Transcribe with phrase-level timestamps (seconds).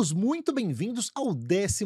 [0.00, 1.84] todos muito bem-vindos ao 12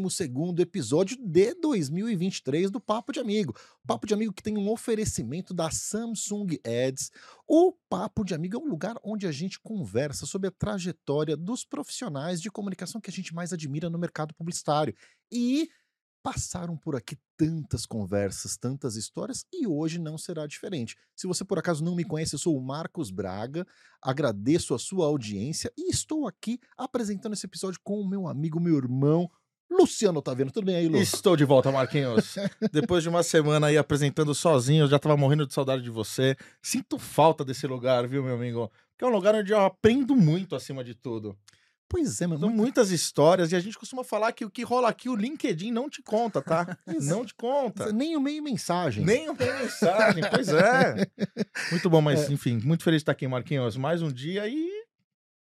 [0.60, 3.56] episódio de 2023 do Papo de Amigo.
[3.84, 7.10] Papo de Amigo que tem um oferecimento da Samsung Ads.
[7.44, 11.64] O Papo de Amigo é um lugar onde a gente conversa sobre a trajetória dos
[11.64, 14.94] profissionais de comunicação que a gente mais admira no mercado publicitário.
[15.32, 15.68] E
[16.24, 20.96] passaram por aqui tantas conversas, tantas histórias e hoje não será diferente.
[21.14, 23.66] Se você por acaso não me conhece, eu sou o Marcos Braga,
[24.00, 28.78] agradeço a sua audiência e estou aqui apresentando esse episódio com o meu amigo, meu
[28.78, 29.30] irmão,
[29.70, 30.50] Luciano Taverno.
[30.50, 30.96] Tudo bem aí, Lu?
[30.96, 32.36] Estou de volta, Marquinhos.
[32.72, 36.34] Depois de uma semana aí apresentando sozinho, eu já tava morrendo de saudade de você.
[36.62, 38.72] Sinto falta desse lugar, viu, meu amigo?
[38.96, 41.36] Que é um lugar onde eu aprendo muito acima de tudo.
[41.94, 44.88] Pois é, mas São muitas histórias e a gente costuma falar que o que rola
[44.88, 46.76] aqui, o LinkedIn não te conta, tá?
[47.02, 47.92] não te conta.
[47.92, 49.04] nem o meio mensagem.
[49.04, 51.06] Nem o meio mensagem, pois é.
[51.70, 53.76] Muito bom, mas enfim, muito feliz de estar aqui, Marquinhos.
[53.76, 54.68] Mais um dia e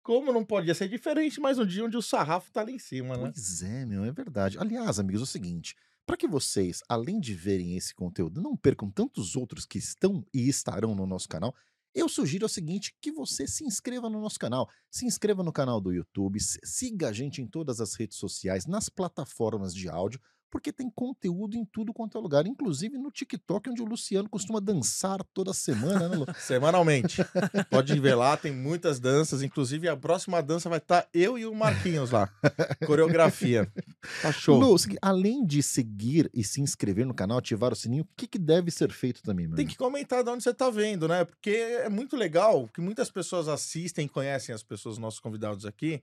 [0.00, 3.16] como não podia ser diferente, mais um dia onde o sarrafo tá lá em cima,
[3.16, 3.32] né?
[3.34, 4.58] Pois é, meu, é verdade.
[4.60, 5.74] Aliás, amigos, é o seguinte,
[6.06, 10.48] para que vocês, além de verem esse conteúdo, não percam tantos outros que estão e
[10.48, 11.52] estarão no nosso canal,
[11.98, 15.80] eu sugiro o seguinte, que você se inscreva no nosso canal, se inscreva no canal
[15.80, 20.72] do YouTube, siga a gente em todas as redes sociais, nas plataformas de áudio, porque
[20.72, 25.22] tem conteúdo em tudo quanto é lugar, inclusive no TikTok, onde o Luciano costuma dançar
[25.32, 26.26] toda semana, né, Lu?
[26.38, 27.22] Semanalmente.
[27.70, 31.46] Pode ver lá, tem muitas danças, inclusive a próxima dança vai estar tá eu e
[31.46, 32.30] o Marquinhos lá.
[32.86, 33.70] Coreografia.
[34.22, 34.58] Tá show.
[34.58, 38.38] Lu, além de seguir e se inscrever no canal, ativar o sininho, o que, que
[38.38, 41.24] deve ser feito também, meu Tem que comentar de onde você tá vendo, né?
[41.24, 46.02] Porque é muito legal que muitas pessoas assistem e conhecem as pessoas, nossos convidados aqui,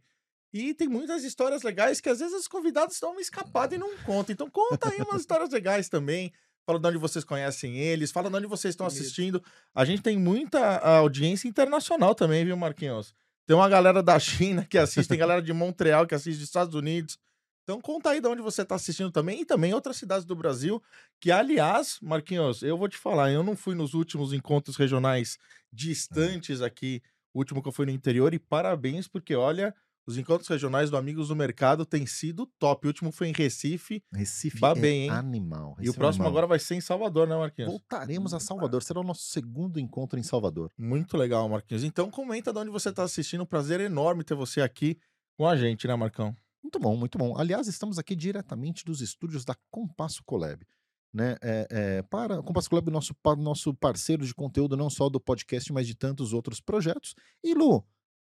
[0.53, 3.97] e tem muitas histórias legais que às vezes os convidados dão uma escapada e não
[3.97, 4.33] contam.
[4.33, 6.31] Então conta aí umas histórias legais também.
[6.66, 9.44] Fala de onde vocês conhecem eles, fala de onde vocês estão assistindo.
[9.73, 13.13] A gente tem muita audiência internacional também, viu, Marquinhos?
[13.45, 16.73] Tem uma galera da China que assiste, tem galera de Montreal que assiste dos Estados
[16.73, 17.19] Unidos.
[17.63, 20.81] Então conta aí de onde você está assistindo também e também outras cidades do Brasil,
[21.19, 25.38] que aliás, Marquinhos, eu vou te falar, eu não fui nos últimos encontros regionais
[25.73, 27.01] distantes aqui,
[27.34, 29.75] o último que eu fui no interior e parabéns porque olha,
[30.07, 32.85] os encontros regionais do Amigos do Mercado têm sido top.
[32.85, 34.03] O último foi em Recife.
[34.13, 35.09] Recife Babem, é hein?
[35.09, 35.73] animal.
[35.73, 37.71] Recife e o próximo é agora vai ser em Salvador, né, Marquinhos?
[37.71, 38.83] Voltaremos a Salvador.
[38.83, 40.71] Será o nosso segundo encontro em Salvador.
[40.77, 41.83] Muito legal, Marquinhos.
[41.83, 43.41] Então comenta de onde você está assistindo.
[43.41, 44.99] Um prazer enorme ter você aqui
[45.35, 46.35] com a gente, né, Marcão?
[46.61, 47.35] Muito bom, muito bom.
[47.37, 50.66] Aliás, estamos aqui diretamente dos estúdios da Compasso Collab.
[51.11, 55.72] Né, é, é, para Compasso Collab, nosso, nosso parceiro de conteúdo, não só do podcast,
[55.73, 57.16] mas de tantos outros projetos.
[57.43, 57.83] E Lu,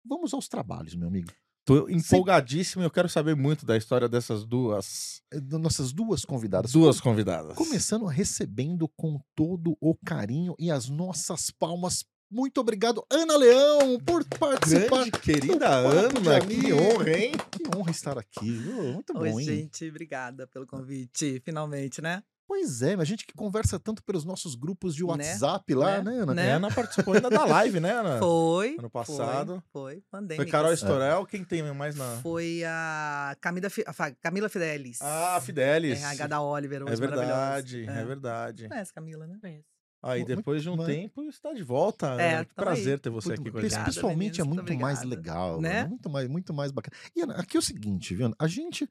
[0.06, 1.32] vamos aos trabalhos, meu amigo.
[1.68, 5.22] Tô empolgadíssimo e eu quero saber muito da história dessas duas.
[5.30, 6.72] Eh, nossas duas convidadas.
[6.72, 7.58] Duas convidadas.
[7.58, 12.06] Começando recebendo com todo o carinho e as nossas palmas.
[12.32, 15.10] Muito obrigado, Ana Leão, por participar.
[15.10, 17.32] Grande, querida Ana, que honra, hein?
[17.52, 18.50] Que honra estar aqui.
[18.50, 19.44] Muito bom, Oi, hein?
[19.44, 22.24] gente, obrigada pelo convite, finalmente, né?
[22.48, 25.10] Pois é, mas a gente que conversa tanto pelos nossos grupos de né?
[25.10, 25.80] WhatsApp né?
[25.80, 26.34] lá, né, Ana?
[26.34, 26.52] Né?
[26.54, 28.20] Ana participou ainda da live, né, Ana?
[28.20, 28.78] Foi.
[28.80, 29.62] Ano passado.
[29.74, 30.44] Foi, foi pandêmica.
[30.44, 32.18] Foi Carol Estorel, quem tem mais na...
[32.22, 35.00] Foi a Camila, a Camila Fidelis.
[35.02, 36.02] Ah, Fidelis.
[36.02, 38.00] RH da Oliver, É verdade, é.
[38.00, 38.70] é verdade.
[38.70, 39.38] Conhece Camila, né?
[39.42, 39.66] Conhece.
[40.02, 42.16] Aí depois de um muito, tempo está de volta.
[42.22, 43.00] É, que prazer aí.
[43.00, 43.84] ter você muito, aqui com a gente.
[43.84, 45.86] Pessoalmente é muito mais legal, né?
[45.86, 46.96] Muito mais, muito mais bacana.
[47.14, 48.34] E Ana, aqui é o seguinte, viu?
[48.40, 48.88] A gente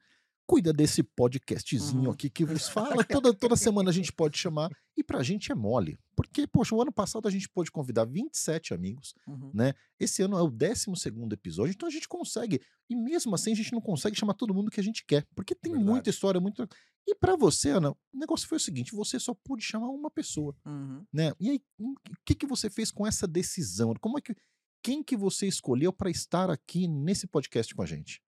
[0.47, 2.11] cuida desse podcastzinho uhum.
[2.11, 3.03] aqui que vos fala.
[3.03, 4.71] Toda, toda semana a gente pode chamar.
[4.95, 5.99] E pra gente é mole.
[6.15, 9.51] Porque, poxa, o ano passado a gente pôde convidar 27 amigos, uhum.
[9.53, 9.73] né?
[9.99, 10.87] Esse ano é o 12
[11.31, 12.59] episódio, então a gente consegue.
[12.89, 15.27] E mesmo assim a gente não consegue chamar todo mundo que a gente quer.
[15.35, 15.91] Porque tem Verdade.
[15.91, 16.67] muita história, muito.
[17.05, 20.55] E para você, Ana, o negócio foi o seguinte: você só pôde chamar uma pessoa.
[20.65, 21.05] Uhum.
[21.13, 21.33] né?
[21.39, 21.93] E aí, o
[22.25, 23.93] que, que você fez com essa decisão?
[23.99, 24.33] Como é que.
[24.83, 28.21] Quem que você escolheu para estar aqui nesse podcast com a gente?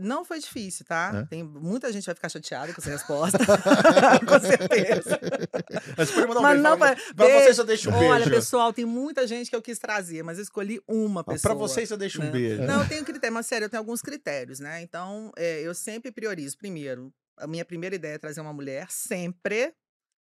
[0.00, 1.10] Não foi difícil, tá?
[1.14, 1.26] É?
[1.26, 3.38] Tem muita gente vai ficar chateada com essa resposta.
[4.26, 5.20] com certeza.
[5.96, 6.62] Mas pode mandar um mas beijo.
[6.62, 8.12] Não, pra, pra vocês eu deixo um beijo.
[8.12, 11.54] Olha, pessoal, tem muita gente que eu quis trazer, mas eu escolhi uma pessoa.
[11.54, 12.28] Para vocês eu deixo né?
[12.28, 12.62] um beijo.
[12.62, 14.80] Não, eu tenho critério, mas sério, eu tenho alguns critérios, né?
[14.82, 16.56] Então, é, eu sempre priorizo.
[16.56, 19.74] Primeiro, a minha primeira ideia é trazer uma mulher, sempre.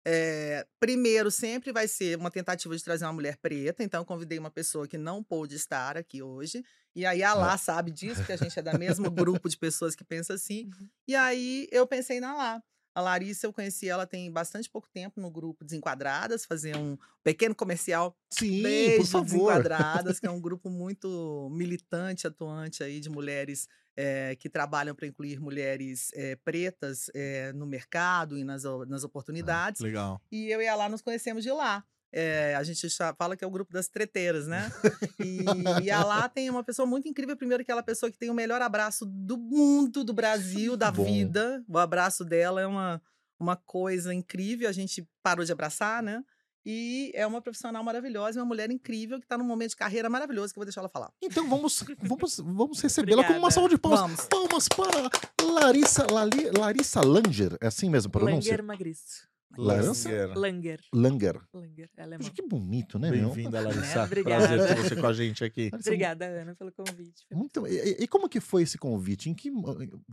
[0.08, 4.38] É, primeiro, sempre vai ser uma tentativa de trazer uma mulher preta, então eu convidei
[4.38, 6.64] uma pessoa que não pôde estar aqui hoje.
[6.96, 9.96] E aí a Lá sabe disso, que a gente é da mesmo grupo de pessoas
[9.96, 10.70] que pensa assim.
[10.76, 10.90] Uhum.
[11.08, 12.64] E aí eu pensei na Lá.
[12.96, 17.54] A Larissa, eu conheci ela tem bastante pouco tempo no grupo Desenquadradas, fazer um pequeno
[17.54, 18.18] comercial.
[18.30, 19.26] Sim, Beijo, por favor.
[19.26, 23.68] Desenquadradas, que é um grupo muito militante, atuante aí de mulheres
[23.98, 29.82] é, que trabalham para incluir mulheres é, pretas é, no mercado e nas, nas oportunidades.
[29.82, 30.22] Ah, legal.
[30.32, 31.84] E eu e ela nos conhecemos de lá.
[32.18, 34.72] É, a gente fala que é o grupo das treteiras, né?
[35.20, 35.44] E,
[35.84, 37.36] e a lá tem uma pessoa muito incrível.
[37.36, 41.04] Primeiro, aquela pessoa que tem o melhor abraço do mundo, do Brasil, da bom.
[41.04, 41.62] vida.
[41.68, 43.02] O abraço dela é uma,
[43.38, 44.70] uma coisa incrível.
[44.70, 46.24] A gente parou de abraçar, né?
[46.66, 50.52] E é uma profissional maravilhosa, uma mulher incrível que está num momento de carreira maravilhoso
[50.54, 51.12] que eu vou deixar ela falar.
[51.22, 54.00] Então vamos, vamos, vamos recebê-la com uma salva de palmas.
[54.02, 54.26] Vamos.
[54.26, 55.10] Palmas para
[55.46, 57.56] Larissa, Lali- Larissa Langer.
[57.62, 58.52] É assim mesmo a pronúncia?
[58.52, 59.28] Langer Magriço.
[59.58, 60.10] Larissa?
[60.36, 60.82] Langer.
[60.94, 61.42] Langer.
[61.54, 61.90] Langer.
[61.98, 62.20] É alemão.
[62.20, 63.30] Poxa, que bonito, né, meu?
[63.30, 64.04] Bem-vinda, Larissa.
[64.04, 64.48] Obrigada.
[64.48, 65.70] Prazer ter você com a gente aqui.
[65.72, 67.26] Larissa, Obrigada, Ana, pelo convite.
[67.32, 69.30] Muito, e, e- como que foi esse convite?
[69.30, 69.52] Em que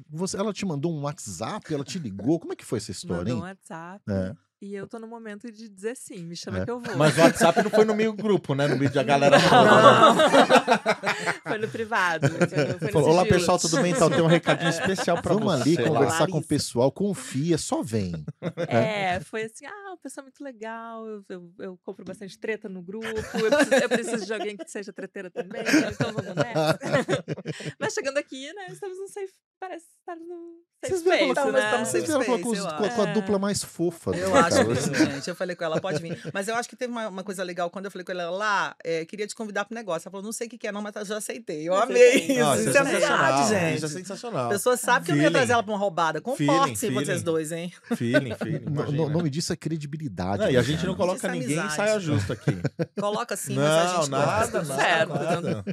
[0.08, 1.72] você, ela te mandou um WhatsApp?
[1.72, 2.38] Ela te ligou?
[2.40, 3.52] Como é que foi essa história, Mandou um hein?
[3.52, 4.34] WhatsApp É.
[4.62, 6.64] e eu tô no momento de dizer sim, me chama É.
[6.64, 6.96] que eu vou.
[6.96, 8.68] Mas o WhatsApp não foi no meio grupo, né?
[8.68, 10.14] No meio da galera Não, não.
[10.14, 10.22] né?
[11.42, 12.28] foi no privado.
[12.78, 13.90] Foi Falou, Olá, pessoal, tudo bem?
[13.92, 15.62] Então, tem um recadinho especial pra Vamos você.
[15.62, 18.24] ali lá." conversar com o pessoal, confia, só vem.
[18.68, 22.82] É, foi assim, ah, uma pessoa muito legal, eu, eu, eu compro bastante treta no
[22.82, 25.62] grupo, eu preciso, eu preciso de alguém que seja treteira também,
[25.92, 26.78] então vamos nessa.
[27.80, 29.32] Mas chegando aqui, né, estamos no safe,
[29.62, 31.64] parece estar no safe Vocês space, falar, Então, né?
[31.64, 33.14] estamos vocês falar com, os- com a- com a acho.
[33.14, 34.10] dupla mais fofa.
[34.16, 35.28] Eu acho sim, gente.
[35.30, 36.20] Eu falei com ela, pode vir.
[36.34, 38.74] Mas eu acho que teve uma, uma coisa legal quando eu falei com ela lá,
[38.84, 40.08] é, queria te convidar pro negócio.
[40.08, 41.68] Ela falou, não sei o que, que é, não, mas eu já aceitei.
[41.68, 42.40] Eu amei isso.
[42.40, 43.18] Nossa, isso é sensacional.
[43.18, 43.76] verdade, gente.
[43.76, 44.46] Isso é sensacional.
[44.46, 45.38] A pessoa sabe que eu não ia Feeling.
[45.38, 46.20] trazer ela pra uma roubada.
[46.20, 47.22] Feeling, Comportem-se vocês feeling.
[47.22, 47.72] dois, hein?
[47.94, 48.64] Feeling, feeling.
[48.66, 50.42] O no- nome disso é credibilidade.
[50.42, 51.76] Não, e né, a gente não coloca é ninguém em amizade.
[51.76, 52.50] saia justa aqui.
[52.98, 54.62] Coloca assim, mas a não, gente nada, gosta.
[54.62, 55.08] nada, Certo.
[55.14, 55.64] nada.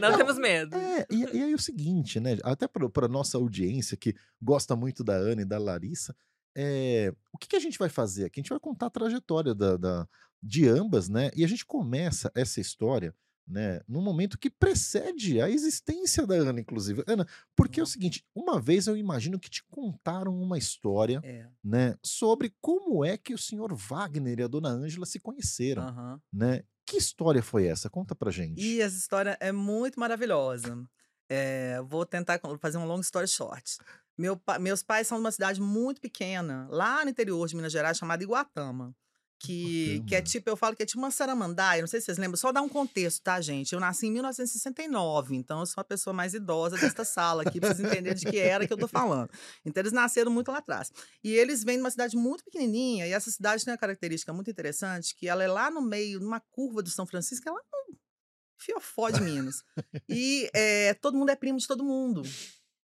[0.00, 0.76] Não temos medo.
[0.76, 2.36] É, e, e aí o seguinte, né?
[2.42, 6.14] Até para nossa audiência que gosta muito da Ana e da Larissa,
[6.56, 8.40] é, o que, que a gente vai fazer aqui?
[8.40, 10.08] A gente vai contar a trajetória da, da-
[10.42, 11.30] de ambas, né?
[11.36, 13.14] E a gente começa essa história,
[13.46, 13.80] né?
[13.86, 17.04] Num momento que precede a existência da Ana, inclusive.
[17.06, 21.46] Ana, porque é o seguinte, uma vez eu imagino que te contaram uma história, É,
[21.62, 21.96] né?
[22.02, 26.20] Sobre como é que o senhor Wagner e a dona Ângela se conheceram, aham.
[26.32, 26.62] né?
[26.86, 27.90] Que história foi essa?
[27.90, 28.62] Conta pra gente.
[28.62, 30.78] E essa história é muito maravilhosa.
[31.28, 33.78] É, vou tentar fazer um long story short.
[34.16, 37.98] Meu meus pais são de uma cidade muito pequena, lá no interior de Minas Gerais,
[37.98, 38.94] chamada Iguatama.
[39.38, 42.16] Que, que é tipo, eu falo que é tipo uma saramandaia, não sei se vocês
[42.16, 43.74] lembram, só dar um contexto, tá, gente?
[43.74, 47.74] Eu nasci em 1969, então eu sou a pessoa mais idosa desta sala aqui, pra
[47.74, 49.28] vocês entenderem de que era que eu tô falando.
[49.62, 50.90] Então eles nasceram muito lá atrás.
[51.22, 54.50] E eles vêm de uma cidade muito pequenininha, e essa cidade tem uma característica muito
[54.50, 57.94] interessante, que ela é lá no meio, numa curva do São Francisco, ela um
[58.58, 59.62] fiofó de Minas.
[60.08, 62.22] e eh, todo mundo é primo de todo mundo.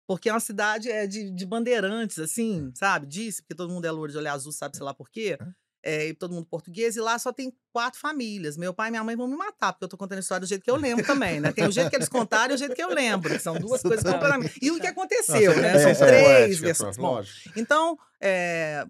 [0.07, 3.07] Porque é uma cidade é, de, de bandeirantes, assim, sabe?
[3.07, 5.39] Disse, porque todo mundo é louro de olho azul, sabe, sei lá por quê.
[5.83, 8.57] É, e todo mundo português, e lá só tem quatro famílias.
[8.57, 10.47] Meu pai e minha mãe vão me matar, porque eu tô contando a história do
[10.49, 11.53] jeito que eu lembro também, né?
[11.53, 13.81] Tem o jeito que eles contaram e o jeito que eu lembro, que são duas
[13.81, 14.13] coisas Tá.
[14.13, 14.59] completamente.
[14.61, 15.69] E o que Nossa, aconteceu, é- né?
[15.77, 16.97] é- São é três poética, versões.
[16.99, 17.23] Bom,
[17.57, 18.85] então, é,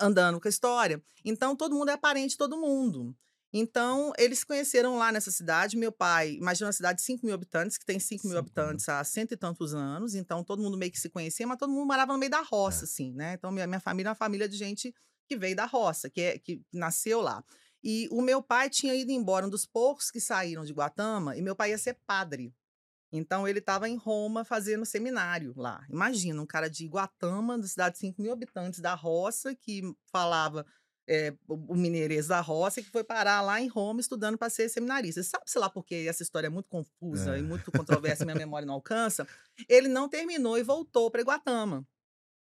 [0.00, 3.14] andando com a história, então todo mundo é parente de todo mundo.
[3.58, 5.78] Então, eles se conheceram lá nessa cidade.
[5.78, 8.38] Meu pai, imagina uma cidade de 5 mil habitantes, que tem 5 mil Cinco mil.
[8.38, 10.14] habitantes há cento e tantos anos.
[10.14, 12.84] Então, todo mundo meio que se conhecia, mas todo mundo morava no meio da roça,
[12.84, 13.32] assim, né?
[13.34, 14.94] Então, minha, minha família é uma família de gente
[15.26, 17.42] que veio da roça, que, é, que nasceu lá.
[17.82, 21.40] E o meu pai tinha ido embora, um dos poucos que saíram de Guatama, e
[21.40, 22.52] meu pai ia ser padre.
[23.10, 25.86] Então, ele estava em Roma fazendo seminário lá.
[25.88, 29.80] Imagina, um cara de Guatama, da cidade de 5 mil habitantes da roça, que
[30.12, 30.66] falava
[31.08, 35.22] é, o mineirês da roça, que foi parar lá em Roma estudando para ser seminarista.
[35.22, 37.38] Sabe-se lá porque essa história é muito confusa É.
[37.38, 39.26] e muito controversa, minha memória não alcança.
[39.68, 41.86] Ele não terminou e voltou para Guatama.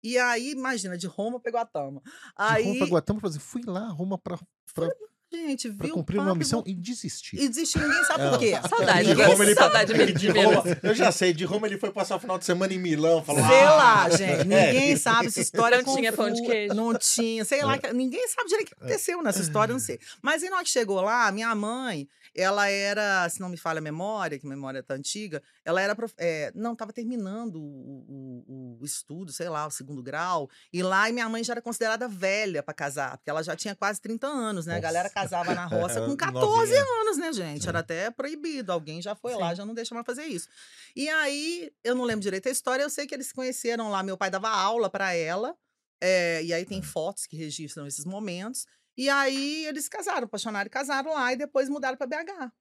[0.04, 2.02] E aí, imagina, de Roma para Guatama.
[2.04, 4.38] De Aí, Roma pra Guatama, por exemplo, fui lá, Roma pra,
[4.74, 4.90] pra,
[5.38, 5.96] gente, pra viu?
[5.96, 7.38] cumprir o uma missão e desistir.
[7.40, 8.30] E desistiu, ninguém sabe Não.
[8.32, 8.54] por quê.
[8.70, 10.30] Saudade, De Roma, ele, saudade de, de.
[10.30, 13.24] Roma, eu já sei, de Roma ele foi passar o final de semana em Milão.
[13.24, 14.44] Falou, Sei "Ah!" lá, gente.
[14.48, 14.96] Ninguém É.
[14.98, 15.82] sabe essa história.
[15.82, 16.74] Não tinha pão de queijo.
[16.74, 17.44] Não tinha.
[17.46, 17.78] Sei lá.
[17.78, 20.00] que- Ninguém sabe direito o que aconteceu nessa história, não sei.
[20.22, 23.78] Mas aí, na hora que chegou lá, minha mãe, ela era, se não me falha
[23.78, 25.96] a memória, que a memória tá antiga, ela era.
[25.96, 28.04] prof- é, não, estava terminando o,
[28.48, 30.50] o- o estudo, sei lá, o segundo grau.
[30.72, 33.76] E lá, e minha mãe já era considerada velha para casar, porque ela já tinha
[33.76, 34.76] quase 30 anos, né?
[34.78, 35.14] A galera Nossa.
[35.24, 37.02] Casava na roça Era com 14 novinha.
[37.02, 37.68] anos, né, gente?
[37.68, 38.72] Era até proibido.
[38.72, 39.56] Alguém já foi lá, Sim.
[39.58, 40.48] já não deixa mais fazer isso.
[40.96, 44.04] E aí, eu não lembro direito a história, eu sei que eles se conheceram lá.
[44.04, 45.56] Meu pai dava aula para ela,
[46.02, 48.66] é, e aí tem fotos que registram esses momentos.
[48.96, 52.52] E aí eles casaram, apaixonaram e casaram lá, e depois mudaram para BH.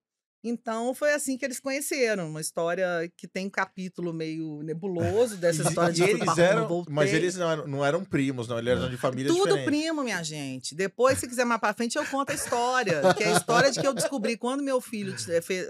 [0.44, 5.62] Então foi assim que eles conheceram, uma história que tem um capítulo meio nebuloso dessa
[5.62, 6.92] história de eles eram, voltei.
[6.92, 8.58] mas eles não eram, não eram primos, não.
[8.58, 9.64] Eles eram de famílias Tudo diferentes.
[9.66, 10.74] primo, minha gente.
[10.74, 13.02] Depois, se quiser mais pra frente, eu conto a história.
[13.14, 15.14] Que é a história de que eu descobri quando meu filho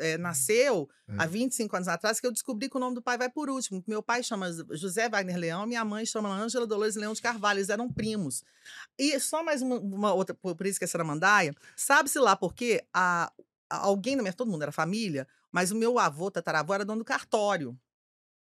[0.01, 0.89] eh, nasceu,
[1.19, 3.85] há 25 anos atrás, que eu descobri que o nome do pai vai por último.
[3.87, 7.59] Meu pai chama José Wagner Leão, minha mãe chama Ângela Dolores Leão de Carvalho.
[7.59, 8.43] Eles eram primos.
[8.99, 13.31] E só mais uma, uma outra, por, isso que é Saramandaia, sabe-se lá porque a-
[13.79, 17.05] alguém da minha, todo mundo era família, mas o meu avô, tataravô, era dono do
[17.05, 17.79] cartório.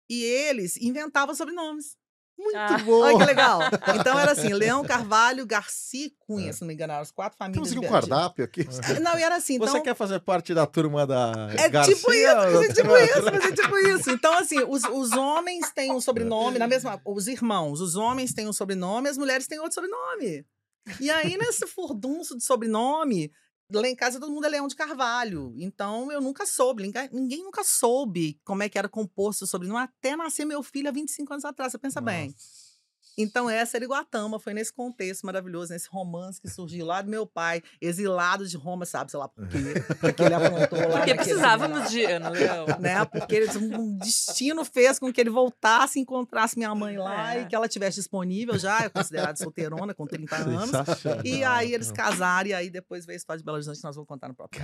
[0.10, 1.98] E eles inventavam sobrenomes.
[2.38, 2.78] Muito Ah.
[2.80, 3.00] bom.
[3.02, 3.60] Olha que legal.
[3.98, 7.38] Então era assim, Leão Carvalho, Garcia e Cunha, se não me engano, eram as quatro
[7.38, 7.70] famílias.
[7.70, 8.68] Temos um cardápio aqui.
[9.02, 9.68] Não, e era assim, então...
[9.70, 11.96] Você quer fazer parte da turma da É Garcia?
[11.96, 12.28] tipo isso,
[12.62, 14.12] é tipo isso, mas é tipo isso.
[14.12, 17.02] Então, assim, os, os homens têm um sobrenome, na mesma.
[17.06, 20.46] Os irmãos, os homens têm um sobrenome, as mulheres têm outro sobrenome.
[21.00, 23.32] E aí, nesse furdunço de sobrenome,
[23.72, 25.54] lá em casa todo mundo é Leão de Carvalho.
[25.58, 30.16] Então, eu nunca soube, ninguém, nunca soube como é que era composto o sobrenome, até
[30.16, 32.36] nascer meu filho há 25 anos atrás, você pensa bem.
[33.18, 37.26] Então, essa era Iguatama, foi nesse contexto maravilhoso, nesse romance que surgiu lá do meu
[37.26, 39.58] pai, exilado de Roma, sabe, sei lá por quê,
[40.02, 40.98] porque ele aprontou lá.
[40.98, 42.66] Porque precisávamos de Ana Leão.
[42.80, 43.06] né?
[43.06, 47.42] Porque eles- um destino fez com que ele voltasse e encontrasse minha mãe lá É.
[47.42, 50.72] e que ela tivesse disponível já, eu considerada solteirona com 30 anos.
[51.24, 53.96] E aí eles casaram, e aí depois veio a história de Belo Horizonte que nós
[53.96, 54.62] vamos contar no próprio.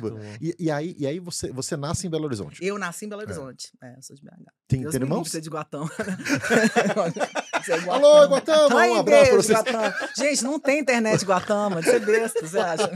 [0.00, 0.18] Bom.
[0.40, 2.64] E, e aí, e aí você, você nasce em Belo Horizonte.
[2.64, 3.72] Eu nasci em Belo Horizonte.
[3.82, 4.30] É, eu sou de BH.
[4.66, 5.24] Tem, tem irmãos?
[5.24, 5.88] de ser de Guatão.
[7.64, 7.88] Você é.
[7.90, 9.58] Alô, Guatama, Ai, um abraço pra vocês.
[9.62, 9.94] Guatama.
[10.16, 12.90] Gente, não tem internet Guatama, de ser besta, você acha?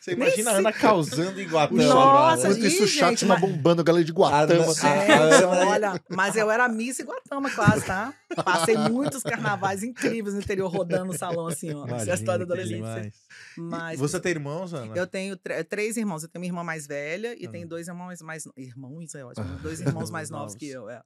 [0.00, 1.82] Você imagina a Ana causando em Guatama.
[1.82, 2.48] Nossa.
[2.48, 4.64] Enquanto isso, o chat gente, tá mas- bombando, galera de Guatama.
[4.64, 4.80] Ah, assim.
[4.88, 8.12] Gente, Ah, olha, mas eu era Miss Iguatama quase, tá?
[8.44, 11.84] Passei muitos carnavais incríveis no interior, rodando no salão assim, ó.
[11.84, 13.12] Essa é a Imagina, história da adolescência.
[13.56, 14.92] Mas Você tem irmãos, Ana?
[14.96, 16.22] eu tenho tr- três irmãos.
[16.22, 17.50] Eu tenho uma irmã mais velha e Ah.
[17.50, 18.44] tenho dois irmãos mais...
[18.56, 19.46] Irmãos, é ótimo.
[19.62, 21.00] Dois irmãos mais novos que eu, é.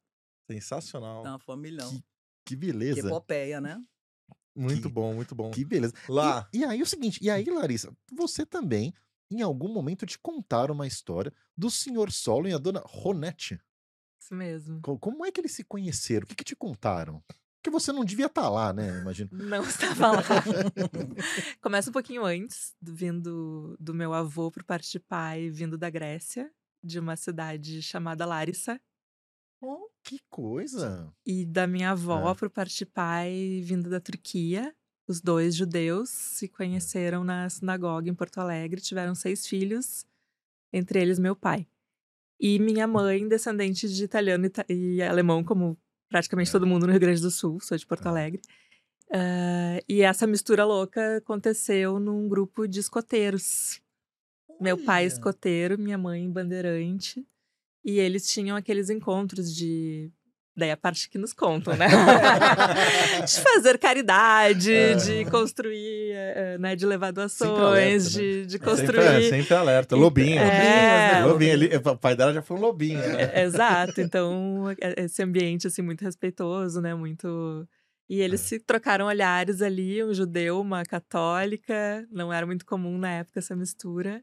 [0.50, 1.20] Sensacional.
[1.20, 1.88] Então, familhão.
[1.88, 2.02] Que
[2.44, 3.06] Que beleza.
[3.06, 3.80] epopeia, né?
[4.54, 5.50] Muito Que- bom, muito bom.
[5.50, 5.94] Que beleza.
[6.08, 6.48] Lá.
[6.52, 8.92] E, e aí o seguinte, e aí, Larissa, você também,
[9.30, 13.58] em algum momento, te contaram uma história do senhor Solo e a dona Ronete.
[14.20, 14.80] Isso mesmo.
[14.82, 16.24] Co- Como é que eles se conheceram?
[16.24, 17.22] O que, que te contaram?
[17.62, 19.00] Porque você não devia estar lá, né?
[19.00, 19.30] Imagino.
[19.32, 20.22] Não estava lá.
[21.62, 25.88] Começa um pouquinho antes, do- vindo do meu avô por parte de pai, vindo da
[25.88, 26.50] Grécia,
[26.82, 28.80] de uma cidade chamada Larissa,
[30.04, 31.12] Que coisa!
[31.24, 32.34] e da minha avó É.
[32.34, 34.74] por parte de pai, vindo da Turquia.
[35.08, 40.04] Os dois judeus se conheceram na sinagoga em Porto Alegre, tiveram seis filhos,
[40.72, 41.66] entre eles meu pai.
[42.40, 45.76] E minha mãe, descendente de italiano e alemão, como
[46.08, 48.08] praticamente todo mundo no Rio Grande do Sul, sou de Porto É.
[48.08, 48.40] Alegre.
[49.12, 53.80] Ah, e essa mistura louca aconteceu num grupo de escoteiros.
[54.60, 55.08] Meu pai Olha.
[55.12, 57.26] escoteiro, minha mãe bandeirante.
[57.84, 60.10] E eles tinham aqueles encontros de.
[60.54, 61.86] Daí a parte que nos contam, né?
[63.26, 64.94] de fazer caridade, É.
[64.94, 66.76] de construir, eh, né?
[66.76, 68.20] De levar Sempre alerta, doações, né?
[68.20, 68.98] de, de Sempre, construir.
[69.00, 69.96] é, sempre alerta.
[69.96, 70.38] Lobinho.
[70.42, 71.24] É.
[71.24, 71.52] Lobinho.
[71.52, 72.98] Ele, o pai dela já foi um lobinho.
[72.98, 73.30] Né?
[73.32, 76.94] É, Exato, então é- esse ambiente assim muito respeitoso, né?
[76.94, 77.66] Muito
[78.08, 78.44] e eles É.
[78.44, 83.56] se trocaram olhares ali, um judeu, uma católica, não era muito comum na época essa
[83.56, 84.22] mistura,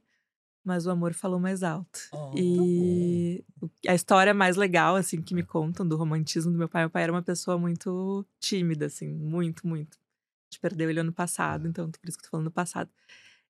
[0.63, 1.99] mas o amor falou mais alto.
[2.13, 6.69] Oh, e o- a história mais legal assim que me contam do romantismo do meu
[6.69, 9.97] pai, meu pai era uma pessoa muito tímida assim, muito, muito.
[9.97, 12.89] A gente perdeu ele ano passado, então por isso que eu tô falando do passado.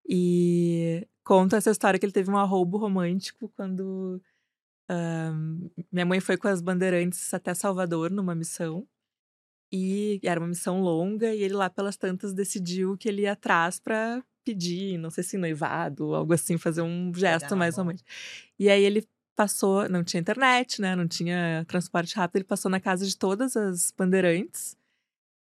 [0.08, 4.22] E conta essa história que ele teve um arrobo romântico quando
[4.90, 8.88] Ahn, minha mãe foi com as bandeirantes até Salvador numa missão.
[9.72, 13.80] E era uma missão longa, e ele lá pelas tantas decidiu que ele ia atrás
[13.80, 18.10] pra pedir, não sei se noivado, algo assim, fazer um gesto mais romântico.
[18.58, 20.96] E aí ele passou, não tinha internet, né?
[20.96, 24.76] Não tinha transporte rápido, ele passou na casa de todas as bandeirantes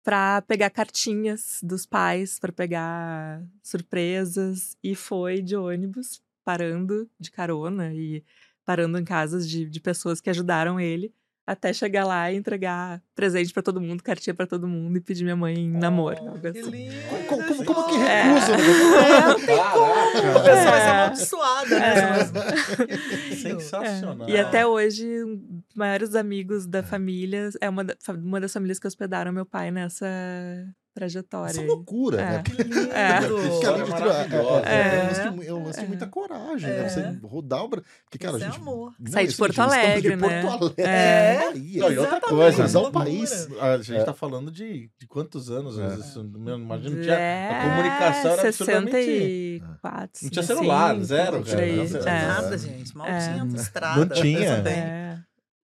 [0.02, 7.92] pra pegar cartinhas dos pais, pra pegar surpresas, e foi de ônibus, parando de carona
[7.94, 8.24] e
[8.64, 11.12] parando em casas de, de pessoas que ajudaram ele,
[11.46, 15.22] até chegar lá e entregar presente pra todo mundo, cartinha pra todo mundo e pedir
[15.22, 16.16] minha mãe em namoro.
[16.40, 16.70] Que assim.
[16.70, 16.94] lindo.
[17.28, 18.22] Como, como- como que É.
[18.24, 18.52] recusa?
[19.06, 20.38] É, não tem como.
[20.38, 20.90] A pessoa vai ser É.
[20.90, 21.94] amaldiçoada, né?
[21.96, 22.10] É.
[22.10, 22.32] Mas-
[23.42, 24.28] Sensacional.
[24.28, 28.78] E até hoje, um dos maiores amigos da família, é uma, da- uma das famílias
[28.78, 30.06] que hospedaram meu pai nessa,
[30.96, 31.50] trajetória.
[31.50, 31.66] Essa aí.
[31.66, 32.34] loucura, né?
[32.36, 32.42] É.
[32.42, 33.20] Porque, É.
[33.20, 34.66] porque ali História mistura- maravilhosa.
[34.66, 35.02] é, é, é um É.
[35.06, 36.88] lance de é um lance de muita coragem, né?
[36.88, 37.14] Você É.
[37.22, 37.68] rodar o.
[37.68, 37.84] Porque,
[38.18, 38.60] cara, Isso a é gente.
[38.62, 38.94] amor.
[38.98, 40.42] Não, Sair de isso, Porto Alegre, de né?
[40.42, 41.38] Porto Alegre, É.
[41.44, 41.80] Bahia.
[41.82, 43.04] Não, e outra coisa, loucura.
[43.04, 43.48] país.
[43.60, 44.04] A gente É.
[44.04, 45.78] tá falando de, de quantos anos?
[45.78, 45.96] É.
[46.38, 48.92] meu, imagino que tinha, É, a comunicação era absurdamente...
[48.92, 50.20] 64.
[50.22, 51.36] Não tinha celular, 65, zero.
[51.36, 52.26] Não tinha É.
[52.26, 52.96] Nada, gente.
[52.96, 53.18] Mal É.
[53.18, 54.14] tinha Não estrada.
[54.14, 54.62] tinha.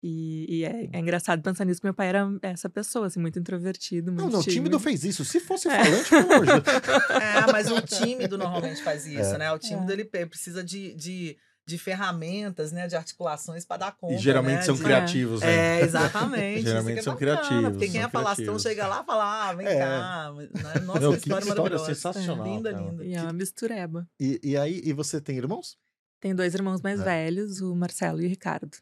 [0.03, 0.07] É.
[0.07, 3.39] E, e é, é engraçado pensar nisso, que meu pai era essa pessoa, assim, muito
[3.39, 4.79] introvertido, muito Não, não, o tímido tímido.
[4.81, 5.25] fez isso.
[5.25, 5.85] Se fosse É.
[5.85, 6.65] falante, pelo amor de Deus.
[7.49, 9.39] É, mas o tímido normalmente faz isso, É.
[9.39, 9.53] né?
[9.53, 12.89] O tímido ele pe- precisa de, de, de ferramentas, né?
[12.89, 14.15] De articulações para dar conta.
[14.15, 14.63] E geralmente né?
[14.63, 14.83] são de...
[14.83, 15.81] criativos, né?
[15.81, 16.63] É, exatamente.
[16.67, 18.63] Geralmente Isso que são é bacana, criativos, Porque quem é criativos.
[18.63, 19.79] chega lá e fala, ah, vem É.
[19.79, 20.33] cá.
[20.35, 20.49] Né?
[20.85, 21.85] Nossa, uma que história história maravilhosa.
[21.95, 22.85] sensacional, Linda, cara.
[22.85, 23.05] linda.
[23.05, 24.07] E é uma mistureba.
[24.19, 25.77] E, e aí, e você tem irmãos?
[26.21, 27.05] Tem dois irmãos mais É.
[27.05, 28.77] velhos, o Marcelo e o Ricardo.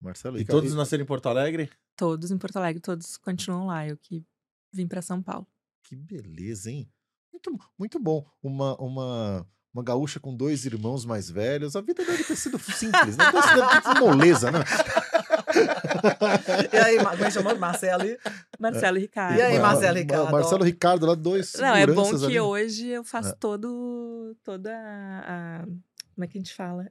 [0.00, 0.60] Marcelo E Ricardo.
[0.60, 1.70] todos nasceram em Porto Alegre?
[1.96, 3.86] Todos em Porto Alegre, todos continuam lá.
[3.86, 4.24] Eu que
[4.72, 5.46] vim para São Paulo.
[5.82, 6.90] Que beleza, hein?
[7.32, 8.24] Muito, muito bom.
[8.42, 11.74] Uma, uma, uma gaúcha com dois irmãos mais velhos.
[11.76, 13.24] A vida deve ter sido simples, né?
[13.30, 14.60] Deve ter sido moleza, né?
[16.72, 17.56] E aí, como é que chamou?
[17.58, 18.04] Marcelo?
[18.04, 18.18] e-
[18.58, 19.36] Marcelo e Ricardo.
[19.38, 20.30] E aí, Ma- Marcelo Ma- Ricardo?
[20.32, 22.40] Marcelo Ricardo, lá, dois Não, é bom que ali.
[22.40, 23.36] hoje eu faço É.
[23.36, 24.36] todo.
[24.44, 25.64] toda a.
[26.14, 26.90] Como é que a gente fala?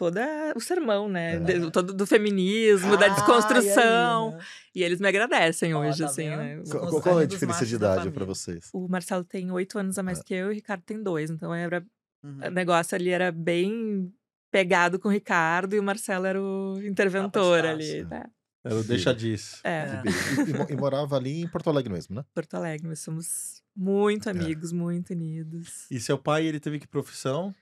[0.00, 1.34] Toda o sermão, né?
[1.34, 1.38] É.
[1.40, 4.30] De- todo do feminismo, da Ah, desconstrução.
[4.30, 4.44] e aí, né?
[4.76, 6.62] E eles me agradecem Ó, hoje, tá assim, né?
[6.70, 8.26] Qual, qual- é a diferença de da idade pra família.
[8.34, 8.70] vocês?
[8.72, 10.04] O Marcelo tem oito anos a É.
[10.04, 11.28] mais que eu e o Ricardo tem dois.
[11.30, 11.84] Então era,
[12.24, 12.38] Uhum.
[12.46, 14.10] o negócio ali era bem
[14.50, 18.02] pegado com o Ricardo e o Marcelo era o interventor ali.
[18.04, 18.24] Né?
[18.64, 19.60] Era o deixa disso.
[19.64, 20.02] É, É.
[20.06, 22.24] E, e e morava ali em Porto Alegre mesmo, né?
[22.34, 24.32] Porto Alegre, nós somos muito É.
[24.32, 25.86] amigos, muito unidos.
[25.90, 27.54] E seu pai, ele teve que profissão?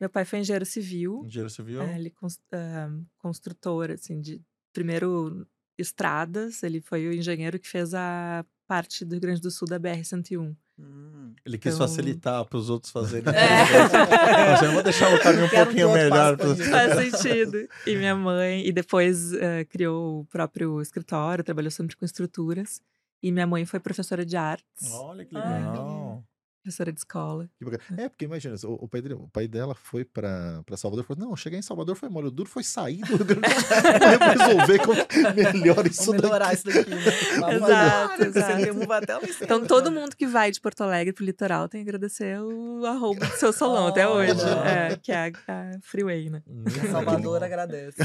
[0.00, 1.22] Meu pai foi engenheiro civil.
[1.24, 1.82] Engenheiro civil?
[1.82, 2.12] É, ele
[2.52, 4.40] ah, construtor, assim, de
[4.72, 5.46] primeiro
[5.78, 6.62] estradas.
[6.62, 10.54] Ele foi o engenheiro que fez a parte do Rio Grande do Sul da BR-101.
[10.76, 11.32] Hum.
[11.44, 13.32] Ele quis Então- facilitar para os outros fazerem.
[13.32, 14.50] É.
[14.50, 16.36] Mas eu vou deixar o caminho um pouquinho melhor.
[16.36, 16.54] pra-.
[16.56, 17.68] Faz sentido.
[17.86, 22.80] E minha mãe, e depois eh, criou o próprio escritório, trabalhou sempre com estruturas.
[23.22, 26.24] E minha mãe foi professora de artes, Olha que Ah, legal.
[26.64, 27.48] Professora de escola.
[27.60, 28.02] Bacana.
[28.02, 31.06] É, porque imagina, o, o pai, dele- o pai dela foi pra, pra Salvador e
[31.06, 33.60] falou: Não, chegar em Salvador foi mole, o duro foi sair do Rio Grande do
[33.60, 33.74] Sul.
[34.18, 35.00] Vamos resolver como
[35.52, 36.68] melhor isso Vamos melhorar daqui.
[36.70, 37.04] isso daqui, né?
[37.54, 38.52] Exato, exato.
[38.94, 39.38] Até em cima.
[39.42, 43.26] Então, todo mundo que vai de Porto Alegre pro litoral tem que agradecer o arroba
[43.26, 44.64] do seu solão até Oh, hoje, legal.
[44.64, 46.42] é, que é a, a Freeway, né?
[46.90, 47.96] Salvador agradece.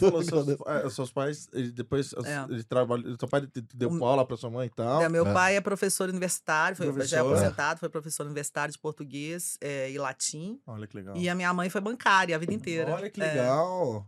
[0.00, 2.44] Falou, seus, seus pais, ele depois, É.
[2.52, 5.02] ele trabalhou, seu pai deu O- aula pra sua mãe e tal.
[5.02, 5.32] É, meu É.
[5.32, 7.18] pai é professor universitário, foi, já é Professor.
[7.20, 10.60] aposentado, foi professor universitário de português é, e latim.
[10.66, 11.16] Olha que legal.
[11.16, 12.94] E a minha mãe foi bancária a vida inteira.
[12.94, 14.06] Olha que É, legal.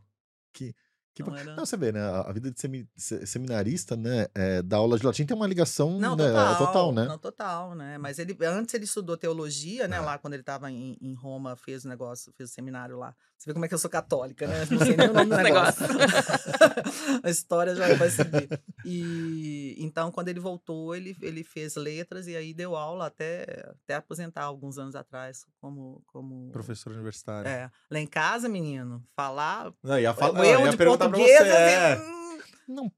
[1.14, 2.00] Que ba- era- Não, você vê, né?
[2.00, 4.26] A vida de semi- se- seminarista, né?
[4.34, 6.24] É, da aula de latim tem uma ligação Não, né,
[6.56, 7.04] total, né?
[7.06, 7.98] Não, total, né?
[7.98, 9.96] Mas ele antes ele estudou teologia, né?
[9.96, 10.00] É.
[10.00, 13.14] Lá quando ele estava em, em Roma, fez o negócio, fez o seminário lá.
[13.36, 14.66] Você vê como é que eu sou católica, né?
[14.70, 15.86] Não sei nem o nome do negócio.
[17.24, 18.48] a história já vai seguir.
[18.84, 23.94] E então, quando ele voltou, ele, ele fez letras e aí deu aula até, até
[23.94, 26.02] aposentar alguns anos atrás, como.
[26.06, 27.48] como Professor universitário.
[27.48, 27.70] é.
[27.90, 29.72] Lá em casa, menino, falar.
[29.82, 30.76] Não, ia, falar, não, erro ia
[31.08, 31.48] perguntar pra você.
[31.48, 31.92] É.
[31.92, 32.92] assim, hum, Não,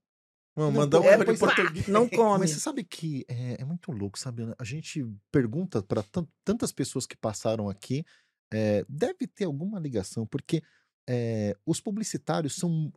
[0.55, 1.87] Mano, Não, mandamos é, pois- português.
[1.87, 2.39] não come.
[2.41, 4.43] mas você sabe que é, é muito louco, sabe?
[4.59, 6.03] A gente pergunta para
[6.43, 8.05] tantas pessoas que passaram aqui,
[8.53, 10.61] é, deve ter alguma ligação, porque
[11.09, 12.91] é, os publicitários são.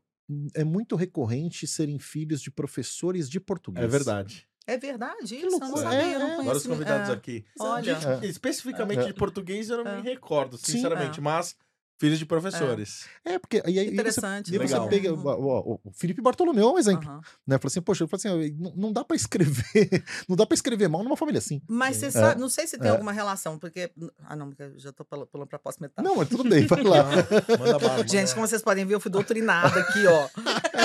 [0.54, 3.84] É muito recorrente serem filhos de professores de português.
[3.84, 4.46] É verdade.
[4.66, 5.46] É verdade isso?
[5.46, 5.82] Eu não loucura.
[5.84, 6.44] sabia, É, eu não é.
[6.44, 7.12] Vários convidados é.
[7.12, 7.44] aqui.
[7.60, 7.94] Olha.
[7.94, 8.26] De- É.
[8.28, 9.06] especificamente É.
[9.06, 9.96] de português, eu não É.
[9.96, 10.72] me recordo, Sim.
[10.72, 11.20] sinceramente.
[11.20, 11.22] É.
[11.22, 11.56] Mas
[11.98, 13.06] filhos de professores.
[13.24, 14.48] É, porque aí, aí você, Interessante.
[14.54, 14.88] e você Legal.
[14.88, 15.12] pega.
[15.14, 15.24] Uhum.
[15.26, 17.08] O, o- o Felipe Bartolomeu é um exemplo.
[17.08, 17.20] Aham.
[17.46, 17.58] Né?
[17.58, 20.88] Falou assim, poxa, eu falei assim, não, não dá pra escrever, não dá para escrever
[20.88, 21.62] mal numa família assim.
[21.68, 22.90] Mas você sabe, não sei se tem É.
[22.90, 23.90] alguma relação, porque.
[24.24, 26.06] Ah, não, porque eu já tô pulando pra próxima etapa.
[26.06, 27.04] Não, mas tudo bem, vai lá.
[27.58, 28.06] Manda bala.
[28.06, 30.28] Gente, como vocês podem ver, eu fui doutrinada aqui, ó.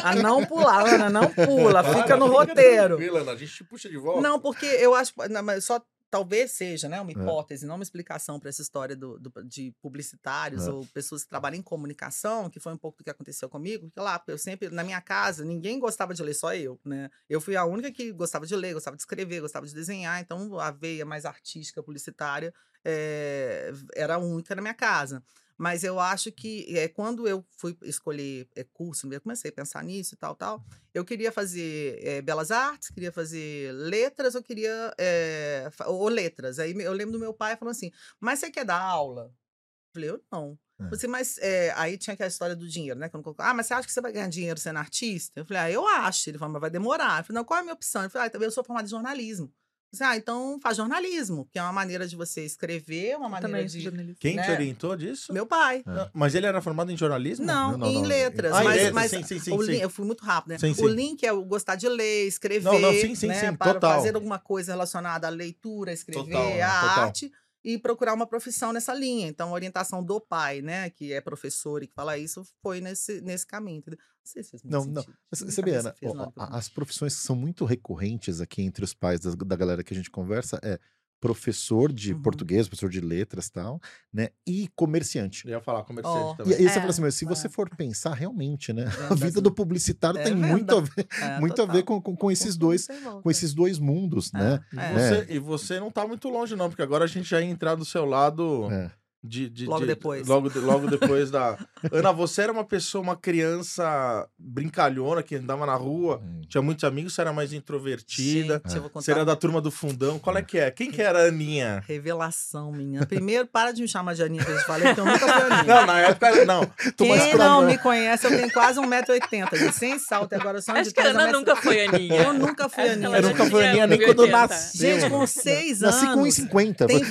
[0.03, 2.97] A não pular, Ana, não pula, Para, fica no roteiro.
[3.17, 4.21] Ana, a gente te puxa de volta.
[4.21, 5.13] Não, porque eu acho.
[5.29, 7.01] não, mas só talvez seja, né, É.
[7.01, 10.71] uma hipótese, não uma explicação para essa história do, do- de publicitários É.
[10.71, 13.87] ou pessoas que trabalham em comunicação, que foi um pouco do que aconteceu comigo.
[13.87, 17.09] Porque lá, eu sempre, na minha casa, ninguém gostava de ler, só eu, né?
[17.29, 20.59] Eu fui a única que gostava de ler, gostava de escrever, gostava de desenhar, então
[20.59, 25.23] a veia mais artística, publicitária, eh, era a única na minha casa.
[25.61, 29.83] Mas eu acho que é, quando eu fui escolher é, curso, eu comecei a pensar
[29.83, 30.65] nisso e tal, tal.
[30.91, 34.91] Eu queria fazer é, belas artes, queria fazer letras, eu queria.
[34.97, 36.57] é, ou letras.
[36.57, 39.25] Aí eu lembro do meu pai falando assim: Mas você quer dar aula?
[39.25, 40.57] Eu falei: Eu não.
[40.79, 40.89] É.
[40.89, 43.07] Você, mas é, aí tinha aquela história do dinheiro, né?
[43.07, 45.41] Quando colocou, ah, mas você acha que você vai ganhar dinheiro sendo artista?
[45.41, 46.27] Eu falei: Ah, eu acho.
[46.27, 47.19] Ele falou: Mas vai demorar.
[47.19, 48.01] Eu falei: Não, qual é a minha opção?
[48.01, 49.53] Ele falou: Ah, eu sou formada em jornalismo.
[49.99, 53.81] Ah, então faz jornalismo, que é uma maneira de você escrever, uma Eu maneira de.
[53.81, 54.19] jornalista.
[54.21, 54.43] Quem né?
[54.43, 55.33] te orientou disso?
[55.33, 55.83] Meu pai.
[55.85, 57.45] Não, Mas ele era formado em jornalismo?
[57.45, 58.01] Não, Não, não, em não.
[58.03, 58.53] letras.
[58.53, 59.71] Ah, mas letras, mas sim, sim, sim, o sim.
[59.73, 60.57] link- eu fui muito rápido, né?
[60.59, 60.83] Sim, sim.
[60.83, 63.33] O link é o gostar de ler, escrever, Não, não, sim, sim, né?
[63.49, 63.97] sim, para total.
[63.97, 66.61] fazer alguma coisa relacionada à leitura, escrever, Total, né?
[66.61, 67.03] à Total.
[67.03, 67.31] arte
[67.63, 69.27] e procurar uma profissão nessa linha.
[69.27, 73.21] Então, a orientação do pai, né, que é professor e que fala isso, foi nesse,
[73.21, 73.79] nesse caminho.
[73.79, 73.99] Entendeu?
[73.99, 75.01] Não sei se Não, não.
[75.01, 75.17] sentido.
[75.31, 76.55] Mas Minha Você vê, cabeça Ana, fez ó, na hora que eu a- vi.
[76.57, 79.97] as profissões que são muito recorrentes aqui entre os pais das- da, galera que a
[79.97, 80.79] gente conversa é
[81.21, 82.21] professor de Uhum.
[82.21, 83.79] português, professor de letras e tal,
[84.11, 84.29] né?
[84.45, 85.45] E comerciante.
[85.47, 86.33] Eu ia falar comerciante.
[86.33, 86.53] E também.
[86.57, 87.27] aí você É, fala assim, mas se é.
[87.29, 88.85] você for pensar realmente, né?
[89.09, 92.01] A Vendas, vida do publicitário É tem muito a ver, É, muito a ver com,
[92.01, 92.87] com, com esses dois,
[93.23, 94.59] com esses dois mundos, né?
[94.73, 94.93] E, É.
[94.93, 97.75] você, e você não tá muito longe, não, porque agora a gente já ia entrar
[97.75, 98.91] do seu lado É.
[99.23, 99.49] de.
[99.49, 100.27] de- Logo de- depois.
[100.27, 101.57] Logo, de- logo depois da.
[101.91, 106.41] Ana, você era uma pessoa, uma criança brincalhona que andava na rua, Hum.
[106.47, 108.61] tinha muitos amigos, você era mais introvertida.
[108.65, 110.19] Gente, eu contar Você era da turma do fundão.
[110.19, 110.71] Qual é que é?
[110.71, 111.83] Quem que era a Aninha?
[111.87, 113.05] Revelação, minha.
[113.05, 115.29] Primeiro, para de me chamar de Aninha, que eu te falei, porque eu nunca fui
[115.31, 115.63] Aninha.
[115.81, 116.45] Não, na época.
[116.45, 116.65] Não.
[116.95, 120.31] Tô Quem não me conhece, eu tenho quase 1,80m, gente, sem salto.
[120.33, 122.21] e Agora só Acho de que a trás, Ana mas- nunca foi Aninha.
[122.23, 123.17] Eu nunca fui Aninha.
[123.17, 124.37] Eu nunca fui Aninha nem quando 80.
[124.47, 124.77] nasci.
[124.77, 125.95] Gente, com seis anos.
[126.01, 126.87] Nasci com 1,50.
[126.87, 127.03] Tem,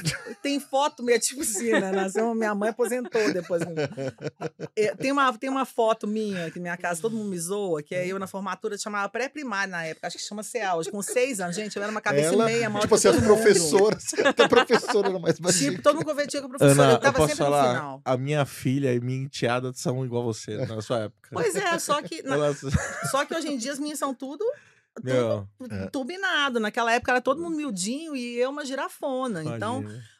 [0.43, 1.93] tem foto minha, tipo assim, né?
[2.03, 3.63] Nasceu, minha mãe aposentou depois.
[4.77, 7.95] É, tem, uma, tem uma foto minha, que minha casa todo mundo me zoa, que
[7.95, 11.41] é eu na formatura, chamava pré-primária na época, acho que chama CEA, hoje, com seis
[11.41, 11.55] anos.
[11.57, 13.37] Gente, eu era uma cabeça Ela, e meia, maior tipo que assim, as todo mundo.
[13.43, 15.71] professoras, que a professora era mais baixinha.
[15.71, 17.69] Tipo, todo mundo convertia com a professora, Ana, eu eu tava posso sempre no falar?
[17.75, 18.03] final.
[18.05, 21.29] A minha filha e minha enteada são igual você na sua época.
[21.33, 22.37] Pois é, só que, na-
[23.11, 24.45] só que hoje em dia as minhas são tudo
[25.03, 25.87] Meu, É.
[25.87, 26.59] turbinado.
[26.61, 29.43] Naquela época era todo mundo miudinho e eu uma girafona.
[29.45, 30.01] Então, imagina.
[30.03, 30.11] pa-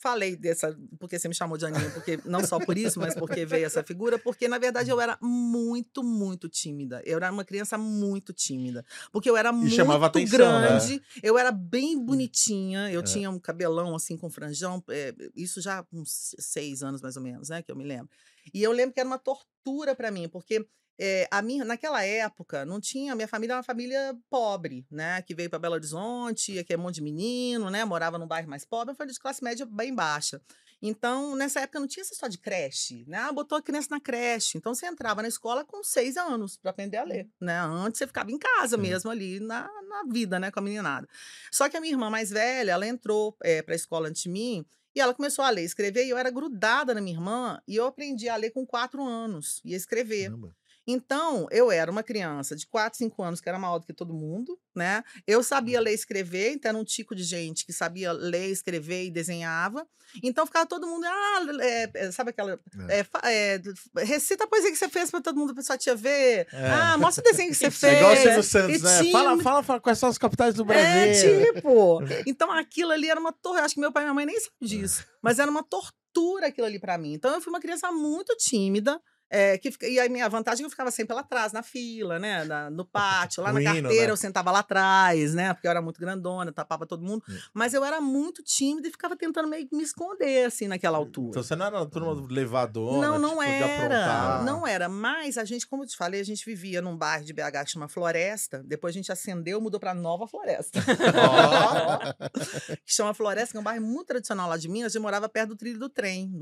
[0.00, 3.44] falei dessa, porque você me chamou de Aninha, porque não só por isso, mas porque
[3.44, 7.02] veio essa figura, porque na verdade eu era muito, muito tímida.
[7.04, 10.68] Eu era uma criança muito tímida, porque eu era muito chamava atenção, né?
[10.68, 13.02] grande, eu era bem bonitinha, eu É.
[13.02, 17.22] tinha um cabelão assim com franjão, é, isso já há uns seis anos mais ou
[17.22, 18.08] menos, né, que eu me lembro.
[18.52, 20.66] E eu lembro que era uma tortura para mim, porque
[20.98, 23.14] é, a minha, naquela época, não tinha.
[23.14, 25.22] Minha família era uma família pobre, né?
[25.22, 27.84] Que veio para Belo Horizonte, que é um monte de menino, né?
[27.84, 30.40] Morava num bairro mais pobre, família de classe média bem baixa.
[30.80, 33.16] Então, nessa época, não tinha essa história de creche, né?
[33.16, 34.58] Ah, botou a criança na creche.
[34.58, 37.58] Então, você entrava na escola com seis anos para aprender a ler, né?
[37.58, 40.50] Antes, você ficava em casa mesmo, ali na, na vida, né?
[40.50, 41.08] Com a meninada.
[41.50, 44.28] Só que a minha irmã mais velha, ela entrou é, para a escola antes de
[44.28, 47.60] mim e ela começou a ler e escrever, e eu era grudada na minha irmã,
[47.66, 50.30] e eu aprendi a ler com quatro anos e a escrever.
[50.30, 50.54] Caramba.
[50.86, 54.12] Então, eu era uma criança de 4, 5 anos, que era maior do que todo
[54.12, 55.02] mundo, né?
[55.26, 59.04] Eu sabia ler e escrever, então era um tico de gente que sabia ler, escrever
[59.04, 59.86] e desenhava.
[60.22, 62.60] Então ficava todo mundo, ah, é, é, sabe aquela.
[62.88, 63.00] É.
[63.00, 63.62] é,
[63.96, 66.46] é, recita a poesia que você fez para todo mundo, para sua tia ver.
[66.52, 66.70] É.
[66.70, 67.98] Ah, mostra o desenho que você É fez.
[67.98, 69.10] igual o Silvio Santos, né?
[69.10, 70.84] Fala, fala, fala quais são as capitais do Brasil.
[70.84, 72.00] É, tipo.
[72.26, 73.60] Então aquilo ali era uma torre.
[73.60, 75.04] Acho que meu pai e minha mãe nem sabem disso.
[75.22, 77.14] Mas era uma tortura aquilo ali pra mim.
[77.14, 79.00] Então eu fui uma criança muito tímida.
[79.36, 82.18] É, que, e a minha vantagem é que eu ficava sempre lá atrás, na fila,
[82.18, 82.44] né?
[82.44, 84.12] na- no pátio, lá No na hino, carteira, né?
[84.12, 85.52] eu sentava lá atrás, né?
[85.52, 87.22] Porque eu era muito grandona, tapava todo mundo.
[87.28, 87.36] Hum.
[87.52, 91.30] Mas eu era muito tímida e ficava tentando meio que me esconder, assim, naquela altura.
[91.30, 94.42] Então você não era turma do levadona, Não, não tipo, de era.
[94.42, 94.88] Não era.
[94.88, 97.70] Mas a gente, como eu te falei, a gente vivia num bairro de BH que
[97.72, 98.62] chama Floresta.
[98.64, 100.80] Depois a gente acendeu, mudou pra Nova Floresta.
[102.84, 104.94] que chama Floresta, que é um bairro muito tradicional lá de Minas.
[104.94, 106.32] Eu morava perto do trilho do trem,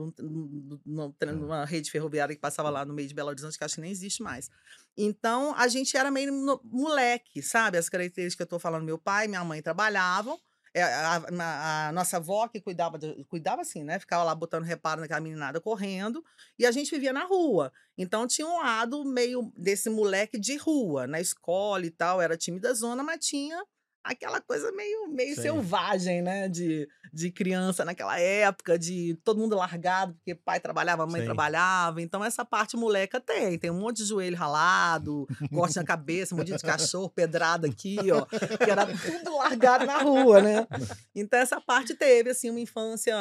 [1.27, 1.33] Ah.
[1.33, 3.91] numa rede ferroviária que passava lá no meio de Belo Horizonte, que acho que nem
[3.91, 4.51] existe mais.
[4.97, 6.33] Então, a gente era meio
[6.65, 7.79] moleque, sabe?
[7.79, 10.39] As características que eu tô falando, meu pai e minha mãe trabalhavam.
[10.75, 13.99] É, A, a- a nossa avó que cuidava, de- cuidava assim, né?
[13.99, 16.25] Ficava lá botando reparo naquela meninada correndo.
[16.59, 17.71] E a gente vivia na rua.
[17.97, 22.23] Então tinha um lado meio desse moleque de rua, na escola e tal.
[22.23, 23.63] Era tímida zona, mas tinha
[24.05, 25.43] aquela coisa meio, meio Sim.
[25.43, 26.49] selvagem, né?
[26.49, 31.27] De, de criança naquela época, de todo mundo largado, porque pai trabalhava, mãe Sim.
[31.27, 32.03] trabalhava.
[32.03, 33.59] Então essa parte moleca tem.
[33.59, 38.25] Tem um monte de joelho ralado, corte na cabeça, mordida de cachorro, pedrada aqui, ó.
[38.57, 40.67] Que era tudo largado na rua, né?
[41.15, 43.15] Então essa parte teve, assim, uma infância...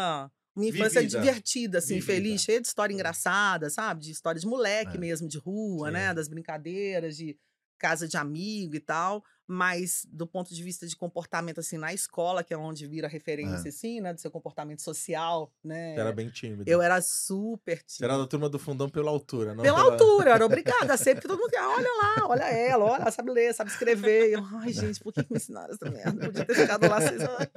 [0.53, 1.19] Uma infância Vivida.
[1.21, 2.11] divertida, assim, Vivida.
[2.13, 4.01] feliz, cheia de história engraçada, sabe?
[4.01, 4.99] De história de moleque É.
[4.99, 6.09] mesmo, de rua, né?
[6.09, 6.15] Sim.
[6.15, 7.37] Das brincadeiras, de
[7.79, 9.23] casa de amigo e tal.
[9.53, 13.67] Mas do ponto de vista de comportamento, assim, na escola, que é onde vira referência,
[13.67, 14.13] assim, né?
[14.13, 15.93] Do seu comportamento social, né?
[15.93, 16.63] Você era bem tímido.
[16.65, 18.17] Eu era super Você era tímida.
[18.19, 21.27] da turma do fundão pela altura, não Pela altura, eu era obrigada a ser, porque
[21.27, 24.31] todo mundo quer, olha lá, olha ela, olha, sabe ler, sabe escrever.
[24.31, 26.25] Eu, ai, gente, por que que me ensinaram essa merda?
[26.27, 27.49] Podia ter ficado lá seis horas.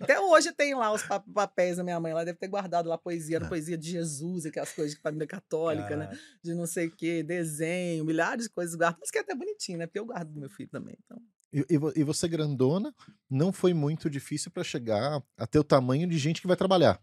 [0.00, 2.10] Até hoje tem lá os pa- papéis da minha mãe.
[2.10, 5.96] Ela deve ter guardado lá poesia, era poesia de Jesus, aquelas coisas de família católica,
[5.96, 6.06] né?
[6.06, 6.22] Caraca.
[6.42, 9.86] De não sei o quê, desenho, milhares de coisas guardadas, que é até bonitinho, né?
[9.86, 10.95] Porque eu guardo do meu filho também.
[11.04, 11.22] Então.
[11.52, 12.94] E, e e você, grandona,
[13.30, 17.00] não foi muito difícil pra chegar a ter o tamanho de gente que vai trabalhar.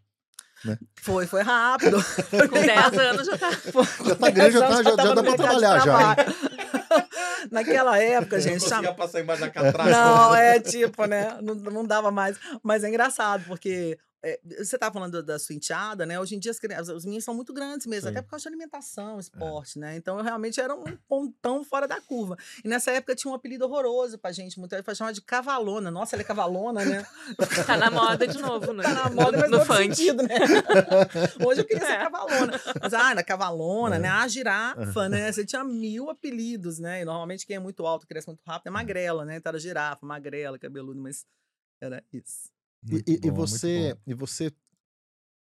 [1.02, 1.98] Foi, foi rápido.
[2.50, 3.52] Com 10 anos já tá.
[3.52, 6.16] Já tá grande, já, tá, já, já tava dá pra trabalhar já.
[7.52, 8.94] Naquela época, gente, Não chama...
[8.94, 9.90] passar embaixo da catraca.
[9.90, 11.38] Não, é tipo, né?
[11.42, 12.40] Não, não dava mais.
[12.62, 16.20] Mas é engraçado, porque é, você tá falando da sua enteada, né?
[16.20, 18.12] Hoje em dia as crianças, os meninos são muito grandes mesmo, Sim.
[18.16, 19.98] até por causa de alimentação, esporte, né?
[19.98, 22.38] Então eu realmente era um pontão fora da curva.
[22.64, 25.92] E nessa época tinha um apelido horroroso pra gente, muito, eu chamava de cavalona.
[25.92, 27.06] Nossa, ela é cavalona, né?
[27.68, 28.84] Tá na moda de novo, né?
[28.84, 29.96] Tá na moda, mas no, no funk.
[29.96, 30.36] sentido, né?
[31.46, 31.98] Hoje eu queria ser É.
[32.00, 32.62] cavalona.
[32.82, 34.00] Mas, ah, na cavalona, É.
[34.00, 34.08] né?
[34.08, 35.32] A girafa, né?
[35.32, 37.02] Você tinha mil apelidos, né?
[37.02, 39.38] E normalmente quem é muito alto, cresce muito rápido, é magrela, né?
[39.38, 41.26] Então era girafa, magrela, cabeludo, mas
[41.82, 42.53] era isso.
[42.90, 44.52] E, Muito e- e bom, muito você, e você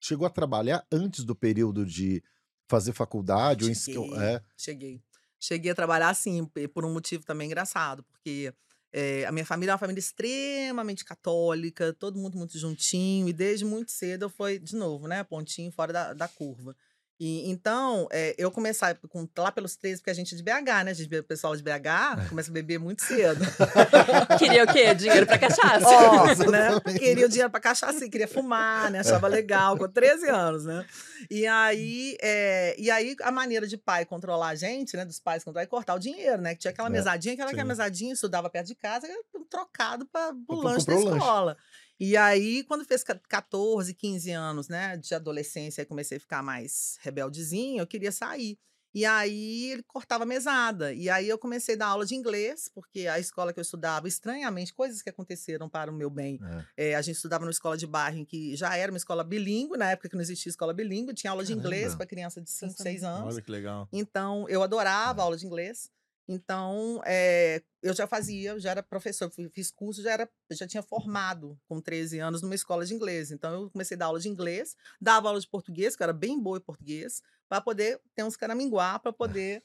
[0.00, 2.22] chegou a trabalhar antes do período de
[2.68, 3.64] fazer faculdade?
[3.64, 4.20] Ou Cheguei.
[4.20, 5.02] é, Cheguei.
[5.40, 8.54] Cheguei a trabalhar assim, por um motivo também engraçado, porque
[8.92, 13.64] eh, a minha família é uma família extremamente católica, todo mundo muito juntinho, e desde
[13.64, 16.76] muito cedo eu fui, de novo, né, pontinho fora da, da curva.
[17.24, 20.84] E, então, eh, eu comecei com, lá pelos 13, porque a gente é de BH,
[20.84, 20.90] né?
[20.90, 23.40] A gente, o pessoal de BH começa a beber muito cedo.
[24.40, 24.92] Queria o quê?
[24.92, 25.86] Dinheiro pra cachaça.
[25.86, 26.80] Ó, né?
[26.98, 28.98] Queria o dinheiro pra cachaça, queria fumar, né?
[28.98, 30.84] Achava legal, com 13 anos, né?
[31.30, 35.04] E aí, é, e aí a maneira de pai controlar a gente, né?
[35.04, 36.56] Dos pais controlar é cortar o dinheiro, né?
[36.56, 39.16] Que tinha aquela É, mesadinha, aquela, aquela mesadinha, estudava perto de casa, era
[39.48, 41.56] trocado para o Pra lanche da o lanche.
[42.04, 46.98] E aí, quando fez ca- 14, 15 anos, né, de adolescência, comecei a ficar mais
[47.00, 48.58] rebeldezinho, eu queria sair.
[48.92, 50.92] E aí ele cortava a mesada.
[50.92, 54.08] E aí eu comecei a dar aula de inglês, porque a escola que eu estudava,
[54.08, 56.40] estranhamente, coisas que aconteceram para o meu bem.
[56.76, 56.90] é.
[56.90, 59.78] É, a gente estudava numa escola de bairro em que já era uma escola bilíngue,
[59.78, 62.72] na época que não existia escola bilíngue, tinha aula de inglês para criança de 5,
[62.72, 63.32] Nossa, 6 anos.
[63.34, 63.88] Olha que legal.
[63.92, 65.22] Então, eu adorava É.
[65.22, 65.88] aula de inglês.
[66.28, 71.58] Então, eh, eu já fazia, já era professor, fiz curso, já, era, já tinha formado
[71.66, 73.30] com 13 anos numa escola de inglês.
[73.32, 76.12] Então, eu comecei a dar aula de inglês, dava aula de português, que eu era
[76.12, 79.62] bem boa em português, para poder ter uns caraminguá, para poder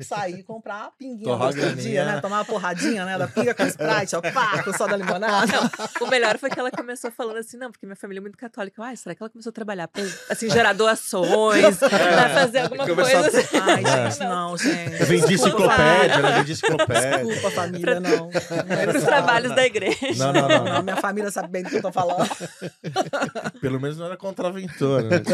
[0.00, 2.20] sair e comprar a pinguinha Torrar a do outro dia, né?
[2.20, 3.16] Tomar uma porradinha, né?
[3.18, 5.46] Da pinga com Sprite, ó, pá, com soda limonada.
[5.46, 8.36] Não, o melhor foi que ela começou falando assim, não, porque minha família é muito
[8.38, 8.82] católica.
[8.82, 13.18] Ai, será que ela começou a trabalhar pra, assim, gerar doações, pra fazer alguma começar
[13.18, 13.56] a- coisa assim?
[13.58, 14.10] Ai, É.
[14.10, 15.00] gente, não, gente.
[15.00, 16.32] Eu vendi Desculpa, enciclopédia, né?
[16.38, 17.24] Vendi enciclopédia.
[17.24, 18.28] Desculpa, família, não.
[18.96, 19.98] Os trabalhos da igreja.
[20.16, 20.64] Não, não, não.
[20.64, 22.26] Não, minha família sabe bem do que eu tô falando.
[23.60, 25.18] Pelo menos não era contraventor, né?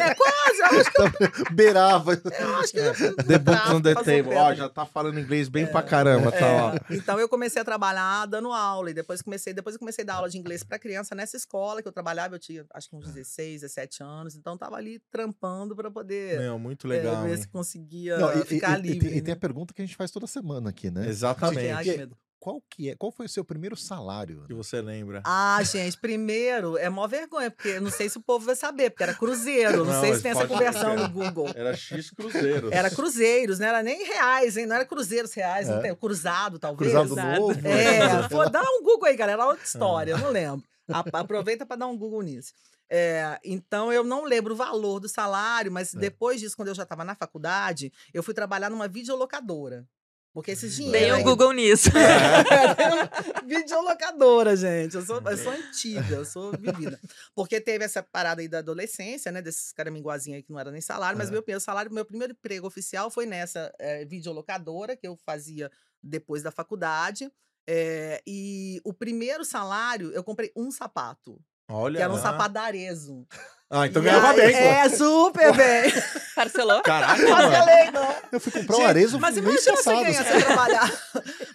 [0.00, 1.19] É quase, eu acho que
[1.52, 2.12] Beirava.
[2.14, 4.34] eu acho que The book on the table.
[4.34, 6.46] Ó, já tá falando inglês bem pra caramba, tá?
[6.66, 6.74] Ó.
[6.74, 10.06] É, então eu comecei a trabalhar dando aula e depois comecei, depois eu comecei a
[10.06, 12.96] dar aula de inglês para criança nessa escola que eu trabalhava, eu tinha acho que
[12.96, 17.22] uns 16, 17 anos, então tava ali trampando para poder Meu, muito é, legal.
[17.22, 17.36] ver hein?
[17.36, 19.08] se conseguia Não, e, e- ficar e- e livre.
[19.08, 19.40] tem- e tem a né?
[19.40, 21.02] pergunta que a gente faz toda semana aqui, né?
[21.02, 21.82] Ai, Exatamente.
[21.84, 22.16] que medo.
[22.40, 24.44] Qual, que é, qual foi o seu primeiro salário?
[24.46, 25.20] Que você lembra.
[25.26, 29.02] Ah, gente, primeiro é mó vergonha, porque não sei se o povo vai saber, porque
[29.02, 31.02] era cruzeiro, não, Não, sei se tem essa conversão ser.
[31.02, 31.48] no Google.
[31.54, 32.70] Era X Cruzeiro.
[32.72, 34.64] Era cruzeiros, não era nem reais, hein?
[34.64, 35.82] Não era cruzeiros reais, não É.
[35.82, 36.90] tem, cruzado talvez.
[36.90, 37.52] Cruzado novo?
[37.68, 40.64] É, pô, dá um Google aí, galera, outra história, eu não lembro.
[41.12, 42.54] Aproveita para dar um Google nisso.
[42.88, 45.98] É, então, eu não lembro o valor do salário, mas É.
[45.98, 49.84] depois disso, quando eu já estava na faculdade, eu fui trabalhar numa videolocadora.
[50.32, 51.10] Porque esses dinheiros.
[51.10, 51.90] um aí- Google nisso.
[53.46, 54.94] Videolocadora, gente.
[54.96, 57.00] Eu sou, eu sou antiga, eu sou vivida.
[57.34, 59.42] Porque teve essa parada aí da adolescência, né?
[59.42, 61.32] Desses caraminguazinhos aí que não era nem salário, mas É.
[61.32, 65.70] meu primeiro salário, meu primeiro emprego oficial foi nessa eh, videolocadora que eu fazia
[66.02, 67.30] depois da faculdade.
[67.66, 71.40] Eh, e o primeiro salário, eu comprei um sapato,
[71.70, 71.96] Olha.
[71.96, 72.22] que era um lá.
[72.22, 73.26] sapato da Arezo.
[73.72, 74.58] Ah, então ganhava aí- bem, pô.
[74.58, 75.92] É, super bem.
[76.34, 76.82] Parcelou?
[76.82, 77.36] Caraca, mano.
[77.52, 78.16] Parcelei, não.
[78.32, 81.02] Eu fui comprar o Gente, Arezo Mas imagina você ganhar sem trabalhar.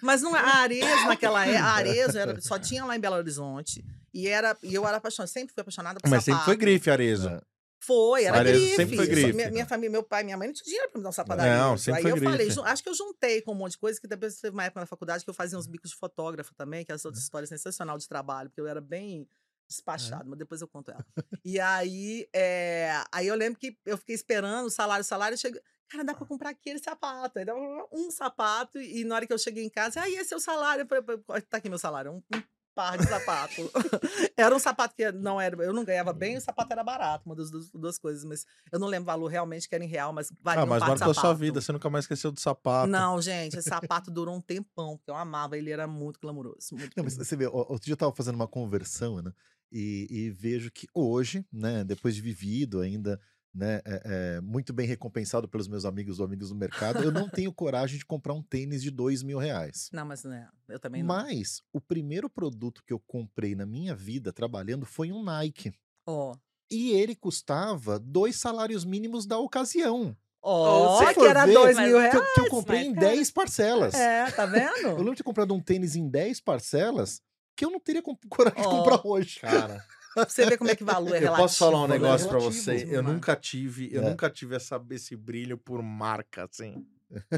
[0.02, 3.16] Mas não, é- a Arezo naquela época, a Arezo era, só tinha lá em Belo
[3.16, 3.84] Horizonte.
[4.14, 6.58] E, era, e eu era apaixonada, sempre fui apaixonada por Mas sempre foi sapato.
[6.58, 7.28] grife, Arezo.
[7.28, 7.40] É.
[7.84, 8.76] Foi, era Arezo grife.
[8.76, 9.68] sempre foi Só- grife, Minha, minha né?
[9.68, 11.76] família, meu pai, minha mãe não tinha dinheiro pra me dar um sapato da Não,
[11.76, 12.54] sempre Aí foi eu falei, grife.
[12.54, 14.80] ju- acho que eu juntei com um monte de coisa, que depois teve uma época
[14.80, 17.46] na faculdade que eu fazia uns bicos de fotógrafo também, que é essa outra história
[17.46, 19.28] sensacional de trabalho, porque eu era bem
[19.68, 21.04] despachado, mas depois eu conto ela.
[21.44, 25.62] E aí, é, aí eu lembro que eu fiquei esperando o salário, o salário chega.
[25.88, 27.38] Cara, dá pra comprar aquele sapato.
[27.38, 27.54] Aí comprar
[27.92, 30.82] um sapato, e na hora que eu cheguei em casa, aí esse é o salário.
[30.82, 32.42] Eu falei, "Pô, tá aqui meu salário, um, um
[32.76, 33.70] par de sapato.
[34.36, 37.34] era um sapato que não era, eu não ganhava bem, o sapato era barato, uma
[37.34, 40.30] das duas, coisas, mas eu não lembro o valor realmente que era em real, mas
[40.42, 41.38] valia Ah, um mas par de a sua sapato.
[41.38, 42.88] vida, você nunca mais esqueceu do sapato.
[42.88, 46.76] Não, gente, esse sapato durou um tempão, porque eu amava, ele era muito glamouroso.
[46.76, 49.32] Muito Não, mas você vê, outro dia eu tava fazendo uma conversão, né?
[49.72, 53.20] E, e vejo que hoje, né, depois de vivido ainda,
[53.56, 54.02] né, é,
[54.36, 57.98] é, muito bem recompensado pelos meus amigos ou amigos do mercado, eu não tenho coragem
[57.98, 59.88] de comprar um tênis de dois mil reais.
[59.92, 61.08] Não, mas né, eu também não.
[61.14, 65.72] Mas o primeiro produto que eu comprei na minha vida trabalhando foi um Nike.
[66.06, 66.36] Ó.
[66.70, 70.14] E ele custava dois salários mínimos da ocasião.
[70.42, 72.32] Ó, Se que era ver, dois mil Que eu, reais.
[72.34, 73.94] que eu comprei em cara, 10 parcelas.
[73.94, 74.96] É, tá Eu vendo?
[74.98, 77.20] lembro de ter comprado um tênis em 10 parcelas
[77.56, 78.70] que eu não teria coragem de Ó.
[78.70, 79.40] comprar hoje.
[79.40, 79.82] Cara,
[80.16, 81.42] Pra você ver como é que valor é eu relativo.
[81.42, 81.94] posso falar um né?
[81.94, 82.88] negócio pra relativo, você.
[82.90, 84.08] Eu nunca tive, eu É.
[84.10, 86.84] nunca tive essa, esse brilho por marca, assim.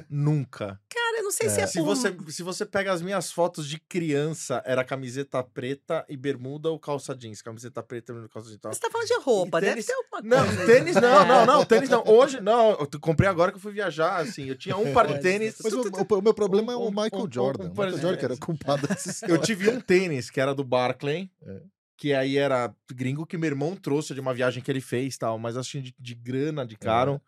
[0.09, 0.81] nunca.
[0.89, 1.85] Cara, eu não sei se é, Se por...
[1.85, 6.79] você, se você pega as minhas fotos de criança, era camiseta preta e bermuda ou
[6.79, 7.43] calça jeans.
[7.43, 8.61] Camiseta preta e bermuda calça jeans.
[8.63, 10.67] Você tá falando de roupa, E deve tênis- ter alguma Não, coisa aí.
[10.67, 11.27] tênis não, É.
[11.29, 12.03] não, não, tênis não.
[12.07, 14.47] Hoje, não, eu comprei agora que eu fui viajar, assim.
[14.47, 15.57] Eu tinha um par de tênis.
[15.63, 17.65] Mas o, o- o meu problema é o um- Michael um- Jordan.
[17.65, 18.89] um- o Michael Jordan que era culpado
[19.29, 21.61] Eu tive um tênis que era do Barclay, É.
[21.99, 25.19] que aí era gringo que meu irmão trouxe de uma viagem que ele fez e
[25.19, 27.21] tal, mas assim, de, de grana, de caro,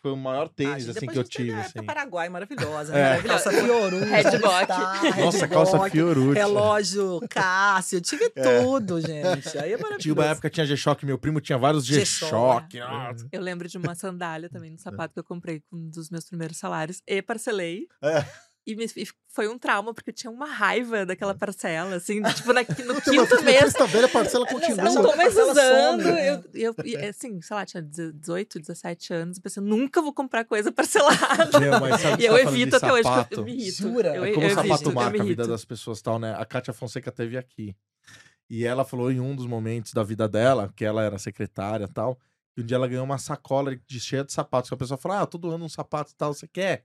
[0.00, 1.60] foi o maior Ah, tênis gente, assim que eu a gente teve tive.
[1.60, 1.86] época Assim.
[1.86, 3.16] Paraguai maravilhosa, É.
[3.16, 3.22] né?
[3.22, 4.04] Calça Fiorucci.
[4.04, 4.64] Redbock.
[4.64, 6.34] Star, Nossa, calça Fiorucci.
[6.38, 9.56] Relógio Cássio, tive tudo, gente.
[9.58, 9.98] Aí é maravilhoso.
[10.00, 12.78] Tinha uma época tinha G-Shock, meu primo tinha vários G-Shock.
[12.80, 13.26] Nossa.
[13.32, 16.24] Eu lembro de uma sandália também, no sapato que eu comprei com um dos meus
[16.26, 17.86] primeiros salários e parcelei.
[18.02, 18.24] É.
[18.66, 22.50] E, me- e foi um trauma, porque eu tinha uma raiva daquela parcela, assim, tipo,
[22.54, 23.60] na, no quinto na mês.
[23.60, 24.84] sexta velha parcela Não, continua.
[24.84, 26.00] Não tô mais usando.
[26.02, 26.30] some, né?
[26.30, 29.38] Eu, eu, e, assim, sei lá, tinha 18, 17 anos.
[29.38, 31.60] Pensei, nunca vou comprar coisa parcelada.
[31.60, 33.76] Meu, mas sabe E eu tá de evito até hoje, porque eu, eu me irrito.
[33.82, 34.16] Jura?
[34.16, 36.34] Eu, É eu como o evito, sapato eu marca a vida das pessoas tal, né?
[36.38, 37.76] A Kátia Fonseca teve aqui.
[38.48, 41.92] E ela falou em um dos momentos da vida dela, que ela era secretária e
[41.92, 42.18] tal,
[42.54, 44.70] que um dia ela ganhou uma sacola de cheia de sapatos.
[44.70, 46.84] Que a pessoa falou: Ah, todo ano um sapato e tal, você quer?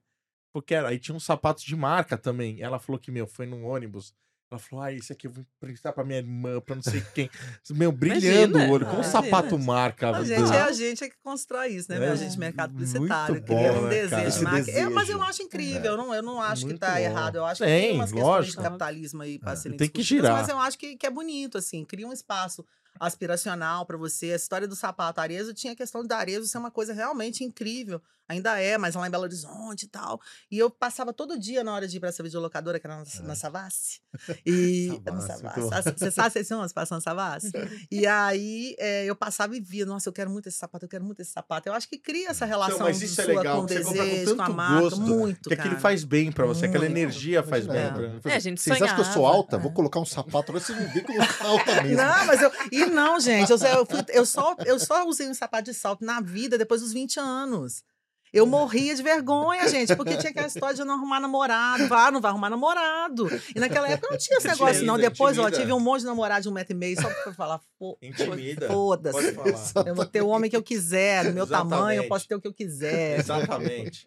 [0.54, 0.90] Porque era.
[0.90, 2.62] Aí tinha uns sapatos de marca também.
[2.62, 4.14] Ela falou que, meu, foi num ônibus.
[4.52, 7.30] Ela falou: Ah, esse aqui eu vou emprestar pra minha irmã, pra não sei quem.
[7.70, 8.86] Meu, brilhando Imagina, o olho.
[8.88, 10.10] Com um sapato marca.
[10.10, 12.04] A gente é a gente é que constrói isso, né?
[12.04, 12.10] É?
[12.10, 13.36] A gente de mercado muito publicitário.
[13.42, 14.10] bom, cria um né, desejo.
[14.10, 14.22] cara?
[14.24, 14.72] de Esse marca.
[14.72, 15.22] É, mas eu desejo.
[15.30, 15.86] acho incrível.
[15.92, 16.98] Eu, não, eu não acho que Muito tá bom.
[16.98, 17.36] errado.
[17.36, 18.58] Eu acho que Tem, tem umas questões lógico.
[18.58, 19.56] de capitalismo aí pra É.
[19.56, 20.34] serem Tem que girar.
[20.34, 21.86] Mas eu acho que, que é bonito, assim.
[21.86, 22.66] Cria um espaço
[23.00, 24.32] aspiracional pra você.
[24.34, 28.02] A história do sapato Arezo tinha a questão da Arezo ser uma coisa realmente incrível.
[28.30, 30.22] Ainda é, mas lá em Belo Horizonte e tal.
[30.52, 33.04] E eu passava todo dia na hora de ir pra essa videolocadora, que era na,
[33.24, 34.00] na Savassi.
[34.46, 35.02] E.
[35.04, 35.90] na Savassi, muito Savassi.
[35.90, 37.52] Ah, Você sabe, vocês são passando Savassi?
[37.92, 41.04] E aí é, eu passava e via, nossa, eu quero muito esse sapato, eu quero
[41.04, 41.68] muito esse sapato.
[41.68, 43.84] Eu acho que cria essa relação Então, mas isso é sua legal, com o compra
[43.84, 44.82] com desejo, com a tanto marca.
[44.82, 45.82] gosto, muito, Que aquilo cara.
[45.82, 47.78] faz bem pra você, aquela energia faz bem.
[47.88, 49.58] Imagina, pra- É, a gente Vocês acham que eu sou alta?
[49.58, 51.98] Vou colocar um sapato, agora vocês vão ver que eu ficar alta mesmo.
[51.98, 52.52] Não, mas eu.
[52.72, 55.74] E não, gente, eu, só- eu, fui- eu só, eu só usei um sapato de
[55.74, 57.84] salto na vida depois dos 20 anos.
[58.32, 61.88] Eu morria de vergonha, gente, porque tinha aquela história de eu não arrumar namorado.
[61.88, 63.28] Vá, não vai arrumar namorado.
[63.56, 64.96] E naquela época não tinha esse negócio, não.
[64.96, 65.60] Intimida, Depois, ó, intimida.
[65.62, 67.62] tive um monte de namorado de um metro e meio só pra falar,
[68.02, 68.68] Intimida.
[68.68, 69.32] foda-se.
[69.34, 69.88] Pode falar.
[69.88, 72.10] Eu vou ter o homem que eu quiser, do meu tamanho, eu Exatamente.
[72.10, 73.20] posso ter o que eu quiser.
[73.20, 74.06] Exatamente.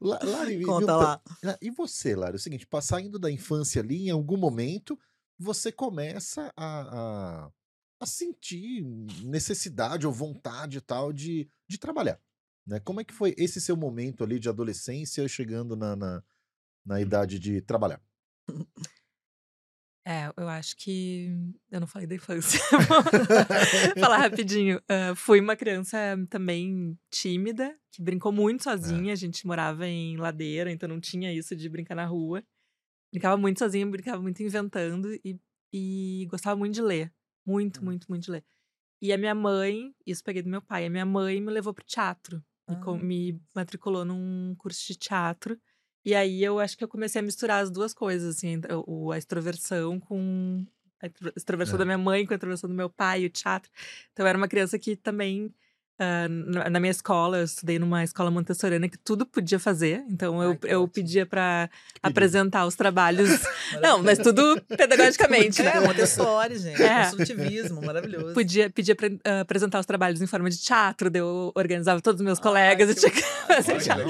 [0.00, 1.20] La- Lari, Conta lá.
[1.44, 2.34] Ah, E você, Lari?
[2.34, 4.98] É o seguinte, pa- saindo da infância ali, em algum momento,
[5.38, 6.80] você começa a,
[7.46, 7.50] a,
[8.00, 8.82] a sentir
[9.24, 12.18] necessidade ou vontade e tal de, de trabalhar.
[12.70, 12.78] Né?
[12.78, 16.22] Como é que foi esse seu momento ali de adolescência chegando na, na,
[16.86, 18.00] na idade de trabalhar?
[20.02, 21.28] É, eu acho que.
[21.70, 22.58] Eu não falei da infância.
[24.00, 24.80] Falar rapidinho.
[24.88, 25.96] Ah, fui uma criança
[26.30, 29.12] também tímida, que brincou muito sozinha.
[29.12, 32.42] A gente morava em ladeira, então não tinha isso de brincar na rua.
[33.12, 35.38] Brincava muito sozinha, brincava muito inventando e,
[35.70, 37.12] e gostava muito de ler.
[37.46, 38.44] Muito, muito, muito de ler.
[39.02, 41.84] E a minha mãe, isso peguei do meu pai, a minha mãe me levou pro
[41.84, 42.42] teatro.
[42.70, 42.94] Me, Ah.
[43.04, 45.58] me matriculou num curso de teatro.
[46.04, 49.12] E aí eu acho que eu comecei a misturar as duas coisas, assim, a- o,
[49.12, 50.64] a extroversão com
[51.02, 51.78] a extro- extroversão É.
[51.78, 53.70] da minha mãe com a extroversão do meu pai, o teatro.
[54.12, 55.54] Então eu era uma criança que também
[56.02, 56.26] ah,
[56.70, 60.02] na, minha escola, eu estudei numa escola montessoriana que tudo podia fazer.
[60.08, 60.94] Então eu, Ai, eu ótimo.
[60.94, 61.68] pedia para
[62.02, 63.28] apresentar os trabalhos.
[63.82, 65.72] Não, mas tudo pedagogicamente, né?
[65.76, 66.82] É, Montessori, gente.
[66.82, 67.04] É.
[67.04, 68.32] Construtivismo, maravilhoso.
[68.32, 72.24] Podia, pedia pra ah, apresentar os trabalhos em forma de teatro, eu organizava todos os
[72.24, 74.06] meus colegas Ai, e tinha que fazer teatro.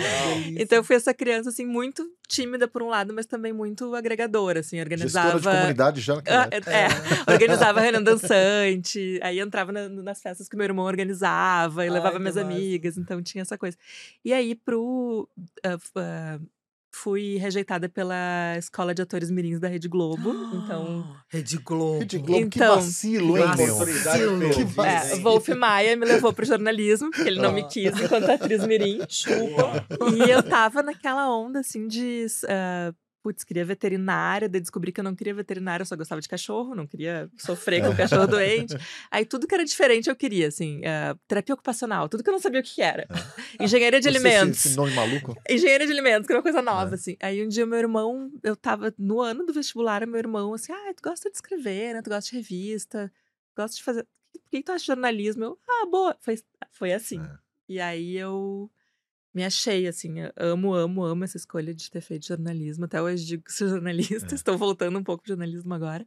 [0.56, 4.60] Então eu fui essa criança, assim, muito tímida por um lado, mas também muito agregadora,
[4.60, 5.40] assim, Gestora organizava...
[5.40, 6.70] de comunidade já naquela Ah, época.
[6.70, 7.32] é, é.
[7.32, 12.18] organizava reunião dançante, aí entrava na- nas festas que meu irmão organizava e Ai, levava
[12.18, 12.46] minhas massa.
[12.46, 13.76] amigas, então tinha essa coisa.
[14.24, 15.28] E aí pro
[15.64, 16.38] ah, f- ah,
[16.92, 22.00] fui rejeitada pela Escola de Atores Mirins da Rede Globo, então Rede Globo.
[22.00, 23.74] Rede Globo, que Então, vacilo, hein, que meu?
[23.74, 24.50] Oportunidade vacilo.
[24.50, 24.66] Que hein?
[24.66, 25.16] vacilo.
[25.20, 27.68] é, Wolf Maia me levou pro jornalismo, porque ele não me Ah.
[27.68, 28.98] quis enquanto atriz mirim.
[29.08, 29.86] Chupa.
[30.16, 32.92] E eu tava naquela onda, assim, de ah,
[33.22, 36.74] putz, queria veterinária, daí descobri que eu não queria veterinária, eu só gostava de cachorro,
[36.74, 38.74] não queria sofrer com o cachorro doente.
[39.10, 42.40] Aí tudo que era diferente eu queria, assim, uh, terapia ocupacional, tudo que eu não
[42.40, 43.06] sabia o que era.
[43.58, 43.64] É.
[43.64, 44.66] Engenharia de Você, alimentos.
[44.66, 45.34] Esse nome maluco?
[45.48, 46.94] Engenharia de alimentos, que era uma coisa nova, É.
[46.94, 47.16] assim.
[47.20, 50.92] Aí um dia meu irmão, eu tava no ano do vestibular, meu irmão, assim, ah,
[50.96, 52.02] tu gosta de escrever, né?
[52.02, 53.12] Tu gosta de revista,
[53.56, 54.06] gosta de fazer.
[54.32, 55.44] Por que tu acha jornalismo?
[55.44, 56.16] Eu, ah, boa.
[56.20, 56.38] Foi,
[56.72, 57.20] foi assim.
[57.20, 57.38] É.
[57.68, 58.70] E aí eu
[59.34, 62.84] me achei, assim, amo, amo, amo essa escolha de ter feito jornalismo.
[62.86, 64.34] Até hoje digo que sou jornalista, É.
[64.34, 66.06] estou voltando um pouco pro jornalismo agora.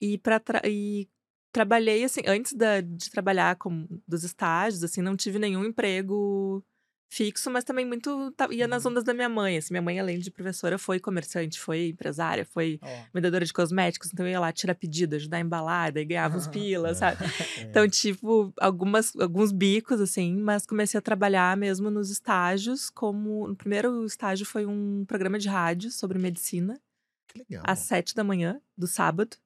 [0.00, 1.08] E, pra tra- e
[1.52, 6.64] trabalhei, assim, antes da- de trabalhar com, dos estágios, assim, não tive nenhum emprego
[7.08, 9.56] fixo, mas também muito ia nas ondas da minha mãe.
[9.56, 12.88] Assim, minha mãe, além de professora, foi comerciante, foi empresária, foi Ó.
[13.14, 16.46] vendedora de cosméticos, então eu ia lá tirar pedido, ajudar a embalar, daí ganhava uns
[16.48, 17.14] pilas, é.
[17.14, 17.18] sabe?
[17.68, 23.48] Então, tipo, algumas, alguns bicos, assim, mas comecei a trabalhar mesmo nos estágios, como.
[23.50, 26.80] O primeiro estágio foi um programa de rádio sobre medicina,
[27.28, 27.62] Que legal.
[27.66, 29.36] às sete da manhã, do sábado.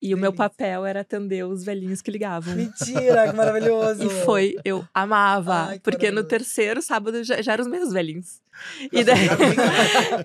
[0.00, 2.54] E o meu papel era atender os velhinhos que ligavam.
[2.54, 4.04] Mentira, que maravilhoso.
[4.06, 5.68] E foi, eu amava.
[5.68, 8.40] Ai, que porque no terceiro sábado já, já eram os meus velhinhos.
[8.92, 9.36] E, daí, né?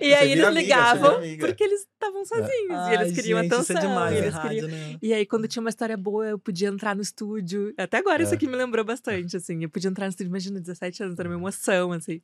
[0.00, 1.46] e aí eles ligavam amiga.
[1.46, 2.88] porque eles estavam sozinhos.
[2.90, 3.76] e eles queriam gente, atenção.
[3.76, 4.68] Isso é demais, e, eles queriam...
[4.68, 4.96] né?
[5.02, 7.72] e aí, quando tinha uma história boa, eu podia entrar no estúdio.
[7.76, 8.36] Até agora, isso É.
[8.36, 9.62] aqui me lembrou bastante, assim.
[9.62, 12.20] Eu podia entrar no estúdio, imagina, 17 anos, era uma emoção, assim.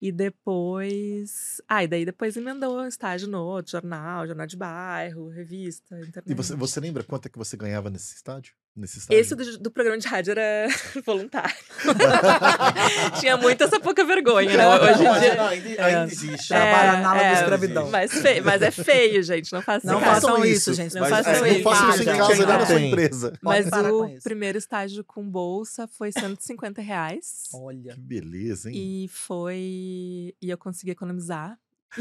[0.00, 1.60] E depois.
[1.68, 6.30] Ah, e daí depois emendou estágio no outro, jornal, jornal de bairro, revista, internet.
[6.30, 8.54] E você, você lembra quanto é que você ganhava nesse estádio?
[8.76, 9.20] Nesse estágio?
[9.20, 10.68] Esse do, do programa de rádio era
[11.04, 11.54] voluntário.
[13.20, 14.68] Tinha muito essa pouca vergonha, né?
[14.68, 15.34] Hoje em dia.
[15.34, 15.82] não, ainda, É.
[15.84, 16.48] ainda existe.
[16.48, 17.02] Trabalha né?
[17.02, 17.90] na é, da escravidão.
[17.90, 19.52] Mas, feio, mas é feio, gente.
[19.52, 20.08] Não façam Não isso.
[20.08, 20.94] façam façam isso, isso, gente.
[20.94, 21.64] não façam façam isso.
[21.64, 22.88] Não faça isso em casa, na sua tem.
[22.88, 23.32] empresa.
[23.42, 27.48] Mas o primeiro estágio com bolsa foi 150 reais.
[27.52, 27.94] Olha.
[27.94, 28.76] Que beleza, hein?
[29.04, 30.34] E foi.
[30.40, 31.58] E eu consegui economizar.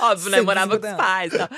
[0.00, 0.40] Óbvio, né?
[0.40, 1.48] Morava com os pais e tal.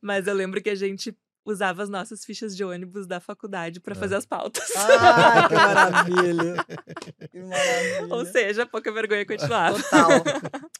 [0.00, 3.94] Mas eu lembro que a gente usava as nossas fichas de ônibus da faculdade pra
[3.94, 4.68] fazer as pautas.
[4.76, 6.54] Ai, que maravilha.
[7.30, 8.14] Que maravilha.
[8.14, 9.80] Ou seja, pouca vergonha continuava.
[9.82, 10.10] Total.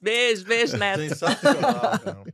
[0.03, 1.01] Beijo, beijo, Neto.
[1.09, 1.99] Sensacional.
[2.01, 2.25] cara.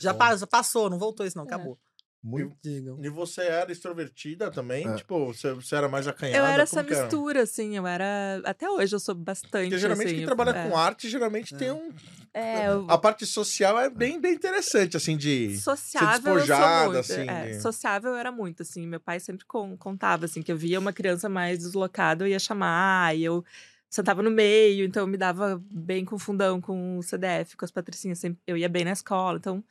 [0.00, 1.44] Já pa- já passou, não voltou isso, não.
[1.44, 1.78] Acabou.
[2.26, 2.56] Muito.
[2.62, 2.98] Digam.
[3.04, 4.88] E você era extrovertida também?
[4.88, 4.94] É.
[4.94, 6.38] Tipo, você, você era mais acanhada?
[6.38, 6.88] Eu era essa era?
[6.88, 8.40] mistura, assim, eu era.
[8.46, 9.64] Até hoje eu sou bastante.
[9.64, 10.68] Porque geralmente assim, quem eu- trabalha é.
[10.68, 11.92] com arte, geralmente tem um...
[12.32, 15.58] É, eu- A parte social é bem, bem interessante, assim, de...
[15.58, 16.98] Sociável eu sou despojada, muito.
[16.98, 18.86] assim, é, de- Sociável era muito, assim.
[18.86, 22.38] Meu pai sempre con- contava, assim, que eu via uma criança mais deslocada, eu ia
[22.38, 23.44] chamar, e eu
[23.90, 27.64] sentava no meio, então eu me dava bem com o fundão, com o CDF, com
[27.66, 29.36] as patricinhas, sempre, eu ia bem na escola.
[29.38, 29.62] Então,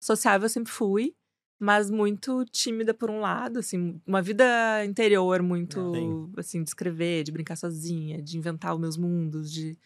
[0.00, 1.14] sociável eu sempre fui,
[1.58, 6.32] mas muito tímida por um lado, assim, uma vida interior muito, Sim.
[6.36, 9.76] assim, de escrever, de brincar sozinha, de inventar os meus mundos, de...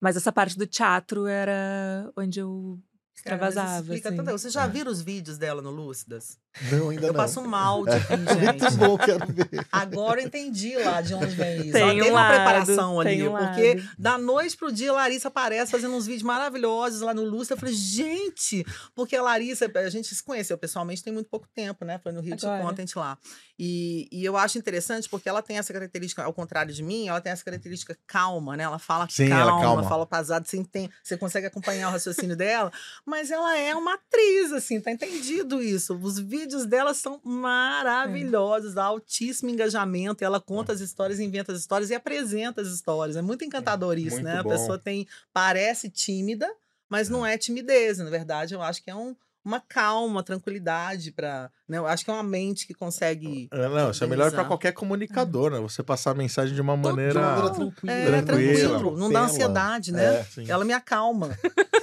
[0.00, 2.78] Mas essa parte do teatro era onde eu
[3.16, 4.32] extravasava, explica assim.
[4.32, 6.38] Vocês já viram os vídeos dela no Lúcidas?
[6.70, 7.14] Não, ainda Eu não.
[7.20, 8.76] passo mal de rir, Muito gente.
[8.76, 9.48] bom, quero ver.
[9.72, 11.72] Agora eu entendi lá de onde vem isso.
[11.72, 13.28] Tem Ela um teve uma lado, preparação ali.
[13.28, 13.88] um porque lado.
[13.98, 17.54] da noite pro dia a Larissa aparece fazendo uns vídeos maravilhosos lá no Lúcio.
[17.54, 21.84] Eu falei, gente, porque a Larissa, a gente se conheceu pessoalmente tem muito pouco tempo,
[21.84, 21.98] né?
[22.02, 22.62] Foi no Rio de Agora.
[22.62, 23.18] Content lá.
[23.58, 27.20] E, e eu acho interessante porque ela tem essa característica, ao contrário de mim, ela
[27.20, 28.64] tem essa característica calma, né?
[28.64, 29.82] Ela fala Sim, calma, ela calma.
[29.88, 32.72] fala pesado, você, entende, você consegue acompanhar o raciocínio dela,
[33.06, 35.94] mas ela é uma atriz, assim, tá entendido isso.
[35.96, 41.90] Os vídeos dela são maravilhosos, dá altíssimo engajamento, ela conta as histórias, inventa as histórias
[41.90, 43.16] e apresenta as histórias.
[43.16, 44.42] É muito encantador isso, muito né?
[44.42, 44.50] bom.
[44.50, 46.50] A pessoa tem, parece tímida,
[46.88, 51.50] mas não é timidez, na verdade, eu acho que é um, uma calma, tranquilidade para,
[51.68, 54.72] Eu acho que é uma mente que consegue É, Não, isso é melhor para qualquer
[54.72, 55.58] comunicador, né?
[55.60, 57.12] Você passar a mensagem de uma maneira...
[57.12, 57.92] De uma maneira tranquila.
[57.92, 58.68] É, Tranquila.
[58.68, 60.26] tranquilo, não dá ansiedade, né?
[60.36, 60.44] É.
[60.48, 61.36] Ela me acalma.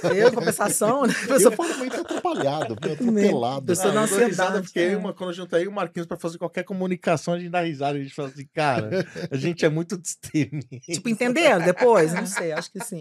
[0.04, 1.14] Eu, em compensação, né?
[1.16, 3.66] a Eu pessoa falo muito atrapalhado, atropelado.
[3.66, 4.96] Pessoa Ah, dá eu dou risada ansiedade, porque é.
[4.96, 7.98] uma, quando eu juntei o Marquinhos pra fazer qualquer comunicação, a gente dá risada.
[7.98, 10.66] A gente fala assim, cara, a gente é muito destemido.
[10.80, 12.12] Tipo, entenderam depois?
[12.14, 13.00] Não sei, acho que sim.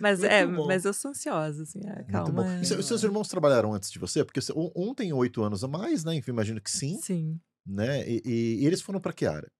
[0.00, 0.66] Mas Muito é, bom.
[0.66, 2.42] mas eu sou ansiosa, assim, é, Muito calma.
[2.42, 2.58] bom.
[2.60, 4.24] E se- seus irmãos trabalharam antes de você?
[4.24, 6.15] Porque um tem oito anos a mais, né?
[6.28, 7.40] Imagino que sim, Sim.
[7.66, 8.08] né?
[8.08, 9.50] E, e- e eles foram pra que área?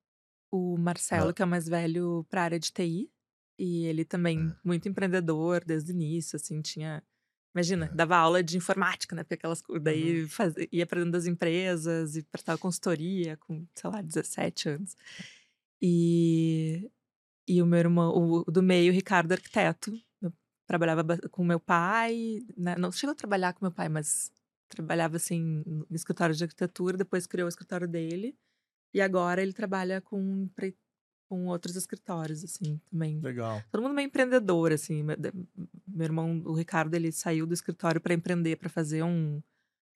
[0.50, 1.32] O Marcelo, Ah.
[1.34, 3.11] que é o mais velho pra área de TI.
[3.59, 4.61] E ele também, Ah.
[4.64, 7.02] muito empreendedor desde o início, assim, tinha.
[7.54, 7.94] Imagina, Ah.
[7.94, 9.22] dava aula de informática, né?
[9.24, 9.62] Porque aquelas.
[9.62, 10.28] co- Daí Uhum.
[10.28, 14.94] faz- ia pra dentro das empresas e prestava consultoria com, sei lá, 17 anos.
[15.82, 16.90] E,
[17.48, 19.92] e o meu irmão, o, do meio, o Ricardo, arquiteto.
[20.66, 22.40] Trabalhava ba- com meu pai.
[22.57, 24.30] né, Não chegou a trabalhar com meu pai, mas
[24.68, 28.36] trabalhava assim no escritório de arquitetura, depois criou o escritório dele.
[28.94, 30.48] E agora ele trabalha com
[31.28, 33.20] com outros escritórios, assim, também.
[33.20, 33.62] Legal.
[33.70, 35.02] Todo mundo meio empreendedor, assim.
[35.02, 39.42] Meu irmão, o Ricardo, ele saiu do escritório para empreender, para fazer um.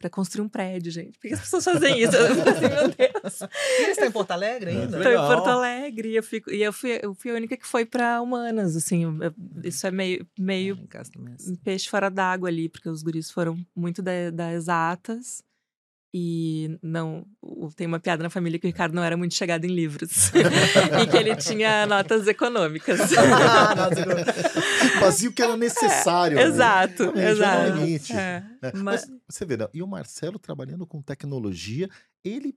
[0.00, 1.18] Para construir um prédio, gente.
[1.18, 2.16] Por que as pessoas fazem isso?
[2.16, 3.40] Eu assim, meu Deus.
[3.42, 4.96] E ele está em Porto Alegre ainda?
[4.96, 5.16] Estou em.
[5.16, 8.20] Porto Alegre e eu, fico, e eu, fui, eu fui a única que foi para
[8.22, 9.04] humanas, assim.
[9.04, 11.34] eu- eu- isso é meio, meio Em casa também.
[11.46, 15.44] um peixe fora d'água ali, porque os guris foram muito da, da exatas.
[16.12, 17.24] E não.
[17.76, 20.32] Tem uma piada na família que o Ricardo não era muito chegado em livros.
[21.02, 22.98] e que ele tinha notas econômicas.
[24.98, 26.36] Fazia o que era necessário.
[26.36, 26.42] né?
[26.42, 27.76] exato, Realmente, é exato.
[27.78, 28.12] limite.
[28.12, 28.72] É, né?
[28.74, 29.68] mas- Mas você vê, né?
[29.72, 31.88] e o Marcelo trabalhando com tecnologia,
[32.24, 32.54] ele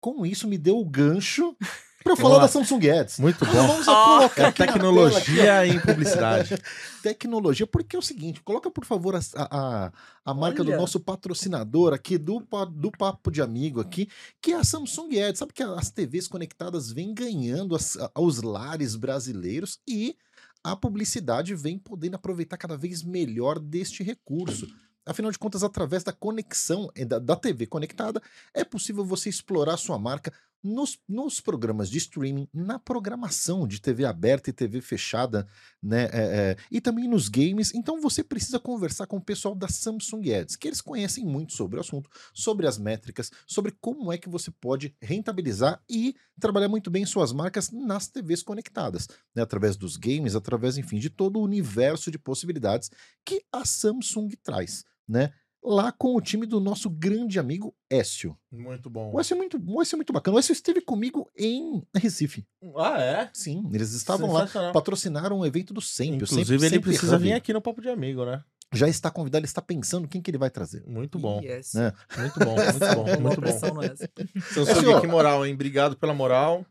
[0.00, 1.56] com isso me deu o gancho
[2.04, 2.42] para eu falar lá.
[2.42, 3.18] da Samsung Ads.
[3.18, 3.66] Muito Nós bom.
[3.66, 6.54] Vamos colocar É aqui tecnologia em publicidade.
[7.02, 9.92] tecnologia, porque é o seguinte, coloca por favor a, a,
[10.24, 10.78] a marca do Olha.
[10.80, 14.08] nosso patrocinador aqui, do, do Papo de Amigo aqui,
[14.40, 15.38] que é a Samsung Ads.
[15.38, 20.16] Sabe que as TVs conectadas vêm ganhando as- aos lares brasileiros e
[20.62, 24.66] a publicidade vem podendo aproveitar cada vez melhor deste recurso.
[25.06, 28.22] Afinal de contas, através da conexão eh, da, da TV conectada,
[28.54, 30.32] é possível você explorar sua marca
[30.64, 35.46] nos, nos programas de streaming, na programação de TV aberta e TV fechada,
[35.82, 36.04] né?
[36.04, 37.74] é, é, e também nos games.
[37.74, 41.76] Então você precisa conversar com o pessoal da Samsung Ads, que eles conhecem muito sobre
[41.76, 46.90] o assunto, sobre as métricas, sobre como é que você pode rentabilizar e trabalhar muito
[46.90, 49.42] bem suas marcas nas TVs conectadas, né?
[49.42, 52.90] através dos games, através, enfim, de todo o universo de possibilidades
[53.22, 55.32] que a Samsung traz, né?
[55.66, 58.36] Lá com o time do nosso grande amigo Écio.
[58.52, 59.10] Muito bom.
[59.14, 60.36] O Écio é muito, o Écio é muito bacana.
[60.36, 62.46] O Écio esteve comigo em Recife.
[62.76, 63.30] Ah, é?
[63.32, 66.16] Sim, eles estavam lá, patrocinaram um evento do Sempre.
[66.16, 67.22] Inclusive, Sempre- ele Sempre precisa Hub.
[67.24, 68.42] vir aqui no Papo de Amigo, né?
[68.74, 70.84] Já está convidado, ele está pensando quem que ele vai trazer.
[70.86, 71.40] Muito bom.
[71.42, 71.72] Yes.
[71.74, 71.92] Né?
[72.18, 73.82] Muito bom, muito bom, muito bom.
[73.82, 74.40] é.
[74.52, 75.54] Samsung, que moral, hein?
[75.54, 76.66] Obrigado pela moral.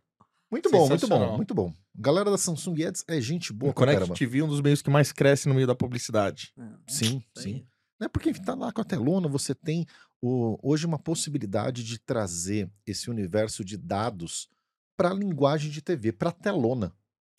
[0.52, 1.74] Muito bom, muito bom, muito bom.
[1.96, 4.14] Galera da Samsung Ads é gente boa O Connect.
[4.14, 6.54] TV, um dos meios que mais cresce no meio da publicidade.
[6.88, 7.66] Sim, Isso sim.
[8.04, 8.10] Né?
[8.10, 9.86] Porque enfim, tá lá com a telona, você tem
[10.22, 14.50] o- hoje uma possibilidade de trazer esse universo de dados
[14.98, 16.94] para a linguagem de TV, para telona.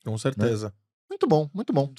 [0.05, 0.75] Com certeza.
[1.09, 1.93] Muito bom, muito bom.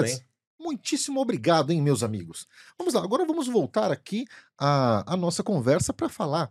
[0.00, 0.26] Ads, bem.
[0.58, 2.46] muitíssimo obrigado, hein, meus amigos.
[2.78, 4.24] Vamos lá, agora vamos voltar aqui
[4.58, 6.50] à, à nossa conversa para falar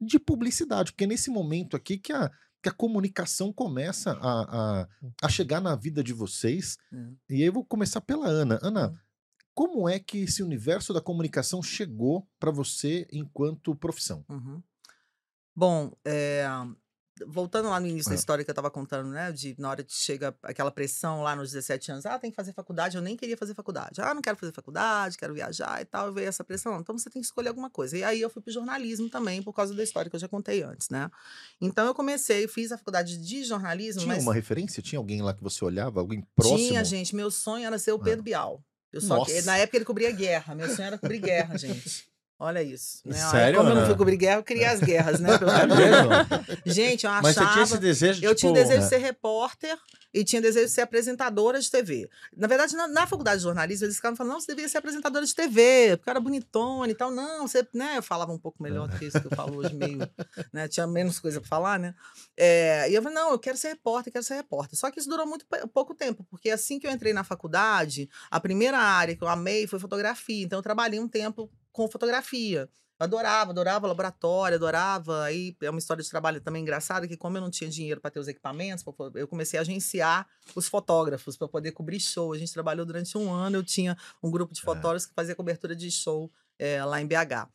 [0.00, 2.30] de publicidade, porque é nesse momento aqui que a,
[2.62, 4.88] que a comunicação começa a, a,
[5.22, 6.78] a chegar na vida de vocês.
[6.92, 7.16] Hum.
[7.28, 8.58] E aí eu vou começar pela Ana.
[8.62, 8.96] Ana, Hum.
[9.54, 14.24] Como é que esse universo da comunicação chegou para você enquanto profissão?
[14.28, 14.62] Uhum.
[15.54, 16.46] Bom, é,
[17.26, 18.14] voltando lá no início Ah.
[18.14, 19.30] da história que eu estava contando, né?
[19.30, 22.54] De na hora que chega aquela pressão lá nos 17 anos, ah, tem que fazer
[22.54, 24.00] faculdade, eu nem queria fazer faculdade.
[24.00, 26.08] Ah, não quero fazer faculdade, quero viajar e tal.
[26.08, 26.80] E veio essa pressão.
[26.80, 27.98] Então você tem que escolher alguma coisa.
[27.98, 30.62] E aí eu fui pro jornalismo também, por causa da história que eu já contei
[30.62, 31.10] antes, né?
[31.60, 34.82] Então eu comecei, fiz a faculdade de jornalismo, Tinha mas uma referência?
[34.82, 36.00] Tinha alguém lá que você olhava?
[36.00, 36.56] Alguém próximo?
[36.68, 37.14] tinha, gente.
[37.14, 38.02] Meu sonho era ser o Ah.
[38.02, 38.64] Pedro Bial.
[38.92, 40.54] Eu só que, na época ele cobria guerra.
[40.54, 42.08] Meu sonho era cobrir guerra, gente.
[42.42, 43.02] Olha isso.
[43.04, 43.12] Né?
[43.18, 43.90] Sério, Como eu não Ana?
[43.90, 45.36] fui cobrir guerra, eu criei as guerras, né?
[45.36, 46.26] Pelo É?
[46.64, 47.22] Gente, eu achava.
[47.22, 48.34] Mas você tinha esse desejo, Eu tipo...
[48.36, 49.76] tinha o desejo de ser repórter
[50.12, 52.08] e tinha desejo de ser apresentadora de TV.
[52.34, 55.26] Na verdade, na, na faculdade de jornalismo, eles ficavam falando, não, você devia ser apresentadora
[55.26, 57.10] de TV, porque eu era bonitona e tal.
[57.10, 57.98] Não, você, né?
[57.98, 59.98] Eu falava um pouco melhor do que isso que eu falo hoje, meio,
[60.50, 60.66] né?
[60.66, 61.94] Tinha menos coisa para falar, né?
[62.38, 64.78] É, e eu falei, não, eu quero ser repórter, quero ser repórter.
[64.78, 68.40] Só que isso durou muito pouco tempo, porque assim que eu entrei na faculdade, a
[68.40, 70.42] primeira área que eu amei foi fotografia.
[70.42, 72.68] Então, eu trabalhei um tempo com fotografia.
[72.98, 75.22] Adorava, adorava laboratório, adorava.
[75.24, 78.10] Aí é uma história de trabalho também engraçada, que como eu não tinha dinheiro para
[78.10, 82.34] ter os equipamentos, eu comecei a agenciar os fotógrafos para poder cobrir show.
[82.34, 85.74] A gente trabalhou durante um ano, eu tinha um grupo de fotógrafos que fazia cobertura
[85.74, 87.48] de show eh, lá em BH.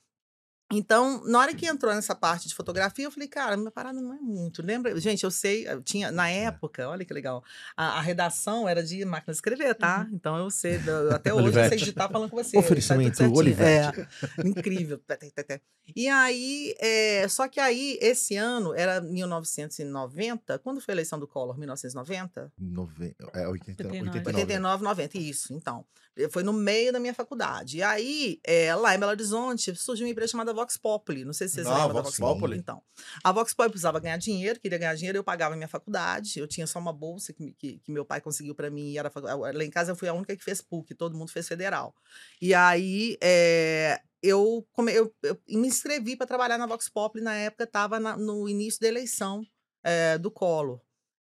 [0.71, 4.13] Então, na hora que entrou nessa parte de fotografia, eu falei, cara, minha parada não
[4.13, 4.63] é muito.
[4.63, 4.99] Lembra?
[4.99, 7.43] Gente, eu sei, eu tinha, na época, olha que legal,
[7.77, 10.07] a, a redação era de máquina de escrever, tá?
[10.11, 12.51] Então eu sei, eu- até hoje eu sei digitar falando com você.
[12.57, 13.37] tá tudo Oferecimento certinho.
[13.37, 14.01] Olivetti.
[14.01, 14.97] É, incrível.
[14.97, 15.61] Té, té.
[15.95, 21.27] E aí, é, só que aí, esse ano, era 1990, quando foi a eleição do
[21.27, 21.57] Collor?
[21.57, 22.51] 1990?
[22.57, 23.15] Nove...
[23.33, 24.17] É, 80, 89.
[24.19, 24.29] 89.
[24.41, 25.85] 89, 90, isso, então.
[26.17, 27.77] Eh, Foi no meio da minha faculdade.
[27.77, 31.25] E aí, eh, lá em Belo Horizonte, surgiu uma empresa chamada Vox Populi.
[31.25, 32.39] Não sei se vocês Ah, lembram da Vox Vox Populi.
[32.39, 32.57] Populi.
[32.59, 32.81] Então,
[33.23, 36.39] a Vox Populi precisava ganhar dinheiro, queria ganhar dinheiro, eu pagava a minha faculdade.
[36.39, 38.91] Eu tinha só uma bolsa que, que, que meu pai conseguiu para mim.
[38.91, 41.31] E era, facu- lá em casa eu fui a única que fez PUC, todo mundo
[41.31, 41.93] fez federal.
[42.41, 47.23] E aí, eh, eu, come- eu, eu me inscrevi para trabalhar na Vox Populi.
[47.23, 49.43] Na época, estava no início da eleição
[49.83, 50.79] eh, do Collor.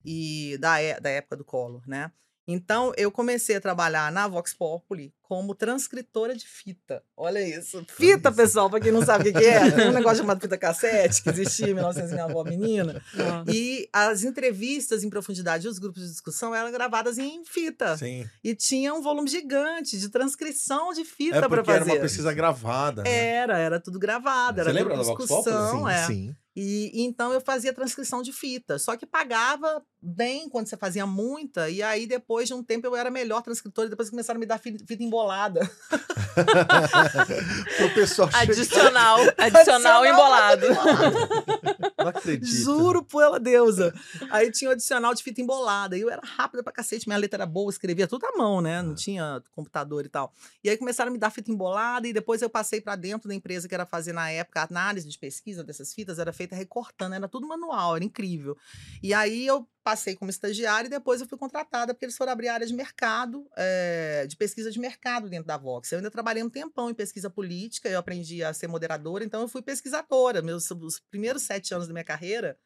[0.05, 2.11] E da, é- da época do Collor, né?
[2.51, 7.03] Então, eu comecei a trabalhar na Vox Populi como transcritora de fita.
[7.14, 7.85] Olha isso.
[7.89, 9.61] Fita, pessoal, para quem não sabe o que é.
[9.70, 13.03] Tem um negócio chamado fita cassete, que existia em 1900 minha avó menina.
[13.14, 13.51] Nossa.
[13.53, 17.97] E as entrevistas em profundidade e os grupos de discussão eram gravadas em fita.
[17.99, 18.26] Sim.
[18.43, 21.93] E tinha um volume gigante de transcrição de fita É para porque era fazer.
[21.93, 23.03] uma pesquisa gravada.
[23.03, 23.11] né?
[23.11, 25.93] Era, era tudo gravado, Você era lembra tudo da discussão, Populi?
[25.93, 26.07] é.
[26.07, 26.37] Sim.
[26.57, 31.07] E e então eu fazia transcrição de fita, só que pagava bem quando você fazia
[31.07, 34.41] muita, e aí depois de um tempo eu era melhor transcritora, e depois começaram a
[34.41, 35.69] me dar fi- fita embolada.
[37.85, 40.66] o pessoal chega- Adicional, adicional embolado.
[41.99, 42.47] Não acredito.
[42.47, 43.93] Juro pela deusa.
[44.31, 45.97] Aí tinha o adicional de fita embolada.
[45.97, 48.81] E eu era rápida pra cacete, minha letra era boa, escrevia tudo à mão, né?
[48.83, 50.33] Não tinha computador e tal.
[50.62, 53.35] E aí começaram a me dar fita embolada e depois eu passei pra dentro da
[53.35, 57.14] empresa que era fazer na época a análise de pesquisa dessas fitas, era feita recortando,
[57.14, 58.57] era tudo manual, era incrível.
[59.03, 62.49] E aí eu passei como estagiária e depois eu fui contratada porque eles foram abrir
[62.49, 65.91] área de mercado, eh, de pesquisa de mercado dentro da Vox.
[65.91, 69.49] Eu ainda trabalhei um tempão em pesquisa política, eu aprendi a ser moderadora, então eu
[69.49, 70.43] fui pesquisadora.
[70.43, 72.59] Meus os primeiros sete anos da minha carreira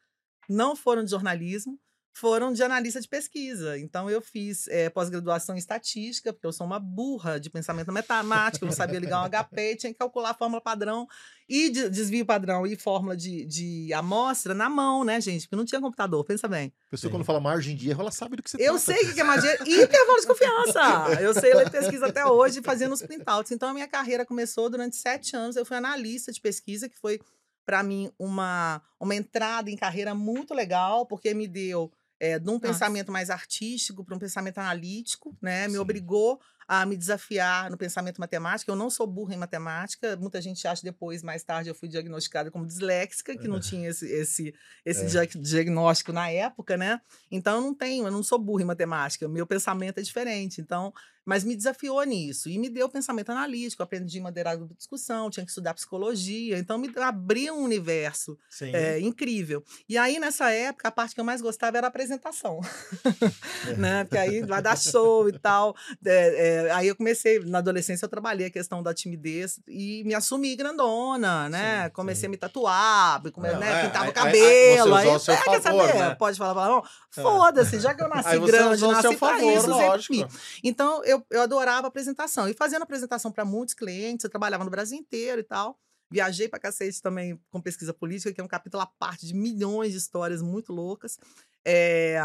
[0.49, 1.79] não foram de jornalismo,
[2.15, 3.79] foram de analista de pesquisa.
[3.79, 8.65] Então, eu fiz eh, pós-graduação em estatística, porque eu sou uma burra de pensamento matemático,
[8.65, 11.09] eu não sabia ligar um HP, tinha que calcular a fórmula padrão
[11.49, 15.43] e de- desvio padrão e fórmula de, de amostra na mão, né, gente?
[15.43, 16.71] Porque não tinha computador, pensa bem.
[16.89, 18.79] A pessoa, quando fala margem de erro, ela sabe do que você Eu trata.
[18.81, 21.21] sei o que é magia e intervalo de confiança.
[21.21, 23.51] Eu sei ler pesquisa até hoje, fazendo os printouts.
[23.53, 25.57] Então, a minha carreira começou durante sete anos.
[25.57, 27.19] Eu fui analista de pesquisa, que foi,
[27.65, 31.91] para mim, uma, uma entrada em carreira muito legal, porque me deu
[32.23, 32.69] é, de um Nossa.
[32.69, 35.67] pensamento mais artístico para um pensamento analítico, né?
[35.67, 35.81] Me Sim.
[35.81, 38.71] obrigou a me desafiar no pensamento matemático.
[38.71, 40.17] Eu não sou burra em matemática.
[40.17, 44.07] Muita gente acha depois, mais tarde, eu fui diagnosticada como disléxica, que não tinha esse,
[44.07, 44.55] esse,
[44.85, 45.07] esse É.
[45.07, 47.01] dia- diagnóstico na época, né?
[47.31, 50.61] Então eu não tenho, eu não sou burra em matemática, meu pensamento é diferente.
[50.61, 50.93] Então,
[51.25, 55.45] mas me desafiou nisso e me deu pensamento analítico, eu aprendi grupo de discussão, tinha
[55.45, 58.37] que estudar psicologia, então me abriu um universo
[58.75, 59.63] é, incrível.
[59.89, 62.61] E aí nessa época a parte que eu mais gostava era a apresentação,
[63.79, 64.05] né?
[64.05, 65.77] Porque aí vai dar show e tal.
[66.05, 70.15] É, é, aí eu comecei na adolescência eu trabalhei a questão da timidez e me
[70.15, 71.85] assumi grandona, né?
[71.85, 72.27] Sim, comecei sim.
[72.27, 73.81] a me tatuar, come, Não, né?
[73.83, 74.91] é, pintava aí- o aí- aí cabelo.
[74.91, 75.99] você Aí, usou ao seu é, quer favor, saber?
[75.99, 76.15] né?
[76.15, 76.85] Pode falar palavrão?
[77.11, 80.15] Foda-se, já que eu nasci Aí grande, nasci pra favor, isso, lógico.
[80.15, 80.37] sempre.
[80.63, 82.49] Então, eu, eu adorava apresentação.
[82.49, 85.79] E fazendo apresentação para muitos clientes, eu trabalhava no Brasil inteiro e tal.
[86.11, 89.93] Viajei pra cacete também com pesquisa política, que é um capítulo à parte de milhões
[89.93, 91.19] de histórias muito loucas.
[91.65, 92.19] É,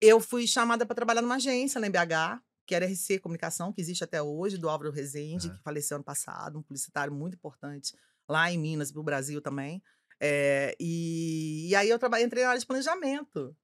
[0.00, 4.04] eu fui chamada para trabalhar numa agência na MBH, que era RC Comunicação, que existe
[4.04, 7.94] até hoje, do Álvaro Rezende, que faleceu ano passado, um publicitário muito importante
[8.28, 9.82] lá em Minas e no Brasil também.
[10.20, 13.54] É, e, e aí eu trabalhei, entrei na área de planejamento.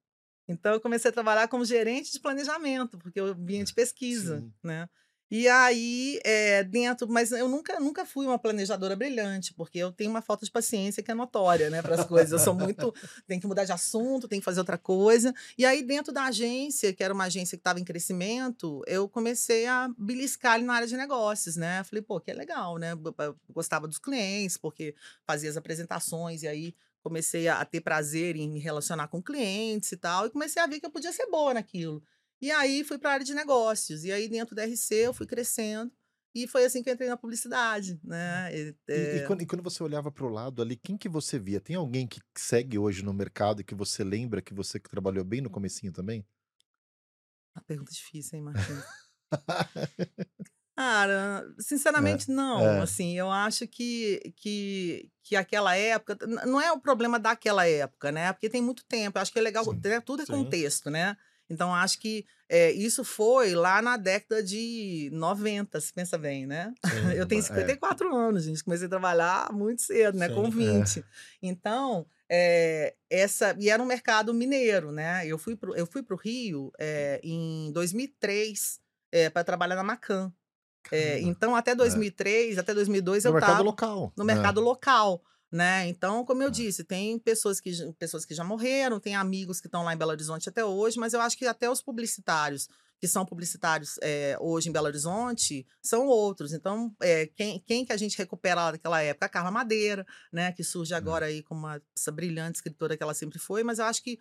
[0.48, 4.53] Então eu comecei a trabalhar como gerente de planejamento, porque eu vinha de pesquisa, Sim.
[4.62, 4.88] né?
[5.30, 10.10] E aí, é, dentro, mas eu nunca, nunca fui uma planejadora brilhante, porque eu tenho
[10.10, 12.32] uma falta de paciência que é notória, né, para as coisas.
[12.32, 12.92] Eu sou muito,
[13.28, 15.32] tenho que mudar de assunto, tenho que fazer outra coisa.
[15.56, 19.66] E aí, dentro da agência, que era uma agência que estava em crescimento, eu comecei
[19.66, 21.84] a beliscar ali na área de negócios, né?
[21.84, 22.92] Falei, pô, que é legal, né?
[22.92, 28.36] Eu Gostava dos clientes, porque fazia as apresentações, e aí comecei a a ter prazer
[28.36, 31.26] em me relacionar com clientes e tal, e comecei a ver que eu podia ser
[31.26, 32.02] boa naquilo.
[32.41, 34.05] E aí fui para a área de negócios.
[34.05, 35.93] E aí dentro da RC eu fui crescendo.
[36.34, 38.51] E foi assim que eu entrei na publicidade, né?
[38.55, 41.09] E, E, e é, quando, e quando você olhava para o lado ali, quem que
[41.09, 41.61] você via?
[41.61, 45.24] Tem alguém que segue hoje no mercado e que você lembra que você que trabalhou
[45.24, 46.24] bem no comecinho também?
[47.55, 48.84] Uma pergunta difícil, hein, Martins?
[50.76, 52.61] Cara, sinceramente, não.
[52.61, 52.80] é.
[52.80, 56.16] Assim, eu acho que, que, que aquela época.
[56.26, 58.32] Não é o problema daquela época, né?
[58.32, 59.18] Porque tem muito tempo.
[59.18, 59.64] Eu acho que é legal.
[59.64, 60.32] Sim, né, Tudo é sim.
[60.32, 61.16] contexto, né?
[61.51, 66.72] Então, acho que é, isso foi lá na década de 90, se pensa bem, né?
[67.16, 67.42] Eu tenho é.
[67.42, 68.62] 54 anos, gente.
[68.62, 70.28] Comecei a trabalhar muito cedo, né?
[70.28, 70.51] Sim, Com é.
[70.51, 71.05] 20.
[71.42, 73.57] Então, é, essa.
[73.59, 75.26] E era um mercado mineiro, né?
[75.26, 78.80] Eu fui pro, eu fui pro Rio é, em 2003
[79.32, 80.32] para trabalhar na Macan.
[80.90, 84.12] É, então, até 2003, até 2002, no eu mercado estava local.
[84.16, 84.34] no né?
[84.34, 85.86] mercado local, né?
[85.88, 86.51] Então, como eu Ah.
[86.51, 89.96] disse, tem pessoas que, já- pessoas que já morreram, tem amigos que estão lá em
[89.96, 92.68] Belo Horizonte até hoje, mas eu acho que até os publicitários
[93.01, 96.53] que são publicitários é, hoje em Belo Horizonte são outros.
[96.53, 99.24] Então, é, quem, quem que a gente recupera lá daquela época?
[99.24, 100.53] A Carla Madeira, né?
[100.53, 103.86] Que surge agora aí como uma, essa brilhante escritora que ela sempre foi, mas eu
[103.86, 104.18] acho que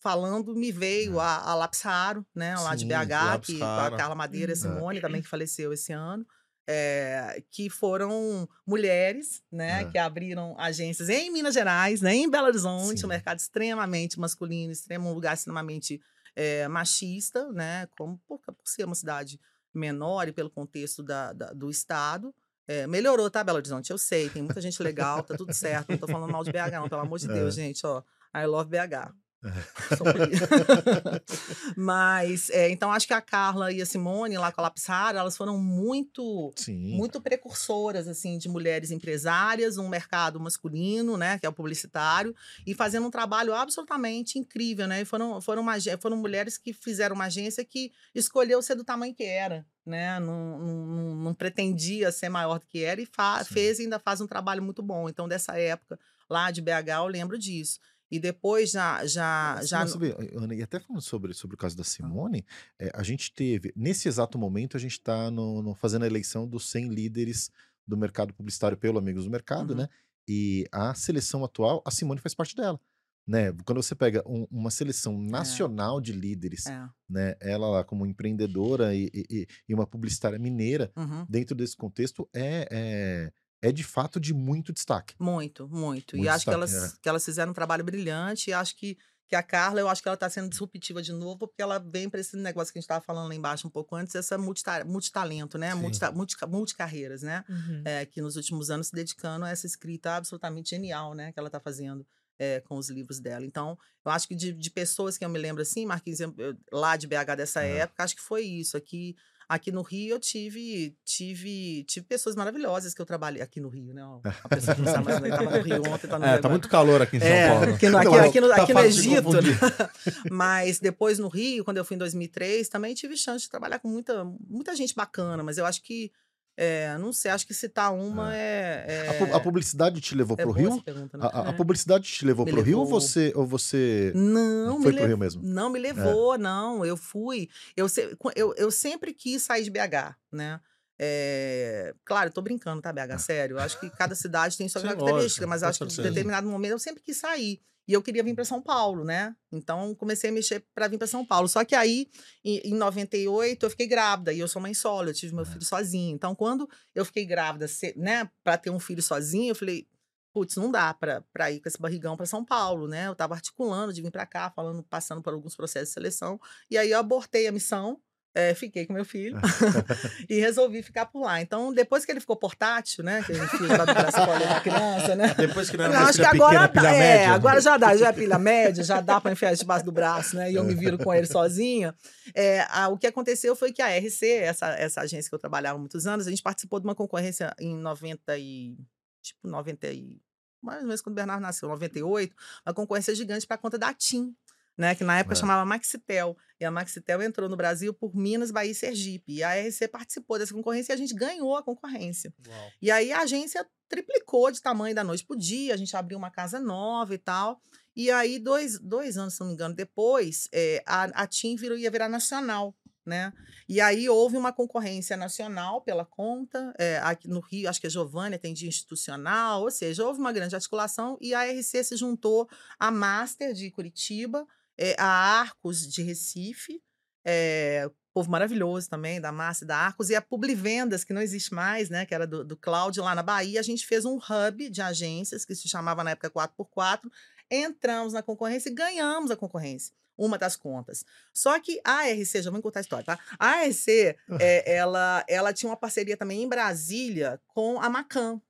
[0.00, 2.54] falando me veio a, a Lapsaro, né?
[2.56, 3.90] Lá de Sim, BH, que a.
[3.96, 4.62] Carla Madeira, a Uhum.
[4.62, 6.26] Simone também que faleceu esse ano
[6.70, 9.84] é, que foram mulheres, né, É.
[9.86, 13.06] que abriram agências em Minas Gerais, né, em Belo Horizonte, Sim.
[13.06, 15.98] um mercado extremamente masculino, extremo, um lugar extremamente
[16.36, 19.40] é, machista, né, como por, por ser uma cidade
[19.74, 22.34] menor e pelo contexto da, da- do Estado.
[22.66, 23.90] É, melhorou, tá, Belo Horizonte?
[23.90, 25.88] Eu sei, tem muita gente legal, tá tudo certo.
[25.88, 28.02] Não tô falando mal de BH, não, pelo amor de Deus, gente, ó.
[28.36, 29.10] I love BH.
[31.76, 35.20] Mas, é, então, acho que a Carla e a Simone, lá com a Lápis Rara,
[35.20, 36.96] elas foram muito Sim.
[36.96, 42.34] muito precursoras assim de mulheres empresárias um mercado masculino né que é o publicitário
[42.66, 47.14] e fazendo um trabalho absolutamente incrível né e foram foram, uma, foram mulheres que fizeram
[47.14, 52.28] uma agência que escolheu ser do tamanho que era né não, não, não- pretendia ser
[52.28, 53.08] maior do que era e
[53.44, 55.08] fez e ainda faz um trabalho muito bom.
[55.08, 57.78] Então dessa época lá de BH eu lembro disso
[58.10, 61.76] e depois já já já mas, sabe, Ana, e até falando sobre, sobre o caso
[61.76, 62.44] da Simone,
[62.78, 65.30] é, a gente teve, nesse exato momento, a gente está
[65.76, 67.50] fazendo a eleição dos 100 líderes
[67.86, 69.76] do mercado publicitário pelo Amigos do Mercado, Uhum.
[69.78, 69.88] né?
[70.28, 72.78] E a seleção atual, a Simone faz parte dela.
[73.26, 73.52] Né?
[73.64, 77.34] Quando você pega um- uma seleção nacional de líderes, é, né?
[77.40, 81.26] Ela lá como empreendedora e, e- e- e uma publicitária mineira, uhum.
[81.28, 85.14] dentro desse contexto, é, é, é de fato de muito destaque.
[85.18, 86.16] Muito, muito.
[86.16, 86.92] e Muito acho que elas, é.
[87.02, 88.50] que elas fizeram um trabalho brilhante.
[88.50, 88.96] E acho que,
[89.26, 92.08] que a Carla, eu acho que ela está sendo disruptiva de novo, porque ela vem
[92.08, 94.84] para esse negócio que a gente estava falando lá embaixo um pouco antes, essa multita-
[94.84, 95.74] multitalento, né?
[95.74, 97.44] Multita, multica- multicarreiras, né?
[97.48, 97.82] Uhum.
[97.84, 101.32] É, que nos últimos anos se dedicando a essa escrita absolutamente genial, né?
[101.32, 102.06] Que ela está fazendo.
[102.40, 103.44] é, com os livros dela.
[103.44, 106.56] Então, eu acho que de, de pessoas que eu me lembro assim, Marquinhos, eu- eu-
[106.72, 107.68] lá de BH dessa Aham.
[107.68, 108.76] época, acho que foi isso.
[108.76, 109.16] Aqui,
[109.48, 113.94] aqui no Rio eu tive, tive, tive pessoas maravilhosas que eu trabalhei aqui no Rio,
[113.94, 114.02] né?
[114.44, 116.38] A pessoa que não sabe mais, estava no Rio ontem, tá no Rio É, tá
[116.38, 116.48] agora.
[116.50, 117.74] muito calor aqui em São É, Paulo.
[117.74, 119.40] aqui no, aqui, Então, aqui no, tá aqui no de Egito, né?
[120.30, 123.88] mas depois no Rio, quando eu fui em 2003, também tive chance de trabalhar com
[123.88, 126.12] muita, muita gente bacana, mas eu acho que,
[126.60, 128.84] é, não sei, acho que citar uma é...
[128.88, 130.82] é A, pu- a publicidade te levou é pro Rio?
[130.82, 131.24] pergunta, né?
[131.32, 131.52] A, a- É.
[131.52, 133.00] publicidade te levou Me pro Rio ou levou.
[133.00, 135.42] você, ou você Não, foi me pro le- Rio mesmo?
[135.42, 136.84] Não me levou, não.
[136.84, 137.48] Eu fui.
[137.76, 140.60] Eu, se- eu, eu sempre quis sair de BH, né?
[140.98, 143.18] É, claro, eu tô brincando, tá, BH?
[143.18, 143.54] Sério.
[143.56, 146.78] Eu acho que cada cidade tem sua característica, mas acho que em determinado momento eu
[146.78, 147.62] sempre quis sair.
[147.88, 149.34] E eu queria vir para São Paulo, né?
[149.50, 151.48] Então comecei a mexer para vir para São Paulo.
[151.48, 152.06] Só que aí,
[152.44, 155.64] em, em 98, eu fiquei grávida e eu sou mãe solo, eu tive meu filho
[155.64, 156.14] sozinho.
[156.14, 157.64] Então, quando eu fiquei grávida,
[157.96, 159.88] né, para ter um filho sozinho, eu falei,
[160.34, 163.06] putz, não dá para ir com esse barrigão para São Paulo, né?
[163.06, 166.38] Eu estava articulando de vir para cá, falando, passando por alguns processos de seleção.
[166.70, 167.98] E aí eu abortei a missão,
[168.38, 169.36] eh, fiquei com meu filho
[170.28, 171.40] e resolvi ficar por lá.
[171.40, 173.22] Então, depois que ele ficou portátil, né?
[173.24, 175.34] Que a gente fez lá do da criança, né?
[175.34, 177.32] Depois que não era mais acho que agora, pequena, dá- pilha é, média.
[177.32, 180.50] agora já dá, já é pilha média, já dá para enfiar debaixo do braço, né?
[180.50, 181.94] E eu me viro com ele sozinha.
[182.34, 185.76] É, a- o que aconteceu foi que a RC, essa, essa agência que eu trabalhava
[185.76, 188.76] há muitos anos, a gente participou de uma concorrência em 90 e
[189.22, 190.20] tipo 90 e
[190.62, 192.34] mais ou menos quando o Bernardo nasceu, 98,
[192.66, 194.34] uma concorrência gigante para conta da TIM.
[194.78, 195.36] Né, que na época É.
[195.36, 196.36] chamava Maxitel.
[196.60, 199.32] E a Maxitel entrou no Brasil por Minas, Bahia e Sergipe.
[199.34, 202.32] E a RC participou dessa concorrência e a gente ganhou a concorrência.
[202.46, 202.70] Uau.
[202.80, 206.30] E aí a agência triplicou de tamanho da noite pro dia, a gente abriu uma
[206.30, 207.60] casa nova e tal.
[207.96, 211.76] E aí, dois, dois anos, se não me engano, depois, eh, a, a TIM virou,
[211.76, 212.72] ia virar nacional,
[213.04, 213.32] né?
[213.68, 217.90] E aí houve uma concorrência nacional pela conta, eh, aqui no Rio, acho que a
[217.90, 222.48] Giovanni atendia institucional, ou seja, houve uma grande articulação e a RC se juntou
[222.78, 224.46] à Master de Curitiba,
[224.78, 226.80] eh, a Arcos de Recife,
[227.24, 231.52] eh, povo maravilhoso também, da Márcia e da Arcos, e a Publivendas, que não existe
[231.52, 234.70] mais, né, que era do, do Cláudio lá na Bahia, a gente fez um hub
[234.70, 237.10] de agências, que se chamava na época 4x4,
[237.50, 241.04] entramos na concorrência e ganhamos a concorrência, uma das contas.
[241.32, 243.18] Só que a RC, já vou contar a história, tá?
[243.38, 248.40] A RC, é, ela, ela tinha uma parceria também em Brasília com a Macan.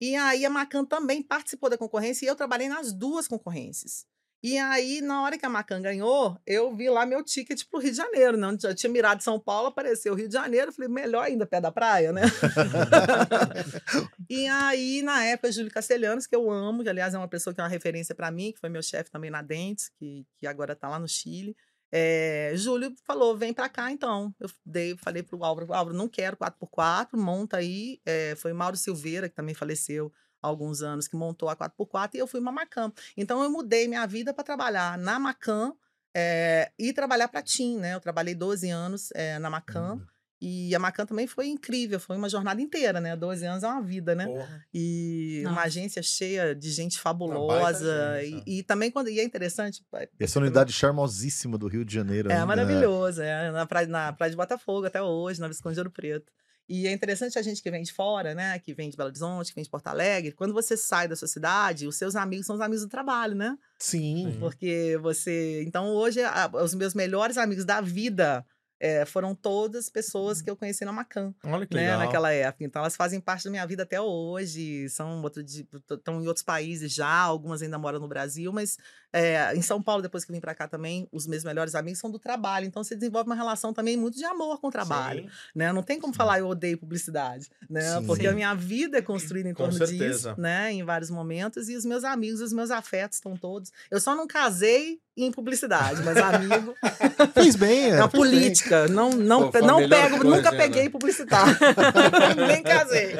[0.00, 4.06] E aí a Macan também participou da concorrência e eu trabalhei nas duas concorrências.
[4.42, 7.90] E aí, na hora que a Macan ganhou, eu vi lá meu ticket pro Rio
[7.90, 8.38] de Janeiro.
[8.38, 10.68] Não, já tinha mirado São Paulo, apareceu Rio de Janeiro.
[10.68, 12.22] Eu falei, melhor ainda, pé da praia, né?
[14.30, 17.60] e aí, na época, Júlio Castelhanos, que eu amo, que aliás é uma pessoa que
[17.60, 20.74] é uma referência para mim, que foi meu chefe também na Dentes, que, que agora
[20.74, 21.54] tá lá no Chile.
[21.92, 24.34] É, Júlio falou: vem para cá então.
[24.40, 28.00] Eu dei, falei pro Álvaro: Álvaro, não quero 4x4, monta aí.
[28.06, 30.12] É, foi Mauro Silveira, que também faleceu
[30.42, 32.92] alguns anos, que montou a 4x4 e eu fui uma Macan.
[33.16, 35.72] Então eu mudei minha vida para trabalhar na Macan
[36.14, 37.94] é, e trabalhar para TIM, né?
[37.94, 39.94] Eu trabalhei 12 anos é, na Macan.
[39.94, 40.06] Hum.
[40.42, 43.14] E a Macan também foi incrível, foi uma jornada inteira, né?
[43.14, 44.24] 12 anos é uma vida, né?
[44.24, 44.64] Porra.
[44.72, 48.22] E uma agência cheia de gente fabulosa.
[48.22, 49.10] E, e também quando.
[49.10, 49.84] E é interessante.
[50.18, 52.30] Essa unidade charmosíssima do Rio de Janeiro.
[52.30, 52.56] É ainda, né?
[52.56, 56.32] maravilhoso, é na praia, na praia de Botafogo até hoje, na Visconde de Ouro Preto.
[56.72, 58.56] E é interessante a gente que vem de fora, né?
[58.60, 60.30] Que vem de Belo Horizonte, que vem de Porto Alegre.
[60.30, 63.58] Quando você sai da sua cidade, os seus amigos são os amigos do trabalho, né?
[63.78, 64.36] Sim.
[64.38, 65.64] Porque você.
[65.66, 68.46] Então, hoje, a- os meus melhores amigos da vida
[68.82, 71.98] é, foram todas pessoas que eu conheci na Macan, Olha que né, legal.
[71.98, 72.64] naquela época.
[72.64, 76.42] Então elas fazem parte da minha vida até hoje, são outro de- estão em outros
[76.42, 78.78] países já, algumas ainda moram no Brasil, mas
[79.12, 81.98] é, em São Paulo, depois que eu vim para cá também, os meus melhores amigos
[81.98, 82.66] são do trabalho.
[82.66, 85.22] Então você desenvolve uma relação também muito de amor com o trabalho.
[85.22, 85.28] Sim.
[85.54, 85.72] Né?
[85.72, 87.98] Não tem como falar eu odeio publicidade, né?
[87.98, 88.06] Sim.
[88.06, 90.72] Porque a minha vida é construída em torno disso, né?
[90.72, 93.72] Em vários momentos e os meus amigos, os meus afetos estão todos.
[93.90, 96.74] Eu só não casei em publicidade, mas amigo
[97.34, 98.20] Fez bem, é uma fez bem.
[98.20, 98.88] política.
[98.88, 100.56] Não, não, Pô, não pego, coisa, nunca né?
[100.56, 101.56] peguei publicitário.
[102.48, 103.16] Nem casei.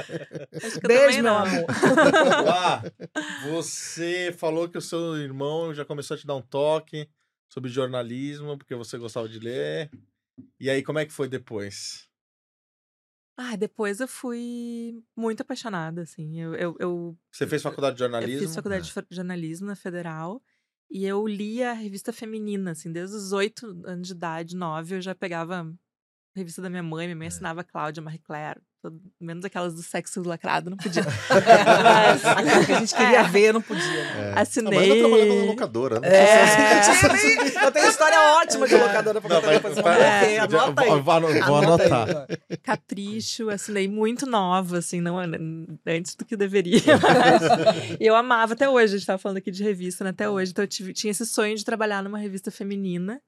[0.86, 1.38] Beijo, meu não.
[1.38, 1.64] amor.
[2.48, 2.82] Ah,
[3.50, 7.08] você falou que o seu irmão já começou a te dar um toque
[7.48, 9.90] sobre jornalismo, porque você gostava de ler.
[10.58, 12.08] E aí, como é que foi depois?
[13.36, 16.40] Ah, depois eu fui muito apaixonada, assim.
[16.40, 18.38] Eu, eu, eu, Você fez faculdade de eu jornalismo?
[18.46, 20.42] fiz faculdade de fa- jornalismo na Federal
[20.90, 25.00] e eu lia a revista feminina, assim, desde os oito anos de idade, nove, eu
[25.00, 28.60] já pegava a revista da minha mãe, minha mãe assinava Cláudia, Marie Claire,
[29.20, 31.02] menos aquelas do sexo lacrado, não podia.
[31.84, 33.24] Mas- que a gente queria É.
[33.24, 33.84] ver, não podia.
[33.86, 34.10] né?
[34.14, 34.20] É.
[34.20, 34.98] A Amanda Assinei.
[35.00, 36.08] trabalhava na locadora, né?
[36.08, 37.60] É.
[37.64, 39.76] Eu tenho história ótima de locadora pra contar depois.
[39.78, 40.38] É.
[40.38, 40.88] anota aí.
[40.88, 41.92] Vou, vou ano- vou Anota aí.
[41.92, 42.26] anotar.
[42.62, 45.18] Capricho, assinei muito nova, assim, não
[45.86, 46.80] antes do que deveria.
[46.98, 50.10] mas eu amava até hoje, a gente tava falando aqui de revista, né?
[50.10, 50.52] Até hoje.
[50.52, 53.20] Então eu tive- tinha esse sonho de trabalhar numa revista feminina.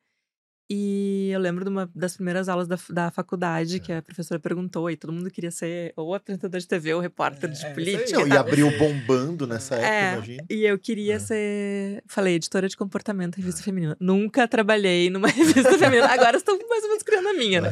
[0.74, 4.90] E eu lembro de uma das primeiras aulas da, da faculdade que a professora perguntou,
[4.90, 8.18] e todo mundo queria ser ou apresentador de TV ou repórter É, de é, política.
[8.20, 10.44] Não, e abriu bombando nessa época, É, imagina.
[10.48, 11.18] E eu queria É.
[11.18, 13.98] ser, falei, editora de comportamento, revista feminina.
[14.00, 15.28] Nunca trabalhei numa
[15.62, 16.06] revista feminina.
[16.06, 17.70] Agora estou mais ou menos criando a minha, né?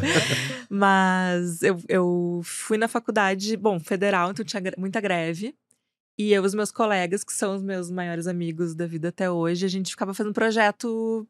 [0.68, 5.55] Mas eu, eu fui na faculdade, bom, federal, então tinha muita greve.
[6.18, 9.30] E eu e os meus colegas, que são os meus maiores amigos da vida até
[9.30, 11.26] hoje, a gente ficava fazendo projeto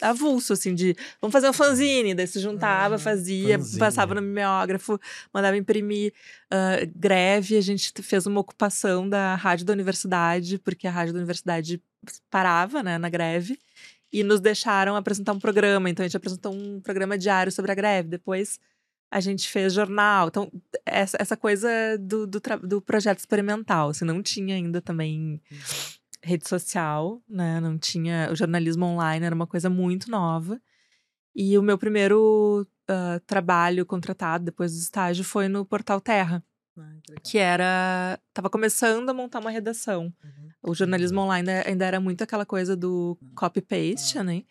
[0.00, 3.00] avulso, assim, de vamos fazer um fanzine, daí se juntava, Uhum.
[3.00, 3.78] fazia, Fanzine.
[3.78, 4.98] passava no mimeógrafo,
[5.32, 6.12] mandava imprimir.
[6.50, 11.18] ah, greve, a gente fez uma ocupação da rádio da universidade, porque a rádio da
[11.18, 11.82] universidade
[12.30, 13.58] parava, né, na greve,
[14.12, 17.74] e nos deixaram apresentar um programa, então a gente apresentou um programa diário sobre a
[17.74, 18.60] greve, depois
[19.10, 20.50] a gente fez jornal, então
[20.84, 25.40] essa, essa coisa do, do, do projeto experimental, assim, não tinha ainda também
[26.24, 27.60] rede social, né?
[27.60, 28.28] Não tinha.
[28.32, 30.60] O jornalismo online era uma coisa muito nova.
[31.34, 36.44] E o meu primeiro ah, trabalho contratado depois do estágio foi no Portal Terra,
[36.76, 38.18] Ai, que era.
[38.32, 40.12] Tava começando a montar uma redação.
[40.22, 40.70] Uhum.
[40.70, 44.44] O jornalismo online ainda era muito aquela coisa do copy-paste, né?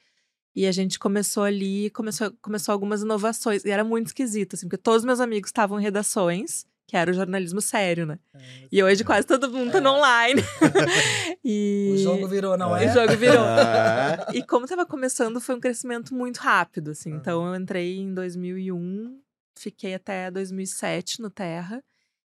[0.55, 3.65] E a gente começou ali, começou, começou algumas inovações.
[3.65, 7.09] E era muito esquisito, assim, porque todos os meus amigos estavam em redações, que era
[7.09, 8.19] o jornalismo sério, né?
[8.33, 8.39] É,
[8.71, 9.81] E hoje quase todo mundo tá É.
[9.81, 10.41] no online.
[11.43, 11.93] e...
[11.95, 12.93] O jogo virou, não O é?
[12.93, 13.43] jogo virou.
[13.43, 17.11] Ah, E como tava começando, foi um crescimento muito rápido, assim.
[17.11, 19.19] Então, eu entrei em 2001,
[19.57, 21.83] fiquei até 2007 no Terra.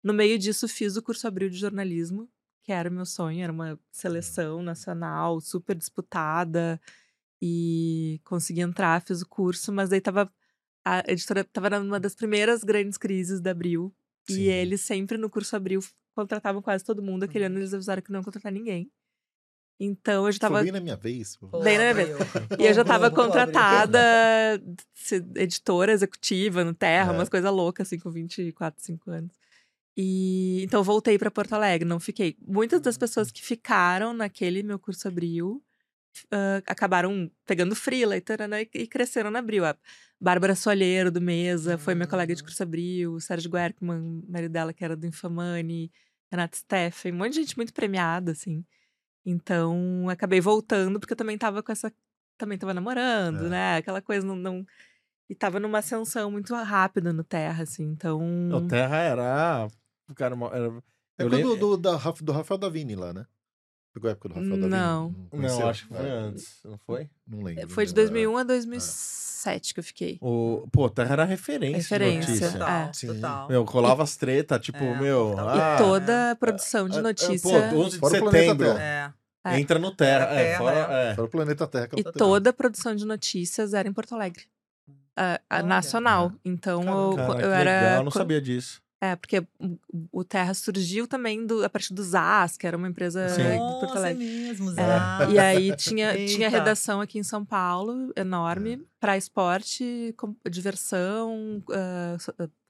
[0.03, 2.29] No meio disso, fiz o curso Abril de Jornalismo,
[2.63, 3.43] que era o meu sonho.
[3.43, 6.79] Era uma seleção nacional super disputada.
[7.41, 9.73] E consegui entrar, fiz o curso.
[9.73, 10.31] Mas aí tava...
[10.85, 13.95] A editora tava numa das primeiras grandes crises da Abril.
[14.29, 14.41] Sim.
[14.41, 15.81] E eles sempre no curso Abril
[16.15, 17.25] contratavam quase todo mundo.
[17.25, 17.51] Aquele Uhum.
[17.51, 18.91] ano eles avisaram que não iam contratar ninguém.
[19.81, 21.37] Então eu já Foi tava bem na minha vez.
[21.63, 22.17] Bem na minha abriu.
[22.61, 23.99] e eu já tava contratada,
[25.37, 27.17] editora executiva no Terra, É.
[27.17, 29.33] umas coisas loucas, assim, com 24, 5 anos.
[29.97, 32.37] E então voltei pra Porto Alegre, não fiquei.
[32.47, 35.63] Muitas das pessoas que ficaram naquele meu curso abril
[36.31, 39.65] ah, acabaram pegando frila e, tarana, e cresceram na abril.
[40.25, 42.47] Bárbara Soalheiro, do Mesa, foi minha colega de Uhum.
[42.47, 45.93] curso abril, o Sérgio Guerkman, marido dela, que era do Infamani,
[46.33, 48.65] Renata Steffen, um monte de gente muito premiada, assim.
[49.27, 51.93] Então, acabei voltando, porque eu também tava com essa.
[52.39, 53.49] Também tava namorando, É.
[53.49, 53.77] né?
[53.77, 54.65] Aquela coisa não, não.
[55.29, 57.85] E tava numa ascensão muito rápida no Terra, assim.
[57.85, 58.21] Então.
[58.51, 59.69] o Terra era.
[60.09, 60.67] O cara era.
[61.19, 63.25] É Eu lembro- do, do, da do Rafael Davini lá, né?
[63.95, 64.57] Pegou a época do Rafael?
[64.57, 64.69] Não.
[64.69, 65.69] Não, conheceu?
[65.69, 67.09] acho que foi É, antes, não foi?
[67.27, 67.69] Não lembro.
[67.69, 67.95] Foi de É.
[67.95, 70.19] 2001 a 2007 que eu fiquei.
[70.21, 71.77] O, pô, Terra era referência.
[71.97, 72.59] Referência, De notícia.
[72.59, 72.93] Total, É.
[72.93, 73.07] Sim.
[73.07, 73.49] total.
[73.49, 75.37] Meu, colava as tretas, tipo, É, meu.
[75.39, 77.71] ah, e toda a produção de notícia.
[77.71, 78.69] Pô, 11 de Fora o planeta setembro.
[78.79, 79.13] É.
[79.47, 79.61] É.
[79.61, 80.25] Entra no Terra.
[80.35, 80.77] É, fora.
[80.91, 81.11] é.
[81.11, 81.15] É.
[81.15, 81.87] Fora o planeta Terra.
[81.89, 84.43] que E toda a produção de notícias era em Porto Alegre.
[85.17, 86.33] A, nacional.
[86.45, 87.81] Então eu, Cara, eu era.
[87.83, 88.83] legal, eu não sabia disso.
[89.13, 89.47] É, porque
[90.13, 93.67] o- Terra surgiu também do, a partir do ZAS, que era uma empresa Sim.
[93.67, 94.25] de Porto Nossa, é Alegre.
[94.25, 95.29] mesmo, É, Zá.
[95.31, 102.17] E aí tinha, tinha redação aqui em São Paulo, enorme, para esporte, com- diversão, ah,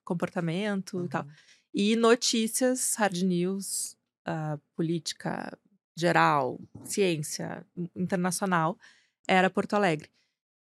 [0.02, 1.22] comportamento e tal.
[1.22, 1.30] Uhum.
[1.72, 5.56] E notícias, hard news, ah, política
[5.96, 8.76] geral, ciência, in- internacional,
[9.28, 10.10] era Porto Alegre.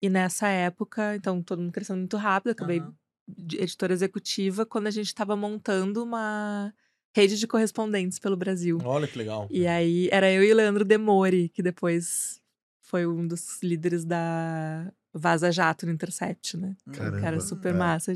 [0.02, 2.94] E nessa época, então todo mundo crescendo muito rápido, acabei Aham.
[3.28, 6.74] Editora executiva quando a gente estava montando uma
[7.16, 8.80] rede de correspondentes pelo Brasil.
[8.84, 9.48] Olha que legal.
[9.52, 12.42] E aí era eu e o Leandro Demori, que depois
[12.82, 16.76] foi um dos líderes da Vaza Jato no Intercept, né?
[16.92, 17.78] Que era Caramba, super é.
[17.78, 18.14] massa.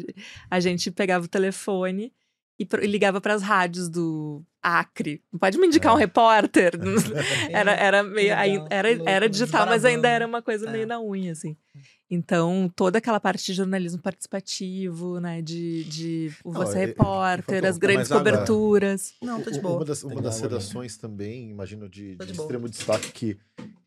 [0.50, 2.12] A gente pegava o telefone
[2.60, 5.24] e, ligava para as rádios do Acre.
[5.40, 6.02] Pode me indicar um É.
[6.02, 6.74] repórter?
[7.52, 8.32] era, era meio.
[8.70, 10.88] era, louco, era digital, mas ainda era uma coisa meio É.
[10.88, 11.56] na unha, assim.
[12.10, 15.42] Então, toda aquela parte de jornalismo participativo, né?
[15.42, 19.14] De, de o Não, você é- é- repórter, faltou- as grandes coberturas.
[19.22, 19.76] Não, tô de boa.
[19.78, 20.88] Uma das, uma das água né?
[21.02, 23.38] também, imagino, de, de de extremo destaque que,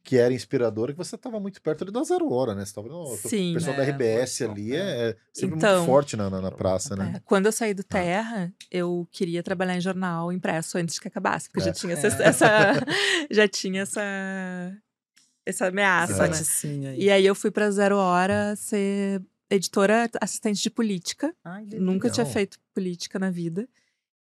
[0.04, 2.64] que era inspiradora, que você estava muito perto ali da Zero Hora, né?
[2.64, 3.52] Você tava no, Sim.
[3.52, 4.78] o pessoal da É, RBS foi, ali é.
[4.78, 7.14] é, é sempre Então- muito forte na, na, na praça, né?
[7.16, 11.08] É, quando eu saí do Terra, eu queria trabalhar em jornal impresso antes de que
[11.08, 11.72] acabasse, porque já É.
[11.72, 12.26] tinha essa, É.
[12.26, 12.46] essa-
[13.30, 14.02] já tinha essa
[15.50, 16.96] essa ameaça, né?
[16.98, 21.34] E aí eu fui pra Zero Hora ser editora assistente de política.
[21.44, 23.68] Ai, Nunca tinha feito política na vida.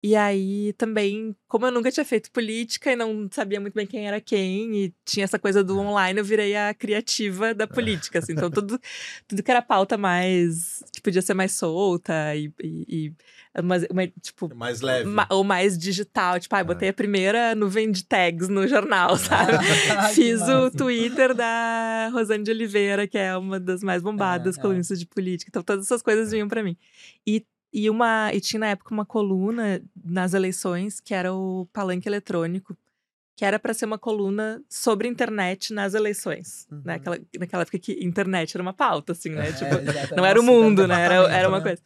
[0.04, 4.08] E aí também, como eu nunca tinha feito política e não sabia muito bem quem
[4.08, 8.32] era quem, e tinha essa coisa do online, eu virei a criativa da política, assim.
[8.34, 8.80] Então tudo,
[9.28, 10.84] tudo que era pauta mais.
[10.92, 12.52] que podia ser mais solta e.
[12.64, 13.14] e, e
[13.64, 13.86] mas,
[14.22, 14.50] tipo.
[14.56, 15.08] Mais leve.
[15.10, 19.52] ma- ou mais digital, tipo, ah, botei a primeira nuvem de tags no jornal, sabe?
[19.60, 20.72] Que Fiz o.
[20.72, 24.62] Twitter da Rosane de Oliveira, que é uma das mais bombadas É, é.
[24.64, 25.50] colunistas de política.
[25.50, 26.76] Então, todas essas coisas vinham pra mim.
[27.28, 32.08] E, e, uma, e tinha na época uma coluna nas eleições, que era o Palanque
[32.08, 32.76] Eletrônico,
[33.36, 36.68] que era pra ser uma coluna sobre internet nas eleições.
[36.72, 36.82] Uhum.
[36.86, 36.96] Né?
[36.96, 39.50] Aquela, naquela época que internet era uma pauta, assim, né?
[39.50, 41.06] É, Tipo, não era o mundo, né?
[41.06, 41.64] Era, era uma né?
[41.64, 41.82] coisa.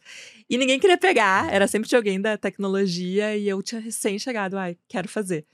[0.50, 4.58] E ninguém queria pegar, era sempre de alguém da tecnologia e eu tinha recém chegado,
[4.58, 5.46] ai, quero fazer.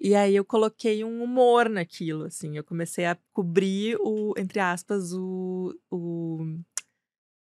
[0.00, 2.56] E aí eu coloquei um humor naquilo, assim.
[2.56, 5.74] Eu comecei a cobrir o, entre aspas, o.
[5.90, 6.56] o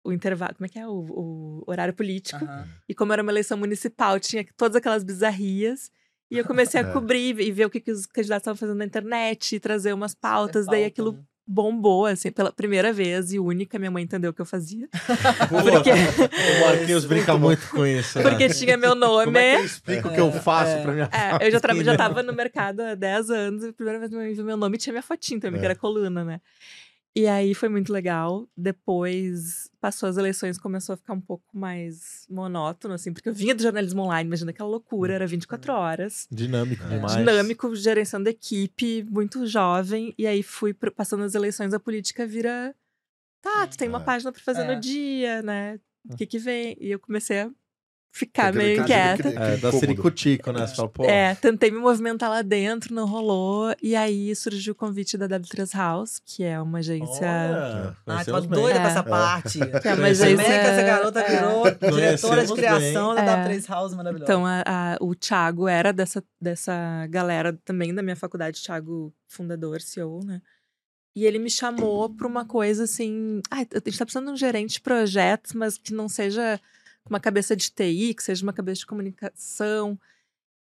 [0.03, 0.87] o intervalo, como é que é?
[0.87, 2.43] O, o horário político.
[2.43, 2.67] Aham.
[2.89, 5.91] E como era uma eleição municipal, tinha todas aquelas bizarrias.
[6.29, 6.91] E eu comecei a É.
[6.93, 10.15] cobrir e ver o que, que os candidatos estavam fazendo na internet, e trazer umas
[10.15, 10.65] pautas.
[10.65, 11.19] Daí Pauta, aquilo né?
[11.45, 13.77] bombou, assim, pela primeira vez e única.
[13.77, 14.87] Minha mãe entendeu o que eu fazia.
[15.49, 18.17] Porque- O Marquinhos brinca muito com isso.
[18.17, 18.23] né?
[18.29, 19.25] Porque tinha meu nome.
[19.25, 20.81] Como é que eu explico o que eu É, faço é.
[20.81, 23.73] pra minha É, eu já, tra- já tava no mercado há 10 anos, e a
[23.73, 25.69] primeira vez que minha mãe viu meu nome tinha minha fotinho também, que É.
[25.71, 26.39] era coluna, né?
[27.15, 28.47] E aí foi muito legal.
[28.55, 33.53] Depois passou as eleições, começou a ficar um pouco mais monótono, assim, porque eu vinha
[33.53, 36.27] do jornalismo online, imagina aquela loucura, era 24 horas.
[36.31, 36.89] Dinâmico É.
[36.89, 37.15] demais.
[37.17, 40.13] Dinâmico, gerenciando equipe, muito jovem.
[40.17, 42.73] E aí fui pro- passando as eleições, a política vira.
[43.41, 44.03] Tá, tu tem uma É.
[44.03, 44.75] página pra fazer É.
[44.75, 45.79] no dia, né?
[46.09, 46.77] O que que vem?
[46.79, 47.51] E eu comecei a
[48.13, 50.67] ficar Aquele- meio aquele- É, dá ciricutico, né?
[50.67, 53.73] Você fala, pô, É, tentei me movimentar lá dentro, não rolou.
[53.81, 57.25] E aí surgiu o convite da W3 House, que é uma agência.
[57.25, 58.49] olha, Ai, tô bem.
[58.49, 58.81] doida É.
[58.81, 59.59] com essa parte.
[59.81, 60.35] Que é uma agência.
[60.35, 61.29] Como é que essa garota é.
[61.29, 61.63] virou
[61.95, 63.23] diretora de criação bem.
[63.25, 63.35] da É.
[63.47, 64.23] W3 House maravilhosa?
[64.31, 69.79] Então, a- a- o Thiago era dessa, dessa galera também da minha faculdade, Thiago, fundador,
[69.81, 70.41] CEO, né?
[71.15, 73.41] E ele me chamou pra uma coisa assim.
[73.49, 76.59] Ah, a gente tá precisando de um gerente de projetos, mas que não seja
[77.09, 79.99] uma cabeça de TI, que seja uma cabeça de comunicação.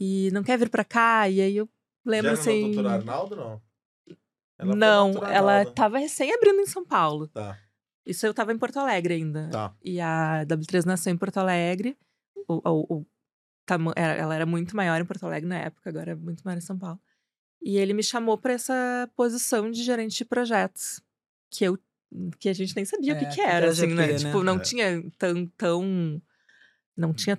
[0.00, 1.28] E não quer vir pra cá.
[1.28, 1.68] E aí eu
[2.04, 2.72] lembro Já assim.
[2.72, 3.62] doutora Arnaldo, não?
[4.58, 5.72] Ela não, ela Arnaldo.
[5.74, 7.28] tava recém abrindo em São Paulo.
[7.28, 7.58] Tá,
[8.04, 9.48] Isso eu tava em Porto Alegre ainda.
[9.50, 9.74] tá.
[9.82, 11.96] E a W3 nasceu em Porto Alegre.
[12.48, 13.06] O, o- o
[13.96, 16.78] ela era muito maior em Porto Alegre na época, agora é muito maior em São
[16.78, 16.98] Paulo.
[17.60, 21.02] E ele me chamou para essa posição de gerente de projetos,
[21.50, 21.78] que eu
[22.38, 24.06] que a gente nem sabia o É, que, que que era, era assim, né?
[24.06, 24.18] GP, né?
[24.30, 24.60] Tipo, não É.
[24.60, 26.22] tinha tão, tão
[26.98, 27.38] não tinha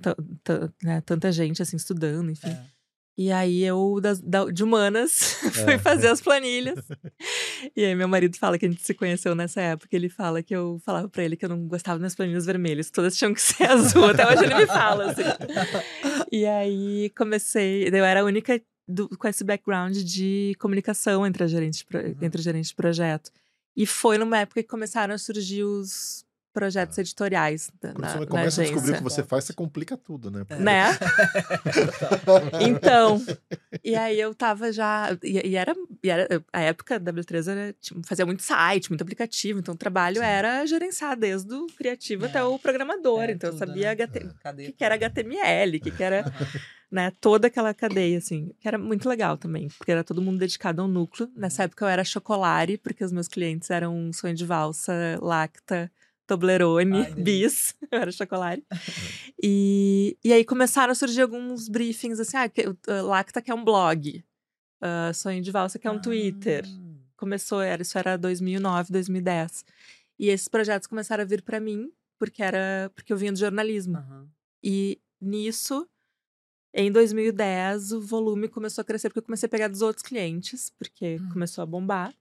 [0.84, 2.48] né, tanta gente assim estudando, enfim.
[2.50, 2.80] É.
[3.18, 5.12] E aí eu, das- da- de humanas,
[5.52, 5.78] fui É.
[5.78, 6.80] fazer as planilhas.
[7.76, 9.94] e aí meu marido fala que a gente se conheceu nessa época.
[9.94, 12.94] Ele fala que eu falava pra ele que eu não gostava das planilhas vermelhas, que
[12.94, 14.06] todas tinham que ser azul.
[14.06, 15.24] Até hoje ele me fala, assim.
[16.32, 17.90] E aí comecei.
[17.90, 22.16] Eu era a única do- com esse background de comunicação entre a gerente Uhum.
[22.22, 23.32] entre a gerente de projeto.
[23.76, 28.20] E foi numa época que começaram a surgir os projetos editoriais da, Quando na, você
[28.20, 30.46] na começa a descobrir o que você faz, você complica tudo, né?
[30.60, 30.86] Né?
[32.62, 33.22] Então,
[33.84, 35.18] e aí eu tava já.
[35.24, 36.44] E, e era, e era.
[36.52, 39.60] A época da W3 era, tipo, fazia muito site, muito aplicativo.
[39.60, 42.30] Então o trabalho era gerenciar desde o criativo É.
[42.30, 43.24] até o programador.
[43.24, 43.96] É, então eu tudo, sabia né?
[43.96, 44.66] HT, o Cadê?
[44.68, 46.26] que, que era HTML, o que, que era.
[46.92, 50.82] né, toda aquela cadeia, assim, que era muito legal também, porque era todo mundo dedicado
[50.82, 51.30] ao núcleo.
[51.36, 55.92] Nessa época eu era chocolate, porque os meus clientes eram Sonho de Valsa, Lacta,
[56.30, 57.24] Toblerone, Ai, delícia.
[57.24, 58.64] Bis, eu era chocolate.
[59.42, 63.64] E, e aí começaram a surgir alguns briefings, assim, ah, uh, Lacta que é um
[63.64, 64.24] blog,
[64.82, 66.64] uh, Sonho de Valsa que é um Twitter.
[66.68, 66.90] Ah.
[67.18, 69.66] Começou, era, isso era 2009, 2010.
[70.18, 73.98] E esses projetos começaram a vir para mim, porque era porque eu vinha do jornalismo.
[73.98, 74.28] Aham.
[74.64, 75.88] E nisso,
[76.74, 80.70] em 2010, o volume começou a crescer, porque eu comecei a pegar dos outros clientes,
[80.78, 81.30] porque Hum.
[81.34, 82.14] começou a bombar.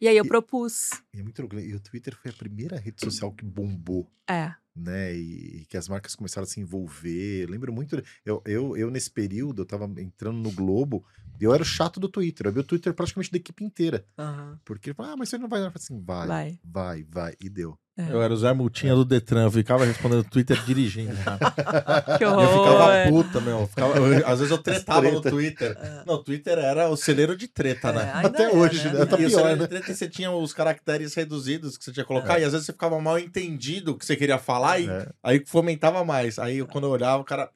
[0.00, 0.90] E aí eu E- propus.
[1.14, 1.54] E é muito louco.
[1.56, 1.64] né?
[1.64, 4.54] E o Twitter foi a primeira rede social que bombou, É.
[4.74, 5.14] né?
[5.14, 7.42] E, e que as marcas começaram a se envolver.
[7.44, 8.02] Eu lembro muito.
[8.24, 11.04] Eu, eu, eu, nesse período, eu tava entrando no Globo
[11.40, 12.46] e eu era o chato do Twitter.
[12.46, 14.06] Eu vi o Twitter praticamente da equipe inteira.
[14.18, 14.58] Aham.
[14.64, 15.60] Porque ele falou, ah, mas você não vai.
[15.60, 17.02] Eu falei assim, vai, vai, Vai.
[17.04, 17.78] vai, E deu.
[18.08, 18.12] É.
[18.12, 21.38] Eu era o Zé Multinha do Detran, eu ficava respondendo Twitter dirigindo, cara.
[22.18, 22.64] Que E eu horror.
[22.64, 23.60] ficava puta, meu.
[23.60, 25.20] eu ficava- eu- às vezes eu tretava no.
[25.20, 25.76] Twitter.
[25.80, 26.02] É.
[26.06, 28.02] Não, o Twitter era o celeiro de treta, né?
[28.08, 29.04] É, ainda Até é, hoje, né?
[29.06, 29.62] Tá e o pior, celeiro né?
[29.64, 32.66] de treta você tinha os caracteres reduzidos que você tinha que colocar, e às vezes
[32.66, 35.08] você ficava mal entendido o que você queria falar, e É.
[35.22, 36.38] aí fomentava mais.
[36.38, 37.50] Aí quando eu olhava, o cara.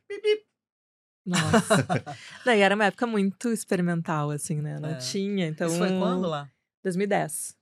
[1.26, 1.86] Nossa.
[2.44, 4.78] Daí era uma época muito experimental, assim, né?
[4.78, 4.94] Não É.
[4.96, 5.46] tinha.
[5.46, 6.50] Então, Isso foi quando lá?
[6.82, 7.56] 2010.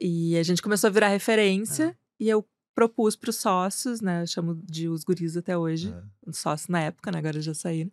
[0.00, 4.22] E a gente começou a virar referência e eu propus para os sócios, né?
[4.22, 6.02] Eu chamo de os guris até hoje, É.
[6.30, 7.18] os sócios na época, né?
[7.18, 7.90] Agora já saíram.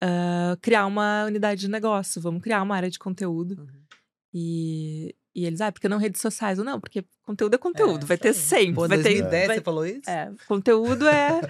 [0.00, 3.58] ah, criar uma unidade de negócio, vamos criar uma área de conteúdo.
[3.58, 3.66] Uhum.
[4.34, 6.58] E, e eles, ah, porque não redes sociais?
[6.58, 8.74] Eu, não, porque conteúdo é conteúdo, É, vai ter sempre.
[8.74, 10.08] Pô, vai ter, 2010 vai- você falou isso?
[10.10, 11.40] é, conteúdo é,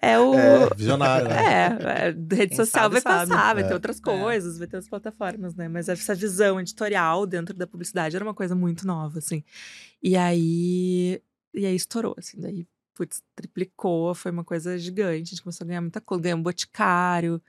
[0.00, 0.34] é o.
[0.34, 1.36] É, Visionário, né?
[1.36, 3.30] É, é, rede Quem social sabe, vai sabe.
[3.30, 3.66] passar, vai É.
[3.68, 5.68] ter outras coisas, vai ter outras plataformas, né?
[5.68, 9.44] Mas essa visão editorial dentro da publicidade era uma coisa muito nova, assim.
[10.02, 11.20] E aí,
[11.54, 15.68] e aí estourou, assim, daí, putz, triplicou, foi uma coisa gigante, a gente começou a
[15.68, 17.40] ganhar muita coisa, ganhamos boticário,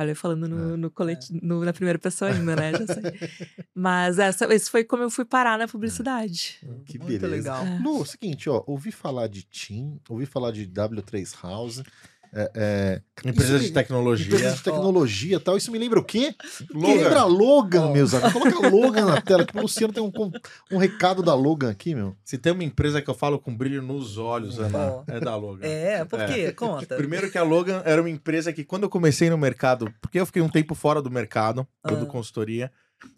[0.00, 0.76] olha, eu falando no, É.
[0.76, 3.02] no coleti- no- na primeira pessoa ainda, né, já sei.
[3.74, 6.58] Mas essa, esse foi como eu fui parar na publicidade.
[6.86, 7.26] Que Muito beleza.
[7.26, 7.66] legal.
[7.66, 7.78] É.
[7.78, 11.82] Lu, seguinte, ó, ouvi falar de Team, ouvi falar de W3 House,
[12.32, 14.26] é, é, Empresa de me- tecnologia.
[14.26, 15.56] empresa de tecnologia e tal.
[15.56, 16.34] Isso me lembra o quê?
[16.72, 16.94] Me Logan.
[17.02, 17.92] lembra a Logan, Ó.
[17.92, 18.32] meus amigos.
[18.32, 20.12] Coloca a Logan na tela, que o Luciano tem um,
[20.70, 22.16] um recado da Logan aqui, meu.
[22.24, 25.04] Se tem uma empresa que eu falo com brilho nos olhos, Ana, Ó.
[25.06, 25.66] é da Logan.
[25.66, 26.26] É, por É.
[26.26, 26.52] quê?
[26.52, 26.96] Conta.
[26.96, 30.26] Primeiro que a Logan era uma empresa que quando eu comecei no mercado, porque eu
[30.26, 32.06] fiquei um tempo fora do mercado, dando Ah.
[32.06, 32.70] consultoria,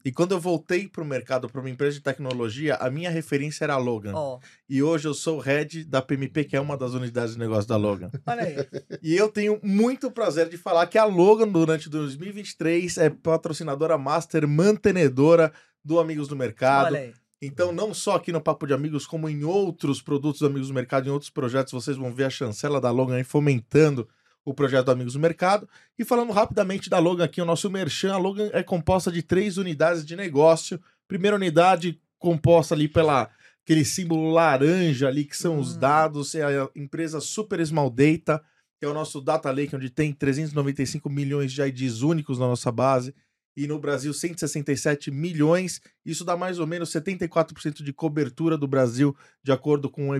[0.05, 3.75] e quando eu voltei pro mercado, para uma empresa de tecnologia, a minha referência era
[3.75, 4.13] a Logan.
[4.15, 7.39] Ó, E hoje eu sou o head da PMP, que é uma das unidades de
[7.39, 8.11] negócio da Logan.
[8.27, 8.57] olha aí.
[9.03, 14.47] E eu tenho muito prazer de falar que a Logan, durante 2023, é patrocinadora master,
[14.49, 15.53] mantenedora
[15.85, 16.87] do Amigos do Mercado.
[16.87, 17.15] Olha aí.
[17.41, 20.75] Então, não só aqui no Papo de Amigos, como em outros produtos do Amigos do
[20.75, 24.09] Mercado, em outros projetos, vocês vão ver a chancela da Logan aí fomentando
[24.45, 25.69] o projeto Amigos do Mercado.
[25.99, 29.57] E falando rapidamente da Logan aqui, o nosso merchan, a Logan é composta de três
[29.57, 30.81] unidades de negócio.
[31.07, 33.31] Primeira unidade composta ali pela
[33.65, 35.81] aquele símbolo laranja ali, que são os Hum.
[35.81, 38.43] dados, é a empresa Super Small Data,
[38.79, 42.73] que é o nosso Data Lake, onde tem 395 milhões de IDs únicos na nossa
[42.73, 43.15] base,
[43.57, 45.81] e no Brasil 167 milhões.
[46.05, 50.17] Isso dá mais ou menos 74% de cobertura do Brasil, de acordo com o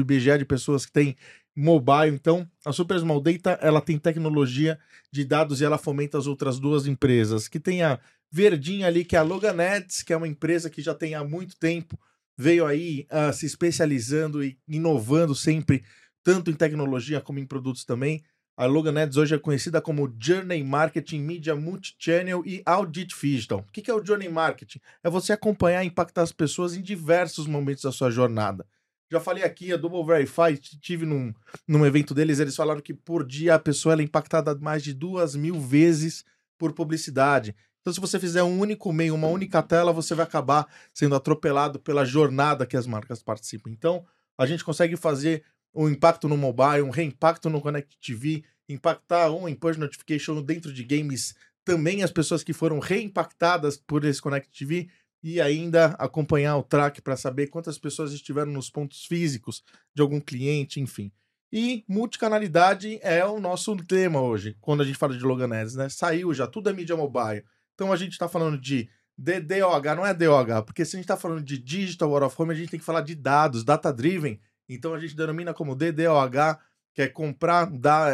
[0.00, 1.16] IBGE de pessoas que têm
[1.60, 2.14] mobile.
[2.14, 4.78] Então, a Super Small Data, ela tem tecnologia
[5.12, 8.00] de dados e ela fomenta as outras duas empresas, que tem a
[8.32, 11.56] verdinha ali, que é a Loganets, que é uma empresa que já tem há muito
[11.56, 11.98] tempo,
[12.36, 15.84] veio aí ah, se especializando e inovando sempre,
[16.24, 18.22] tanto em tecnologia como em produtos também.
[18.56, 23.60] A Logan Ads hoje é conhecida como Journey Marketing, Media Multichannel e Audit Digital.
[23.60, 24.80] O que é o Journey Marketing?
[25.02, 28.66] É você acompanhar e impactar as pessoas em diversos momentos da sua jornada.
[29.10, 31.34] Já falei aqui, a Double Verify, tive num,
[31.66, 35.34] num evento deles, eles falaram que por dia a pessoa é impactada mais de duas
[35.34, 36.24] mil vezes
[36.56, 37.56] por publicidade.
[37.80, 41.80] Então, se você fizer um único meio, uma única tela, você vai acabar sendo atropelado
[41.80, 43.70] pela jornada que as marcas participam.
[43.70, 44.06] Então,
[44.38, 45.42] a gente consegue fazer
[45.74, 50.84] um impacto no mobile, um reimpacto no Connect TV, impactar um push notification dentro de
[50.84, 51.34] games,
[51.64, 54.88] também as pessoas que foram reimpactadas por esse Connect TV
[55.22, 59.62] e ainda acompanhar o track para saber quantas pessoas estiveram nos pontos físicos
[59.94, 61.12] de algum cliente, enfim.
[61.52, 65.88] E multicanalidade é o nosso tema hoje, quando a gente fala de Logan Ads, né?
[65.88, 67.44] Saiu já, tudo é mídia mobile.
[67.74, 71.16] Então a gente está falando de DDOH, não é DOH, porque se a gente está
[71.16, 74.40] falando de Digital Out of Home, a gente tem que falar de dados, data-driven.
[74.68, 76.58] Então a gente denomina como DDOH,
[76.94, 77.70] que é comprar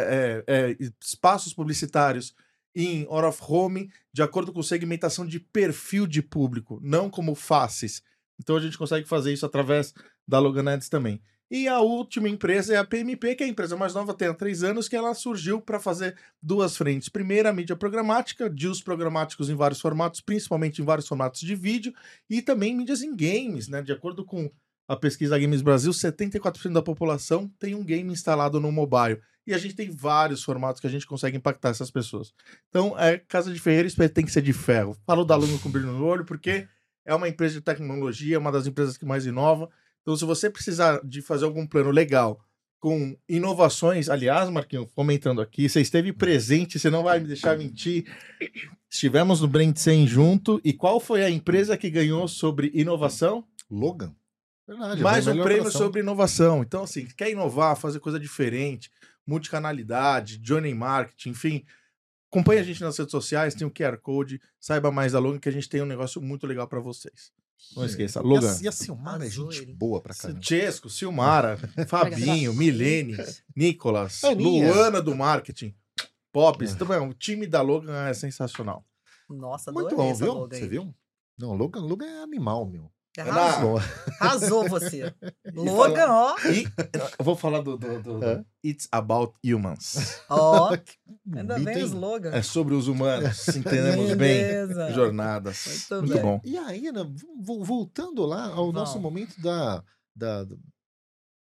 [0.07, 2.33] é, é, espaços publicitários
[2.77, 8.03] em out of home de acordo com segmentação de perfil de público, não como faces.
[8.39, 9.95] Então a gente consegue fazer isso através
[10.27, 11.19] da Logan Ads também.
[11.49, 14.33] E a última empresa é a PMP, que é a empresa mais nova, tem há
[14.33, 17.07] três anos, que ela surgiu para fazer duas frentes.
[17.07, 21.93] Primeira, a mídia programática, deals programáticos em vários formatos, principalmente em vários formatos de vídeo,
[22.29, 23.81] e também mídias em games, né?
[23.81, 24.51] De acordo com
[24.87, 29.19] a pesquisa Games Brasil, 74% da população tem um game instalado no mobile.
[29.45, 32.33] E a gente tem vários formatos que a gente consegue impactar essas pessoas.
[32.69, 34.95] Então, é Casa de Ferreira, tem que ser de ferro.
[35.05, 36.67] Falo da Lunga com brilho no olho, porque
[37.05, 39.69] é uma empresa de tecnologia, é uma das empresas que mais inova.
[40.01, 42.39] Então, se você precisar de fazer algum plano legal
[42.79, 48.05] com inovações, aliás, Marquinhos, comentando aqui, você esteve presente, você não vai me deixar mentir.
[48.89, 50.61] Estivemos no Brand 100 junto.
[50.63, 53.45] E qual foi a empresa que ganhou sobre inovação?
[53.69, 54.13] Logan.
[54.67, 55.01] Verdade.
[55.01, 55.81] Mais um prêmio operação.
[55.81, 56.61] sobre inovação.
[56.61, 58.91] Então, assim, quer inovar, fazer coisa diferente,
[59.25, 61.65] multicanalidade, journey marketing, enfim.
[62.29, 65.47] Acompanhe a gente nas redes sociais, tem o QR Code, saiba mais da Logan, que
[65.47, 67.31] a gente tem um negócio muito legal para vocês.
[67.75, 68.51] Não esqueça, E Logan.
[68.53, 70.41] a, e a Silmara é gente boa pra caramba.
[70.43, 71.57] Chesco, Silmara,
[71.87, 73.15] Fabinho, Milene,
[73.55, 74.71] Nicolas, Aninha.
[74.71, 75.73] Luana do marketing,
[76.31, 76.73] Pops.
[76.73, 78.85] Então, é, o time da Logan é sensacional.
[79.29, 80.47] Nossa, Muito bom, viu?
[80.47, 80.93] Você viu?
[81.37, 82.91] Não, Logan, Logan é animal, meu.
[83.17, 83.79] Arrasou,
[84.19, 85.13] arrasou você.
[85.53, 86.35] Logan, ó.
[86.49, 86.65] e
[87.17, 88.45] eu vou falar do, do- do- do.
[88.63, 90.21] It's About Humans.
[90.29, 90.75] Ó.
[91.35, 91.83] Ainda bem hein?
[91.83, 92.31] os Logan.
[92.31, 94.45] É sobre os humanos, entendemos bem.
[94.93, 95.87] Jornadas.
[95.91, 96.21] Muito Muito bem.
[96.23, 96.41] bom.
[96.43, 97.03] E aí, né,
[97.39, 99.11] vo- voltando lá ao nosso Vamos.
[99.11, 99.83] momento da,
[100.15, 100.45] da,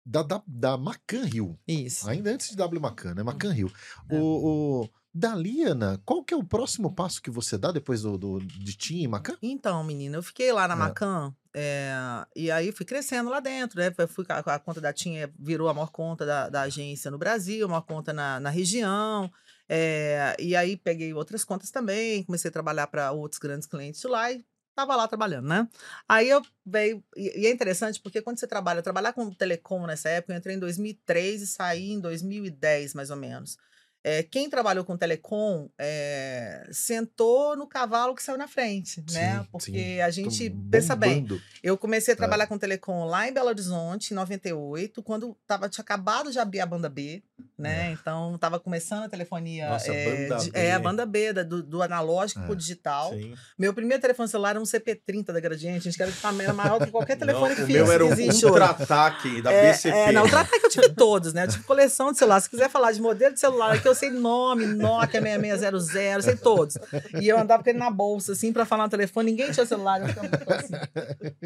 [0.05, 1.59] da, da, da Macan Hill.
[1.67, 2.09] Isso.
[2.09, 3.23] Ainda antes de W Macan, né?
[3.23, 3.71] Macan Hill.
[4.11, 8.17] O, o, dali, Ana, qual que é o próximo passo que você dá depois do,
[8.17, 9.37] do, de Tim e Macan?
[9.41, 10.77] Então, menina, eu fiquei lá na É.
[10.77, 11.91] Macan, é,
[12.35, 13.91] e aí fui crescendo lá dentro, né?
[14.07, 17.67] Fui, a, a conta da Tinha virou a maior conta da, da agência no Brasil,
[17.67, 19.31] maior conta na, na região.
[19.69, 24.31] é, e aí peguei outras contas também, comecei a trabalhar para outros grandes clientes lá
[24.31, 24.45] e
[24.75, 25.67] tava lá trabalhando, né?
[26.07, 27.03] Aí eu veio.
[27.15, 30.55] E, e é interessante porque quando você trabalha, trabalhar com telecom nessa época, eu entrei
[30.55, 33.57] em 2003 e saí em 2010, mais ou menos.
[34.03, 39.39] É, quem trabalhou com telecom é, sentou no cavalo que saiu na frente, né?
[39.41, 40.01] Sim, Porque sim.
[40.01, 41.27] a gente, Tô pensa bem,
[41.61, 42.17] eu comecei a É.
[42.17, 46.61] trabalhar com telecom lá em Belo Horizonte, em 98, quando tava, tinha acabado de abrir
[46.61, 47.21] a banda B,
[47.57, 47.91] né?
[47.91, 49.69] Então tava começando a telefonia.
[49.69, 50.59] Nossa, é, banda de- B.
[50.59, 53.11] é, a banda B, da- do, do analógico É, pro digital.
[53.11, 53.35] Sim.
[53.57, 56.85] Meu primeiro telefone celular era um CP30 da Gradiente, gente, que era tamanho maior do
[56.85, 58.09] que qualquer telefone Não, o fixo meu era um
[58.41, 59.95] contra-ataque da É, BCP.
[59.97, 61.43] é, não, o Trapac eu tive todos, né?
[61.43, 62.39] Eu tive coleção de celular.
[62.41, 66.77] Se quiser falar de modelo de celular, aqui eu sei nome, Nokia 6600, sei todos.
[67.21, 69.31] E eu andava com ele na bolsa, assim, pra falar no telefone.
[69.31, 70.01] Ninguém tinha celular.
[70.01, 70.73] Eu ficava assim,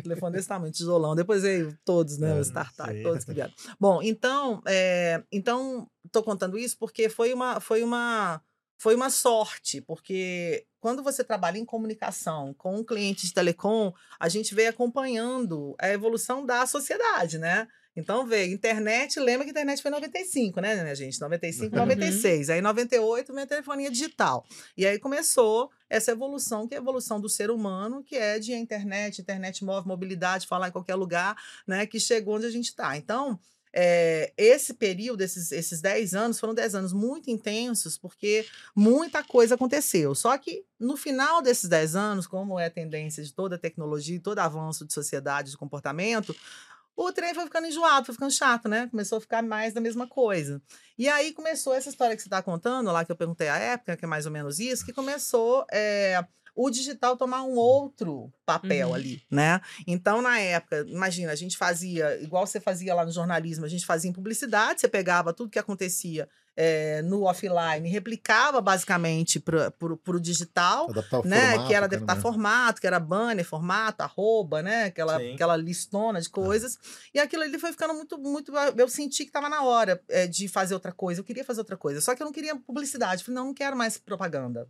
[0.01, 1.15] telefone desse tamanho, tijolão.
[1.15, 2.39] Depois veio todos, né?
[2.39, 3.03] Os startup, sim.
[3.03, 3.53] todos que vieram.
[3.79, 8.41] Bom, então, é, então, tô contando isso porque foi uma, foi uma,
[8.77, 14.29] foi uma sorte, porque quando você trabalha em comunicação com um cliente de telecom, a
[14.29, 17.67] gente veio acompanhando a evolução da sociedade, né?
[17.95, 21.19] Então veio internet, lembra que a internet foi em 95, né, né, gente?
[21.19, 21.81] 95, Uhum.
[21.81, 22.49] 96.
[22.49, 24.45] Aí em 98 veio a telefonia digital.
[24.75, 28.53] E aí começou essa evolução, que é a evolução do ser humano, que é de
[28.53, 31.35] internet, internet móvel, mobilidade, falar em qualquer lugar,
[31.65, 31.85] né?
[31.85, 32.97] Que chegou onde a gente está.
[32.97, 33.39] Então,
[33.77, 39.55] é, esse período, esses, esses 10 anos, foram 10 anos muito intensos, porque muita coisa
[39.55, 40.15] aconteceu.
[40.15, 44.19] Só que no final desses 10 anos, como é a tendência de toda a tecnologia
[44.21, 46.33] todo avanço de sociedade, de comportamento,
[46.95, 48.87] o trem foi ficando enjoado, foi ficando chato, né?
[48.87, 50.61] Começou a ficar mais da mesma coisa.
[50.97, 53.97] E aí começou essa história que você está contando, lá que eu perguntei a época,
[53.97, 56.23] que é mais ou menos isso, que começou é,
[56.55, 58.93] o digital tomar um outro papel Uhum.
[58.93, 59.59] ali, né?
[59.85, 63.85] Então, na época, imagina, a gente fazia, igual você fazia lá no jornalismo, a gente
[63.85, 70.19] fazia em publicidade, você pegava tudo que acontecia é, no offline, replicava basicamente para o
[70.19, 71.51] digital, Adaptar né?
[71.51, 74.85] formato, que era adaptar formato, que era banner, formato, arroba, né?
[74.85, 75.33] Aquela, Sim.
[75.33, 76.77] aquela listona de coisas.
[77.13, 78.53] E aquilo ali foi ficando muito, muito.
[78.77, 81.19] Eu senti que estava na hora é, de fazer outra coisa.
[81.19, 81.99] Eu queria fazer outra coisa.
[81.99, 83.23] Só que eu não queria publicidade.
[83.23, 84.65] Falei, não, não quero mais propaganda.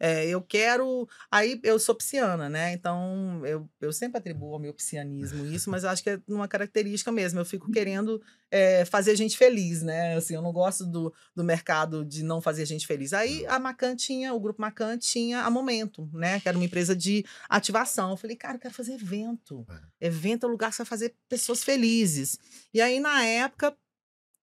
[0.00, 1.08] É, eu quero.
[1.30, 2.72] Aí eu sou pisciana, né?
[2.72, 6.46] Então eu, eu sempre atribuo ao meu piscianismo isso, mas eu acho que é uma
[6.46, 7.40] característica mesmo.
[7.40, 10.16] Eu fico querendo é, fazer gente feliz, né?
[10.16, 13.12] Assim, eu não gosto do, do mercado de não fazer gente feliz.
[13.12, 16.40] Aí a Macan tinha, o grupo Macan tinha a Momento, né?
[16.40, 18.10] Que era uma empresa de ativação.
[18.10, 19.66] Eu falei, cara, eu quero fazer evento.
[20.00, 22.38] Evento é o lugar que você vai fazer pessoas felizes.
[22.72, 23.76] E aí, na época,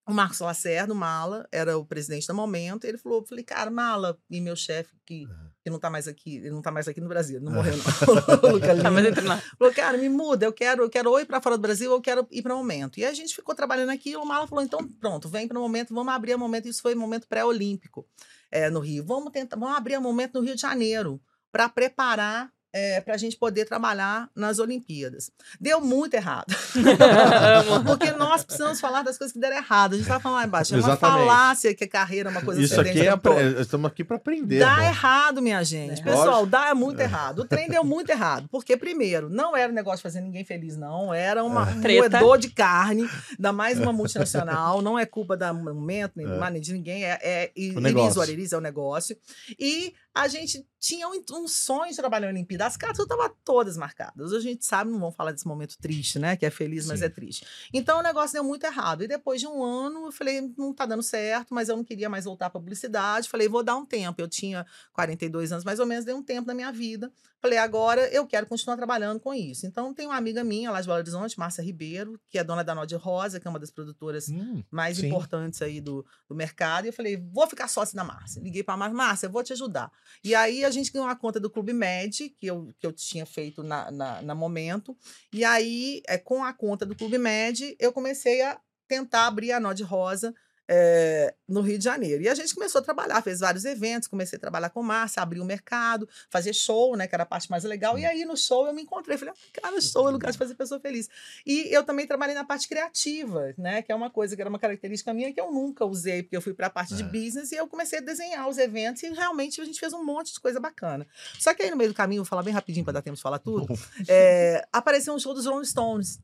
[0.08, 4.18] o Marcos Lacerda, o Mala, era o presidente do momento, ele falou, falei, cara, Mala,
[4.30, 5.28] e meu chefe, que,
[5.64, 7.84] que não tá mais aqui, ele não tá mais aqui no Brasil, não morreu, não.
[8.50, 9.44] o Luca Tá, entre nós.
[9.58, 11.98] Falou, cara, me muda, eu quero, eu quero ou ir para fora do Brasil, ou
[11.98, 13.00] eu quero ir para o momento.
[13.00, 15.62] E a gente ficou trabalhando aqui, e o Mala falou, então pronto, vem para o
[15.62, 16.68] momento, vamos abrir a momento.
[16.68, 18.08] Isso foi um momento pré-olímpico
[18.52, 19.04] é, no Rio.
[19.04, 21.20] Vamos tentar, vamos abrir a momento no Rio de Janeiro
[21.52, 25.32] para preparar é, para a gente poder trabalhar nas Olimpíadas.
[25.62, 26.54] Deu muito errado.
[27.88, 29.94] Porque nós precisamos falar das coisas que deram errado.
[29.94, 30.74] A gente vai falar lá embaixo.
[30.76, 31.20] É uma Exatamente.
[31.20, 33.08] falácia que a carreira é uma coisa Isso aqui é.
[33.08, 34.60] apre- Estamos aqui para aprender.
[34.60, 34.88] Dá né?
[34.90, 36.02] errado, minha gente.
[36.02, 36.04] É.
[36.04, 36.48] Pessoal, Lógico.
[36.48, 37.40] dá muito errado.
[37.40, 38.50] O trem deu muito errado.
[38.52, 41.14] Porque, primeiro, não era um negócio de fazer ninguém feliz, não.
[41.14, 42.18] Era uma, um Treta.
[42.20, 44.82] moedor de carne, ainda mais uma multinacional.
[44.82, 46.50] Não é culpa da momento, nem, É.
[46.50, 47.06] nem de ninguém.
[47.06, 48.22] É, é O negócio.
[48.22, 49.18] É o negócio.
[49.58, 52.66] E a gente tinha um, um sonho de trabalhar na Olimpíada.
[52.66, 54.32] As cartas estavam todas marcadas.
[54.32, 56.38] A gente sabe, não vamos falar desse momento triste, né?
[56.38, 57.06] Que é feliz, mas Sim.
[57.06, 57.46] é triste.
[57.74, 59.04] Então o negócio deu muito errado.
[59.04, 62.08] E depois de um ano, eu falei, não tá dando certo, mas eu não queria
[62.08, 63.28] mais voltar para publicidade.
[63.28, 64.22] Falei, vou dar um tempo.
[64.22, 67.12] Eu tinha 42 anos, mais ou menos, dei um tempo da minha vida.
[67.42, 69.66] Falei, agora eu quero continuar trabalhando com isso.
[69.68, 72.74] Então tem uma amiga minha lá de Belo Horizonte, Márcia Ribeiro, que é dona da
[72.74, 75.08] Nod Rosa, que é uma das produtoras Hum, mais sim.
[75.08, 76.86] importantes aí do, do mercado.
[76.86, 78.42] E eu falei, vou ficar sócia da Márcia.
[78.42, 79.92] Liguei para a Márcia, Márcia, eu vou te ajudar.
[80.24, 83.26] E aí a gente ganhou a conta do Clube Med, que eu, que eu tinha
[83.26, 84.98] feito na, na, na momento.
[85.34, 89.60] E aí, é, com a conta do Clube Med, eu comecei a tentar abrir a
[89.60, 90.34] Nod Rosa
[90.68, 92.24] é, no Rio de Janeiro.
[92.24, 95.40] E a gente começou a trabalhar, fez vários eventos, comecei a trabalhar com Márcia, abrir
[95.40, 97.98] o mercado, fazer show, né, que era a parte mais legal.
[98.00, 100.56] E aí no show eu me encontrei, falei, ah, cara, show é lugar de fazer
[100.56, 101.10] pessoa feliz.
[101.46, 104.60] E eu também trabalhei na parte criativa, né, que é uma coisa que era uma
[104.60, 107.06] característica minha que eu nunca usei, porque eu fui para a parte de É.
[107.06, 110.34] business e eu comecei a desenhar os eventos e realmente a gente fez um monte
[110.34, 111.06] de coisa bacana.
[111.40, 113.22] Só que aí no meio do caminho, vou falar bem rapidinho para dar tempo de
[113.22, 113.68] falar tudo,
[114.08, 116.20] é, apareceu um show dos Rolling Stones.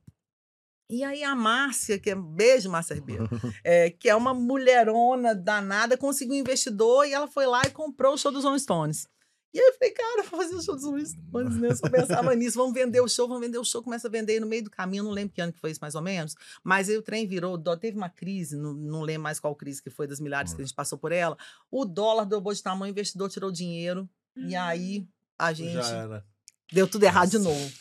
[0.92, 3.30] E aí a Márcia, que é beijo, Márcia Ribeiro,
[3.64, 8.14] é, que é uma mulherona danada, conseguiu um investidor e ela foi lá e comprou
[8.14, 9.08] o show dos Rolling Stones.
[9.54, 11.70] E aí eu falei, cara, vou fazer o show dos Rolling Stones, né?
[11.70, 14.36] Eu só pensava nisso, vamos vender o show, vamos vender o show, começa a vender
[14.36, 16.36] e no meio do caminho, não lembro que ano que foi isso mais ou menos,
[16.62, 19.90] mas aí o trem virou, teve uma crise, não, não lembro mais qual crise que
[19.90, 21.38] foi, das milhares que a gente passou por ela,
[21.70, 25.08] o dólar dobrou de tamanho, o investidor tirou o dinheiro, e aí
[25.40, 26.26] a gente Já era.
[26.72, 27.50] deu tudo errado de Nossa.
[27.50, 27.72] novo.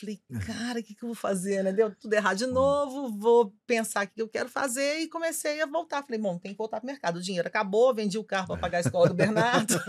[0.00, 1.72] Falei, cara, o que, que eu vou fazer, né?
[1.72, 5.66] Deu tudo errado de novo, vou pensar o que eu quero fazer e comecei a
[5.66, 6.02] voltar.
[6.02, 7.16] Falei, bom, tem que voltar pro mercado.
[7.18, 9.74] O dinheiro acabou, vendi o carro para pagar a escola do Bernardo.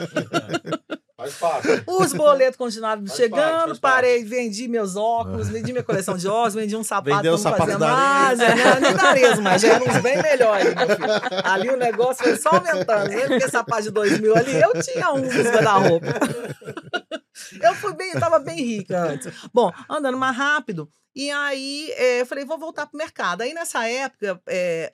[1.22, 1.68] Faz parte.
[1.86, 6.28] Os boletos continuaram Faz chegando, parte, faz parei, vendi meus óculos, vendi minha coleção de
[6.28, 8.40] óculos, vendi um sapato Vendeu pra não fazer mais.
[8.40, 8.56] Arezzo.
[8.58, 8.80] né?
[8.80, 11.44] Nem da Arezzo, mas já eram uns bem melhores, filho.
[11.44, 13.10] Ali o negócio foi só aumentando.
[13.10, 13.28] né?
[13.28, 16.08] Porque sapato de dois mil ali, eu tinha um nos guarda-roupa.
[17.62, 19.34] Eu fui bem, eu tava bem rica antes.
[19.54, 23.42] Bom, andando mais rápido, e aí eh, eu falei, vou voltar pro mercado.
[23.42, 24.94] Aí nessa época, eh,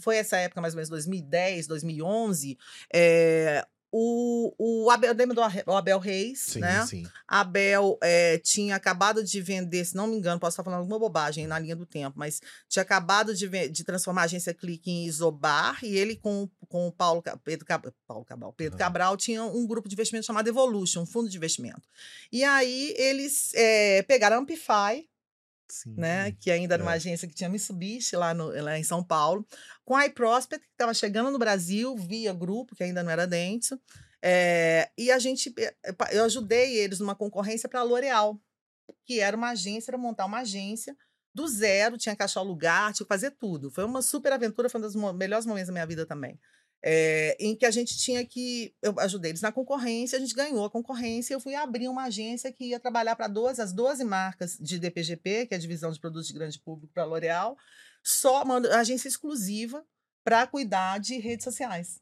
[0.00, 2.58] foi essa época mais ou menos 2010, 2011,
[2.92, 3.64] eh,
[4.00, 4.54] o,
[4.84, 6.86] o Abel, lembra do Abel Reis, Sim, né?
[6.86, 7.04] sim.
[7.26, 11.48] Abel eh, tinha acabado de vender, se não me engano, posso estar falando alguma bobagem
[11.48, 15.84] na linha do tempo, mas tinha acabado de, de transformar a agência Clique em Isobar
[15.84, 17.66] e ele com, com o Paulo, Pedro,
[18.06, 18.78] Paulo Cabral, Pedro Ah.
[18.78, 21.82] Cabral tinha um grupo de investimento chamado Evolution, um fundo de investimento.
[22.30, 25.04] E aí eles eh, pegaram a Amplify,
[25.68, 25.94] sim.
[25.96, 26.96] né, que ainda era uma É.
[26.96, 29.46] agência que tinha Mitsubishi lá, no, lá em São Paulo,
[29.84, 33.80] com a iProspect, que estava chegando no Brasil via grupo, que ainda não era Dentsu,
[34.22, 38.40] eh, e a gente, eh, pa- eu ajudei eles numa concorrência para a L'Oréal,
[39.04, 40.96] que era uma agência, era montar uma agência
[41.34, 43.70] do zero, tinha que achar o lugar, tinha que fazer tudo.
[43.70, 46.38] Foi uma super aventura, foi um dos melhores momentos da minha vida também.
[46.82, 48.72] Eh, em que a gente tinha que.
[48.80, 51.34] Eu ajudei eles na concorrência, a gente ganhou a concorrência.
[51.34, 55.46] Eu fui abrir uma agência que ia trabalhar para 12, as 12 marcas de DPGP,
[55.46, 57.56] que é a divisão de produtos de grande público para L'Oréal,
[58.02, 59.84] só uma agência exclusiva
[60.22, 62.00] para cuidar de redes sociais.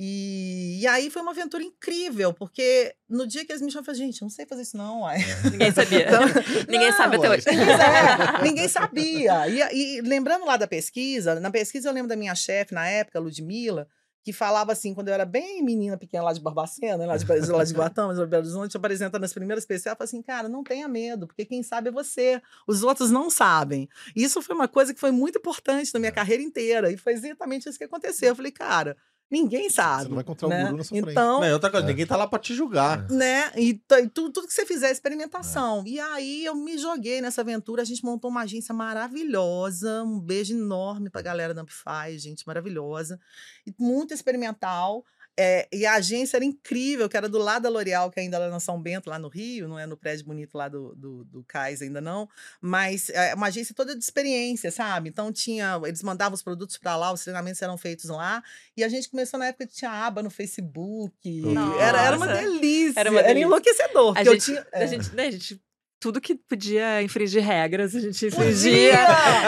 [0.00, 3.96] E, e aí foi uma aventura incrível, porque no dia que eles me chamaram, eu
[3.96, 5.18] falei, gente, não sei fazer isso não, uai.
[5.50, 6.06] Ninguém sabia.
[6.06, 6.20] Então,
[6.68, 7.44] Ninguém sabe até hoje.
[7.48, 9.48] É, ninguém sabia.
[9.48, 13.18] E, e lembrando lá da pesquisa, na pesquisa eu lembro da minha chefe na época,
[13.18, 13.88] Ludmilla,
[14.22, 17.64] que falava assim, quando eu era bem menina pequena lá de Barbacena, lá de, lá
[17.64, 20.86] de Guatama, de Belo Horizonte, apresentando as primeiras pesquisas, ela falou assim, cara, não tenha
[20.88, 23.88] medo, porque quem sabe é você, os outros não sabem.
[24.14, 27.68] Isso foi uma coisa que foi muito importante na minha carreira inteira, e foi exatamente
[27.68, 28.28] isso que aconteceu.
[28.28, 28.96] Eu falei, cara,
[29.30, 30.04] ninguém sabe.
[30.08, 30.64] não vai encontrar o né?
[30.64, 31.10] guru na sua frente.
[31.12, 31.88] Então, Não, e outra coisa, É.
[31.90, 33.08] ninguém tá lá pra te julgar.
[33.10, 33.50] né?
[33.56, 35.82] E, e tudo, tudo que você fizer é experimentação.
[35.86, 37.82] E aí eu me joguei nessa aventura.
[37.82, 40.02] A gente montou uma agência maravilhosa.
[40.04, 43.20] Um beijo enorme pra galera da Amplify, gente maravilhosa.
[43.66, 45.04] E muito experimental.
[45.40, 48.50] É, e a agência era incrível, que era do lado da L'Oréal, que ainda era
[48.50, 51.44] na São Bento, lá no Rio, não é no prédio bonito lá do, do, do
[51.44, 52.28] Cais ainda não,
[52.60, 55.08] mas é uma agência toda de experiência, sabe?
[55.08, 58.42] Então tinha, eles mandavam os produtos para lá, os treinamentos eram feitos lá,
[58.76, 61.82] e a gente começou na época que tinha aba no Facebook, Nossa.
[61.82, 63.44] era, era uma delícia, Era uma delícia.
[63.46, 64.66] enlouquecedor, A gente, tinha...
[64.72, 64.86] a é.
[64.88, 65.60] gente, né, a gente,
[66.00, 68.44] tudo que podia infringir regras, a gente Podia!
[68.46, 68.98] infringia.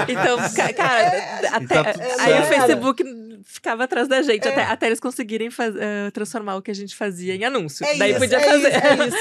[0.08, 2.44] Então, ca- cara, É, até, tá aí o.
[2.46, 3.04] Facebook
[3.44, 4.50] ficava atrás da gente, É.
[4.52, 7.84] até, até eles conseguirem faz- eh, transformar o que a gente fazia em anúncio.
[7.86, 8.68] É Daí isso, podia é fazer.
[8.68, 9.16] Isso,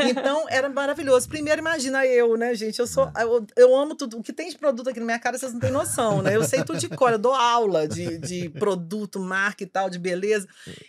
[0.00, 0.14] é isso.
[0.24, 1.28] Então, era maravilhoso.
[1.28, 2.78] Primeiro, imagina eu, né, gente?
[2.78, 3.10] Eu sou.
[3.18, 4.18] Eu, eu amo tudo.
[4.18, 6.34] O que tem de produto aqui na minha cara, vocês não têm noção, né?
[6.36, 9.98] Eu sei tudo de cor, eu dou aula de, de produto, marca e tal, de
[9.98, 10.46] beleza.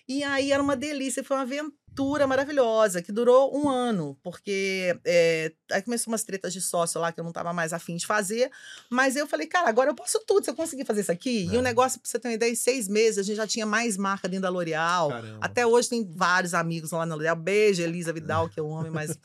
[0.08, 1.74] E aí era uma delícia, foi uma aventura.
[1.96, 7.12] Aventura maravilhosa que durou um ano, porque é, aí começou umas tretas de sócio lá
[7.12, 8.52] que eu não estava mais afim de fazer,
[8.90, 11.48] mas eu falei, cara, agora eu posso tudo, se eu conseguir fazer isso aqui.
[11.50, 11.56] É.
[11.56, 13.66] E o negócio, pra você ter uma ideia, em seis meses a gente já tinha
[13.66, 15.10] mais marca dentro da L'Oréal.
[15.40, 17.36] Até hoje tem vários amigos lá na L'Oréal.
[17.36, 19.18] Beijo, Elisa Vidal, que eu amo, mas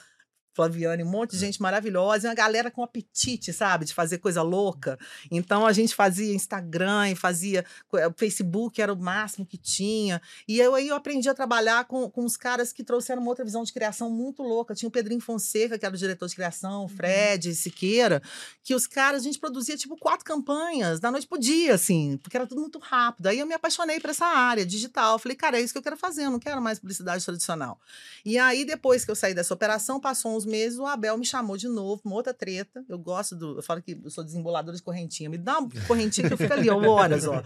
[0.61, 1.41] Flaviane, um monte de é.
[1.41, 4.99] gente maravilhosa, uma galera com apetite, sabe, de fazer coisa louca.
[5.31, 7.65] Então a gente fazia Instagram, fazia
[7.95, 10.20] eh, Facebook, era o máximo que tinha.
[10.47, 13.45] E eu, aí eu aprendi a trabalhar com, com os caras que trouxeram uma outra
[13.45, 14.74] visão de criação muito louca.
[14.74, 16.89] Tinha o Pedrinho Fonseca, que era o diretor de criação, o uhum.
[16.89, 18.23] Fred, Siqueira,
[18.62, 22.37] que os caras, a gente produzia tipo quatro campanhas da noite pro dia, assim, porque
[22.37, 23.27] era tudo muito rápido.
[23.28, 25.19] Aí eu me apaixonei por essa área digital.
[25.19, 27.81] Falei, cara, é isso que eu quero fazer, eu não quero mais publicidade tradicional.
[28.24, 31.56] E aí, depois que eu saí dessa operação, passou uns meses, o Abel me chamou
[31.56, 32.85] de novo, uma outra treta.
[32.89, 33.59] Eu gosto do.
[33.59, 35.31] Eu falo que eu sou desemboladora de correntinha.
[35.31, 37.43] Me dá uma correntinha que eu fico ali, horas, ó.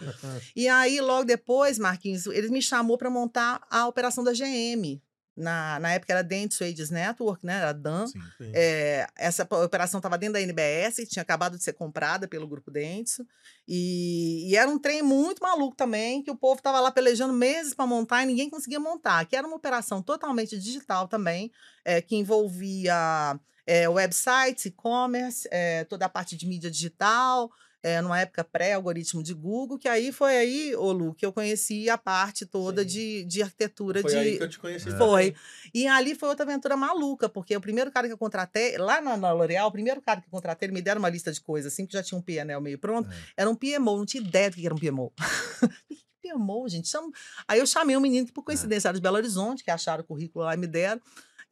[0.56, 5.00] E aí, logo depois, Marquinhos, ele me chamou para montar a operação da GM.
[5.36, 7.58] Na, na época era Dentsu Ages Network, né?
[7.58, 8.06] Era Dan.
[8.06, 8.52] Sim, sim.
[8.54, 13.26] É, essa operação estava dentro da NBS, tinha acabado de ser comprada pelo grupo Dentsu.
[13.66, 17.74] E, e, era um trem muito maluco também, que o povo estava lá pelejando meses
[17.74, 19.24] para montar e ninguém conseguia montar.
[19.26, 21.50] Que era uma operação totalmente digital também,
[21.84, 27.50] é, que envolvia é, websites, e-commerce, é, toda a parte de mídia digital,
[27.84, 31.90] é, numa época pré-algoritmo de Google, que aí foi aí, ô Lu, que eu conheci
[31.90, 34.16] a parte toda de, de arquitetura foi de.
[34.16, 34.90] Foi aí que eu te conheci.
[34.92, 35.32] Foi.
[35.32, 35.36] Também.
[35.74, 39.18] E ali foi outra aventura maluca, porque o primeiro cara que eu contratei, lá na,
[39.18, 41.74] na L'Oréal, o primeiro cara que eu contratei, ele me deram uma lista de coisas,
[41.74, 43.42] assim, que já tinha um PNL meio pronto, é.
[43.42, 45.12] era um PMO, não tinha ideia do que era um PMO.
[46.22, 46.88] PMO, gente.
[46.88, 47.10] Chama...
[47.46, 48.44] Aí eu chamei um menino que, por é.
[48.44, 51.02] coincidência, era de Belo Horizonte, que acharam o currículo lá e me deram.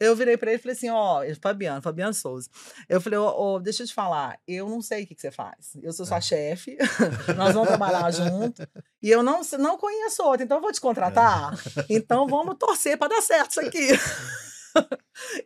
[0.02, 2.50] Eu virei para ele e falei assim: ó, oh, Fabiano, Fabiano Souza.
[2.88, 5.20] Eu falei: ó, oh, oh, deixa eu te falar, eu não sei o que, que
[5.20, 5.76] você faz.
[5.80, 6.20] Eu sou sua é.
[6.20, 6.76] chefe,
[7.36, 8.66] nós vamos trabalhar junto.
[9.00, 11.54] E eu não, não conheço outro, então eu vou te contratar.
[11.54, 11.84] É.
[11.90, 13.88] Então vamos torcer para dar certo isso aqui.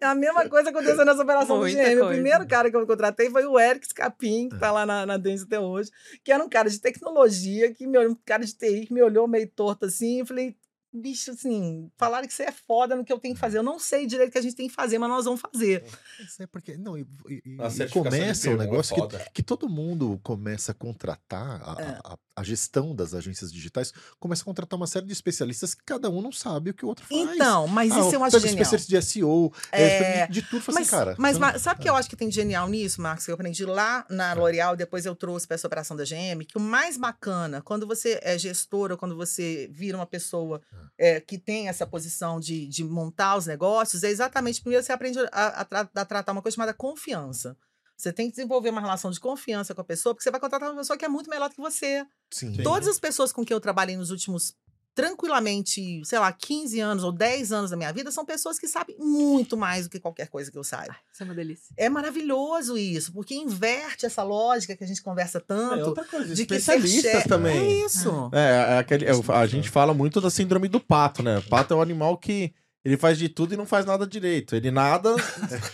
[0.01, 1.89] É a mesma coisa aconteceu nessa operação Muita do GM.
[1.89, 2.05] Coisa.
[2.05, 5.17] O primeiro cara que eu contratei foi o Eric Scapin, que tá lá na, na
[5.17, 5.91] Dance até hoje,
[6.23, 9.03] que era um cara de tecnologia, que me olhou, um cara de TI, que me
[9.03, 10.57] olhou meio torto assim, e falei,
[11.01, 13.59] bicho, assim, falaram que você é foda no que eu tenho que fazer.
[13.59, 15.85] Eu não sei direito o que a gente tem que fazer, mas nós vamos fazer.
[16.21, 16.77] Isso é porque.
[16.77, 21.83] Não, e, e, e começa um negócio que, que todo mundo começa a contratar, a,
[21.83, 22.01] é.
[22.05, 26.11] a, a, gestão das agências digitais, começa a contratar uma série de especialistas que cada
[26.11, 27.21] um não sabe o que o outro faz.
[27.21, 28.63] Então, mas ah, isso eu acho genial.
[28.63, 30.27] especialista de SEO, é...
[30.27, 31.15] de, de tudo, assim, mas, cara.
[31.19, 33.25] Mas, sabe o que eu acho que tem de genial nisso, Marcos?
[33.25, 36.57] Que eu aprendi lá na L'Oréal, depois eu trouxe para essa operação da GM, que
[36.57, 40.61] o mais bacana, quando você é gestora, quando você vira uma pessoa
[40.99, 45.19] é, que tem essa posição de, de montar os negócios, é exatamente, primeiro você aprende
[45.33, 47.57] a, a, a tratar uma coisa chamada confiança.
[47.97, 50.71] Você tem que desenvolver uma relação de confiança com a pessoa, porque você vai contratar
[50.71, 52.05] uma pessoa que é muito melhor do que você.
[52.31, 52.57] Sim.
[52.63, 54.55] Todas as pessoas com quem eu trabalhei nos últimos
[54.97, 58.97] tranquilamente, sei lá, 15 anos ou 10 anos da minha vida, são pessoas que sabem
[58.99, 60.97] muito mais do que qualquer coisa que eu saiba.
[61.13, 61.75] isso é uma delícia.
[61.77, 65.81] É maravilhoso isso, porque inverte essa lógica que a gente conversa tanto.
[65.81, 67.59] É outra coisa, de especialistas que também.
[67.59, 68.31] É isso.
[68.33, 71.39] É, é aquele, é, a gente fala muito da síndrome do pato, né?
[71.39, 72.55] O pato é um animal que
[72.87, 74.55] ele faz de tudo e não faz nada direito.
[74.55, 75.13] Ele nada,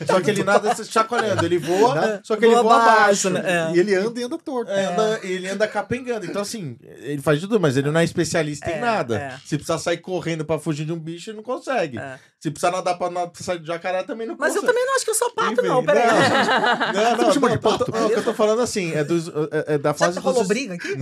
[0.07, 1.45] só que ele nada chacoalhando.
[1.45, 3.29] Ele voa, só que ele voa abaixo.
[3.29, 3.43] Né?
[3.45, 3.77] É.
[3.77, 4.71] E ele anda e anda torto.
[4.71, 4.87] É.
[4.87, 6.25] Anda, ele anda capengando.
[6.25, 9.19] Então, assim, ele faz de tudo, mas ele não é especialista é, em nada.
[9.19, 9.37] É.
[9.45, 11.99] Se precisar sair correndo pra fugir de um bicho, ele não consegue.
[11.99, 12.19] É.
[12.41, 14.65] Se precisar nadar pra, nadar, pra sair de jacaré, também não mas consegue.
[14.67, 15.85] Mas eu também não acho que eu sou pato, Enfim, não.
[15.85, 16.07] Peraí.
[16.07, 17.93] Não, não, não, não, não, de pato?
[17.93, 20.15] Não, o que eu tô falando assim, é, dos, é, é da fase...
[20.15, 20.97] Você rolou briga aqui?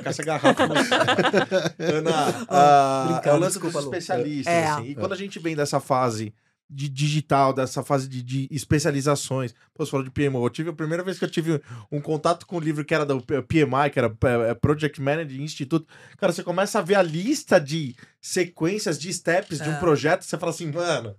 [0.00, 0.64] Tacar essa garrafa.
[1.78, 4.52] Ana, ah, é o lance dos especialistas.
[4.52, 4.66] É.
[4.66, 4.84] Assim.
[4.86, 6.34] E quando a gente vem dessa fase
[6.70, 9.52] de digital, dessa fase de, de especializações.
[9.74, 10.44] Pô, você falou de PMO.
[10.44, 11.60] Eu tive a primeira vez que eu tive
[11.90, 14.16] um contato com o um livro que era do PMI, que era
[14.48, 15.84] é, Project Manager Institute.
[16.16, 19.64] Cara, você começa a ver a lista de sequências, de steps é.
[19.64, 19.80] de um é.
[19.80, 21.16] projeto, você fala assim, mano.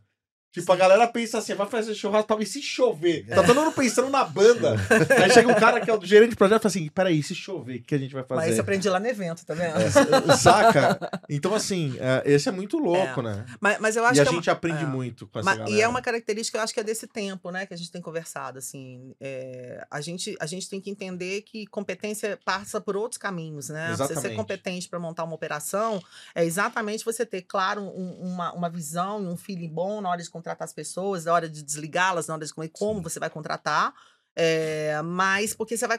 [0.51, 0.73] Tipo, Sim.
[0.73, 3.25] a galera pensa assim, vai fazer churrasco, talvez se chover.
[3.25, 4.75] Tá todo mundo pensando na banda.
[5.23, 7.33] Aí chega um cara que é o gerente de projeto e fala assim, peraí, se
[7.33, 8.41] chover, o que a gente vai fazer?
[8.41, 9.77] Mas isso aprendi lá no evento, tá vendo?
[9.77, 10.99] É, saca?
[11.29, 13.23] Então, assim, é, esse é muito louco, é.
[13.23, 13.45] né?
[13.61, 15.77] Mas, mas eu acho e a que é gente aprende muito com essa mas, galera.
[15.77, 18.01] E é uma característica, eu acho que é desse tempo, né, que a gente tem
[18.01, 19.15] conversado, assim.
[19.21, 23.91] É, a, gente, a gente tem que entender que competência passa por outros caminhos, né?
[23.91, 24.21] Exatamente.
[24.21, 26.03] Você ser competente para montar uma operação
[26.35, 30.21] é exatamente você ter, claro, um, uma, uma visão e um feeling bom na hora
[30.21, 33.29] de contratar as pessoas, na hora de desligá-las, na hora de como, como você vai
[33.29, 33.93] contratar.
[34.33, 35.97] É, mas porque você vai,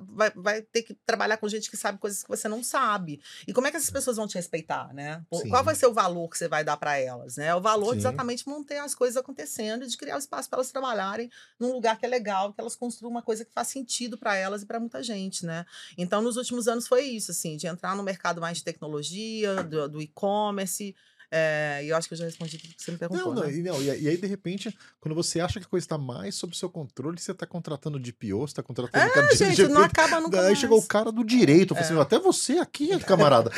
[0.00, 3.20] vai, vai ter que trabalhar com gente que sabe coisas que você não sabe.
[3.46, 5.24] E como é que essas pessoas vão te respeitar, né?
[5.32, 5.48] Sim.
[5.48, 7.54] Qual vai ser o valor que você vai dar para elas, né?
[7.54, 7.92] O valor Sim.
[7.94, 11.28] de exatamente manter as coisas acontecendo e de criar o espaço para elas trabalharem
[11.58, 14.62] num lugar que é legal, que elas construam uma coisa que faz sentido para elas
[14.62, 15.66] e para muita gente, né?
[15.98, 19.88] Então, nos últimos anos foi isso, assim, de entrar no mercado mais de tecnologia, do,
[19.88, 20.94] do e-commerce,
[21.34, 23.34] É, e eu acho que eu já respondi tudo que você me perguntou.
[23.34, 23.54] Não, não, né?
[23.56, 26.54] e, não, e, aí, de repente, quando você acha que a coisa está mais sob
[26.54, 29.72] seu controle, você está contratando de PO, você está contratando cara de É, gente, GP,
[29.72, 30.58] não acaba nunca Daí mais.
[30.58, 31.92] chegou o cara do direito, falou É.
[31.92, 33.50] assim, até você aqui, camarada.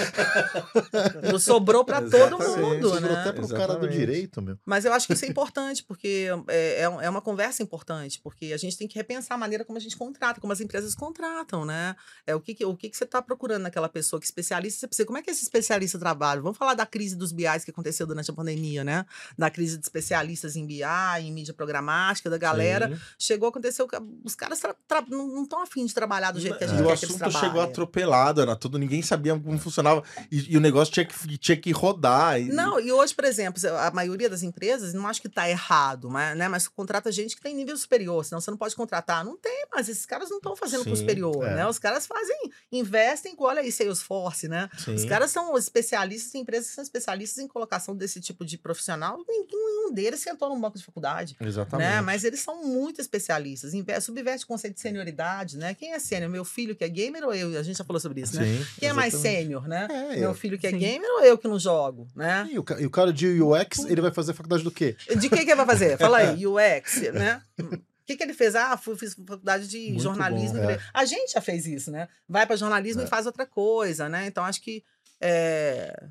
[1.31, 3.21] Não Sobrou pra todo mundo, Sobrou né?
[3.21, 4.59] até pro cara do direito, meu.
[4.65, 8.53] Mas eu acho que isso é importante, porque é, é é uma conversa importante, porque
[8.53, 11.65] a gente tem que repensar a maneira como a gente contrata, como as empresas contratam,
[11.65, 11.97] né?
[12.27, 14.87] É, o que, que- o que, que você está procurando naquela pessoa, que especialista você
[14.87, 15.07] precisa.
[15.07, 16.41] Como é que esse especialista trabalha?
[16.41, 19.05] Vamos falar da crise dos BIs que aconteceu durante a pandemia, né?
[19.37, 20.83] Da crise de especialistas em BI,
[21.21, 22.89] em mídia programática, da galera.
[22.89, 23.01] Sim.
[23.19, 24.61] Chegou, aconteceu, que os caras
[25.09, 27.23] não estão afim de trabalhar do jeito que a gente E o quer que eles
[27.23, 30.03] assunto chegou atropelado, era tudo, ninguém sabia como funcionava.
[30.31, 32.41] E, e o negócio tinha que, tinha que rodar.
[32.41, 36.11] E, Não, e hoje, por exemplo, a maioria das empresas, não acho que está errado,
[36.11, 39.25] mas, né, mas contrata gente que tem nível superior, senão você não pode contratar.
[39.25, 41.55] Não tem, mas esses caras não estão fazendo para o Sim, superior, é.
[41.55, 41.67] né?
[41.67, 44.69] Os caras fazem, investem, com, olha aí, Salesforce, né?
[44.79, 44.95] Sim.
[44.95, 49.19] Os caras são especialistas, tem empresas que são especialistas em colocação desse tipo de profissional,
[49.27, 51.37] nenhum deles sentou num banco de faculdade.
[51.41, 51.89] Exatamente.
[51.89, 52.01] Né?
[52.01, 53.73] Mas eles são muito especialistas.
[54.03, 55.73] Subverte o conceito de senioridade, né?
[55.75, 56.29] Quem é sênior?
[56.31, 57.59] Meu filho que é gamer ou eu?
[57.59, 58.45] A gente já falou sobre isso, né?
[58.45, 59.39] Sim, Quem é mais exatamente.
[59.43, 59.87] sênior, né?
[59.91, 60.79] É, Meu eu- filho que é Sim.
[60.79, 62.49] gamer ou eu que não jogo, né?
[62.51, 64.97] E o, e o cara de UX, ele vai fazer faculdade do quê?
[65.17, 65.97] De que que ele vai fazer?
[65.99, 67.41] Fala aí, UX, né?
[67.61, 68.55] O que, que ele fez?
[68.55, 70.59] Ah, fui, fiz faculdade de Muito jornalismo.
[70.61, 70.79] bom, é.
[70.93, 72.09] A gente já fez isso, né?
[72.29, 73.05] Vai para jornalismo É.
[73.05, 74.27] e faz outra coisa, né?
[74.27, 74.83] Então, acho que.
[75.21, 76.05] é,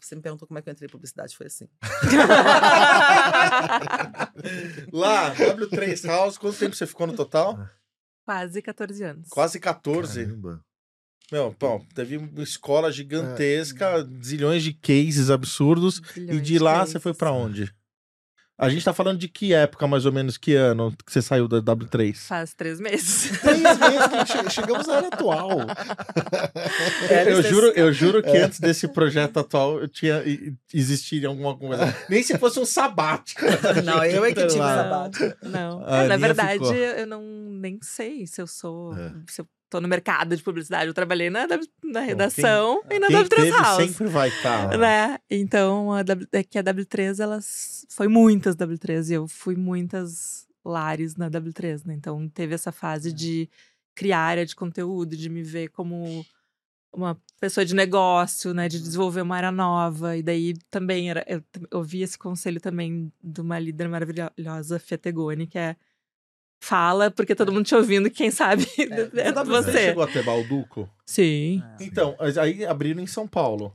[0.00, 1.68] Você me perguntou como é que eu entrei em publicidade, foi assim.
[4.92, 7.58] Lá, W3 House, quanto tempo você ficou no total?
[8.24, 9.28] Quase 14 anos.
[9.28, 10.24] Quase 14.
[10.24, 10.64] Caramba.
[11.32, 16.00] Meu, pô, teve uma escola gigantesca, zilhões de cases absurdos.
[16.16, 16.92] E Bilhões de lá cases.
[16.92, 17.74] você foi pra onde?
[18.56, 21.48] A gente tá falando de que época, mais ou menos, que ano que você saiu
[21.48, 22.14] da W3?
[22.14, 23.40] Faz três meses.
[23.40, 25.48] Três meses che- chegamos à era atual.
[27.10, 30.22] É, eu, juro, eu juro que antes desse projeto atual eu tinha
[30.72, 31.94] existiria alguma coisa.
[32.08, 33.42] Nem se fosse um sabático.
[33.84, 35.36] Não, eu é que tive sabático.
[35.42, 35.84] Não.
[35.88, 36.72] É, na verdade, ficou.
[36.74, 38.96] eu não nem sei se eu sou.
[38.96, 39.12] É.
[39.28, 40.86] Se eu tô no mercado de publicidade.
[40.86, 41.46] Eu trabalhei na,
[41.82, 43.84] na redação e na Quem W3 teve House.
[43.84, 44.78] sempre vai estar.
[44.78, 45.18] Né?
[45.28, 47.84] Então, a w, é que a W3, elas.
[47.90, 51.94] Foi muitas W3 e eu fui muitas lares na W3, né?
[51.94, 53.50] Então, teve essa fase de
[53.96, 56.24] criar área de conteúdo, de me ver como
[56.92, 58.68] uma pessoa de negócio, né?
[58.68, 60.16] De desenvolver uma área nova.
[60.16, 61.24] E daí também era.
[61.28, 61.42] Eu
[61.72, 65.74] ouvi esse conselho também de uma líder maravilhosa, Fetegoni, que é.
[66.62, 68.84] Fala, porque todo mundo te ouvindo, quem sabe é,
[69.20, 69.72] É, A W3 você.
[69.72, 70.88] chegou a ter Balduco?
[71.06, 71.62] Sim.
[71.80, 73.74] Então, mas aí abriram em São Paulo.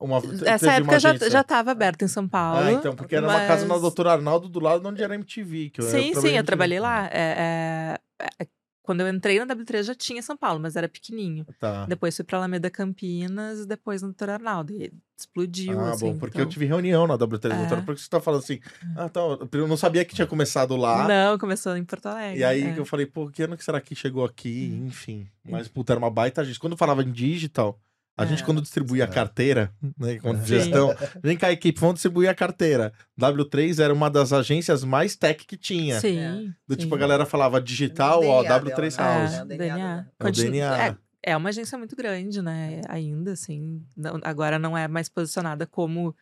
[0.00, 2.60] Uma, teve Essa uma época já, já estava aberta em São Paulo.
[2.64, 5.14] Ah, então, porque era uma casa na mas- Doutora Arnaldo do lado de onde era
[5.14, 5.68] MTV.
[5.68, 6.42] Que eu, Sim, eu sim, eu MTV.
[6.44, 7.06] trabalhei lá.
[7.12, 8.46] É, é, é,
[8.90, 11.46] quando eu entrei na W3 já tinha São Paulo, mas era pequenininho.
[11.60, 11.86] Tá.
[11.86, 14.72] Depois fui pra Alameda Campinas, depois no Doutor Arnaldo.
[14.72, 16.06] E explodiu, Ah, assim.
[16.12, 16.44] bom, porque então...
[16.44, 17.56] eu tive reunião na W3 É.
[17.58, 18.58] Doutora, porque você tá falando assim,
[18.96, 19.20] ah, tá,
[19.52, 21.06] eu não sabia que tinha começado lá.
[21.06, 22.40] Não, começou em Porto Alegre.
[22.40, 22.76] E aí é.
[22.76, 24.76] eu falei, pô, que ano que será que chegou aqui?
[24.84, 25.28] Enfim.
[25.48, 26.58] Mas, puta, era uma baita gente.
[26.58, 27.78] Quando falava em digital,
[28.22, 28.44] a gente, É.
[28.44, 29.10] quando distribuía a É.
[29.10, 30.46] carteira, né, com Sim.
[30.46, 32.92] gestão, vem cá, equipe, vamos distribuir a carteira.
[33.18, 35.98] W3 era uma das agências mais tech que tinha.
[36.00, 36.52] Sim.
[36.68, 36.80] Do sim.
[36.80, 39.20] tipo, a galera falava digital, ó, DNA W3 dela, né?
[39.20, 39.34] House.
[39.34, 40.06] É, o DNA.
[40.18, 40.86] É o DNA.
[40.86, 40.96] É,
[41.32, 42.80] é uma agência muito grande, né?
[42.88, 43.82] Ainda, assim.
[43.96, 46.14] Não- agora não é mais posicionada como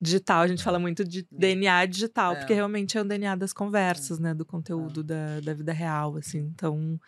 [0.00, 0.40] digital.
[0.42, 2.36] A gente fala muito de DNA digital, É.
[2.36, 4.34] porque realmente é o DNA das conversas, né?
[4.34, 6.38] Do conteúdo da, da vida real, assim.
[6.54, 6.98] Então.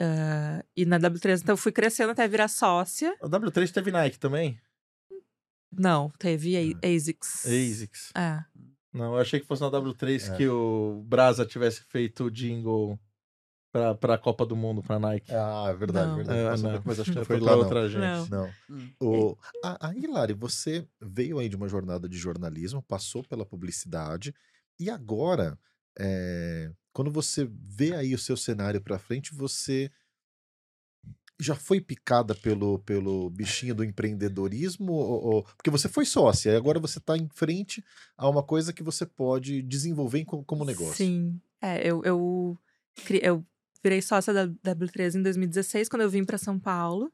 [0.00, 3.14] Ah, e na W3, então eu fui crescendo até virar sócia.
[3.22, 4.58] A W3 teve Nike também?
[5.72, 6.56] Não, teve.
[6.56, 7.46] A- ASICS.
[7.46, 8.12] ASICS.
[8.16, 8.42] É.
[8.92, 10.36] Não, eu achei que fosse na W3 É.
[10.36, 12.98] que o Brasa tivesse feito o jingle
[13.72, 15.32] pra, pra Copa do Mundo, pra Nike.
[15.32, 16.16] Ah, é verdade, Não.
[16.16, 16.38] verdade.
[16.60, 16.82] É, não.
[16.84, 18.00] Mas acho que não foi lá, outra gente.
[18.00, 18.26] Não.
[18.26, 18.50] Não.
[18.68, 18.90] Hum.
[19.00, 24.34] O, a, a Hilary, você veio aí de uma jornada de jornalismo, passou pela publicidade,
[24.78, 25.56] e agora,
[25.96, 29.90] é, quando você vê aí o seu cenário pra frente, você
[31.38, 34.92] já foi picada pelo, pelo bichinho do empreendedorismo?
[34.92, 37.82] Ou, ou- porque você foi sócia, e agora você está em frente
[38.16, 40.96] a uma coisa que você pode desenvolver em co- como negócio.
[40.96, 41.40] Sim.
[41.62, 42.58] É, eu, eu,
[43.22, 43.46] eu
[43.82, 47.10] virei sócia da W3 em 2016, quando eu vim para São Paulo.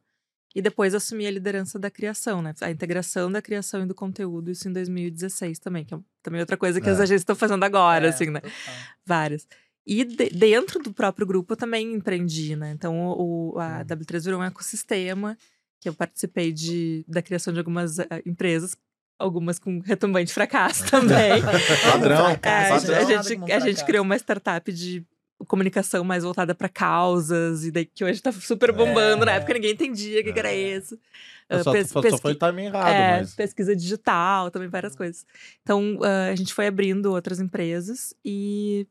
[0.54, 2.54] E depois assumi a liderança da criação, né?
[2.62, 6.56] A integração da criação e do conteúdo, isso em 2016 também, que é também outra
[6.56, 7.02] coisa que as É.
[7.02, 8.40] agências estão fazendo agora, É, assim, né?
[8.40, 8.74] total.
[9.04, 9.46] Várias.
[9.86, 12.72] E de- dentro do próprio grupo eu também empreendi, né?
[12.72, 13.84] Então o, o- a Hum.
[13.84, 15.36] W3 virou um ecossistema
[15.80, 18.76] que eu participei de, da criação de algumas eh, empresas,
[19.18, 21.40] algumas com retumbante fracasso também.
[21.92, 22.16] Padrão.
[22.28, 25.04] É, a, Fracasso, gente- a gente, a gente criou uma startup de
[25.46, 29.24] comunicação mais voltada para causas, e daí que hoje tá super bombando.
[29.26, 29.36] Na É.
[29.36, 30.56] época ninguém entendia o que, que era É.
[30.78, 30.96] isso.
[30.96, 33.34] Só, Ah, só, pes- só pesqui- foi o timing errado, é, mas.
[33.34, 35.24] pesquisa digital, também várias coisas.
[35.62, 38.84] Então, ah, a gente foi abrindo outras empresas e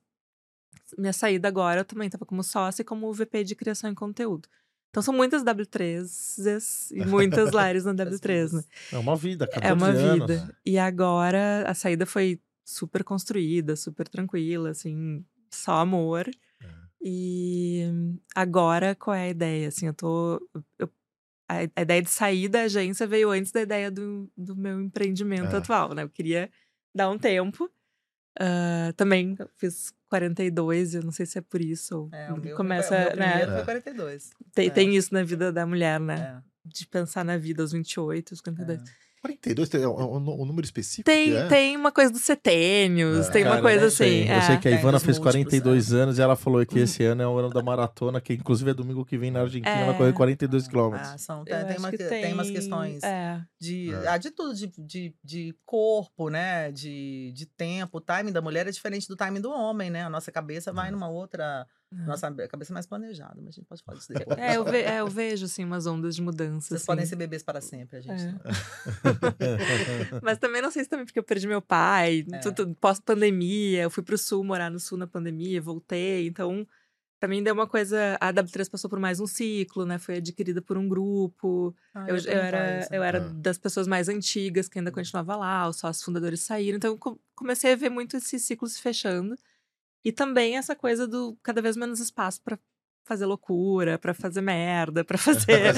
[0.97, 4.47] minha saída agora eu também estava como sócia e como VP de criação e conteúdo.
[4.89, 8.63] Então, são muitas W3s e muitas lares na W3, né?
[8.91, 10.31] É uma vida, 14 É uma anos.
[10.31, 10.57] vida.
[10.65, 16.29] E agora a saída foi super construída, super tranquila, assim, só amor.
[16.61, 16.67] É.
[17.01, 17.83] E
[18.33, 19.67] agora qual é a ideia?
[19.67, 20.41] Assim, eu tô.
[20.79, 20.89] eu-
[21.47, 25.53] a, a ideia de sair da agência veio antes da ideia do, do meu empreendimento
[25.55, 25.57] É.
[25.59, 26.01] atual, né?
[26.03, 26.49] Eu queria
[26.95, 27.69] dar um tempo.
[28.39, 32.09] Ah, também fiz 42, eu não sei se é por isso.
[32.11, 33.45] É, o meu, começa, o meu né?
[33.47, 34.29] foi 42.
[34.53, 34.69] Tem, é.
[34.69, 36.41] tem isso na vida da mulher, né?
[36.41, 36.69] É.
[36.69, 38.79] De pensar na vida aos 28, aos 42.
[38.79, 38.83] É.
[39.25, 41.05] 42 tem um, um- um número específico?
[41.05, 41.47] Tem, é?
[41.47, 43.31] tem uma coisa dos setênios, É.
[43.31, 44.23] tem uma Cara, coisa não sei.
[44.23, 44.33] assim.
[44.33, 44.57] Eu sei é.
[44.59, 46.65] que a Tem Ivana fez múltiplos, 42 anos e ela falou Hum.
[46.65, 49.41] que esse ano é o ano da maratona, que inclusive é domingo que vem na
[49.41, 49.85] Argentina, É.
[49.85, 51.09] vai correr 42 quilômetros.
[51.09, 53.41] Ah, são, tem, tem, uma, que que- tem umas questões É.
[53.59, 54.07] de, É.
[54.07, 56.71] ah, de tudo, de, de, de corpo, né?
[56.71, 57.97] De, de tempo.
[57.97, 60.03] O timing da mulher é diferente do timing do homem, né?
[60.03, 60.91] A nossa cabeça vai É.
[60.91, 61.65] numa outra.
[62.05, 64.37] Nossa cabeça é mais planejada, mas a gente pode falar disso depois.
[64.39, 66.67] É, eu, ve- é, eu vejo, assim, umas ondas de mudança.
[66.69, 66.85] Vocês assim.
[66.87, 68.21] podem ser bebês para sempre, a gente.
[68.23, 68.31] É.
[68.31, 68.39] não.
[70.21, 72.39] Mas também não sei se também porque eu perdi meu pai, É.
[72.39, 76.67] tudo- pós-pandemia, eu fui pro sul morar no sul na pandemia, voltei, então
[77.19, 80.61] pra mim deu uma coisa, a W3 passou por mais um ciclo, né, foi adquirida
[80.61, 82.93] por um grupo, Ah, eu, eu perguntar era, isso.
[82.93, 83.29] eu era Ah.
[83.33, 87.19] das pessoas mais antigas que ainda continuava lá, os sócios fundadores saíram, então eu co-
[87.33, 89.35] comecei a ver muito esse ciclo se fechando,
[90.05, 92.57] e também essa coisa do cada vez menos espaço pra
[93.03, 95.17] fazer loucura, pra fazer merda, pra
[95.49, 95.75] fazer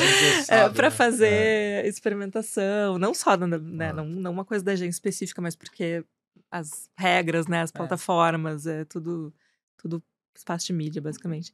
[0.50, 0.92] é, para né?
[0.92, 3.94] fazer experimentação, não só, na- né, Ah.
[3.94, 6.04] não, não uma coisa da agência específica, mas porque
[6.52, 7.74] as regras, né, as É.
[7.78, 9.34] plataformas, é tudo,
[9.78, 10.04] tudo
[10.36, 11.54] espaço de mídia, basicamente.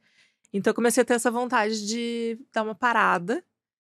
[0.52, 3.42] Então eu comecei a ter essa vontade de dar uma parada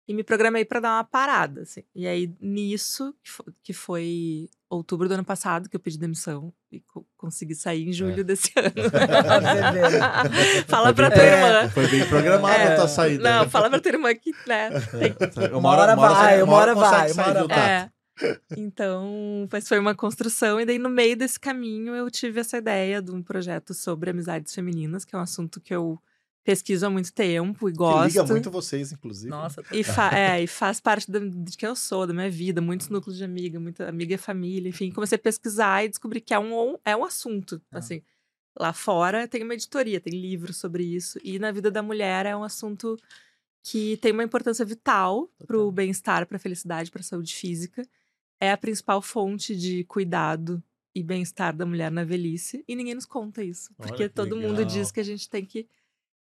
[0.07, 1.83] e me programei para dar uma parada, assim.
[1.93, 6.53] E aí nisso, que fo- que foi outubro do ano passado, que eu pedi demissão
[6.71, 8.71] e co- consegui sair em julho desse ano.
[10.67, 11.33] Fala Foi pra bem- tua É.
[11.57, 11.69] irmã.
[11.69, 13.23] Foi bem programada É, a tua saída.
[13.23, 13.49] Não, né?
[13.49, 17.29] fala pra tua irmã que, né, tem, Uma hora vai, uma hora vai, uma sair
[17.37, 17.59] hora vai.
[17.59, 17.89] É.
[18.57, 23.01] Então, mas foi uma construção, e daí no meio desse caminho eu tive essa ideia
[23.01, 25.99] de um projeto sobre amizades femininas, que é um assunto que eu
[26.47, 28.07] pesquiso há muito tempo e Que gosto.
[28.07, 29.29] liga muito vocês, inclusive.
[29.29, 32.61] Nossa, E, fa é, e faz parte da- de quem eu sou, da minha vida,
[32.61, 34.89] muitos núcleos de amiga, muita amiga e família, enfim.
[34.89, 37.79] Comecei a pesquisar e descobri que é um, é um assunto, Ah.
[37.79, 38.01] assim.
[38.57, 41.19] Lá fora tem uma editoria, tem livros sobre isso.
[41.21, 42.97] E na vida da mulher é um assunto
[43.61, 47.85] que tem uma importância vital para o bem-estar, para a felicidade, para a saúde física.
[48.39, 50.63] É a principal fonte de cuidado
[50.95, 52.63] e bem-estar da mulher na velhice.
[52.67, 53.69] E ninguém nos conta isso.
[53.77, 54.65] Olha Porque que todo mundo legal.
[54.65, 55.67] diz que a gente tem que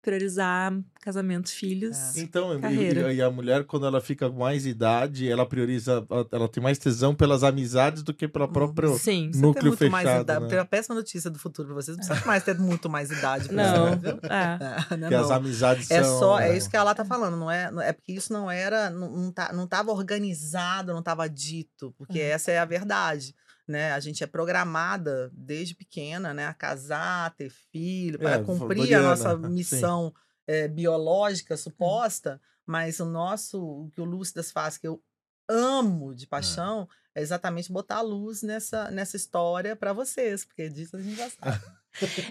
[0.01, 2.15] priorizar casamento, filhos.
[2.15, 2.21] É.
[2.21, 3.11] Então, e- Carreira.
[3.13, 6.77] e, e a mulher, quando ela fica com mais idade, ela prioriza, ela tem mais
[6.77, 9.27] tesão pelas amizades do que pelo próprio Sim.
[9.27, 10.21] Você tem núcleo muito mais fechado.
[10.23, 10.41] idade.
[10.43, 10.49] né?
[10.49, 11.97] Tem uma péssima notícia do futuro pra vocês.
[11.97, 13.47] Não precisa mais ter muito mais idade.
[13.47, 13.89] pra Não.
[13.89, 14.19] isso, viu?
[14.23, 14.51] É.
[14.91, 15.35] É, não é Que as não.
[15.37, 16.19] amizades É são...
[16.19, 18.49] só, é isso que a Lá tá falando, não é, não- é porque isso não
[18.51, 22.25] era, não, não, tá, não tava organizado, não tava dito, porque Uhum.
[22.25, 23.33] essa é a verdade,
[23.67, 23.91] né?
[23.93, 29.07] A gente é programada desde pequena, né, a casar, ter filho, para É, cumprir Doriana,
[29.07, 30.13] a nossa missão
[30.47, 35.01] eh, biológica suposta, mas o nosso, o que o Lúcidas faz, que eu
[35.49, 40.95] amo de paixão, é exatamente botar a luz nessa, nessa história para vocês, porque disso
[40.95, 41.61] a gente já sabe.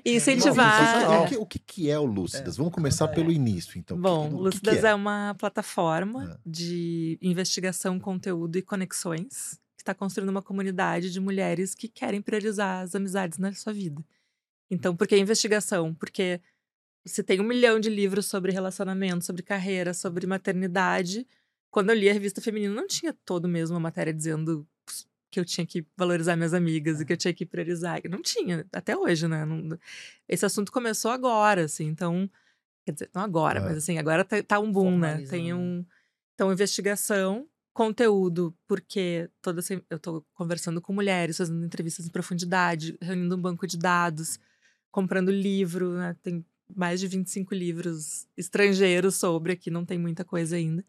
[0.07, 1.03] E incentivar.
[1.03, 1.19] é.
[1.19, 2.57] O, que, o que é o Lúcidas?
[2.57, 3.09] Vamos começar É.
[3.09, 3.95] pelo início, então.
[3.99, 4.89] O que- Bom, o que Lúcidas é?
[4.89, 6.39] é uma plataforma É.
[6.47, 12.95] de investigação, conteúdo e conexões está construindo uma comunidade de mulheres que querem priorizar as
[12.95, 14.05] amizades na sua vida.
[14.71, 15.95] Então, por que investigação?
[15.95, 16.41] Porque
[17.05, 21.27] você tem um milhão de livros sobre relacionamento, sobre carreira, sobre maternidade.
[21.71, 24.67] Quando eu li a revista feminina, não tinha todo mesmo uma matéria dizendo
[25.31, 28.01] que eu tinha que valorizar minhas amigas e que eu tinha que priorizar.
[28.11, 29.45] Não tinha, até hoje, né?
[29.45, 29.79] Não-
[30.29, 32.29] esse assunto começou agora, assim, então.
[32.85, 33.63] Quer dizer, não agora, É.
[33.63, 35.23] mas assim, agora tá, tá um boom, né?
[35.27, 35.85] Tem um.
[36.35, 37.47] Então, investigação,
[37.81, 43.41] conteúdo, porque toda essa- eu tô conversando com mulheres, fazendo entrevistas em profundidade, reunindo um
[43.41, 44.39] banco de dados,
[44.91, 46.15] comprando livro, né?
[46.23, 46.45] Tem
[46.77, 50.85] mais de 25 livros estrangeiros sobre, aqui não tem muita coisa ainda,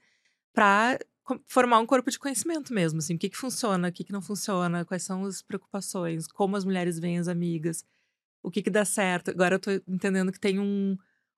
[0.53, 0.99] para
[1.47, 4.21] formar um corpo de conhecimento mesmo, assim, o que que funciona, o que que não
[4.21, 7.85] funciona, quais são as preocupações, como as mulheres veem as amigas,
[8.43, 9.31] o que que dá certo.
[9.31, 10.97] Agora eu tô entendendo que tem um,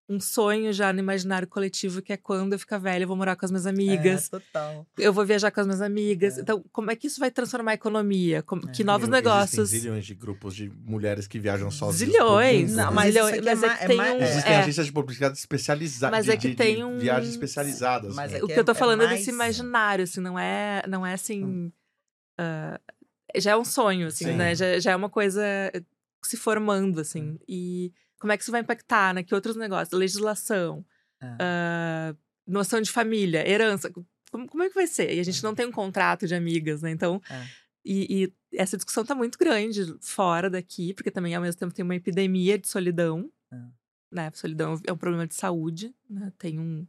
[0.10, 3.36] um sonho já no imaginário coletivo, que é quando eu ficar velha, eu vou morar
[3.38, 4.86] com as minhas amigas, É, total.
[4.98, 6.38] eu vou viajar com as minhas amigas.
[6.38, 6.42] É.
[6.42, 8.44] Então, como é que isso vai transformar a economia?
[8.44, 8.86] Como- que É.
[8.86, 9.70] novos Existem negócios?
[9.70, 12.12] zilhões de grupos de mulheres que viajam sozinhas.
[12.14, 12.74] Zilhões.
[12.76, 14.58] Não, mas Zilhões, é mas é ma- que é tem um- é- Existem é.
[14.60, 16.18] agências de publicidade especializadas.
[16.20, 18.14] Mas é que tem um- Viagens especializadas.
[18.14, 18.40] Mas né?
[18.40, 20.84] é O que que eu tô é falando é mais- desse imaginário, assim, não é,
[20.88, 21.72] não é assim.
[22.38, 22.80] ah,
[23.38, 24.34] já é um sonho, assim, Sim.
[24.34, 24.54] né?
[24.54, 25.42] Já, já é uma coisa
[26.24, 27.40] se formando, assim.
[27.48, 27.92] E
[28.24, 29.22] como é que isso vai impactar, né?
[29.22, 30.00] Que outros negócios?
[30.00, 30.86] Legislação,
[31.22, 32.16] ah,
[32.48, 33.92] noção de família, herança.
[34.32, 35.14] Como, como é que vai ser?
[35.14, 36.90] E a gente não tem um contrato de amigas, né?
[36.92, 37.22] Então.
[37.30, 37.46] É.
[37.86, 41.84] E, e essa discussão tá muito grande fora daqui, porque também ao mesmo tempo tem
[41.84, 43.30] uma epidemia de solidão.
[43.52, 43.58] É.
[44.10, 44.32] Né?
[44.34, 46.32] Solidão é um problema de saúde, né?
[46.38, 46.88] Tem um.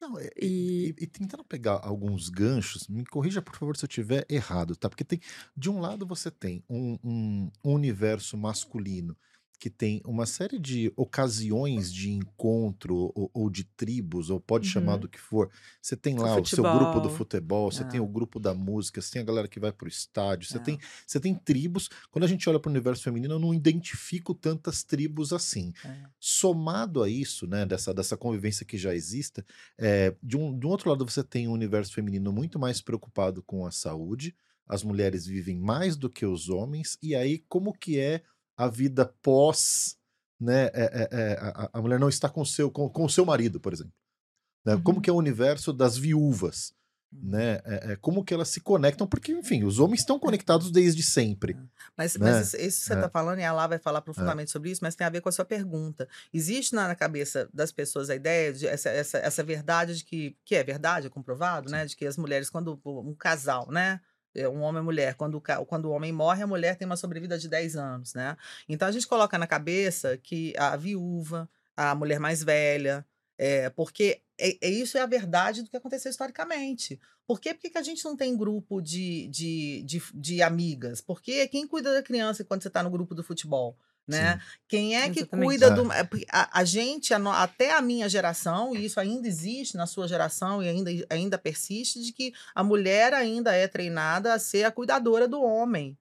[0.00, 3.88] Não, é- E- e, e tentando pegar alguns ganchos, me corrija por favor se eu
[3.88, 4.88] estiver errado, tá?
[4.88, 5.20] Porque tem,
[5.56, 9.16] de um lado você tem um, um- um universo masculino
[9.58, 14.94] que tem uma série de ocasiões de encontro ou, ou de tribos, ou pode chamar
[14.94, 15.00] Uhum.
[15.00, 15.50] do que for.
[15.82, 17.70] Você tem lá o seu grupo do futebol.
[17.72, 18.02] você tem Ah.
[18.02, 20.60] o grupo da música, você tem a galera que vai pro estádio, você Ah.
[20.60, 21.88] tem você tem tribos.
[22.10, 26.04] Quando a gente olha para o universo feminino, eu não identifico tantas tribos assim É.
[26.20, 29.44] somado a isso, né, dessa, dessa convivência que já exista,
[29.76, 33.42] é, de, um, de um outro lado você tem um universo feminino muito mais preocupado
[33.42, 34.34] com a saúde,
[34.66, 38.22] as mulheres vivem mais do que os homens, e aí como que é
[38.58, 39.96] a vida pós,
[40.40, 43.24] né, é- é- é, a, a mulher não está com o seu, com, com seu
[43.24, 43.92] marido, por exemplo.
[44.66, 44.76] né?
[44.84, 45.02] Como Uhum.
[45.02, 46.74] que é o universo das viúvas,
[47.10, 51.02] né, é- é, como que elas se conectam, porque, enfim, os homens estão conectados desde
[51.02, 51.56] sempre.
[51.96, 52.30] Mas, né?
[52.32, 52.96] mas isso, que você É.
[52.96, 55.28] está falando, e a Lá vai falar profundamente sobre isso, mas tem a ver com
[55.28, 56.06] a sua pergunta.
[56.34, 60.36] Existe na, na cabeça das pessoas a ideia de essa, essa, essa verdade de que,
[60.44, 61.86] que é verdade, é comprovado, né?
[61.86, 64.00] De que as mulheres, quando um casal, né?
[64.34, 67.38] É, Um homem e mulher, quando, quando o homem morre, a mulher tem uma sobrevida
[67.38, 68.36] de 10 anos, né?
[68.68, 73.06] Então a gente coloca na cabeça que a viúva, a mulher mais velha,
[73.36, 77.00] é, porque é, é isso é a verdade do que aconteceu historicamente.
[77.26, 77.52] Por quê?
[77.52, 81.00] Porque que a gente não tem grupo de, de, de, de amigas?
[81.00, 83.76] Porque quem cuida da criança quando você está no grupo do futebol?
[84.08, 84.40] Né?
[84.66, 85.46] Quem é que Exatamente.
[85.46, 85.70] cuida É.
[85.70, 85.92] do.
[85.92, 90.08] é A, a gente, a até a minha geração, e isso ainda existe na sua
[90.08, 94.70] geração e ainda, ainda persiste, de que a mulher ainda é treinada a ser a
[94.70, 95.96] cuidadora do homem.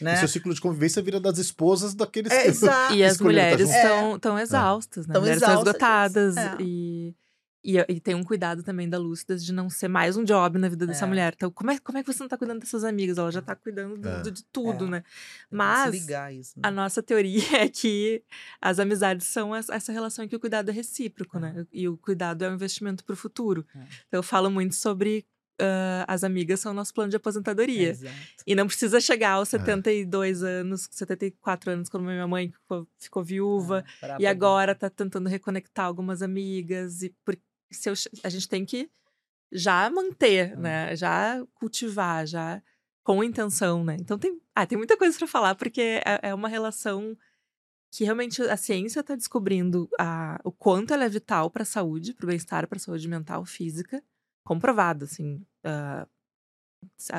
[0.00, 0.14] Né?
[0.14, 2.48] E seu ciclo de convivência vira das esposas daqueles É, que...
[2.48, 2.94] exato.
[2.94, 5.12] E as escolheram mulheres estão tão exaustas, né?
[5.12, 6.36] Tão mulheres estão exaustas, esgotadas.
[6.38, 6.56] é.
[6.60, 7.14] E,
[7.62, 10.68] e, e tem um cuidado também da Lúcida de não ser mais um job na
[10.68, 11.08] vida dessa É.
[11.08, 11.32] mulher.
[11.36, 13.18] Então, como é, como é que você não tá cuidando dessas amigas?
[13.18, 14.22] Ela já tá cuidando do- É.
[14.22, 14.90] do- de tudo, É.
[14.90, 15.00] né?
[15.00, 15.10] Tem
[15.50, 16.62] que Mas isso, né?
[16.62, 18.22] a nossa teoria é que
[18.60, 21.66] as amizades são essa relação em que o cuidado é recíproco, né?
[21.72, 23.66] E o cuidado é um investimento para o futuro.
[23.74, 23.78] É.
[24.08, 25.26] Então, eu falo muito sobre
[25.62, 27.90] ah, as amigas são o nosso plano de aposentadoria.
[27.90, 28.14] Exato.
[28.46, 29.32] E não precisa chegar É.
[29.32, 33.84] aos 72 anos, 74 anos, quando minha mãe ficou, ficou viúva.
[34.00, 37.02] É, E agora tá tentando reconectar algumas amigas.
[37.02, 37.36] E por,
[37.70, 38.90] se eu che- a gente tem que
[39.52, 40.62] já manter, Hum.
[40.62, 40.96] né?
[40.96, 42.62] Já cultivar, já
[43.04, 43.96] com intenção, né?
[43.98, 47.16] Então tem, ah, tem muita coisa para falar, porque é, é uma relação
[47.92, 52.14] que realmente a ciência está descobrindo a, o quanto ela é vital para a saúde,
[52.14, 54.02] para o bem-estar, para a saúde mental, física,
[54.44, 55.44] comprovado, assim.
[55.64, 56.06] ah,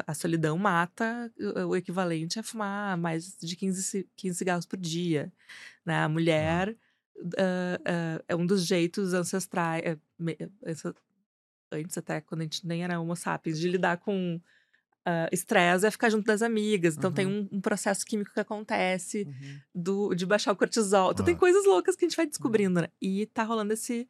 [0.07, 1.31] a, solidão mata
[1.67, 5.31] o, equivalente a fumar mais de 15, ci- 15 cigarros por dia.
[5.85, 6.03] Né?
[6.03, 6.75] A mulher
[7.37, 10.95] ah, ah, é um dos jeitos ancestrais, é, me- essa-
[11.71, 14.39] antes até quando a gente nem era homo sapiens, de lidar com
[15.05, 16.95] ah, estresse é ficar junto das amigas.
[16.95, 19.59] Então tem um, um processo químico que acontece Uhum.
[19.73, 21.11] do, de baixar o cortisol.
[21.11, 21.37] Então tem Ah.
[21.39, 22.87] coisas loucas que a gente vai descobrindo, né?
[23.01, 24.07] E tá rolando esse.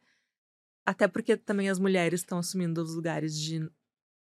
[0.84, 3.66] Até porque também as mulheres estão assumindo os lugares de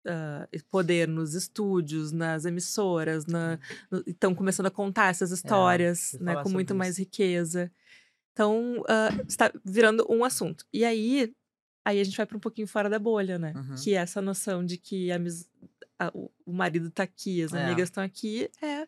[0.08, 3.60] ah, poder nos estúdios, nas emissoras, na,
[4.08, 6.42] estão começando a contar essas histórias, ia né?
[6.44, 7.70] Com muito mais riqueza.
[8.38, 10.64] Então, ah, está virando um assunto.
[10.72, 11.34] E aí,
[11.84, 13.52] aí a gente vai para um pouquinho fora da bolha, né?
[13.56, 13.76] Uhum.
[13.84, 15.18] Que é essa noção de que a
[16.00, 16.12] a-
[16.46, 17.66] o marido tá aqui, as É.
[17.66, 18.88] amigas estão aqui, é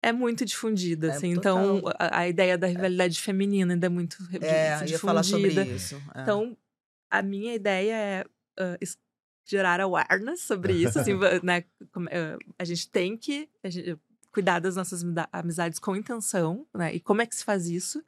[0.00, 1.30] é muito difundida, É, assim.
[1.30, 4.90] Então, a, a ideia da rivalidade feminina ainda é muito É, difundida.
[4.92, 5.96] ia falar sobre isso.
[6.14, 6.22] é.
[6.22, 6.56] Então,
[7.10, 8.24] a minha ideia é
[8.80, 8.98] es-
[9.46, 11.64] gerar awareness sobre isso, assim, né?
[12.58, 13.98] A gente tem que gente-
[14.30, 15.02] cuidar das nossas
[15.32, 16.94] amizades com intenção, né?
[16.94, 18.04] E como é que se faz isso?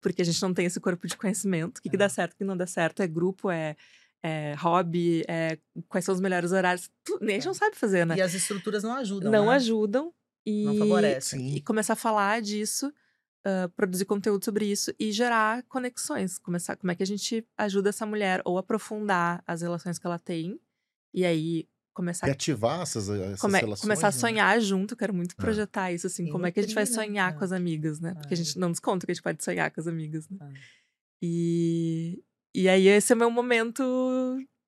[0.00, 1.78] Porque a gente não tem esse corpo de conhecimento.
[1.78, 1.98] O que, que É.
[1.98, 3.76] dá certo, o que não dá certo, é grupo, é,
[4.22, 5.58] é hobby, é
[5.88, 6.90] quais são os melhores horários.
[7.04, 7.48] Tu- nem a gente É.
[7.48, 8.16] não sabe fazer, né?
[8.16, 9.30] E as estruturas não ajudam.
[9.32, 9.52] não né?
[9.52, 10.12] ajudam.
[10.46, 11.56] E, Não favorecem.
[11.56, 12.90] e começar a falar disso,
[13.44, 16.38] ah, produzir conteúdo sobre isso e gerar conexões.
[16.38, 20.18] Começar, como é que a gente ajuda essa mulher ou aprofundar as relações que ela
[20.18, 20.58] tem
[21.12, 21.66] e aí
[21.98, 23.80] começar E ativar essas, essas come- relações.
[23.82, 24.16] começar a né?
[24.16, 25.42] sonhar junto, eu quero muito É.
[25.42, 26.90] projetar isso, assim, como é que a gente vai né?
[26.90, 27.36] sonhar É.
[27.36, 28.14] com as amigas, né?
[28.14, 28.42] Porque a É.
[28.42, 30.38] gente não nos conta que a gente pode sonhar com as amigas, né?
[30.40, 30.58] É.
[31.22, 32.22] E,
[32.54, 33.82] e aí esse é meu momento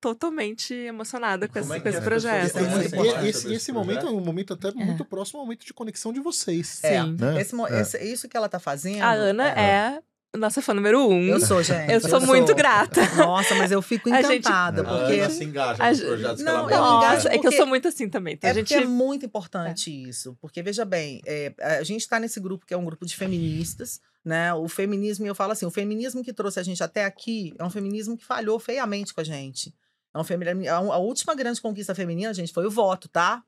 [0.01, 2.57] totalmente emocionada com, esse, é com esse as projeto.
[2.57, 2.67] É E-
[2.97, 6.11] mais esse, sobre esse momento é um momento até muito próximo ao momento de conexão
[6.11, 6.83] de vocês.
[6.83, 7.01] É.
[7.03, 7.15] Sim.
[7.19, 7.39] Né?
[7.41, 7.81] Esse, É.
[7.81, 9.01] esse- isso que ela tá fazendo.
[9.03, 10.01] A Ana é
[10.37, 11.23] nossa fã número um.
[11.27, 11.91] Eu sou, gente.
[11.91, 13.01] Eu sou muito grata.
[13.15, 15.19] Nossa, mas eu fico gente- encantada, A A porque.
[15.19, 17.51] Ana se engaja a nos gente- projetos Não, que eu ela Nossa, é que eu
[17.51, 18.35] sou muito assim também.
[18.35, 20.37] Então É a gente porque é muito importante isso.
[20.39, 23.99] Porque, veja bem, é, a gente está nesse grupo que é um grupo de feministas,
[24.23, 24.53] né?
[24.53, 27.63] O feminismo, e eu falo assim, o feminismo que trouxe a gente até aqui é
[27.63, 29.73] um feminismo que falhou feiamente com a gente.
[30.13, 33.43] É um femi- a, a última grande conquista feminina, gente, foi o voto, tá?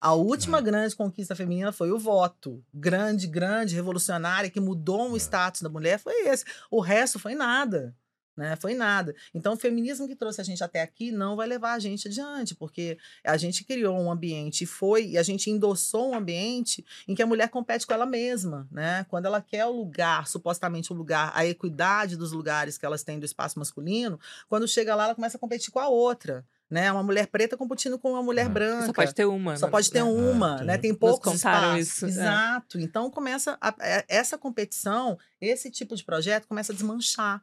[0.00, 2.62] A última grande conquista feminina foi o voto.
[2.72, 6.44] Grande, grande, revolucionária, que mudou o status da mulher, foi esse.
[6.70, 7.94] O resto foi nada.
[8.36, 8.54] Né?
[8.56, 9.14] Foi nada.
[9.34, 12.54] Então, o feminismo que trouxe a gente até aqui não vai levar a gente adiante,
[12.54, 17.14] porque a gente criou um ambiente e foi, e a gente endossou um ambiente em
[17.14, 19.06] que a mulher compete com ela mesma, né?
[19.08, 23.18] Quando ela quer o lugar, supostamente o lugar, a equidade dos lugares que elas têm
[23.18, 24.20] do espaço masculino,
[24.50, 26.44] quando chega lá, ela começa a competir com a outra.
[26.68, 26.90] Né?
[26.90, 28.48] Uma mulher preta competindo com uma mulher É.
[28.48, 28.86] branca.
[28.86, 29.56] Só pode ter uma.
[29.56, 29.70] Só né?
[29.70, 30.02] pode ter É.
[30.02, 30.78] uma, É, né?
[30.78, 31.88] tem- poucos contaram espaços.
[31.88, 32.08] isso, é.
[32.08, 32.80] Exato.
[32.80, 37.40] Então começa a- é- essa competição, esse tipo de projeto começa a desmanchar.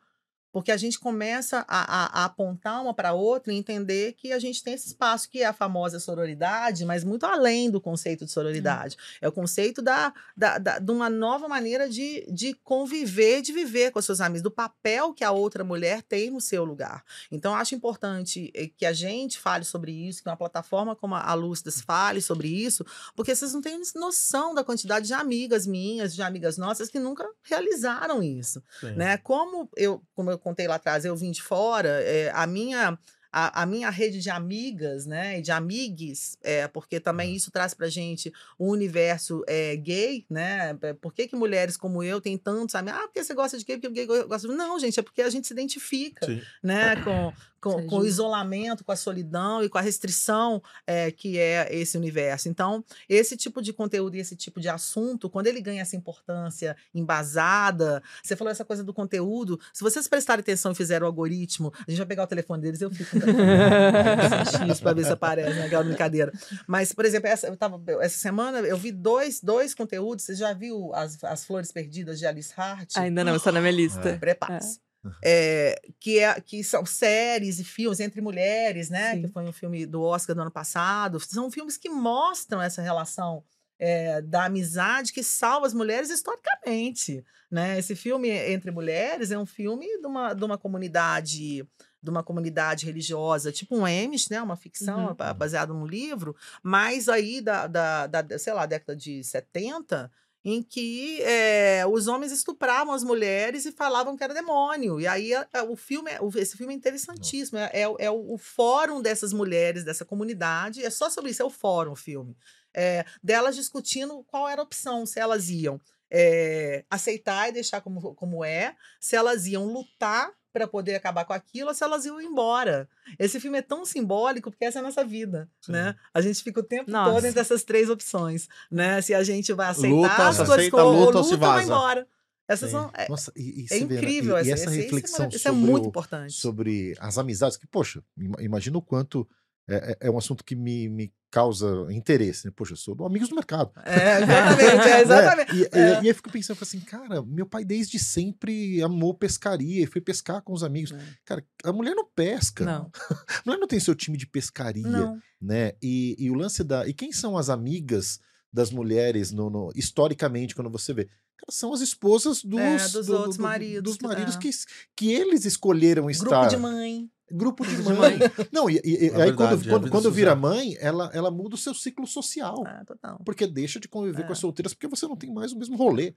[0.54, 4.40] Porque a gente começa a, a- a apontar uma para outra e entender que a
[4.40, 8.32] gente tem esse espaço que é a famosa sororidade, mas muito além do conceito de
[8.32, 8.96] sororidade.
[9.20, 13.92] É o conceito da, da, da- de uma nova maneira de, de conviver, de viver
[13.92, 17.04] com as suas amigas, do papel que a outra mulher tem no seu lugar.
[17.32, 21.16] Então, eu acho importante eh, que a gente fale sobre isso, que uma plataforma como
[21.16, 22.86] a Lúcidas fale sobre isso,
[23.16, 27.28] porque vocês não têm noção da quantidade de amigas minhas, de amigas nossas que nunca
[27.42, 28.92] realizaram isso Sim.
[28.92, 29.18] né?
[29.18, 32.98] Como eu, como eu contei lá atrás, eu vim de fora, é, a minha
[33.34, 37.74] a, a minha rede de amigas, né, e de amigues, é, porque também isso traz
[37.74, 40.78] pra gente o universo é, gay, né?
[40.84, 43.00] é, Por que, que mulheres como eu têm tantos amigos?
[43.00, 44.54] Ah, porque você gosta de gay, porque gay gosta de...
[44.54, 46.42] Não, gente, é porque a gente se identifica, Sim.
[46.62, 51.40] né, com, com, com o isolamento, com a solidão e com a restrição é, que
[51.40, 52.50] é esse universo.
[52.50, 56.76] Então, esse tipo de conteúdo e esse tipo de assunto, quando ele ganha essa importância
[56.94, 61.74] embasada, você falou essa coisa do conteúdo, se vocês prestarem atenção e fizerem o algoritmo,
[61.76, 65.84] a gente vai pegar o telefone deles, eu fico X para ver se aparece naquela
[65.84, 66.32] brincadeira.
[66.68, 70.54] Mas, por exemplo, essa, eu tava, essa semana eu vi dois, dois conteúdos, você já
[70.54, 72.98] viu as, as Flores Perdidas de Alice Hart?
[72.98, 74.18] Ainda não, está na minha lista.
[74.20, 74.80] Prepare-se.
[75.22, 79.16] É, que, é, que são séries e filmes entre mulheres, né?
[79.16, 79.22] Sim.
[79.24, 81.20] Que foi um filme do Oscar do ano passado.
[81.20, 83.44] São filmes que mostram essa relação
[83.78, 87.24] é, da amizade que salva as mulheres historicamente.
[87.52, 87.78] Né?
[87.78, 91.68] Esse filme Entre Mulheres é um filme de uma, de uma comunidade
[92.04, 94.42] de uma comunidade religiosa, tipo um Amish, né?
[94.42, 95.14] Uma ficção Uhum.
[95.16, 100.12] ba- baseada num livro, mas aí da, da, da, sei lá, década de 70,
[100.46, 105.00] em que eh, os homens estupravam as mulheres e falavam que era demônio.
[105.00, 107.58] E aí a- a- o filme, é- o- esse filme é interessantíssimo.
[107.58, 110.84] É, é o- é o, o fórum dessas mulheres, dessa comunidade.
[110.84, 112.36] É só sobre isso, é o fórum o filme.
[112.74, 115.80] É, delas discutindo qual era a opção, se elas iam
[116.16, 121.34] eh, aceitar e deixar como, como é, se elas iam lutar para poder acabar com
[121.34, 122.88] aquilo, ou se elas iam embora.
[123.18, 125.72] Esse filme é tão simbólico porque essa é a nossa vida, Sim.
[125.72, 125.96] né?
[126.14, 127.12] A gente fica o tempo Nossa.
[127.12, 129.02] todo entre essas três opções, né?
[129.02, 131.34] Se a gente vai aceitar Luta, as se coisas aceita, como ou luta ou se
[131.34, 131.64] ou vai vaza.
[131.66, 132.08] embora.
[132.48, 132.76] Essas Sim.
[132.78, 135.28] são é, Nossa, e, e é né, incrível e, essa, e essa isso é reflexão
[135.30, 136.34] isso é sobre, muito o- importante.
[136.34, 139.28] sobre as amizades, que, poxa, ima- imagina o quanto
[139.68, 142.54] é, é- é um assunto que me, me causa interesse, né?
[142.56, 143.72] Poxa, eu sou do Amigos do Mercado.
[143.86, 145.54] É, exatamente, é, exatamente.
[145.54, 145.60] Né?
[145.60, 145.90] E, É.
[145.90, 150.02] e aí eu fico pensando, assim, cara, meu pai desde sempre amou pescaria e foi
[150.02, 150.94] pescar com os amigos.
[151.26, 152.64] Cara, a mulher não pesca.
[152.66, 152.92] Não.
[153.28, 155.20] A mulher não tem seu time de pescaria, Não.
[155.42, 155.74] né?
[155.82, 156.88] E, e o lance da.
[156.88, 158.20] E quem são as amigas
[158.52, 161.10] das mulheres no, no- historicamente, quando você vê?
[161.50, 164.40] São as esposas dos, É, dos outros maridos Dos maridos é.
[164.40, 164.50] que,
[164.96, 166.48] que eles escolheram Grupo estar.
[166.48, 167.10] de mãe.
[167.32, 168.20] Grupo de mãe.
[168.52, 170.52] Não, e, e- É aí verdade, quando, é a quando, vida quando vira social.
[170.52, 172.64] mãe, ela, ela muda o seu ciclo social.
[172.68, 173.22] Ah, total.
[173.26, 174.26] Porque deixa de conviver É.
[174.26, 176.14] com as solteiras, porque você não tem mais o mesmo rolê.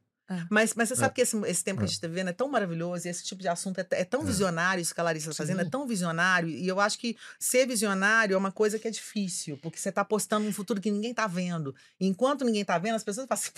[0.51, 0.97] Mas, mas você É.
[0.97, 1.85] sabe que esse, esse tempo que É.
[1.85, 4.23] a gente está vivendo é tão maravilhoso e esse tipo de assunto é, é tão
[4.23, 4.24] É.
[4.24, 6.49] visionário, isso que a Larissa está fazendo, é tão visionário.
[6.49, 10.01] E eu acho que ser visionário é uma coisa que é difícil, porque você está
[10.01, 11.73] apostando num futuro que ninguém está vendo.
[12.01, 13.53] E enquanto ninguém está vendo, as pessoas falam assim.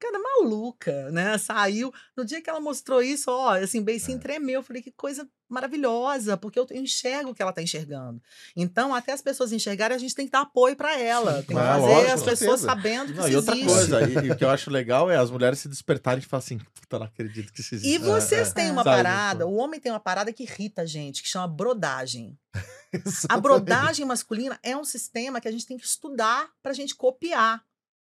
[0.00, 1.36] Cara, maluca, né?
[1.38, 1.92] Saiu.
[2.16, 4.20] No dia que ela mostrou isso, ó, assim, beicinho É.
[4.20, 4.60] tremeu.
[4.60, 8.22] Eu falei, que coisa maravilhosa, porque eu enxergo o que ela tá enxergando.
[8.54, 11.34] Então, até as pessoas enxergarem, a gente tem que dar apoio para ela.
[11.34, 12.66] Tem que claro, fazer lógico, as pessoas certeza.
[12.66, 13.72] sabendo que Não, isso e outra existe.
[13.74, 16.38] coisa, e, e o que eu acho legal é as mulheres se despertarem e falar
[16.40, 17.94] assim, puta, não acredito que isso existe.
[17.94, 18.54] E vocês É, é.
[18.54, 21.28] têm uma Sabe, parada, tipo, o homem tem uma parada que irrita a gente, que
[21.28, 22.38] chama brodagem.
[23.28, 27.62] A brodagem masculina é um sistema que a gente tem que estudar pra gente copiar.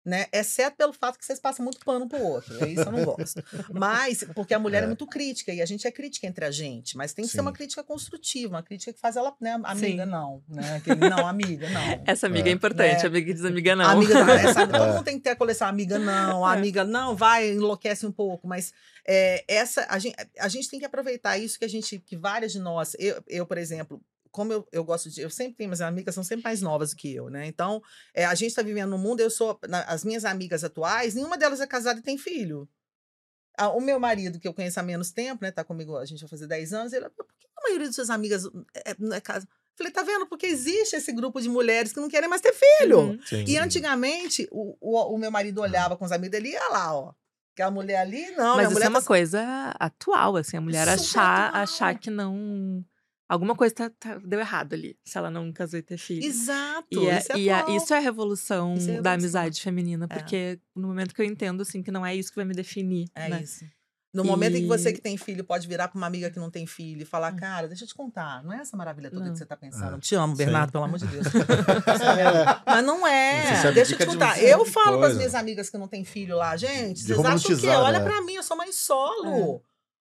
[0.07, 0.27] Né?
[0.33, 2.65] Exceto pelo fato que vocês passam muito pano pro outro.
[2.65, 3.43] É isso eu não gosto.
[3.75, 4.85] Mas, porque a mulher é.
[4.85, 4.87] É.
[4.87, 7.51] muito crítica e a gente é crítica entre a gente, mas tem que ser uma
[7.51, 7.57] Sim.
[7.57, 9.61] crítica construtiva, uma crítica que faz ela, né?
[9.65, 10.11] Amiga, Sim.
[10.11, 10.77] não, né?
[10.77, 12.03] Aquele, não, amiga, não.
[12.07, 12.55] Essa amiga é, É.
[12.55, 13.07] importante, É.
[13.07, 13.91] amiga que diz amiga não.
[13.91, 14.73] Amiga, não, é, sabe?
[14.73, 14.93] Todo É.
[14.93, 16.57] mundo tem que ter a coleção amiga não, É.
[16.57, 18.73] amiga não, vai, enlouquece um pouco, mas
[19.05, 22.53] é, essa a gente, a gente tem que aproveitar isso que a gente, que várias
[22.53, 24.01] de nós, eu, eu por exemplo,
[24.37, 26.91] como eu, eu gosto de, eu sempre tenho, mas as amigas são sempre mais novas
[26.91, 27.47] do que eu, né?
[27.47, 27.83] Então,
[28.15, 31.39] é, a gente está vivendo num mundo, eu sou, na- as minhas amigas atuais, nenhuma
[31.39, 32.69] delas é casada e tem filho.
[33.59, 35.51] Ah, o meu marido, que eu conheço há menos tempo, né?
[35.51, 38.11] Tá comigo, a gente vai fazer 10 anos, ele, por que a maioria de suas
[38.11, 38.45] amigas
[38.85, 39.49] é, não é casa?
[39.75, 40.27] Falei, tá vendo?
[40.27, 42.99] Porque existe esse grupo de mulheres que não querem mais ter filho.
[42.99, 43.19] Uhum.
[43.25, 43.45] Sim.
[43.47, 46.95] E antigamente, o, o, o meu marido olhava com os amigos dele e ia lá,
[46.95, 47.13] ó.
[47.55, 49.43] Que a mulher ali, não, Mas isso mulher é uma tá- coisa
[49.81, 51.63] atual, assim, a mulher Super achar, atual.
[51.63, 52.85] achar que não.
[53.29, 56.25] Alguma coisa tá- tá- deu errado ali, se ela não casou e ter filho.
[56.25, 56.87] Exato.
[56.93, 57.77] E, é- isso é e a- atual.
[57.77, 59.13] isso é a revolução Isso é a da revolução.
[59.41, 60.15] amizade feminina, É.
[60.15, 63.09] porque no momento que eu entendo, assim, que não é isso que vai me definir.
[63.15, 63.43] É né?
[63.43, 63.65] isso.
[64.15, 66.39] No momento em que você E- que tem filho pode virar pra uma amiga que
[66.39, 67.37] não tem filho e falar, Hum.
[67.37, 69.33] cara, deixa eu te contar, não é essa maravilha toda Não.
[69.33, 69.97] que você tá pensando.
[69.97, 70.01] É.
[70.01, 70.45] Te amo, Sim.
[70.45, 71.27] Bernardo, pelo amor de Deus.
[71.27, 71.31] É,
[72.67, 73.73] Mas não é.
[73.75, 74.37] Deixa eu te contar.
[74.39, 77.19] um Eu falo com as minhas amigas que não tem filho lá, gente, De vocês
[77.19, 77.67] acham o quê?
[77.67, 78.05] romantizar, Olha né?
[78.07, 79.63] pra mim, eu sou mãe solo.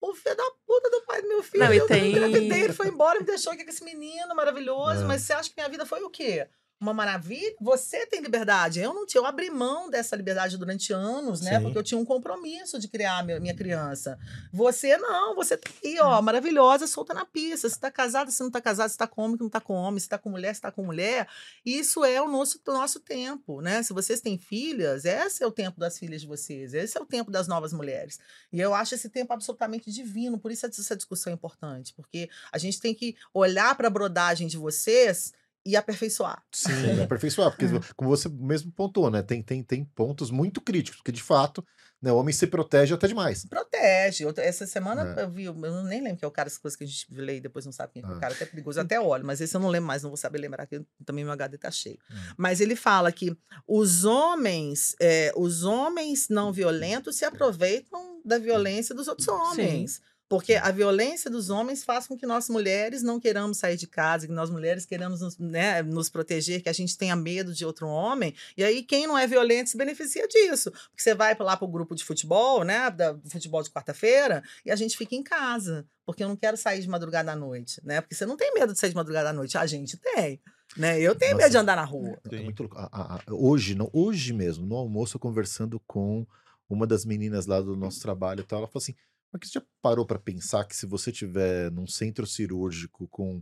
[0.03, 1.65] O filho da puta do pai do meu filho.
[1.65, 5.03] Não, e eu tem- engravidei, ele foi embora, me deixou aqui com esse menino maravilhoso.
[5.03, 5.07] É.
[5.07, 6.49] Mas você acha que minha vida foi o quê?
[6.83, 7.55] Uma maravilha?
[7.61, 8.81] Você tem liberdade.
[8.81, 9.21] Eu não tinha.
[9.21, 11.57] Eu abri mão dessa liberdade durante anos, né?
[11.57, 11.63] Sim.
[11.63, 14.19] Porque eu tinha um compromisso de criar a minha, minha criança.
[14.53, 17.69] Você não, você tá aí, ó, maravilhosa, solta na pista.
[17.69, 19.75] Se tá casada, se não tá casada, se tá com homem, se não tá com
[19.75, 21.29] homem, se tá com mulher, se tá com mulher.
[21.65, 23.81] Isso é o nosso, o nosso tempo, né?
[23.85, 27.07] Se vocês têm filhas, esse é o tempo das filhas de vocês, esse é o
[27.07, 28.19] tempo das novas mulheres.
[28.53, 32.59] E eu acho esse tempo absolutamente divino, por isso essa discussão é importante, porque a
[32.59, 35.33] gente tem que olhar para a brodagem de vocês
[35.65, 36.43] e aperfeiçoar.
[36.53, 36.71] Sim,
[37.03, 37.67] aperfeiçoar, porque
[37.97, 39.23] como você mesmo pontuou, né?
[39.23, 41.65] Tem, tem, tem pontos muito críticos, porque de fato,
[42.01, 43.45] né, o homem se protege até demais.
[43.47, 44.25] Protege.
[44.25, 45.23] Eu- essa semana É.
[45.23, 47.37] eu vi, eu nem lembro que é o cara, as coisas que a gente lê
[47.37, 49.41] e depois não sabe quem é, é o cara, até perigoso, eu até olho, mas
[49.41, 51.71] esse eu não lembro mais, não vou saber lembrar, que eu- também meu HD tá
[51.71, 51.99] cheio.
[52.11, 52.15] Hum.
[52.37, 53.37] Mas ele fala que
[53.69, 60.01] os homens, é, os homens não violentos se aproveitam da violência dos outros homens.
[60.33, 64.27] Porque a violência dos homens faz com que nós mulheres não queiramos sair de casa,
[64.27, 67.87] que nós mulheres queremos nos, né, nos proteger, que a gente tenha medo de outro
[67.87, 68.35] homem.
[68.57, 70.71] E aí, quem não é violento se beneficia disso.
[70.71, 72.89] Porque você vai lá para o grupo de futebol, né?
[72.91, 75.87] Da, do futebol de quarta-feira, e a gente fica em casa.
[76.07, 78.01] Porque eu não quero sair de madrugada à noite, né?
[78.01, 79.59] Porque você não tem medo de sair de madrugada à noite.
[79.59, 80.41] A gente tem.
[80.79, 80.99] Né?
[80.99, 81.61] Eu tenho medo de Nossa.
[81.63, 82.19] andar na rua.
[82.25, 82.45] É Sim.
[82.45, 82.79] muito louco.
[82.79, 86.27] A- a- a- hoje, não, hoje mesmo, no almoço, eu conversando com
[86.71, 88.95] uma das meninas lá do nosso trabalho e tal, ela falou assim:
[89.33, 93.41] mas você já parou pra pensar que se você tiver num centro cirúrgico com,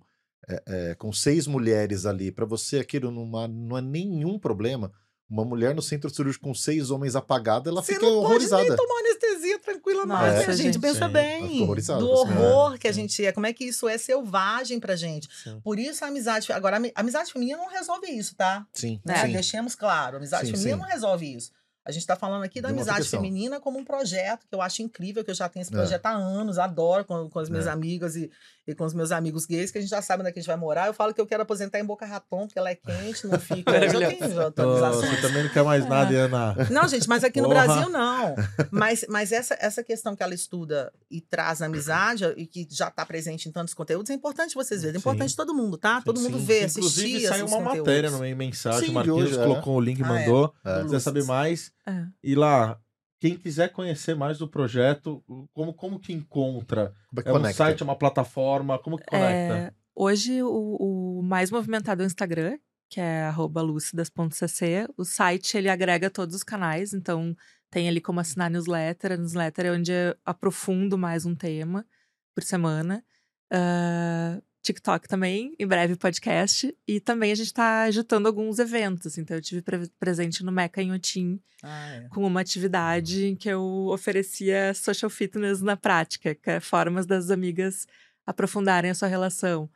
[0.48, 4.92] é, é, com seis mulheres ali, pra você aquilo numa, não é nenhum problema.
[5.28, 8.64] Uma mulher no centro cirúrgico com seis homens apagada, ela Você fica não pode horrorizada.
[8.64, 10.64] nem tomar anestesia tranquila mais, Nossa, né, gente?
[10.72, 10.78] gente.
[10.80, 11.62] Pensa Sim, bem.
[11.62, 12.40] horrorizada Do isso, né?
[12.48, 13.30] horror que a gente é.
[13.30, 15.28] Como é que isso é selvagem pra gente.
[15.44, 15.60] Sim.
[15.62, 16.52] Por isso a amizade.
[16.52, 18.66] Agora, a ami- a amizade feminina não resolve isso, tá?
[18.72, 19.24] Sim, Né?
[19.24, 19.32] sim.
[19.32, 20.16] Deixemos claro.
[20.16, 20.82] A amizade Sim, feminina sim.
[20.82, 21.52] não resolve isso.
[21.84, 24.82] A gente está falando aqui da De amizade feminina como um projeto que eu acho
[24.82, 25.76] incrível, que eu já tenho esse É.
[25.76, 27.70] projeto há anos, adoro com, com as minhas É.
[27.70, 28.30] amigas e,
[28.66, 30.42] e com os meus amigos gays, que a gente já sabe onde é que a
[30.42, 30.86] gente vai morar.
[30.86, 33.70] Eu falo que eu quero aposentar em Boca Raton, porque ela é quente, não fica.
[33.76, 35.10] Eu já tenho atualizações.
[35.10, 36.54] você também não quer mais nada, Ana.
[36.70, 37.64] Não, gente, mas aqui no Porra.
[37.64, 38.34] Brasil não.
[38.70, 42.88] Mas, mas essa, essa questão que ela estuda e traz na amizade e que já
[42.88, 44.96] está presente em tantos conteúdos é importante vocês verem.
[44.96, 45.36] É importante Sim.
[45.36, 46.00] todo mundo, tá?
[46.02, 46.44] Todo mundo Sim.
[46.44, 47.78] vê, Inclusive, assistir saiu esses uma conteúdos.
[47.86, 48.80] matéria no meio mensagem.
[48.80, 49.42] Sim, o Marquinhos hoje, é.
[49.42, 50.08] colocou o link e Ah, é.
[50.08, 50.54] mandou.
[50.64, 50.82] É.
[50.82, 51.72] Quiser saber mais?
[51.86, 52.04] É.
[52.22, 52.78] E lá,
[53.20, 55.22] quem quiser conhecer mais do projeto,
[55.52, 56.94] como, como que encontra?
[57.08, 58.78] Como é que É um site, é uma plataforma?
[58.78, 59.56] Como que conecta?
[59.56, 64.88] É, hoje, o, o mais movimentado é o Instagram, que é arroba lucidas.cc.
[64.96, 67.36] O site, ele agrega todos os canais, então
[67.70, 69.12] tem ali como assinar newsletter.
[69.12, 71.86] A newsletter é onde eu aprofundo mais um tema
[72.34, 73.04] por semana.
[73.52, 76.76] Ah, TikTok também, em breve podcast.
[76.86, 79.16] E também a gente tá agitando alguns eventos.
[79.18, 82.08] Então, eu tive pre- presente no Meca em Otim, Ah, é.
[82.08, 87.30] com uma atividade em que eu oferecia social fitness na prática, que é formas das
[87.30, 87.86] amigas
[88.26, 89.68] aprofundarem a sua relação.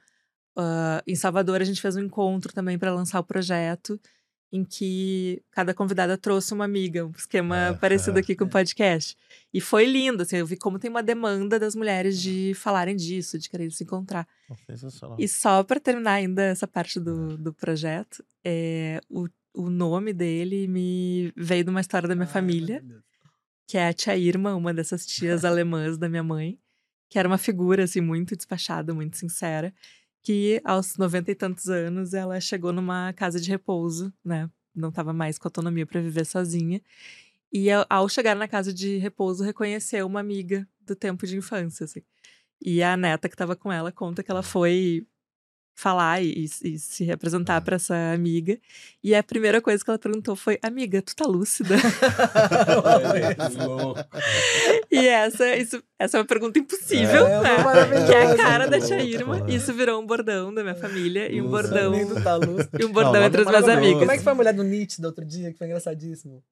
[0.56, 3.98] Ah, em Salvador, a gente fez um encontro também para lançar o projeto,
[4.52, 8.48] em que cada convidada trouxe uma amiga, um esquema Ah, parecido ah, aqui com o
[8.48, 9.16] podcast.
[9.52, 13.38] E foi lindo, assim, eu vi como tem uma demanda das mulheres de falarem disso,
[13.38, 14.26] de querer se encontrar.
[14.66, 15.16] Sensacional.
[15.18, 20.68] E só para terminar ainda essa parte do, do projeto, é, o, o nome dele
[20.68, 22.84] me veio de uma história da minha Ai, família,
[23.66, 26.58] que é a tia Irma, uma dessas tias alemãs da minha mãe,
[27.08, 29.74] que era uma figura assim muito despachada, muito sincera,
[30.24, 35.12] que aos noventa e tantos anos ela chegou numa casa de repouso, né, não estava
[35.12, 36.82] mais com autonomia para viver sozinha.
[37.52, 41.84] E ao- ao chegar na casa de repouso, reconheceu uma amiga do tempo de infância,
[41.84, 42.02] assim.
[42.62, 45.06] E a neta que estava com ela conta que ela foi
[45.74, 48.58] falar e, e se representar para essa amiga.
[49.02, 51.76] E a primeira coisa que ela perguntou foi: Amiga, tu tá lúcida?
[53.66, 54.00] Louco.
[54.90, 57.58] e essa, isso, essa é uma pergunta impossível, É, né?
[57.62, 58.06] maravilhoso.
[58.06, 59.40] Que é a cara da Muito tia louco, Irma.
[59.40, 59.54] né?
[59.54, 61.92] Isso virou um bordão da minha família e um bordão.
[62.22, 62.38] Tá.
[62.78, 63.98] E um bordão Não, entre as minhas amigas.
[64.00, 66.42] Como é que foi a mulher do Nietzsche da outro dia, que foi engraçadíssimo?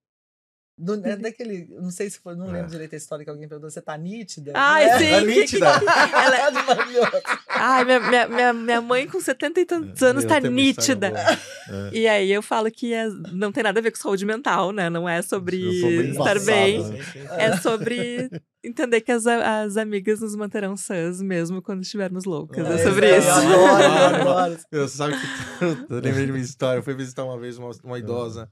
[0.78, 3.70] Do, é daquele, não sei se foi, não lembro direito a história que alguém perguntou,
[3.70, 4.52] você tá nítida?
[4.54, 4.98] Ai, É.
[4.98, 5.10] sim.
[5.12, 5.66] Tá nítida.
[6.24, 7.10] ela- é Maravilhoso.
[7.48, 11.08] Ai, minha, minha, minha, minha mãe com 70 e tantos anos Eu tá nítida.
[11.08, 11.90] É.
[11.96, 14.88] E aí eu falo que é- não tem nada a ver com saúde mental, né?
[14.88, 16.82] Não é sobre bem estar embaçado, bem.
[16.88, 16.98] né?
[17.38, 18.30] É sobre
[18.64, 22.66] entender que as, as amigas nos manterão sãs mesmo quando estivermos loucas.
[22.66, 23.28] É, É, sobre isso.
[23.30, 24.58] adoro, eu adoro.
[24.72, 25.26] Eu sabe que
[25.92, 26.78] eu lembrei de uma história.
[26.78, 28.50] Eu fui visitar uma vez uma, uma idosa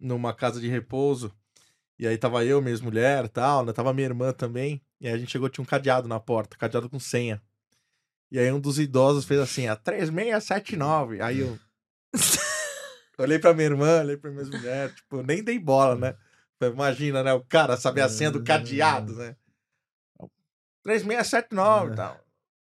[0.00, 1.32] numa casa de repouso.
[1.98, 3.72] E aí tava eu, minha ex-mulher e tal, né?
[3.72, 4.82] Tava minha irmã também.
[5.00, 7.40] E aí a gente chegou, tinha um cadeado na porta, cadeado com senha.
[8.30, 11.22] E aí um dos idosos fez assim, a 3679.
[11.22, 11.58] Aí eu
[13.18, 16.16] olhei pra minha irmã, olhei pra minha ex-mulher, tipo, nem dei bola, né?
[16.60, 17.32] Imagina, né?
[17.32, 19.36] O cara saber a senha do cadeado, né?
[20.82, 22.25] 3679 e tal.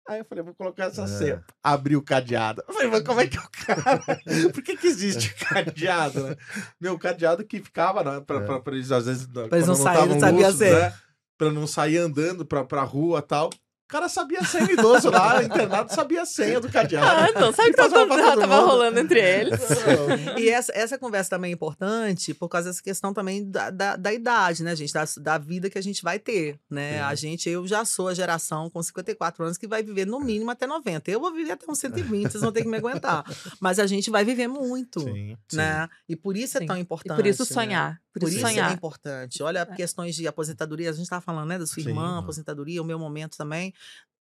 [0.09, 1.07] Aí eu falei, vou colocar essa É.
[1.07, 1.43] senha.
[1.63, 2.63] Abri o cadeado.
[2.67, 4.01] Eu falei, mas como é que é o cara?
[4.51, 6.35] Por que que existe cadeado, né?
[6.81, 8.19] Meu, o cadeado que ficava, né?
[8.25, 8.39] Pra, É.
[8.39, 10.79] pra, pra eles, às vezes, pra eles não saírem, não sabia a senha.
[10.89, 10.93] né?
[11.37, 13.51] Pra não sair andando pra, pra rua e tal.
[13.89, 17.07] O cara sabia a senha, idoso lá, internado, sabia a senha do cadeado.
[17.35, 18.69] Ah, não, sabe o E que tava, passava pra todo tava mundo.
[18.69, 19.59] rolando entre eles?
[20.37, 24.13] E essa, essa conversa também é importante por causa dessa questão também da, da, da
[24.13, 24.93] idade, né, gente?
[24.93, 26.97] Da, da vida que a gente vai ter, né?
[26.97, 26.99] Sim.
[26.99, 30.51] A gente, eu já sou a geração com 54 anos que vai viver no mínimo
[30.51, 31.09] até 90.
[31.09, 33.23] Eu vou viver até uns 120, vocês vão ter que me aguentar.
[33.59, 35.89] Mas a gente vai viver muito, Sim, né?
[36.07, 36.67] E por isso é Sim.
[36.67, 37.15] tão E importante.
[37.17, 37.47] por isso né?
[37.47, 37.93] sonhar.
[37.95, 38.73] Por, Por isso isso é sonhar.
[38.73, 39.41] importante.
[39.43, 39.75] Olha, É.
[39.75, 41.89] questões de aposentadoria, a gente estava falando, né, da sua Sim.
[41.89, 43.73] irmã, aposentadoria, o meu momento também.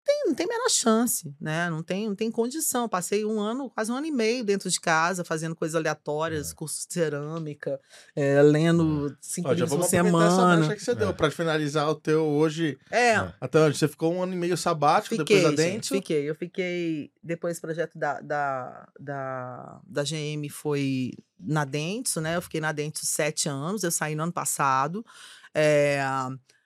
[0.04, 1.70] Tem, não tem a menor chance, né?
[1.70, 2.86] Não tem, não tem condição.
[2.88, 6.86] Passei um ano, quase um ano e meio dentro de casa, fazendo coisas aleatórias, cursos
[6.86, 7.80] de cerâmica,
[8.14, 10.56] eh, lendo cinco Ó, já por essa semana.
[10.58, 10.94] brecha que você É.
[10.94, 12.78] deu pra finalizar o teu hoje.
[12.90, 13.34] É, É.
[13.40, 13.78] Até onde?
[13.78, 15.88] Você ficou um ano e meio sabático Fiquei, depois da dentro?
[15.94, 16.28] fiquei.
[16.28, 17.10] Eu fiquei.
[17.22, 22.36] Depois o projeto da, da, da, da GM foi na Dentsu, né?
[22.36, 23.82] Eu fiquei na Dentsu sete anos.
[23.82, 25.04] Eu saí no ano passado.
[25.54, 25.98] É,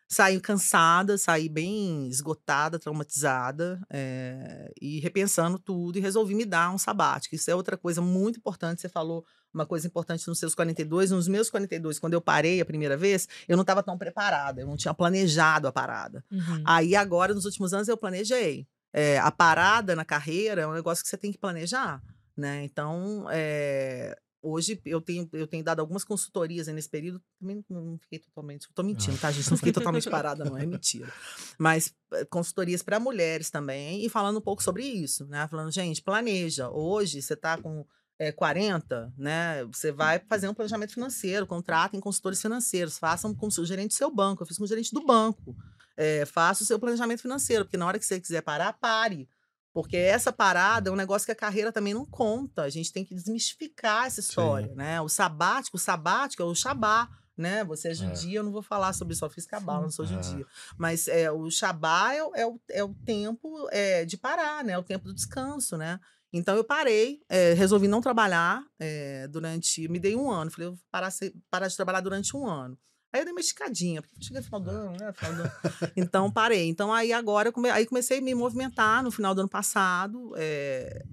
[0.09, 6.79] saí cansada, saí bem esgotada, traumatizada é, e repensando tudo e resolvi me dar um
[6.79, 7.35] sabático.
[7.35, 8.81] Isso é outra coisa muito importante.
[8.81, 11.11] Você falou uma coisa importante nos seus 42.
[11.11, 14.67] Nos meus 42, quando eu parei a primeira vez, eu não estava tão preparada, eu
[14.67, 16.25] não tinha planejado a parada.
[16.33, 16.63] Uhum.
[16.65, 18.67] Aí agora, nos últimos anos, eu planejei.
[18.91, 22.03] É, a parada na carreira é um negócio que você tem que planejar,
[22.35, 22.65] né?
[22.65, 27.23] Então, é, hoje eu tenho, eu tenho dado algumas consultorias nesse período.
[27.41, 28.69] Também não fiquei totalmente.
[28.75, 29.51] Tô mentindo, tá, gente?
[29.51, 31.13] Não fiquei totalmente parada, não, é mentira.
[31.59, 35.47] Mas eh, consultorias para mulheres também, e falando um pouco sobre isso, né?
[35.49, 36.71] Falando, gente, planeja.
[36.71, 37.85] Hoje você tá com
[38.19, 39.65] é, 40, né?
[39.67, 44.13] Você vai fazer um planejamento financeiro, contratem consultores financeiros, façam com o gerente do seu
[44.13, 44.43] banco.
[44.43, 45.57] Eu fiz com o gerente do banco.
[45.97, 49.29] É, faça o seu planejamento financeiro, porque na hora que você quiser parar, pare.
[49.73, 52.63] Porque essa parada é um negócio que a carreira também não conta.
[52.63, 55.01] A gente tem que desmistificar essa história, né?
[55.01, 57.63] O sabático, o sabático é o shabá, né?
[57.65, 60.09] Você é judia, eu não vou falar sobre isso, só fiz cabala, não sou É.
[60.09, 60.45] judia.
[60.77, 64.73] Mas é, o shabá é, o- é, o, é o tempo é, de parar, né?
[64.73, 66.01] É o tempo do descanso, né?
[66.33, 69.87] Então eu parei, é, resolvi não trabalhar é, durante.
[69.89, 70.51] Me dei um ano.
[70.51, 71.11] Falei, eu vou parar,
[71.51, 72.77] parar de trabalhar durante um ano.
[73.13, 75.13] Aí eu dei uma esticadinha, porque chega no final do ano, né?
[75.13, 75.53] Final do ano.
[75.97, 76.69] Então parei.
[76.69, 80.33] Então aí agora eu come- aí comecei a me movimentar no final do ano passado,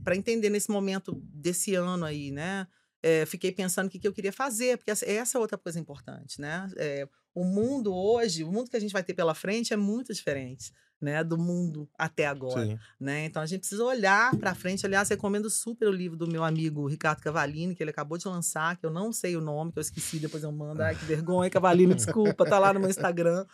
[0.04, 2.68] para entender nesse momento desse ano aí, né?
[3.02, 5.80] É, fiquei pensando o que, que eu queria fazer, porque essa, essa é outra coisa
[5.80, 6.68] importante, né?
[6.76, 10.12] É, o mundo hoje, o mundo que a gente vai ter pela frente é muito
[10.14, 10.72] diferente,
[11.06, 11.24] né?
[11.24, 12.80] Do mundo até agora Sim.
[13.00, 13.26] né?
[13.26, 14.86] Então a gente precisa olhar para frente.
[14.86, 18.76] Aliás, recomendo super o livro do meu amigo Ricardo Cavalini, que ele acabou de lançar,
[18.78, 20.82] que eu não sei o nome, que eu esqueci, depois eu mando.
[20.82, 23.46] Ai, que vergonha, Cavalini, desculpa, tá lá no meu Instagram.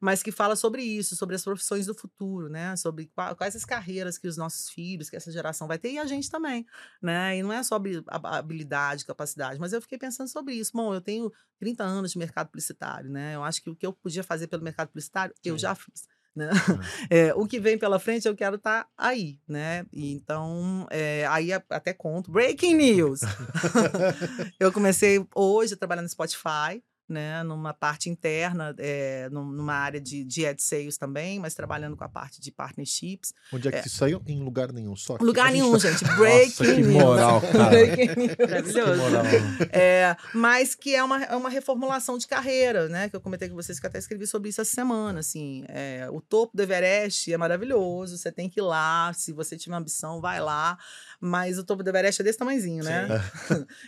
[0.00, 2.76] Mas que fala sobre isso, sobre as profissões do futuro, né?
[2.76, 5.98] Sobre qua- quais as carreiras que os nossos filhos, que essa geração vai ter, e
[5.98, 6.66] a gente também,
[7.02, 7.36] né?
[7.38, 10.72] E não é só habilidade, capacidade, mas eu fiquei pensando sobre isso.
[10.74, 13.34] Bom, eu tenho 30 anos de mercado publicitário, né?
[13.34, 15.62] Eu acho que o que eu podia fazer pelo mercado publicitário, eu Sim.
[15.62, 16.06] já fiz.
[16.38, 16.48] Né?
[17.10, 19.84] É, o que vem pela frente eu quero estar aí, né?
[19.92, 22.30] E então, é, aí até conto.
[22.30, 23.20] Breaking news!
[24.60, 26.82] eu comecei hoje a trabalhar no Spotify.
[27.08, 32.04] Né, numa parte interna, é, numa área de, de ad sales também, mas trabalhando com
[32.04, 33.32] a parte de partnerships.
[33.52, 33.80] Onde é que É.
[33.80, 34.20] isso saiu?
[34.26, 34.94] Em lugar nenhum.
[34.94, 35.16] Só.
[35.20, 36.04] Lugar nenhum, tá- gente.
[36.16, 37.02] Breaking Nossa, que news.
[37.02, 37.70] moral, cara.
[37.70, 38.34] Breaking news.
[38.36, 39.00] Que Maravilhoso.
[39.02, 39.24] moral.
[39.72, 43.08] É, mas que é uma, é uma reformulação de carreira, né?
[43.08, 45.20] Que eu comentei com vocês que eu até escrevi sobre isso essa semana.
[45.20, 49.12] Assim, é, o topo do Everest é maravilhoso, você tem que ir lá.
[49.14, 50.76] Se você tiver ambição, vai lá.
[51.20, 53.08] Mas o topo do Everest é desse tamanhozinho, né?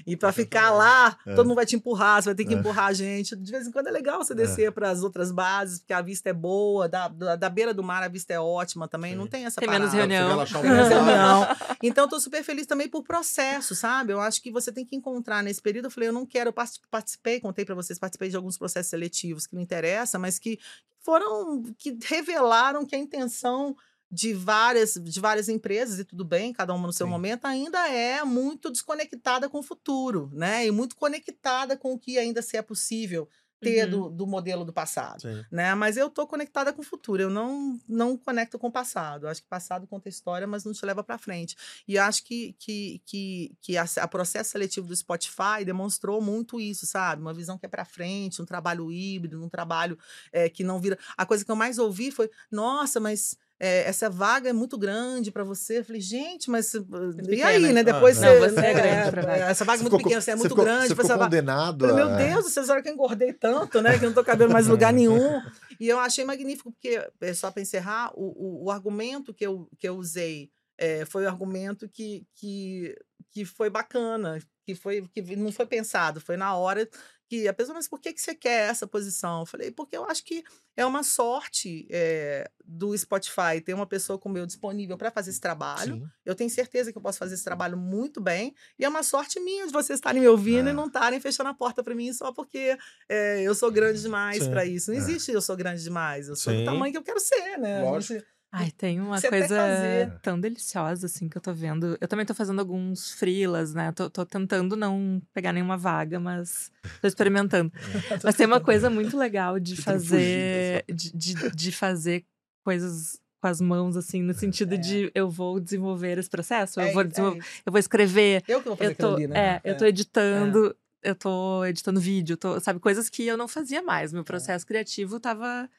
[0.07, 1.35] e para ficar lá, É.
[1.35, 2.57] todo mundo vai te empurrar, você vai ter que É.
[2.57, 3.10] empurrar a gente.
[3.23, 6.29] De vez em quando é legal você descer para as outras bases, porque a vista
[6.31, 9.15] é boa, da, da, da beira do mar a vista é ótima também.
[9.15, 9.31] Não Sim.
[9.31, 9.99] tem essa Tem menos parada.
[10.13, 10.29] reunião.
[10.31, 11.47] Relaxar um Menos reunião.
[11.83, 14.13] Então, eu tô super feliz também por processo, sabe?
[14.13, 15.87] Eu acho que você tem que encontrar nesse período.
[15.87, 18.91] Eu falei, eu não quero, eu partic- participei, contei para vocês, participei de alguns processos
[18.91, 20.59] seletivos que não interessa, mas que
[21.03, 23.75] foram, que revelaram que a intenção
[24.11, 27.09] de várias, de várias empresas, e tudo bem, cada uma no seu Sim.
[27.09, 30.67] momento, ainda é muito desconectada com o futuro, né?
[30.67, 33.29] E muito conectada com o que ainda se é possível
[33.63, 33.87] ter Uhum.
[33.87, 35.47] do, do modelo do passado Sim.
[35.51, 35.75] né?
[35.75, 39.27] Mas eu tô conectada com o futuro, eu não não conecto com o passado.
[39.27, 41.57] Eu acho que o passado conta história, mas não te leva para frente.
[41.87, 46.61] E eu acho que que que, que a, a processo seletivo do Spotify demonstrou muito
[46.61, 47.21] isso, sabe?
[47.21, 49.99] Uma visão que é para frente, um trabalho híbrido, um trabalho
[50.33, 50.99] é, que não vira.
[51.17, 55.31] A coisa que eu mais ouvi foi: "Nossa, mas é, essa vaga é muito grande
[55.31, 55.81] para você.
[55.81, 56.73] Eu falei, gente, mas.
[56.73, 57.47] E pequena.
[57.49, 57.83] aí, né?
[57.85, 58.27] Depois Ah, você.
[58.27, 59.45] não, você é né, grande pra vaga.
[59.45, 60.89] Essa vaga é Você muito ficou- pequena, você é muito ficou- grande.
[60.89, 61.25] Você pra ficou essa vaga.
[61.37, 62.09] condenado falei, a...
[62.09, 63.99] meu Deus, vocês olham que eu engordei tanto, né?
[63.99, 65.41] Que eu não tô cabendo mais em lugar nenhum.
[65.81, 69.67] E eu achei magnífico, porque, é, só para encerrar, o, o, o argumento que eu,
[69.79, 72.95] que eu usei é, foi o argumento que, que,
[73.31, 74.39] que foi bacana,
[74.75, 76.89] que, foi, que não foi pensado, foi na hora
[77.29, 79.41] que a pessoa, mas por que, que você quer essa posição?
[79.41, 80.43] Eu falei, porque eu acho que
[80.77, 85.41] é uma sorte é, do Spotify ter uma pessoa como eu disponível para fazer esse
[85.41, 85.95] trabalho.
[85.95, 86.09] Sim.
[86.25, 88.53] Eu tenho certeza que eu posso fazer esse trabalho muito bem.
[88.77, 90.73] E é uma sorte minha de vocês estarem me ouvindo É.
[90.73, 92.77] e não estarem fechando a porta para mim só porque
[93.09, 94.91] é, eu sou grande demais para isso.
[94.91, 95.01] Não É.
[95.01, 96.27] existe eu sou grande demais.
[96.29, 96.61] Eu sou Sim.
[96.61, 97.85] do tamanho que eu quero ser, né?
[97.85, 98.15] Lógico.
[98.15, 101.97] gente- Ai, tem uma Você coisa tão deliciosa, assim, que eu tô vendo.
[102.01, 103.93] Eu também tô fazendo alguns freelas, né?
[103.93, 107.73] Tô, tô tentando não pegar nenhuma vaga, mas tô experimentando.
[108.25, 110.85] Mas tem uma coisa muito legal de fazer.
[110.89, 112.25] De, de, de fazer
[112.65, 114.79] coisas com as mãos, assim, no sentido É.
[114.79, 118.61] de eu vou desenvolver esse processo, eu, É vou, isso, é eu vou escrever, Eu
[118.61, 119.39] que vou fazer eu tô, ali, né?
[119.39, 123.81] é, eu tô editando, eu tô editando vídeo, tô, sabe, coisas que eu não fazia
[123.83, 124.13] mais.
[124.13, 124.15] É.
[124.15, 125.71] Meu processo criativo tava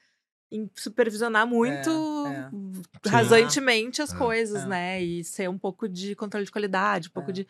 [0.76, 1.90] supervisionar muito
[2.28, 3.10] é.
[3.10, 4.18] rasantemente as É.
[4.18, 4.68] coisas, É.
[4.68, 5.04] né?
[5.04, 7.34] E ser um pouco de controle de qualidade, um pouco É.
[7.34, 7.48] de.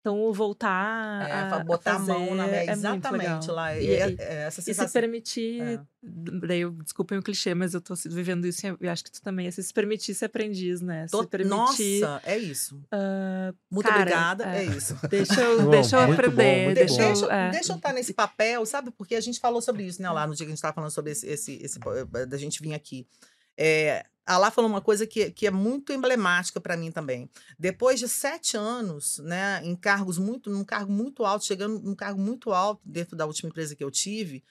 [0.00, 1.28] Então, voltar.
[1.28, 3.76] É, a, botar a mão na fazer é, exatamente lá.
[3.76, 4.98] E, E, é- é essa e se sensação.
[4.98, 5.60] permitir.
[5.60, 5.80] É.
[6.02, 9.10] Daí, eu- desculpem o clichê, mas eu tô se- vivendo isso e eu acho que
[9.12, 9.46] tu também.
[9.46, 11.04] É se permitir ser aprendiz, né?
[11.10, 12.00] Tô- Se permitir.
[12.00, 12.82] Nossa, é isso.
[12.90, 14.60] ah, Muito cara, obrigada, é.
[14.60, 14.96] é, isso.
[15.10, 16.68] deixa eu, Bom, deixa eu bom, aprender.
[16.68, 17.50] De- deixa, deixa, eu, é.
[17.50, 18.90] deixa eu estar nesse papel, sabe?
[18.92, 20.10] Porque a gente falou sobre isso, né?
[20.10, 21.78] Lá no dia que a gente estava falando sobre esse, esse, esse
[22.14, 23.06] eh, da gente vir aqui.
[23.54, 27.28] É, a Lá falou uma coisa que, que é muito emblemática para mim também.
[27.58, 32.20] Depois de sete anos, né, em cargos muito, num cargo muito alto, chegando num cargo
[32.20, 34.44] muito alto dentro da última empresa que eu tive,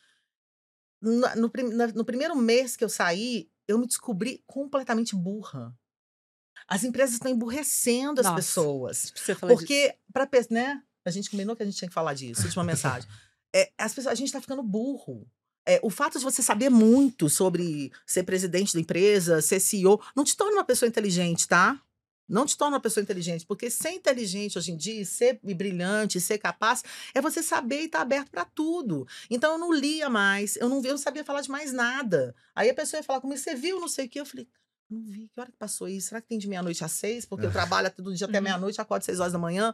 [1.01, 1.35] no, na-
[1.87, 5.73] no primeiro mês que eu saí, eu me descobri completamente burra.
[6.67, 8.35] As empresas estão emburrecendo as Nossa.
[8.35, 9.11] pessoas.
[9.55, 9.95] Porque,
[10.27, 10.83] pe- né?
[11.05, 13.09] A gente combinou que a gente tinha que falar disso, última mensagem.
[13.55, 15.25] É, as pessoas, a gente tá ficando burro.
[15.69, 20.23] É, o fato de você saber muito sobre ser presidente da empresa, ser CEO, não
[20.23, 21.79] te torna uma pessoa inteligente, tá?
[22.27, 26.39] Não te torna uma pessoa inteligente, porque ser inteligente hoje em dia, ser brilhante, ser
[26.39, 26.83] capaz,
[27.13, 29.07] é você saber e estar aberto para tudo.
[29.29, 32.35] Então eu não lia mais, eu não, eu não sabia falar de mais nada.
[32.55, 34.19] Aí a pessoa ia falar comigo, você viu, não sei o quê?
[34.21, 34.47] Eu falei,
[34.89, 36.07] não vi, que hora que passou isso?
[36.09, 37.25] Será que tem de meia-noite às seis?
[37.25, 38.43] Porque eu trabalho todo dia até Uhum.
[38.43, 39.73] meia-noite, acordo às seis horas da manhã.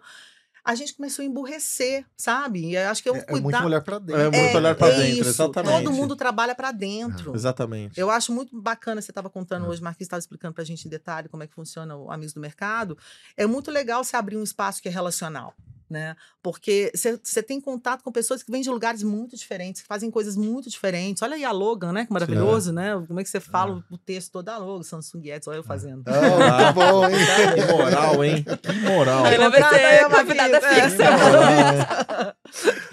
[0.66, 2.72] A gente começou a emburrecer, sabe?
[2.72, 3.42] E eu acho que eu É, é cuidar...
[3.44, 4.22] muito olhar pra dentro.
[4.22, 5.84] É muito olhar pra dentro, isso, exatamente.
[5.84, 7.36] Todo mundo trabalha para dentro.
[7.36, 8.00] Exatamente.
[8.00, 9.70] Eu acho muito bacana, você estava contando Hum.
[9.70, 12.34] hoje, Marquinhos estava explicando para a gente em detalhe como é que funciona o Amigos
[12.34, 12.98] do Mercado.
[13.38, 15.54] É muito legal você abrir um espaço que é relacional,
[15.90, 16.16] né?
[16.42, 16.92] Porque
[17.24, 20.70] você tem contato com pessoas que vêm de lugares muito diferentes, que fazem coisas muito
[20.70, 21.22] diferentes.
[21.22, 22.06] Olha aí a Logan, né?
[22.06, 23.04] Que maravilhoso, né?
[23.08, 26.04] Como é que você fala o texto todo da Logan, Samsung Eds, olha eu fazendo.
[26.08, 27.16] Ah, tá bom, hein?
[27.56, 28.46] Que moral, hein?
[28.62, 29.26] Que moral.
[29.26, 32.36] Aí a convidada Marquinhos, fixa.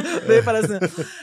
[0.26, 0.80] Veio parecendo.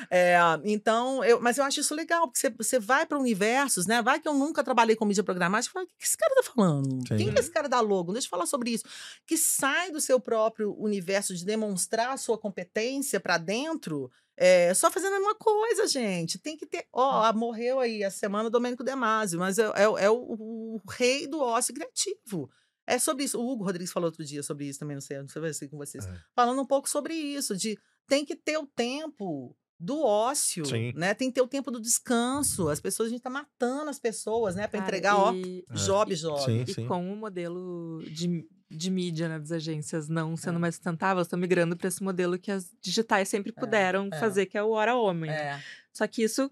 [0.10, 4.02] É, então, eu, mas eu acho isso legal, porque você, você vai para universos, né?
[4.02, 7.08] Vai que eu nunca trabalhei com mídia programática, fala, o que esse cara tá falando?
[7.08, 7.18] Sim.
[7.18, 8.14] Quem que é esse cara da logo?
[8.14, 8.84] Deixa eu falar sobre isso.
[9.26, 14.10] Que sai do seu próprio universo de demonstrar a sua competência para dentro.
[14.38, 16.40] É, só fazendo a mesma coisa, gente.
[16.40, 16.86] Tem que ter.
[16.94, 20.82] Ó, ah, morreu aí a semana o Domênico Demasio, mas é, é, é o, o
[20.90, 22.50] rei do ócio criativo.
[22.88, 23.40] É sobre isso.
[23.40, 25.78] O Hugo Rodrigues falou outro dia sobre isso também, não sei, não sei se com
[25.78, 26.08] vocês.
[26.08, 26.18] É.
[26.34, 27.78] Falando um pouco sobre isso, de
[28.08, 30.92] tem que ter o tempo do ócio, Sim.
[30.96, 31.14] né?
[31.14, 32.68] Tem que ter o tempo do descanso.
[32.68, 34.68] As pessoas, a gente tá matando as pessoas, né?
[34.68, 36.44] Para Cara, entregar, ó, e- job, job.
[36.44, 36.88] Sim, E sim.
[36.88, 41.76] com o modelo de, de mídia né, das agências não sendo mais sustentável, estão migrando
[41.76, 44.20] para esse modelo que as digitais sempre puderam é.
[44.20, 45.32] fazer, que é o hora homem.
[45.32, 45.60] É.
[45.92, 46.52] Só que isso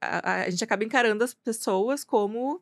[0.00, 2.60] a, gente acaba encarando as pessoas como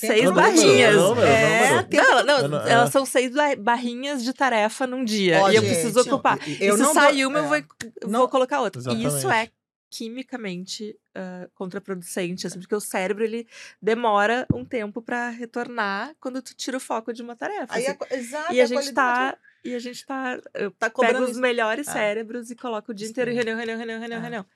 [0.00, 0.94] Tempo seis barrinhas.
[0.94, 2.70] é, não, não, Eu não- é.
[2.72, 5.40] elas são seis ba- barrinhas de tarefa num dia.
[5.42, 6.38] Ó, e eu gente, preciso ocupar.
[6.60, 7.62] eu e se não sai dou- uma, eu é.
[8.02, 8.80] vou, vou colocar outra.
[8.92, 9.52] E isso é Exatamente.
[9.90, 13.46] Quimicamente ah, contraproducente, assim, porque o cérebro ele
[13.82, 17.74] demora um tempo para retornar quando tu tira o foco de uma tarefa.
[17.74, 17.98] Aí assim.
[18.10, 20.40] a, exato, e a a gente tá e a gente tá
[20.78, 21.92] tá cobrando os melhores Ah.
[21.92, 24.22] cérebros e coloco o dia inteiro em reunião, reunião, reunião, reunião, Ah.
[24.22, 24.46] reunião.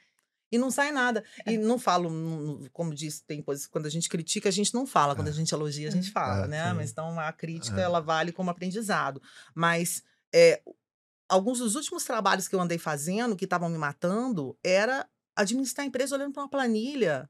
[0.53, 1.25] E não sai nada.
[1.47, 2.09] E não falo,
[2.73, 5.17] como disse, tem coisas, quando a gente critica, a gente não fala.
[5.17, 6.69] Quando a gente elogia, a gente fala, É, né?
[6.71, 6.77] sim.
[6.77, 7.83] Mas então a crítica, É.
[7.83, 9.21] ela vale como aprendizado.
[9.53, 10.63] Mas é,
[11.29, 15.89] alguns dos últimos trabalhos que eu andei fazendo, que estavam me matando, era administrar a
[15.89, 17.29] empresa olhando para uma planilha.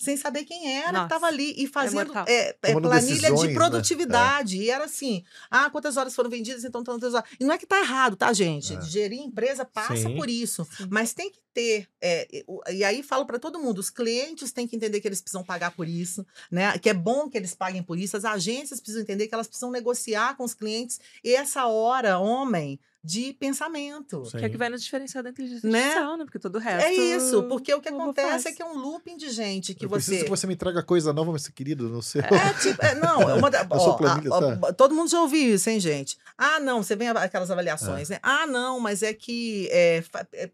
[0.00, 2.24] Sem saber quem era estava ali e fazendo mortal.
[2.28, 3.54] é, é, Tomando planilha decisões, de né?
[3.54, 4.56] produtividade.
[4.62, 7.28] E era assim: ah, quantas horas foram vendidas, então tantas horas.
[7.40, 8.74] E não é que tá errado, tá, gente?
[8.76, 8.80] É.
[8.82, 10.14] Gerir empresa passa Sim.
[10.16, 10.64] por isso.
[10.76, 10.86] Sim.
[10.88, 12.44] Mas tem que ter, é, e-
[12.76, 15.72] e aí falo para todo mundo, os clientes têm que entender que eles precisam pagar
[15.72, 16.78] por isso, né?
[16.78, 18.16] Que é bom que eles paguem por isso.
[18.16, 23.32] As agências precisam entender que elas precisam negociar com os clientes essa hora, homem, de
[23.34, 24.24] pensamento.
[24.24, 24.38] Sim.
[24.38, 25.78] Que é o que vai nos diferenciar da inteligência Né?
[25.78, 26.24] artificial, né?
[26.24, 28.46] Porque todo o resto É isso, porque o que acontece faz.
[28.46, 30.82] é que é um looping de gente que eu preciso você que você me traga
[30.82, 32.20] coisa nova, meu querido, no seu.
[32.22, 34.72] É, tipo, é, não, é uma da, ó, planilha, a- ó, tá?
[34.72, 36.18] todo mundo já ouviu isso, hein, gente?
[36.36, 38.18] Ah, não, você vem aquelas avaliações, né?
[38.22, 40.02] Ah, não, mas é que é,
[40.32, 40.50] é,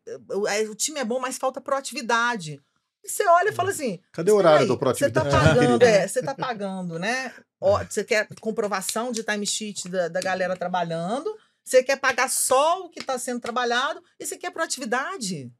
[0.49, 2.61] é, o time é bom, mas falta proatividade.
[3.03, 4.01] E você olha e fala assim.
[4.13, 5.29] Cadê o "Espera horário aí, do proatividade?
[5.31, 7.33] Você tá pagando, é, você tá pagando, né?
[7.61, 11.35] Ó, você quer comprovação de timesheet da, da galera trabalhando,
[11.65, 15.51] você quer pagar só o que está sendo trabalhado e você quer proatividade.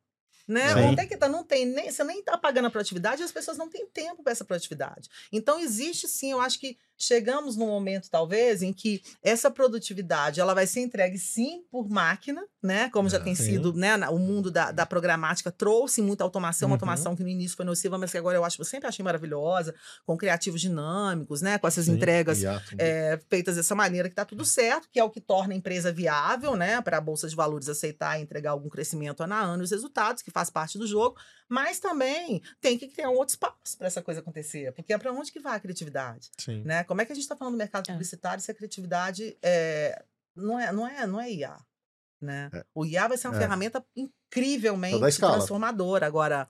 [0.47, 0.75] Né?
[0.75, 0.81] Sim.
[0.81, 1.27] Onde é que tá?
[1.27, 4.23] Não tem nem, você nem está pagando a proatividade e as pessoas não têm tempo
[4.23, 5.09] para essa proatividade.
[5.33, 10.55] Então, existe sim, eu acho que chegamos num momento, talvez, em que essa produtividade ela
[10.55, 12.89] vai ser entregue sim por máquina, né?
[12.91, 13.45] Como já É, tem sim.
[13.45, 13.97] sido, né?
[14.09, 16.75] O mundo da, da programática trouxe muita automação, uma Uhum.
[16.75, 19.75] automação que no início foi nociva, mas que agora eu acho, eu sempre achei maravilhosa,
[20.07, 21.59] com criativos dinâmicos, né?
[21.59, 22.41] Com essas Sim, entregas
[22.79, 25.93] é, feitas dessa maneira que tá tudo certo, que é o que torna a empresa
[25.93, 29.63] viável, né, para a bolsa de valores aceitar e entregar algum crescimento ano a ano
[29.63, 31.17] e os resultados, que faz parte do jogo,
[31.49, 35.13] mas também tem que criar um outro espaço para essa coisa acontecer, porque é para
[35.13, 36.63] onde que vai a criatividade, Sim.
[36.65, 36.84] né?
[36.85, 37.93] Como é que a gente está falando do mercado É.
[37.93, 40.05] publicitário se a criatividade é,
[40.37, 41.57] não é não é não é IA,
[42.21, 42.51] né?
[42.53, 42.65] É.
[42.75, 43.41] O IA vai ser uma É.
[43.41, 46.07] ferramenta incrivelmente transformadora.
[46.07, 46.49] Agora,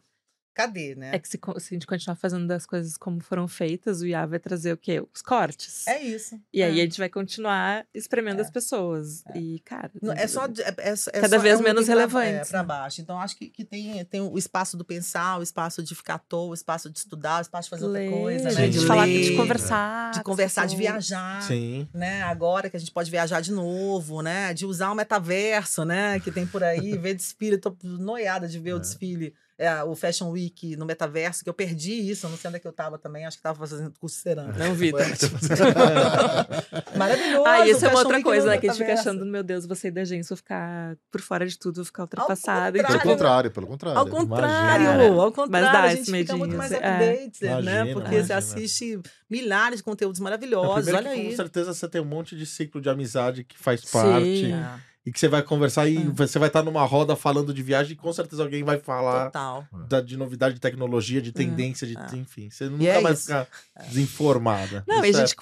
[0.55, 1.10] cadê, né?
[1.14, 4.24] É que se, se a gente continuar fazendo das coisas como foram feitas, o IA
[4.26, 5.05] vai trazer o quê?
[5.12, 5.86] Os cortes.
[5.86, 6.40] É isso.
[6.52, 6.82] E aí é.
[6.82, 8.43] a gente vai continuar espremendo É.
[8.43, 9.22] as pessoas.
[9.35, 9.90] E, cara.
[10.01, 12.44] Não, é só, é, é, é Cada só- vez é um menos pra- relevante, É,
[12.44, 12.64] para né?
[12.66, 13.01] baixo.
[13.01, 16.18] Então, acho que, que tem, tem o espaço do pensar, o espaço de ficar à
[16.18, 18.68] toa, o espaço de estudar, o espaço de fazer ler, outra coisa, né?
[18.68, 20.10] de, De, falar, ler, de conversar.
[20.12, 20.93] de as conversar, de pessoas.
[20.93, 21.43] viajar.
[21.43, 21.89] Sim.
[21.93, 22.22] Né?
[22.22, 24.55] Agora que a gente pode viajar de novo, né?
[24.55, 26.20] De usar o metaverso, né?
[26.20, 27.59] Que tem por aí, ver desfile.
[27.59, 28.81] Tô noiada de ver o É.
[28.81, 32.56] desfile, é, o Fashion Week no metaverso, que eu perdi isso, eu não sei onde
[32.56, 34.59] é que eu tava também, acho que tava fazendo curso de cerâmica.
[34.59, 34.93] Não vi.
[34.93, 34.98] tá?
[36.97, 37.44] Maravilhoso!
[37.47, 38.59] Ah, isso é uma outra Week coisa, né?
[38.59, 41.47] Que a gente fica achando, meu Deus, vou sair da agência, vou ficar por fora
[41.47, 42.82] de tudo, vou ficar ultrapassada.
[42.82, 43.98] Pelo contrário, pelo contrário.
[43.98, 45.22] Ao contrário, Imagina.
[45.22, 47.12] ao contrário, dá a esse gente fica muito medinho, mais assim, é.
[47.12, 47.51] updated, né?
[47.51, 48.36] Imagina, Porque você imagina.
[48.39, 49.01] assiste
[49.31, 51.31] milhares de conteúdos maravilhosos, olha que, aí.
[51.31, 54.47] Com certeza você tem um monte de ciclo de amizade que faz parte.
[54.47, 54.52] Sim.
[54.52, 57.93] É, E que você vai conversar e você vai estar numa roda falando de viagem
[57.93, 59.66] e com certeza alguém vai falar total.
[59.86, 62.16] da- de novidade de tecnologia, de tendência, de, é.
[62.16, 62.48] enfim.
[62.51, 63.22] Você nunca é vai isso.
[63.24, 63.47] ficar
[63.89, 64.82] desinformada.
[64.86, 65.36] Não, e a Isso é gente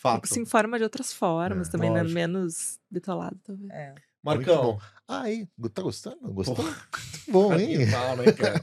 [0.00, 0.26] fato.
[0.26, 2.02] se informa de outras formas É, também, né?
[2.02, 3.70] Menos bitolado, talvez.
[3.70, 3.94] É.
[4.24, 4.78] Marcão.
[5.18, 5.22] Bom.
[5.22, 6.16] Aí, tá gostando?
[6.32, 6.56] Gostou?
[6.56, 6.72] Porra.
[7.32, 7.76] Muito bom, hein?
[7.76, 8.60] Animal, né, cara?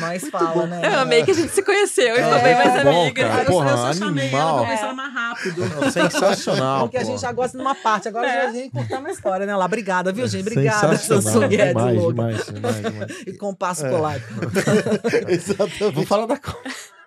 [0.00, 0.80] Nós fala, né?
[0.84, 3.28] Eu amei que a gente se conheceu e É, bem mais bom, amiga.
[3.28, 3.42] cara.
[3.42, 4.60] eu, Porra, eu só chamei ela animal.
[4.64, 5.60] pra ver se ela mais rápido.
[5.68, 6.80] Não, sensacional.
[6.80, 8.08] Porque a gente já gosta de uma parte.
[8.08, 8.42] Agora É.
[8.46, 9.54] já vem cortando a história, né?
[9.54, 10.40] Lá, obrigada, viu, gente?
[10.48, 11.22] Obrigada, Sensacional.
[11.22, 12.12] Samsung Eds demais, Logo.
[12.12, 13.10] demais, demais, demais.
[13.26, 13.90] E compasso É.
[13.90, 14.22] colado.
[15.28, 15.78] Exatamente.
[15.92, 16.56] Vamos falar da co-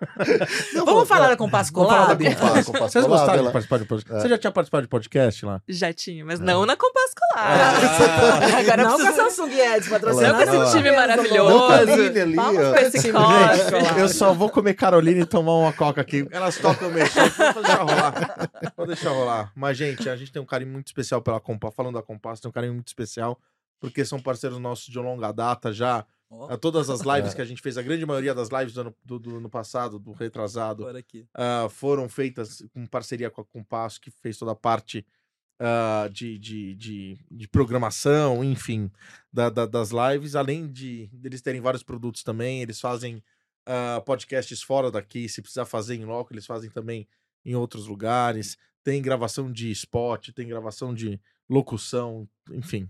[0.74, 2.34] Não, Vamos falar da compasso Vamos falar da colado?
[2.36, 2.72] Compasso.
[2.72, 4.18] Compasso Vocês Colado, gostaram de participar de podcast?
[4.18, 4.20] É.
[4.22, 5.62] Você já tinha participado de podcast lá?
[5.68, 7.46] Já tinha, mas não na Compass Colar.
[7.46, 8.58] Ah.
[8.58, 9.12] Agora não com a.
[9.12, 10.38] Samsung Eds patrocinando.
[10.38, 11.68] Não com esse time Não, maravilhoso.
[11.68, 13.98] Caroline ali, Vamos com esse copo.
[13.98, 16.26] Eu só vou comer Carolina e tomar uma coca aqui.
[16.30, 17.30] Elas tocam mexer.
[17.30, 18.50] Vou deixar rolar.
[18.76, 19.52] Vou deixar rolar.
[19.54, 21.74] Mas, gente, a gente tem um carinho muito especial pela Compass.
[21.74, 23.38] Falando da Compass, tem um carinho muito especial.
[23.80, 26.04] Porque são parceiros nossos de longa data já.
[26.28, 26.50] Ó.
[26.52, 27.36] A Todas as lives É.
[27.36, 29.98] que a gente fez, a grande maioria das lives do ano, do, do ano passado,
[29.98, 30.84] do retrasado,
[31.34, 35.06] ah, foram feitas com parceria com a Compasso, que fez toda a parte
[35.60, 38.90] ah, de, de, de, de programação, enfim,
[39.32, 40.34] da, da- das lives.
[40.34, 43.22] Além de eles terem vários produtos também, eles fazem
[43.64, 45.28] ah, podcasts fora daqui.
[45.28, 47.06] Se precisar fazer em loco, eles fazem também
[47.44, 48.56] em outros lugares.
[48.82, 52.88] Tem gravação de spot, tem gravação de locução, enfim.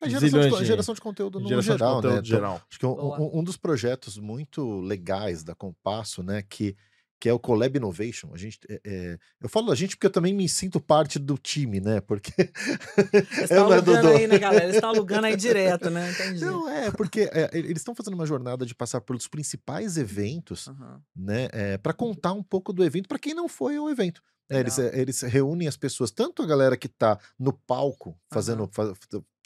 [0.00, 2.24] É geração, de, de- geração de conteúdo no geração geral, de conteúdo né?
[2.24, 2.62] geral.
[2.70, 6.76] Acho que um, um- um dos projetos muito legais da Compasso, né, que,
[7.20, 8.30] que é o Collab Innovation.
[8.32, 11.36] A gente, é- é- eu falo a gente porque eu também me sinto parte do
[11.36, 12.00] time, né?
[12.00, 12.52] Porque Eles
[13.50, 14.64] estão eu não é do- alugando do- aí, né, galera?
[14.64, 16.10] Eles estão alugando aí direto, né?
[16.12, 16.40] Entendi.
[16.44, 21.02] Não, é, porque é, eles estão fazendo uma jornada de passar pelos principais eventos, Aham.
[21.16, 21.48] né,
[21.82, 24.22] para contar um pouco do evento para quem não foi ao evento.
[24.50, 28.66] É, eles, é, eles reúnem as pessoas, tanto a galera que tá no palco fazendo,
[28.72, 28.94] fa-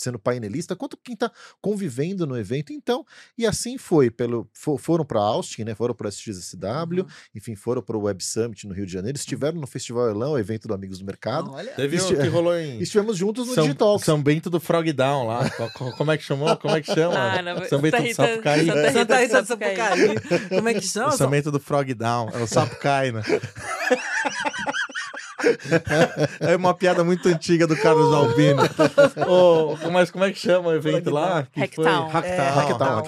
[0.03, 1.31] sendo painelista, quanto quem tá
[1.61, 2.73] convivendo no evento.
[2.73, 3.05] Então,
[3.37, 7.07] e assim foi, pelo, fo- foram para Austin, né, foram para SXSW, Uhum.
[7.35, 10.69] enfim, foram para o Web Summit no Rio de Janeiro, estiveram no Festival Elão, evento
[10.69, 11.73] do Amigos do Mercado, Olha.
[11.73, 14.05] Teve o que rolou em estivemos juntos no São, Digitalks.
[14.05, 15.49] São Bento do Frog Down lá.
[15.51, 16.57] Co- co- Como é que chamou?
[16.57, 17.15] Como é que chama?
[17.19, 18.66] Ah, não, São Bento do Rita- Sapucaí.
[18.66, 20.49] Santa Santa Rita do Sapucaí.
[20.49, 21.12] Como é que O chama?
[21.12, 22.29] São Bento do Frog Down.
[22.31, 23.23] É o Sapucaí, né?
[26.40, 28.62] É uma piada muito antiga do Carlos Albino.
[29.28, 31.47] Ô, mas como é que chama o evento lá?
[31.52, 31.85] Que foi?
[31.85, 32.09] Hacktown.
[32.09, 32.35] Hacktown.
[32.35, 32.98] É, Hacktown,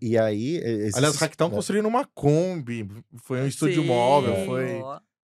[0.00, 0.56] e, aí.
[0.56, 2.88] esses- Aliás, o Hacktown né, construindo uma Kombi.
[3.24, 3.88] Foi um estúdio Sim.
[3.88, 4.44] móvel.
[4.46, 4.82] Foi.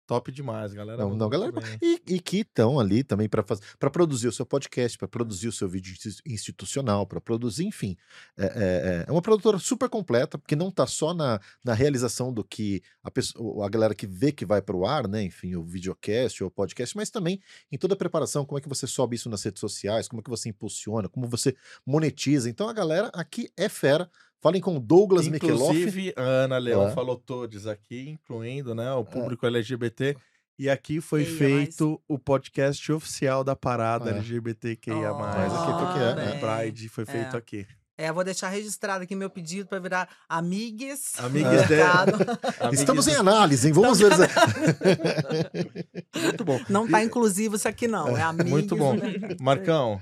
[0.09, 1.03] Top demais, galera.
[1.05, 1.53] Não, não, galera.
[1.83, 5.49] E, e que estão ali também para fazer, para produzir o seu podcast, para produzir
[5.49, 7.95] o seu vídeo insti- institucional, para produzir, enfim.
[8.37, 12.43] É, é- é uma produtora super completa, porque não tá só na, na realização do
[12.43, 15.23] que a, pessoa, a galera que vê que vai para o ar, né?
[15.23, 17.39] Enfim, o videocast ou o podcast, mas também
[17.71, 20.25] em toda a preparação, como é que você sobe isso nas redes sociais, como é
[20.25, 21.55] que você impulsiona, como você
[21.85, 22.49] monetiza.
[22.49, 24.11] Então a galera aqui é fera.
[24.40, 25.77] Falem com o Douglas Mikeloff.
[25.77, 26.93] Inclusive, a Ana Leão É.
[26.93, 30.16] falou todos aqui, incluindo né, o público LGBT.
[30.59, 34.15] E aqui foi Queia feito o podcast oficial da parada É.
[34.15, 35.15] LGBTQIA+.
[35.15, 36.40] Mas aqui foi que é, né?
[36.40, 37.39] Pride foi feito É.
[37.39, 37.66] aqui.
[38.01, 41.15] É, vou deixar registrado aqui meu pedido para virar amigues.
[41.19, 42.77] Amigues do de-.
[42.77, 43.73] Estamos em análise, hein?
[43.73, 44.12] Vamos ver.
[46.23, 46.60] Muito bom.
[46.69, 48.16] Não tá inclusivo isso aqui, não.
[48.16, 48.52] É amigues.
[48.52, 48.94] Muito bom.
[49.40, 50.01] Marcão,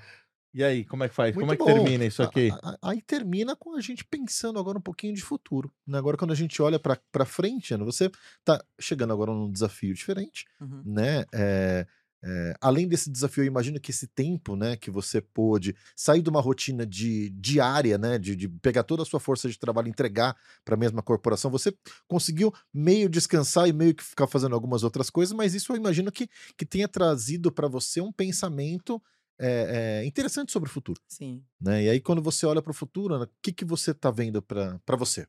[0.57, 1.35] e aí, como é que faz?
[1.37, 1.75] como é Muito que bom.
[1.75, 2.51] termina isso aqui?
[2.83, 5.71] Aí termina com a gente pensando agora um pouquinho de futuro.
[5.87, 5.99] né?
[5.99, 8.11] Agora, quando a gente olha pra pra frente, Ana, você
[8.45, 10.83] tá chegando agora num desafio diferente, Uhum.
[10.85, 11.25] né?
[11.35, 11.87] É,
[12.25, 16.31] é, além desse desafio, eu imagino que esse tempo, né, que você pôde sair de
[16.31, 19.91] uma rotina de diária, né, de, de pegar toda a sua força de trabalho e
[19.91, 20.35] entregar
[20.65, 21.73] para a mesma corporação, você
[22.09, 26.11] conseguiu meio descansar e meio que ficar fazendo algumas outras coisas, mas isso eu imagino
[26.11, 29.01] que, que tenha trazido para você um pensamento
[29.39, 31.45] é, é, interessante sobre o futuro Sim.
[31.61, 31.85] né?
[31.85, 34.97] E aí, quando você olha para o futuro, o que, que você tá vendo para
[34.97, 35.27] você?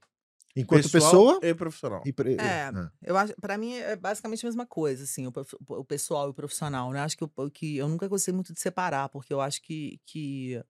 [0.55, 1.39] Enquanto Pessoal pessoa.
[1.43, 2.01] e profissional.
[2.05, 2.89] E, pre- É, né?
[3.03, 5.31] eu acho, para mim é basicamente a mesma coisa, assim, o,
[5.69, 7.01] o pessoal e o profissional, né?
[7.01, 10.63] Acho que, o que eu nunca gostei muito de separar, porque eu acho que que,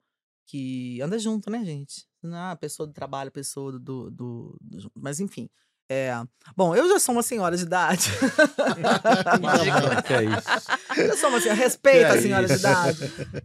[0.46, 2.06] que anda junto, né, gente?
[2.22, 5.50] Não é a pessoa do trabalho, a pessoa do, do- do- mas enfim.
[5.90, 6.12] É,
[6.56, 8.12] bom, eu já sou uma senhora de idade.
[10.06, 11.02] Que é isso.
[11.02, 12.98] eu sou uma senhora, respeito a é senhora de idade.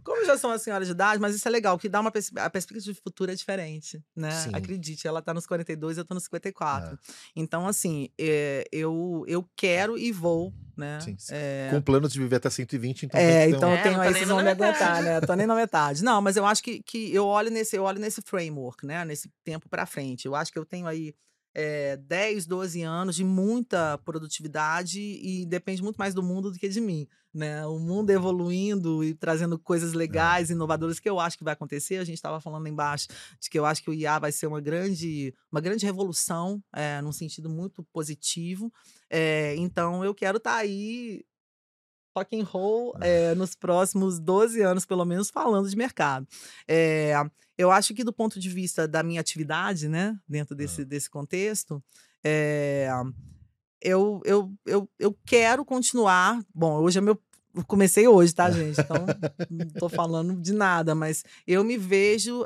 [0.03, 2.11] Como eu já sou uma senhora de idade, mas isso é legal, que dá uma
[2.11, 4.31] pers a perspectiva de futuro é diferente, né?
[4.31, 4.49] Sim.
[4.53, 6.95] Acredite, ela tá nos 42, eu tô nos 54.
[6.95, 6.97] É.
[7.35, 10.99] Então, assim, é, eu, eu quero e vou, né?
[11.01, 11.33] Sim, sim.
[11.33, 13.19] É, Com planos de viver até 120, então.
[13.19, 15.21] é, ter um- então eu É, tenho não aí, vocês vão me aguentar, né?
[15.21, 16.03] Tô nem na metade.
[16.03, 19.05] Não, mas eu acho que, que eu olho nesse, eu olho nesse framework, né?
[19.05, 20.25] Nesse tempo pra frente.
[20.25, 21.13] Eu acho que eu tenho aí
[21.53, 26.67] é, 10, 12 anos de muita produtividade e depende muito mais do mundo do que
[26.67, 27.07] de mim.
[27.33, 27.65] Né?
[27.65, 31.97] O mundo evoluindo e trazendo coisas legais, inovadoras que eu acho que vai acontecer.
[31.97, 33.07] A gente estava falando embaixo
[33.39, 37.01] de que eu acho que o IA vai ser uma grande, uma grande revolução, é,
[37.01, 38.71] num sentido muito positivo.
[39.09, 41.23] É, então eu quero estar aí
[42.15, 46.27] rock and roll é, nos próximos 12 anos, pelo menos, falando de mercado.
[46.67, 47.13] É,
[47.57, 51.83] eu acho que do ponto de vista da minha atividade, né, dentro desse, desse contexto,
[52.23, 52.89] é,
[53.81, 56.39] eu, eu, eu, eu quero continuar.
[56.53, 57.19] Bom, hoje é meu.
[57.55, 58.79] eu Comecei hoje, tá, gente?
[58.79, 59.05] Então,
[59.49, 62.45] não tô falando de nada, mas eu me vejo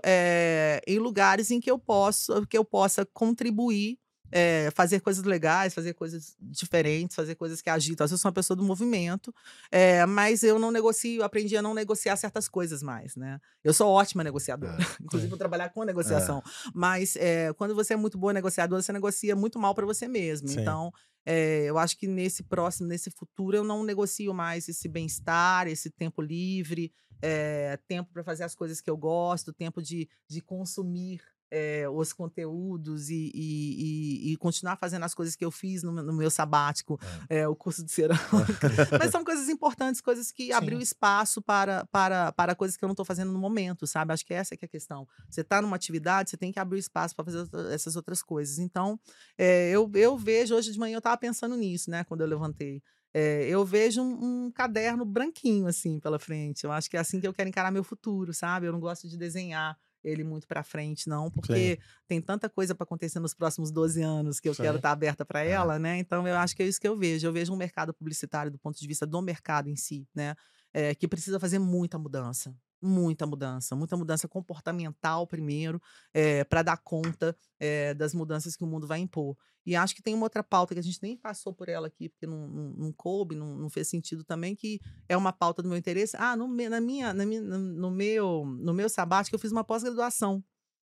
[0.85, 3.99] em lugares em que eu posso, que eu possa contribuir
[4.31, 8.03] é, fazer coisas legais, fazer coisas diferentes, fazer coisas que agitam.
[8.03, 9.33] Às vezes eu sou uma pessoa do movimento,
[9.71, 13.39] é, mas eu não negocio, aprendi a não negociar certas coisas mais, né?
[13.63, 16.41] Eu sou ótima negociadora, inclusive vou trabalhar com a negociação.
[16.73, 20.49] Mas é, quando você é muito boa negociadora, você negocia muito mal para você mesmo.
[20.49, 20.91] Então,
[21.25, 25.89] é, eu acho que nesse próximo, nesse futuro, eu não negocio mais esse bem-estar, esse
[25.89, 26.91] tempo livre,
[27.21, 32.11] é, tempo para fazer as coisas que eu gosto, tempo de, de consumir é, os
[32.13, 36.99] conteúdos e, e, e, continuar fazendo as coisas que eu fiz no, no meu sabático,
[37.29, 37.39] é.
[37.39, 38.69] É, o curso de cerâmica.
[38.99, 40.51] Mas são coisas importantes, coisas que Sim.
[40.51, 44.13] abriu espaço para, para, para coisas que eu não estou fazendo no momento, sabe?
[44.13, 45.07] Acho que essa é, que é a questão.
[45.29, 48.59] Você está numa atividade, você tem que abrir espaço para fazer essas outras coisas.
[48.59, 48.99] Então,
[49.37, 52.03] é, eu, eu vejo, hoje de manhã eu estava pensando nisso, né?
[52.03, 52.81] Quando eu levantei.
[53.13, 56.65] É, eu vejo um, um, caderno branquinho, assim, pela frente.
[56.65, 58.67] Eu acho que é assim que eu quero encarar meu futuro, sabe?
[58.67, 61.87] Eu não gosto de desenhar ele muito para frente, não, porque Sim.
[62.07, 64.63] tem tanta coisa para acontecer nos próximos 12 anos que eu Sim.
[64.63, 65.49] quero estar tá aberta para é.
[65.49, 65.97] ela, né?
[65.97, 67.27] Então eu acho que é isso que eu vejo.
[67.27, 70.35] Eu vejo um mercado publicitário do ponto de vista do mercado em si, né?
[70.79, 72.55] É, que precisa fazer muita mudança.
[72.79, 75.81] Muita mudança, muita mudança comportamental primeiro,
[76.13, 79.35] é, eh, para dar conta é, das mudanças que o mundo vai impor.
[79.65, 82.07] E acho que tem uma outra pauta que a gente nem passou por ela aqui,
[82.07, 84.79] porque não, não, não coube, não, não, fez sentido também, que
[85.09, 86.15] é uma pauta do meu interesse.
[86.19, 90.43] Ah, no, na minha, na minha, no, meu, no meu sabático eu fiz uma pós-graduação.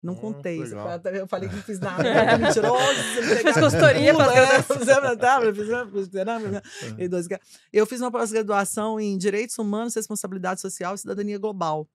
[0.07, 0.61] Não hum, contei.
[1.13, 1.97] Eu falei que não fiz nada.
[2.07, 2.39] Né?
[2.39, 2.95] Mentiroso.
[3.43, 4.63] Fiz consultoria para
[7.73, 11.89] Eu fiz uma pós-graduação em Direitos Humanos, Responsabilidade Social e Cidadania Global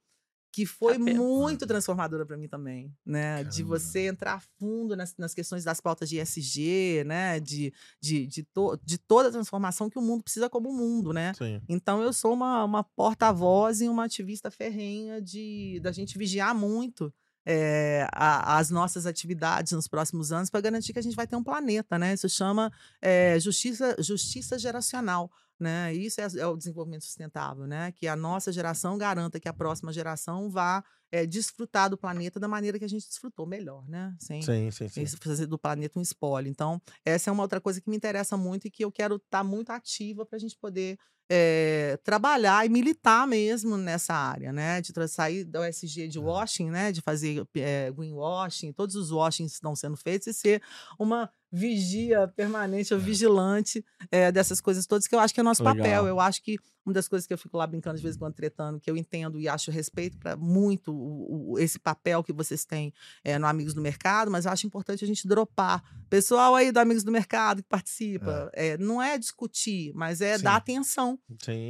[0.52, 3.36] que foi muito transformadora para mim também, né?
[3.36, 3.50] Caramba.
[3.50, 7.40] De você entrar fundo nas, nas, questões das pautas de ESG, né?
[7.40, 11.34] De, de, de, to, de, toda a transformação que o mundo precisa como mundo, né?
[11.36, 11.62] Sim.
[11.70, 17.14] Então eu sou uma, uma porta-voz e uma ativista ferrenha de da gente vigiar muito
[17.46, 21.36] é, a, as nossas atividades nos próximos anos para garantir que a gente vai ter
[21.36, 22.14] um planeta, né?
[22.14, 25.32] Isso chama é, justiça, justiça geracional.
[25.60, 25.94] Né?
[25.94, 27.92] Isso é, é, o desenvolvimento sustentável, né?
[27.92, 32.48] Que a nossa geração garanta que a próxima geração vá é, desfrutar do planeta da
[32.48, 34.16] maneira que a gente desfrutou melhor, né?
[34.18, 35.06] Sem, sim, sim, sim.
[35.18, 36.50] fazer do planeta um espólio.
[36.50, 39.40] Então, essa é uma outra coisa que me interessa muito e que eu quero estar
[39.40, 40.98] tá muito ativa para a gente poder
[41.34, 44.82] é, trabalhar e militar mesmo nessa área, né?
[44.82, 46.92] De sair da OSG de washing, né?
[46.92, 50.62] De fazer é, greenwashing, todos os washings estão sendo feitos e ser
[51.00, 53.04] uma vigia permanente ou é.
[53.04, 55.78] vigilante é, dessas coisas todas, que eu acho que é nosso Legal.
[55.78, 56.08] papel.
[56.08, 58.34] Eu acho que uma das coisas que eu fico lá brincando de vez em quando,
[58.34, 62.66] tretando, que eu entendo e acho respeito para muito o, o, esse papel que vocês
[62.66, 62.94] têm
[63.24, 65.84] é, no Amigos do Mercado, mas eu acho importante a gente dropar.
[66.10, 68.50] Pessoal aí do Amigos do Mercado que participa.
[68.54, 70.44] É, não é discutir, mas é Sim.
[70.44, 71.20] dar atenção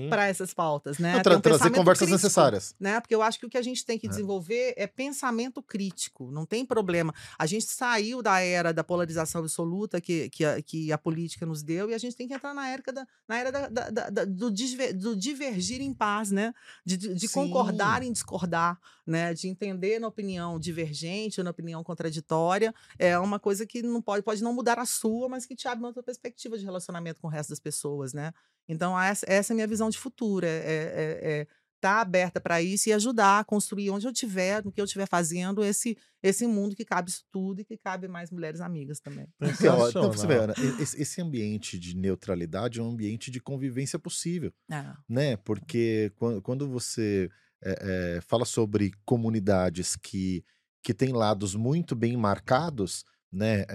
[0.10, 1.16] para essas pautas, né?
[1.16, 2.76] Não, tra um trazer conversas crítico, necessárias.
[2.80, 3.00] Né?
[3.00, 6.46] Porque eu acho que o que a gente tem que desenvolver é pensamento crítico, não
[6.46, 7.14] tem problema.
[7.38, 11.46] A gente saiu da era da polarização absoluta luta que, que, a, que a política
[11.46, 14.10] nos deu e a gente tem que entrar na era, da, na era da, da,
[14.10, 16.54] da, do, disver, do, divergir em paz, né?
[16.86, 19.34] De, de, de concordar em discordar, né?
[19.34, 22.74] De entender na opinião divergente ou na opinião contraditória.
[23.00, 25.80] É uma coisa que não pode, pode não mudar a sua, mas que te abre
[25.80, 28.34] uma outra perspectiva de relacionamento com o resto das pessoas, né?
[28.68, 30.46] Então, essa, essa é a minha visão de futuro.
[30.46, 31.48] é, é, é, é
[31.82, 34.86] estar tá aberta para isso e ajudar a construir onde eu estiver, no que eu
[34.86, 39.00] estiver fazendo, esse, esse mundo que cabe isso tudo e que cabe mais mulheres amigas
[39.00, 39.28] também.
[39.92, 44.94] Então, você vê, Ana, esse ambiente de neutralidade é um ambiente de convivência possível, é.
[45.10, 45.38] né?
[45.38, 46.14] Porque
[46.44, 47.30] quando você
[47.64, 50.44] é, é, fala sobre comunidades que,
[50.84, 53.66] que têm lados muito bem marcados, né?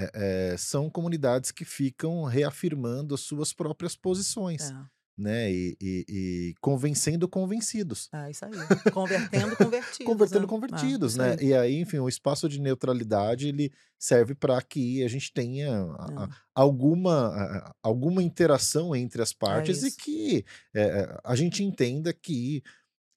[0.58, 4.70] são comunidades que ficam reafirmando as suas próprias posições.
[4.70, 5.50] É né?
[5.50, 8.08] E, e, e, convencendo convencidos.
[8.12, 8.52] É isso aí.
[8.92, 10.06] Convertendo convertidos.
[10.06, 10.46] Convertendo né?
[10.46, 11.36] convertidos, né?
[11.40, 16.24] E aí, enfim, o espaço de neutralidade ele serve para que a gente tenha a,
[16.24, 16.28] a, é.
[16.54, 22.12] alguma, a, alguma interação entre as é partes é e que é, a gente entenda
[22.12, 22.62] que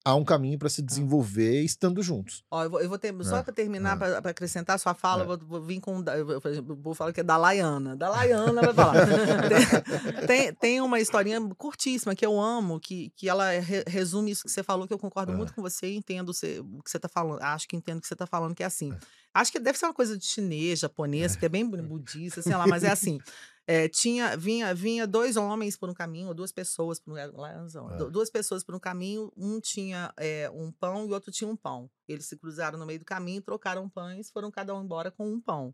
[0.03, 2.43] há um caminho para se desenvolver estando juntos.
[2.49, 4.21] Ó, eu vou, eu vou ter, só é, para terminar, é.
[4.21, 5.26] para acrescentar a sua fala, é.
[5.26, 6.03] vou, vou, vir com.
[6.63, 7.95] Vou, vou falar que é da Laiana.
[7.95, 8.93] Da Laiana vai falar.
[10.26, 14.43] tem, tem, tem, uma historinha curtíssima que eu amo, que, que ela re, resume isso
[14.43, 16.97] que você falou, que eu concordo muito com você e entendo você, o que você
[16.97, 17.41] está falando.
[17.41, 18.93] Acho que entendo o que você está falando, que é assim.
[19.34, 22.65] Acho que deve ser uma coisa de chinês, japonês, que é bem budista, sei lá,
[22.65, 23.19] mas é assim.
[23.72, 27.30] É, tinha, vinha, vinha dois homens por um caminho, ou duas pessoas por um, é.
[28.10, 31.56] duas pessoas por um caminho, um tinha é, um pão e o outro tinha um
[31.56, 31.88] pão.
[32.08, 35.40] Eles se cruzaram no meio do caminho, trocaram pães, foram cada um embora com um
[35.40, 35.72] pão.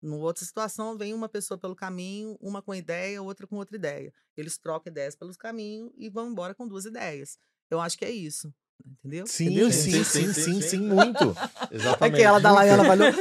[0.00, 4.10] Numa outra situação, vem uma pessoa pelo caminho, uma com ideia, outra com outra ideia.
[4.34, 7.38] Eles trocam ideias pelos caminhos e vão embora com duas ideias.
[7.68, 8.50] Eu acho que é isso.
[8.86, 9.26] Entendeu?
[9.26, 9.72] Sim, Entendeu?
[9.72, 11.36] Sim, sim, sim, sim, sim, muito.
[11.70, 12.14] Exatamente.
[12.14, 13.12] Aquela da Laiana valeu.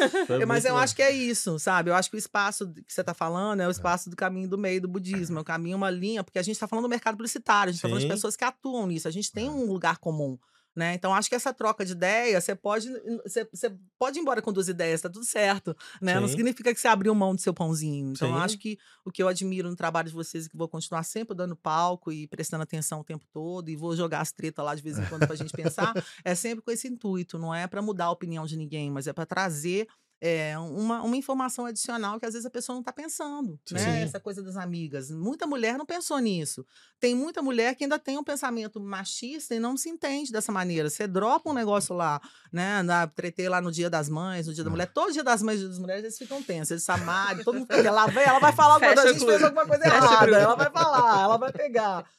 [0.47, 0.79] Mas eu bom.
[0.79, 1.89] acho que é isso, sabe?
[1.89, 4.57] Eu acho que o espaço que você está falando é o espaço do caminho do
[4.57, 5.37] meio do budismo.
[5.37, 7.79] É o caminho, uma linha, porque a gente está falando do mercado publicitário, a gente
[7.79, 9.07] está falando de pessoas que atuam nisso.
[9.07, 10.37] A gente tem um lugar comum.
[10.77, 10.93] Né?
[10.93, 12.87] Então, acho que essa troca de ideia, você pode,
[13.23, 15.75] você, você pode ir embora com duas ideias, tá tudo certo.
[15.99, 16.19] Né?
[16.19, 18.11] Não significa que você abriu mão do seu pãozinho.
[18.11, 21.01] Então, acho que o que eu admiro no trabalho de vocês é que vou continuar
[21.01, 24.75] sempre dando palco e prestando atenção o tempo todo, e vou jogar as tretas lá
[24.75, 25.93] de vez em quando pra gente pensar,
[26.23, 29.13] é sempre com esse intuito, não é para mudar a opinião de ninguém, mas é
[29.13, 29.87] para trazer
[30.19, 33.75] é, uma, uma informação adicional que às vezes a pessoa não está pensando, Sim.
[33.75, 34.01] né?
[34.01, 35.11] Essa coisa das amigas.
[35.11, 36.65] Muita mulher não pensou nisso.
[36.99, 40.89] Tem muita mulher que ainda tem um pensamento machista e não se entende dessa maneira.
[40.89, 42.19] Você dropa um negócio lá,
[42.51, 42.81] né?
[42.81, 44.71] Na, tretei lá no dia das mães, no dia da Ah.
[44.71, 44.87] mulher.
[44.91, 46.71] Todo dia das mães e dia das mulheres, eles ficam tensos.
[46.71, 49.43] Eles se amarem, todo mundo fica, ela vem, ela vai falar coisa, a gente fez
[49.43, 50.35] alguma coisa errada.
[50.37, 52.09] Ela vai falar, ela vai pegar.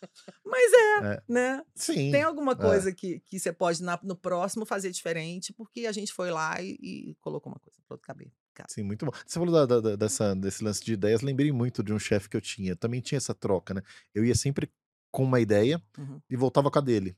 [0.45, 1.23] Mas é, É.
[1.29, 1.63] né?
[1.75, 2.13] Sim.
[2.13, 6.13] Tem alguma coisa que, que você pode, na- no próximo, fazer diferente, porque a gente
[6.13, 8.31] foi lá e, e colocou uma coisa outro cabeça.
[8.69, 9.13] Sim, muito bom.
[9.25, 12.37] Você falou da- da- dessa, desse lance de ideias, lembrei muito de um chefe que
[12.37, 12.75] eu tinha.
[12.75, 13.83] Também tinha essa troca, né?
[14.15, 14.69] Eu ia sempre
[15.13, 16.21] com uma ideia Uhum.
[16.29, 17.17] e voltava com a dele.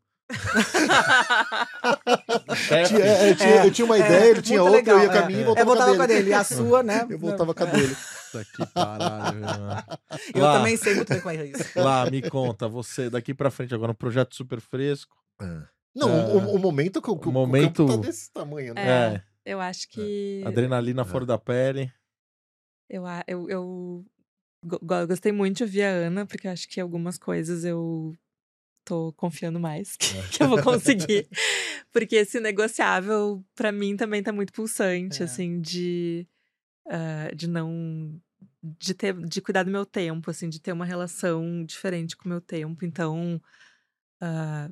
[2.87, 5.25] Tinha- é, eu, tinha, eu tinha uma ideia, ele tinha outra, eu ia legal, com
[5.25, 6.31] a minha e É, voltava, voltava com a dele.
[6.31, 7.07] E a sua, né?
[7.09, 7.97] Eu voltava com a dele.
[8.33, 9.85] Puta que paralho, mano.
[10.35, 10.59] Eu Lá.
[10.59, 11.65] também sei muito bem como é isso.
[11.81, 15.17] Lá, me conta, você daqui pra frente agora um projeto super fresco.
[15.95, 16.13] Não, É.
[16.35, 19.15] o, o- o momento que o, O o momento- campo tá desse tamanho, né?
[19.17, 19.23] É.
[19.45, 20.43] É, Eu acho que.
[20.45, 21.05] adrenalina É.
[21.05, 21.93] fora da pele.
[22.89, 24.07] Eu, eu, eu
[24.65, 28.12] go- go- gostei muito de ouvir a Ana, porque eu acho que algumas coisas eu
[28.85, 31.29] tô confiando mais que, que eu vou conseguir.
[31.93, 35.25] Porque esse negociável, pra mim, também tá muito pulsante, É.
[35.25, 36.27] assim, de,
[36.89, 38.21] ah, de não.
[38.62, 42.29] De, ter, de cuidar do meu tempo, assim, de ter uma relação diferente com o
[42.29, 42.85] meu tempo.
[42.85, 43.41] Então.
[44.21, 44.71] ah,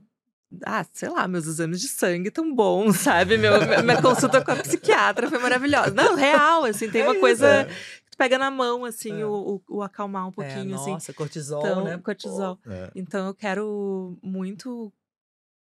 [0.65, 3.37] ah, sei lá, meus exames de sangue tão bons, sabe?
[3.39, 3.53] Meu,
[3.83, 5.91] minha- consulta com a psiquiatra foi maravilhosa.
[5.91, 7.65] Não, real, assim, tem É uma isso, coisa é.
[7.67, 9.27] que tu pega na mão, assim, É.
[9.27, 10.93] o, o, o acalmar um É, pouquinho, assim.
[10.93, 11.99] nossa, cortisol, Então, né?
[11.99, 12.59] cortisol.
[12.67, 12.91] É.
[12.95, 14.93] Então eu quero muito.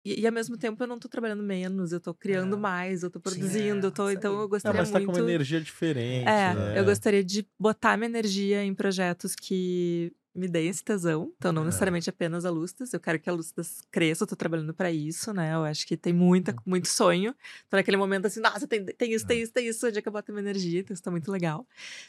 [0.04, 2.58] E, e ao mesmo tempo eu não tô trabalhando menos, eu tô criando É.
[2.58, 4.10] mais, eu tô Sim, produzindo, é, eu tô.
[4.10, 5.12] Então eu Não, gostaria mas tá muito.
[5.12, 6.26] com uma energia diferente.
[6.28, 6.78] É, né?
[6.80, 11.32] eu gostaria de botar minha energia em projetos que me deem esse tesão.
[11.36, 11.66] Então, não É.
[11.66, 12.92] necessariamente apenas a Lustas.
[12.92, 15.54] Eu quero que a Lustas cresça, eu tô trabalhando pra isso, né?
[15.54, 17.34] Eu acho que tem muita, muito sonho.
[17.66, 20.08] Então, naquele momento, assim, nossa, tem, tem isso, tem isso, tem isso, onde é que
[20.08, 20.80] eu boto minha energia?
[20.80, 21.66] Então, isso tá muito legal.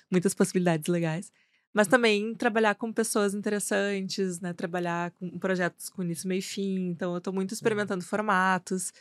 [0.10, 1.32] Muitas possibilidades legais.
[1.74, 4.54] Mas também trabalhar com pessoas interessantes, né?
[4.54, 6.88] Trabalhar com projetos com início, meio e fim.
[6.90, 8.94] Então, eu tô muito experimentando formatos.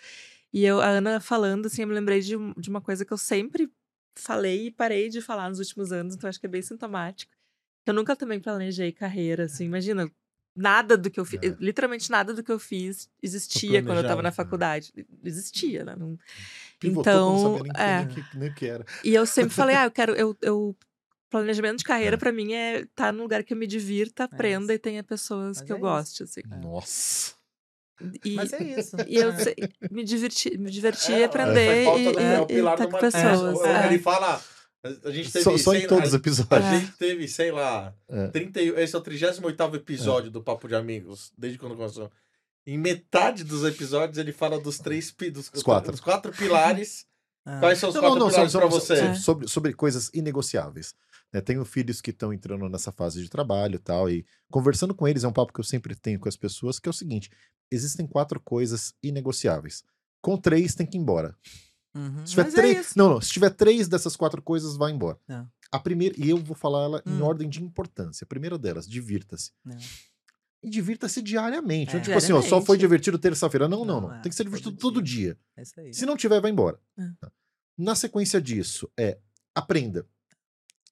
[0.52, 3.18] E eu, a Ana falando, assim, eu me lembrei de, de uma coisa que eu
[3.18, 3.70] sempre
[4.14, 7.32] falei e parei de falar nos últimos anos, então acho que é bem sintomático.
[7.86, 10.10] Eu nunca também planejei carreira, assim, imagina,
[10.54, 11.56] nada do que eu fiz, É.
[11.58, 14.32] literalmente nada do que eu fiz existia quando eu tava planejado, na né?
[14.32, 14.92] faculdade.
[15.24, 15.96] Existia, né?
[15.98, 16.18] Não-
[16.78, 18.04] Pivotou Então, quando sabia nem, é.
[18.04, 18.84] nem, que, nem que era.
[19.04, 20.76] E eu sempre falei, ah, eu quero, eu, eu
[21.30, 22.18] planejamento de carreira É.
[22.18, 24.72] pra mim é estar num lugar que eu me divirta, aprenda isso.
[24.74, 25.86] e tenha pessoas Mas que é eu isso.
[25.86, 26.42] goste, assim.
[26.62, 27.32] Nossa.
[28.24, 28.96] E, Mas é isso.
[29.06, 29.54] e eu É.
[29.90, 33.60] me divertir, me divertir, É, aprender e, né, e, e pilar tá com pessoas.
[33.62, 33.86] É, é.
[33.86, 34.42] Ele fala.
[35.04, 35.44] A gente teve.
[35.44, 36.52] Só, só em sei- todos os episódios.
[36.66, 38.26] A gente teve, sei lá, É.
[38.28, 42.10] 30, e- esse é o 38 episódio do Papo de Amigos, desde quando começou.
[42.66, 45.90] Em metade dos episódios ele fala dos três dos, Os quatro.
[45.92, 47.06] dos quatro pilares.
[47.44, 47.58] Ah.
[47.60, 48.94] Quais são os Não, quatro não, não, pilares só- você?
[48.94, 49.14] É.
[49.14, 50.94] sobre, sobre coisas inegociáveis.
[51.32, 51.40] né?
[51.40, 55.24] Tenho filhos que estão entrando nessa fase de trabalho e tal, e conversando com eles
[55.24, 57.30] é um papo que eu sempre tenho com as pessoas, que é o seguinte:
[57.70, 59.82] existem quatro coisas inegociáveis.
[60.20, 61.34] Com três tem que ir embora.
[61.94, 62.24] Uhum.
[62.26, 62.98] Se tiver Mas é três, isso.
[62.98, 65.18] não, não, se tiver três dessas quatro coisas, vai embora.
[65.28, 65.44] É.
[65.70, 67.22] A primeira, e eu vou falar ela em Hum.
[67.24, 68.24] ordem de importância.
[68.24, 69.52] A primeira delas, divirta-se.
[69.68, 69.76] É.
[70.62, 71.90] E divirta-se diariamente.
[71.90, 71.94] É.
[71.94, 72.80] Não, tipo assim, ó, só foi Diariamente.
[72.80, 73.68] divertido terça-feira.
[73.68, 74.14] Não, não, Não, não.
[74.14, 75.36] é, Tem que ser divertido todo dia.
[75.56, 75.92] É isso aí.
[75.92, 76.78] Se não tiver, vai embora.
[76.98, 77.08] É.
[77.20, 77.32] Tá.
[77.76, 79.18] Na sequência disso, é
[79.54, 80.06] aprenda.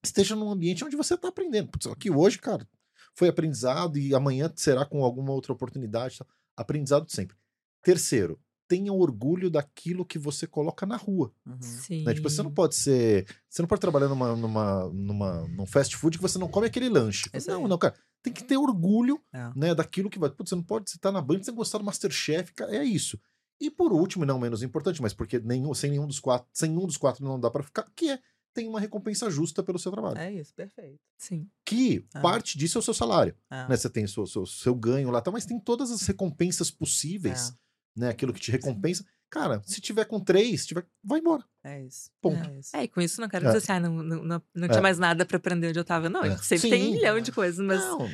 [0.03, 1.69] Esteja num ambiente onde você está aprendendo.
[1.71, 2.67] Putz, aqui hoje, cara,
[3.15, 6.19] foi aprendizado e amanhã será com alguma outra oportunidade.
[6.57, 7.37] Aprendizado sempre.
[7.83, 8.41] Terceiro,
[8.71, 11.33] tenha orgulho daquilo que você coloca na rua.
[11.45, 11.61] Uhum.
[11.61, 12.05] Sim.
[12.05, 12.15] né?
[12.15, 13.27] Tipo, você não pode ser.
[13.49, 16.89] Você não pode trabalhar numa, numa, numa, num fast food que você não come aquele
[16.89, 17.29] lanche.
[17.35, 17.69] Isso não, aí.
[17.69, 17.97] não, cara.
[18.23, 19.51] Tem que ter orgulho É.
[19.57, 20.31] né, daquilo que vai.
[20.31, 23.19] Putz, você não pode você tá na Band sem gostar do Masterchef, cara, é isso.
[23.61, 26.71] E por último, e não menos importante, mas porque nenhum, sem nenhum dos quatro, sem
[26.71, 28.21] um dos quatro não dá pra ficar, que é
[28.55, 30.19] tem uma recompensa justa pelo seu trabalho.
[30.19, 31.01] É isso, perfeito.
[31.19, 31.49] Sim.
[31.65, 32.21] Que Ah.
[32.21, 33.35] parte disso é o seu salário.
[33.51, 33.67] É.
[33.69, 33.77] Né?
[33.77, 37.53] Você tem o seu, seu, seu ganho lá, tá, mas tem todas as recompensas possíveis,
[37.97, 38.09] né?
[38.11, 39.05] Aquilo que te recompensa.
[39.29, 41.45] Cara, se tiver com três, tiver, vai embora.
[41.63, 42.11] É isso.
[42.21, 42.49] Ponto.
[42.51, 42.77] É isso.
[42.77, 43.49] É, e com isso não quero É.
[43.49, 44.69] dizer assim, ah, não, não, não, não É.
[44.69, 46.09] tinha mais nada pra aprender onde eu tava.
[46.09, 46.37] Não, É.
[46.39, 46.93] sempre tem um Sim.
[46.95, 48.09] milhão de coisas, mas Não,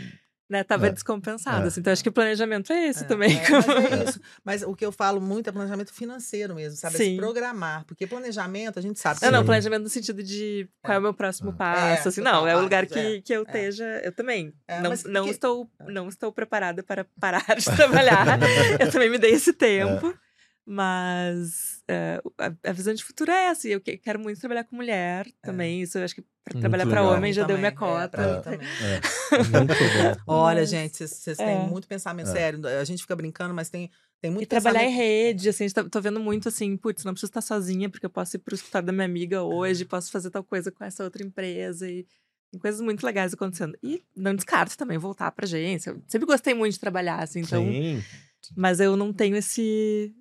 [0.49, 0.91] né, tava É.
[0.91, 1.65] descompensado.
[1.65, 1.67] É.
[1.69, 1.81] assim.
[1.81, 3.37] então acho que o planejamento é esse É, também.
[3.37, 4.21] é, mas é isso.
[4.45, 6.95] Mas o que eu falo muito é planejamento financeiro mesmo, sabe?
[6.95, 7.11] É Sim.
[7.13, 7.85] Se programar.
[7.85, 9.21] Porque planejamento, a gente sabe.
[9.23, 11.55] Não, não, planejamento no sentido de qual é o meu próximo É.
[11.55, 13.43] passo, É, assim, não, é o lugar passo, que, é, que eu é.
[13.45, 17.65] esteja, eu também, É, não, mas não, que- estou, não estou preparada para parar de
[17.77, 18.39] trabalhar,
[18.81, 20.15] eu também me dei esse tempo,
[20.67, 23.69] mas é, a, a visão de futuro é essa.
[23.69, 25.83] e Eu que- quero muito trabalhar com mulher também.
[25.83, 28.09] Isso eu acho que Muito trabalhar para homem já deu minha Também, é, cota.
[28.09, 28.41] pra É.
[28.41, 28.59] também.
[28.83, 29.01] É.
[30.27, 31.45] Olha, Mas- gente, vocês- vocês é.
[31.45, 32.33] têm muito pensamento É.
[32.33, 32.67] sério.
[32.67, 35.75] A gente fica brincando, mas tem, tem muito E trabalhar em rede, assim, a gente
[35.75, 38.55] tá- tô vendo muito assim, putz, não preciso estar sozinha, porque eu posso ir pro
[38.55, 42.07] escritório da minha amiga hoje, posso fazer tal coisa com essa outra empresa e
[42.51, 43.77] tem coisas muito legais acontecendo.
[43.83, 45.91] E não descarto também voltar pra agência.
[45.91, 47.63] Eu sempre gostei muito de trabalhar, assim, então.
[47.65, 48.03] Sim.
[48.57, 50.15] Mas eu não tenho esse.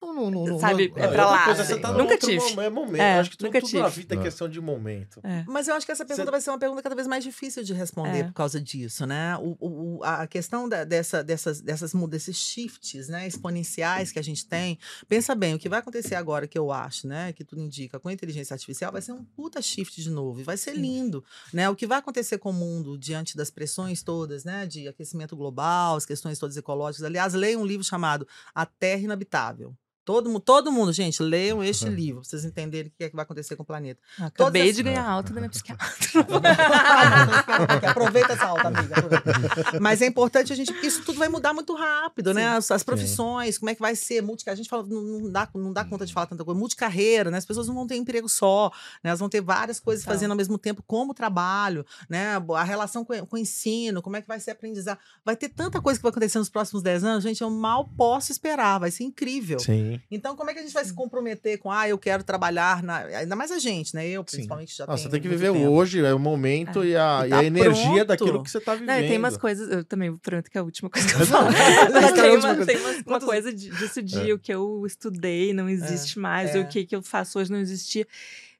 [0.00, 1.80] Não, não, não, não, Sabe, não- é pra outra lá, coisa, assim.
[1.80, 2.60] tá Nunca tive.
[2.60, 3.00] É momento.
[3.00, 4.00] É, acho que tudo, nunca tudo na tive.
[4.02, 4.22] vida é É.
[4.22, 5.20] questão de momento.
[5.24, 5.44] É.
[5.48, 7.64] Mas eu acho que essa pergunta Cê- vai ser uma pergunta cada vez mais difícil
[7.64, 8.24] de responder É.
[8.24, 9.36] por causa disso, né?
[9.38, 9.56] O,
[9.98, 14.78] o- a questão da- dessa, dessas, dessas, desses shifts né, exponenciais que a gente tem.
[15.08, 17.32] Pensa bem, o que vai acontecer agora, que eu acho, né?
[17.32, 20.40] Que tudo indica com a inteligência artificial, vai ser um puta shift de novo.
[20.40, 20.80] E vai ser Sim.
[20.82, 21.24] lindo.
[21.52, 21.68] Né?
[21.70, 24.66] O que vai acontecer com o mundo diante das pressões todas, né?
[24.66, 27.04] De aquecimento global, as questões todas ecológicas.
[27.04, 29.74] Aliás, leia um livro chamado A Terra Inabitável.
[30.06, 33.16] Todo, mu- todo mundo, gente, leiam este livro, pra vocês entenderem o que é que
[33.16, 34.00] vai acontecer com o planeta.
[34.18, 35.86] Acabei essas- de ganhar alta da minha psiquiatra.
[37.90, 38.94] aproveita essa alta, amiga.
[38.98, 39.80] aproveita.
[39.80, 42.46] Mas é importante a gente, porque isso tudo vai mudar muito rápido, né?
[42.48, 45.48] As, as profissões, como é que vai ser, multi, a gente fala, não, não dá,
[45.54, 47.38] não dá conta de falar tanta coisa, multicarreira, né?
[47.38, 48.70] As pessoas não vão ter emprego só,
[49.02, 49.10] né?
[49.10, 50.14] Elas vão ter várias coisas Total.
[50.14, 52.36] fazendo ao mesmo tempo, como trabalho, né?
[52.56, 54.98] A relação com, com o ensino, como é que vai ser aprendizado.
[55.24, 58.30] Vai ter tanta coisa que vai acontecer nos próximos 10 anos, gente, eu mal posso
[58.30, 59.58] esperar, vai ser incrível.
[59.58, 59.95] Sim.
[60.10, 62.98] Então, como é que a gente vai se comprometer com, ah, eu quero trabalhar, na...
[62.98, 64.06] ainda mais a gente, né?
[64.08, 64.36] Eu, Sim.
[64.36, 65.68] principalmente, já Não, você tenho tem que viver tempo.
[65.70, 68.06] hoje, é o momento e, a, E e tá a energia pronto.
[68.06, 68.88] daquilo que você tá vivendo.
[68.88, 71.48] Não, tem umas coisas, eu também prometo que é a última coisa que eu falo.
[71.92, 74.38] Mas não, tem, não, uma, não, tem uma, uma Quantos- coisa de- disso de o
[74.38, 76.60] que eu estudei não existe mais, é.
[76.60, 78.06] o que, que eu faço hoje não existia.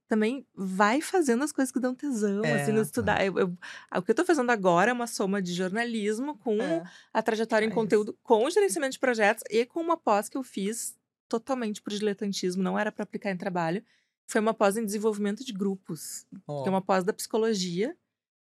[0.08, 3.26] Também vai fazendo as coisas que dão tesão, É, assim, no estudar.
[3.26, 3.52] Eu, eu-
[3.96, 6.84] o que eu tô fazendo agora é uma soma de jornalismo com É.
[7.12, 7.74] a trajetória É em isso.
[7.74, 10.94] conteúdo, com o gerenciamento de projetos e com uma pós que eu fiz
[11.28, 13.82] totalmente por diletantismo, não era para aplicar em trabalho.
[14.28, 16.62] Foi uma pós em desenvolvimento de grupos, Ó.
[16.62, 17.96] que é uma pós da psicologia.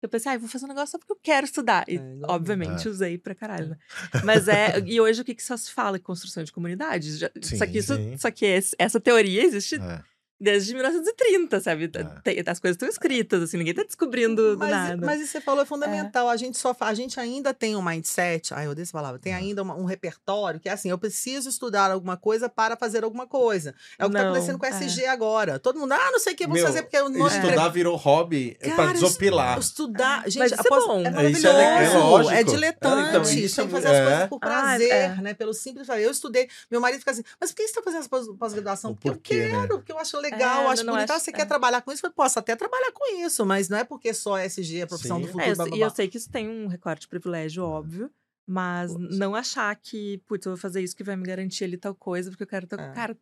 [0.01, 1.85] Eu pensei, ah, eu vou fazer um negócio só porque eu quero estudar.
[1.87, 3.69] E, É, obviamente, usei pra caralho.
[3.69, 3.77] né?
[4.23, 4.79] Mas é.
[4.79, 5.99] E hoje o que, que só se fala?
[5.99, 7.19] Construção de comunidades.
[7.19, 8.17] Já, Sim, só que, isso, sim.
[8.17, 10.03] só que esse- essa teoria existe É.
[10.41, 11.89] desde 1930, sabe?
[12.25, 12.49] É.
[12.51, 15.05] As coisas estão escritas, assim, ninguém tá descobrindo do Mas, nada.
[15.05, 16.27] mas isso que você falou é fundamental.
[16.27, 19.23] A gente só a gente ainda tem um mindset, ai, eu odeio essa palavra, É.
[19.23, 23.03] tem ainda uma- um repertório que é assim, eu preciso estudar alguma coisa para fazer
[23.03, 23.75] alguma coisa.
[23.99, 24.71] É o que está Não, acontecendo com o é.
[24.71, 25.59] SG agora.
[25.59, 27.95] Todo mundo, ah, não sei o que, vou Meu, fazer porque eu não Estudar virou
[27.95, 29.59] hobby é pra Cara, desopilar.
[29.59, 30.99] Estudar, gente, Mas isso é após- bom.
[31.01, 31.37] é É, maravilhoso.
[31.37, 32.33] isso é é lógico.
[32.35, 33.05] É diletante.
[33.05, 34.05] É, então, isso tem é que fazer as é.
[34.05, 35.07] coisas por Ah, prazer, é.
[35.21, 35.33] né?
[35.33, 36.05] Pelo simples prazer.
[36.05, 36.49] Eu estudei.
[36.69, 38.95] Meu marido fica assim, mas por que você está fazendo essa pós- pós-graduação?
[38.95, 39.19] Porque eu né?
[39.51, 41.11] quero, porque eu acho legal, É, acho eu não bonito.
[41.11, 41.33] Acho- você é.
[41.33, 42.05] quer trabalhar com isso?
[42.05, 45.17] Eu posso até trabalhar com isso, mas não é porque só SG é a profissão
[45.17, 45.23] Sim.
[45.23, 45.49] do É, futuro.
[45.49, 45.95] eu blá, sei- blá, e eu blá.
[45.95, 48.09] sei que isso tem um recorte de privilégio, óbvio.
[48.47, 51.95] Mas não achar que, putz, eu vou fazer isso que vai me garantir ali tal
[51.95, 52.67] coisa, porque eu quero.
[52.67, 52.79] Tal...
[52.79, 52.91] É.
[52.91, 53.17] Cara,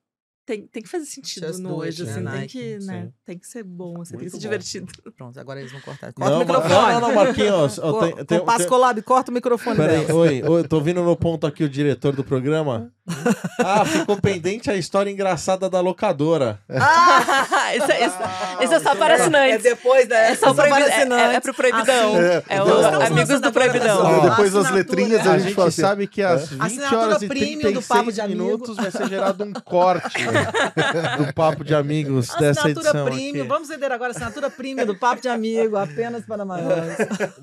[0.50, 2.24] tem, tem que fazer sentido Just no hoje, it, né, assim.
[2.32, 2.48] Tem Nike?
[2.80, 3.10] que, né?
[3.24, 4.42] Tem que ser bom, assim, tem que ser bom.
[4.42, 4.92] divertido.
[5.16, 6.12] Pronto, agora eles vão cortar.
[6.12, 6.94] Corta Não, o microfone.
[6.94, 7.78] não, não, Marquinhos.
[7.78, 10.20] ó, tem- tem- tem- Colab, corta o microfone Peraí, dela.
[10.20, 12.92] oi, oi, tô vindo no ponto aqui o diretor do programa.
[13.62, 16.60] Ah, ficou pendente a história engraçada da locadora.
[16.70, 18.16] Ah, isso, é, isso,
[18.64, 19.64] isso é só para é assinantes.
[19.64, 21.26] depois da É só para proibi- é, assinantes.
[21.34, 22.14] é, é pro proibidão.
[22.16, 22.24] Assim.
[22.24, 24.22] É, É, o estamos Amigos do Proibidão.
[24.30, 27.28] depois das letrinhas A a gente fala assim, sabe que às 20 Assinatura horas e
[27.28, 28.44] premium do Papo 36 de Amigo.
[28.44, 30.18] minutos vai ser gerado um corte
[31.26, 33.40] do Papo de Amigos dessa Assinatura edição premium.
[33.42, 33.48] aqui.
[33.48, 36.96] Vamos vender agora a assinatura premium do Papo de Amigo, apenas para maiores.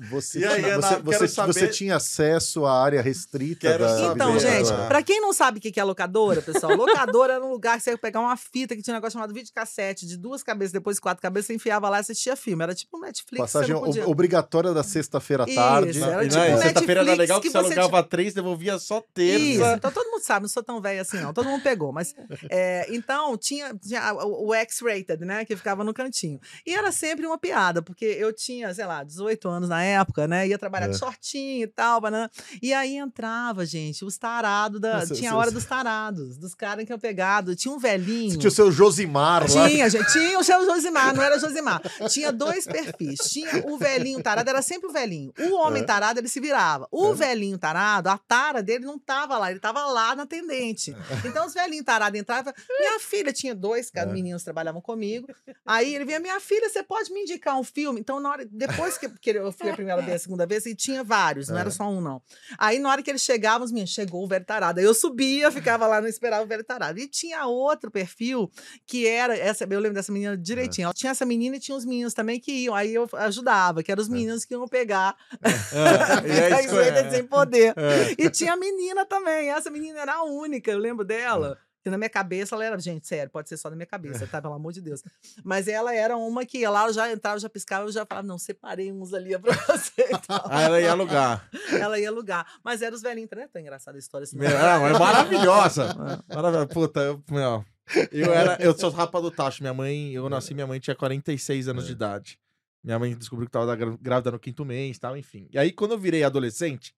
[0.09, 3.83] Você, E aí, tinha, Ana, você, você, saber- você tinha acesso à área restrita Quero
[3.83, 4.13] da saber.
[4.15, 7.49] Então, gente, pra quem não sabe o que que é locadora, pessoal, locadora era um
[7.51, 10.43] lugar que você ia pegar uma fita que tinha um negócio chamado videocassete de duas
[10.43, 12.63] cabeças, depois quatro cabeças, você enfiava lá e assistia filme.
[12.63, 13.37] Era tipo um Netflix.
[13.41, 14.03] Passagem você não podia...
[14.03, 16.03] ob- obrigatória da sexta-feira à Isso, tarde.
[16.03, 18.77] era E tipo não, um e sexta-feira era legal que, que você alugava três, devolvia
[18.79, 19.73] só Isso, terça.
[19.75, 21.33] então todo mundo sabe, não sou tão velha assim, não.
[21.33, 21.91] Todo mundo pegou.
[21.91, 22.13] Mas
[22.49, 25.45] é, então tinha, tinha o, o X-rated, né?
[25.45, 26.39] Que ficava no cantinho.
[26.65, 30.47] E era sempre uma piada, porque eu tinha, sei lá, 18 anos na época, né?
[30.47, 30.89] Ia trabalhar É.
[30.89, 32.29] de shortinho e tal, banana.
[32.61, 34.99] E aí entrava, gente, os tarados da.
[34.99, 37.55] Nossa, tinha a hora dos tarados, dos caras que eu pegado.
[37.55, 38.31] Tinha um velhinho.
[38.31, 39.67] Você tinha o seu Josimar lá.
[39.69, 40.11] Tinha, gente.
[40.11, 41.81] Tinha o seu Josimar, não era Josimar.
[42.09, 43.19] Tinha dois perfis.
[43.29, 45.33] Tinha o velhinho tarado, era sempre o velhinho.
[45.39, 45.85] O homem É.
[45.85, 46.87] tarado, ele se virava.
[46.91, 50.95] O velhinho tarado, a tara dele não tava lá, ele tava lá na atendente.
[51.25, 52.53] Então os velhinhos tarados entravam.
[52.79, 54.05] Minha filha tinha dois É.
[54.05, 55.27] meninos trabalhavam comigo.
[55.65, 57.99] Aí ele vinha, minha filha, você pode me indicar um filme?
[57.99, 60.75] Então, na hora, depois que, que eu fui a primeira vez, a segunda vez, e
[60.75, 61.61] tinha vários, não É.
[61.61, 62.21] era só um, não.
[62.57, 64.79] Aí, na hora que eles chegavam, os meninos, chegou o velho tarado.
[64.79, 66.99] Aí eu subia, ficava lá, não esperava o velho tarado.
[66.99, 68.51] E tinha outro perfil
[68.85, 70.85] que era, essa, eu lembro dessa menina direitinho.
[70.85, 72.75] Ela tinha essa menina e tinha os meninos também que iam.
[72.75, 75.47] Aí eu ajudava, que eram os meninos que iam pegar É,
[76.27, 77.73] e aí X-rated escolhe- sem poder.
[77.77, 78.15] É.
[78.17, 79.49] E tinha a menina também.
[79.49, 81.57] Essa menina era a única, eu lembro dela.
[81.87, 84.41] Porque na minha cabeça ela era, gente, sério, pode ser só na minha cabeça, tá?
[84.41, 85.01] Pelo amor de Deus.
[85.43, 88.37] Mas ela era uma que lá, eu já entrava, já piscava, eu já falava, não,
[88.37, 90.01] separei uns ali é pra você.
[90.01, 90.45] e tal.
[90.49, 91.49] Aí ela ia alugar.
[91.71, 92.45] ela ia alugar.
[92.61, 94.37] Mas era os velhinhos, não é tão engraçada a história assim.
[94.37, 95.95] Meu, não, é maravilhosa.
[96.27, 96.67] Maravilhosa.
[96.67, 97.65] Puta, eu, meu,
[98.11, 98.57] eu era.
[98.59, 99.63] Eu sou rapa do tacho.
[99.63, 102.37] Minha mãe, eu nasci, minha mãe tinha 46 anos de idade.
[102.83, 105.47] Minha mãe descobriu que tava grávida no quinto mês e tal, enfim.
[105.51, 106.93] E aí, quando eu virei adolescente,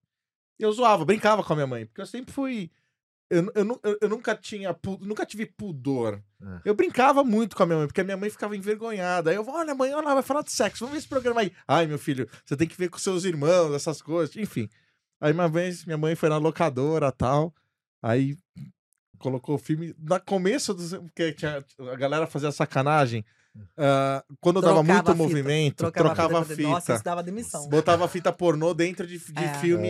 [0.57, 2.71] eu zoava, brincava com a minha mãe, porque eu sempre fui.
[3.29, 4.75] Eu, eu, eu, eu nunca tinha.
[5.01, 6.19] Nunca tive pudor.
[6.41, 6.61] É.
[6.65, 9.29] Eu brincava muito com a minha mãe, porque a minha mãe ficava envergonhada.
[9.29, 11.51] Aí eu, olha, mãe, olha lá, vai falar de sexo, vamos ver esse programa aí.
[11.67, 14.67] Ai, meu filho, você tem que ver com seus irmãos, essas coisas, enfim.
[15.21, 17.53] Aí uma vez minha mãe foi na locadora tal.
[18.01, 18.35] Aí
[19.19, 19.93] colocou o filme.
[19.99, 23.23] No começo, do, porque tinha, a galera fazia sacanagem.
[23.77, 26.69] ah, quando dava Trocava muito a fita, movimento, trocava, a pra- fita.
[26.69, 27.67] Nossa, isso dava demissão.
[27.67, 29.53] Botava fita pornô dentro de, de É.
[29.55, 29.89] filme.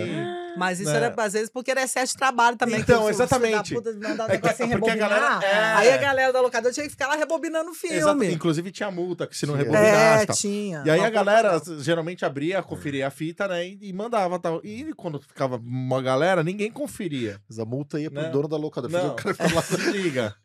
[0.60, 0.98] Mas isso né?
[0.98, 2.76] era, às vezes, porque era excesso de trabalho também.
[2.76, 3.74] que Então, da exatamente.
[3.74, 5.44] puta mandava É que- sem a galera- rebobinar.
[5.44, 5.74] é.
[5.76, 7.96] Aí a galera da locadora tinha que ficar lá rebobinando o filme.
[7.98, 10.24] Exato, Inclusive tinha multa, que se não rebobinasse.
[10.24, 10.36] É, tal.
[10.36, 10.84] tinha.
[10.86, 13.66] E aí Não, a galera geralmente abria, conferia a fita, né?
[13.68, 14.62] E, e mandava tal.
[14.64, 17.40] E quando ficava uma galera, ninguém conferia.
[17.50, 18.32] Mas a multa ia pro Não.
[18.32, 18.92] dono da locadora.
[19.04, 19.64] Não, o cara lá.
[19.92, 20.36] liga.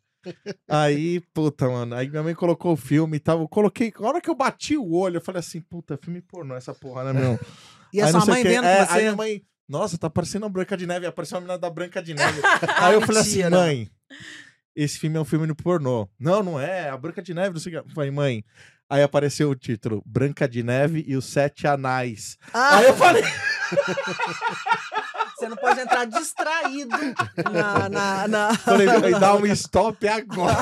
[0.67, 1.95] Aí, puta, mano.
[1.95, 3.41] Aí minha mãe colocou o filme e tal.
[3.41, 3.93] Eu coloquei.
[3.95, 7.03] A hora que eu bati o olho, eu falei assim, puta, filme pornô essa porra,
[7.03, 7.39] né, meu?
[7.93, 9.07] E a Aí sua não mãe vendo é, com Aí você?
[9.07, 11.05] a mãe, nossa, tá parecendo a Branca de Neve.
[11.05, 12.41] Apareceu a menina da Branca de Neve.
[12.77, 13.89] aí eu falei assim, mãe,
[14.75, 16.07] esse filme é um filme no pornô.
[16.19, 16.89] Não, não é.
[16.89, 17.93] A Branca de Neve, não sei o que.
[17.93, 18.43] Falei, mãe.
[18.87, 22.37] Aí apareceu o título, Branca de Neve e os Sete Anais.
[22.53, 23.23] Ah, Aí eu falei,
[25.37, 26.95] você não pode entrar distraído
[27.51, 27.89] na.
[27.89, 28.57] na, na...
[28.57, 28.87] falei,
[29.19, 30.55] dá um stop agora.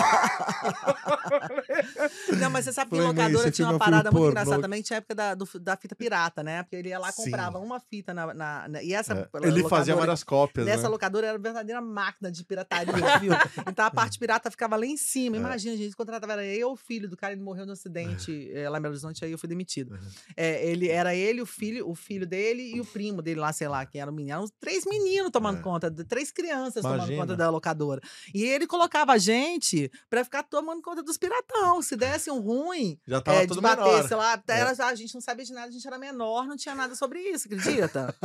[2.40, 4.82] Não, mas você sabe que Falei, locadora tinha é uma um parada muito engraçada também.
[4.82, 6.64] Tinha a época da, do- da fita pirata, né?
[6.64, 7.24] Porque ele ia lá Sim.
[7.26, 8.34] comprava uma fita na.
[8.34, 9.14] na- na- e essa.
[9.14, 10.90] É, Ele fazia locadora- várias cópias, Nessa né?
[10.90, 13.34] locadora era verdadeira máquina de pirataria, viu?
[13.68, 14.98] Então a parte pirata ficava lá em É.
[14.98, 15.38] cima.
[15.38, 18.77] Imagina, gente, contratava era eu, o filho do cara, ele morreu no acidente eh, lá
[18.77, 19.93] em Belo Horizonte, aí eu fui demitido.
[19.93, 20.00] Uhum.
[20.35, 23.68] É, ele era ele, o filho, o filho dele e o primo dele lá, sei
[23.68, 24.34] lá, quem era o menino.
[24.34, 25.61] Eram três meninos tomando É.
[25.61, 27.22] conta, de- três crianças tomando Imagina.
[27.22, 28.00] conta da locadora.
[28.33, 31.82] E ele colocava a gente pra ficar tomando conta dos piratão.
[31.82, 34.08] Se desse um ruim, Já tava é, de tudo bater, menor.
[34.08, 36.74] sei lá, era- a gente não sabia de nada, a gente era menor, não tinha
[36.74, 38.16] nada sobre isso, acredita?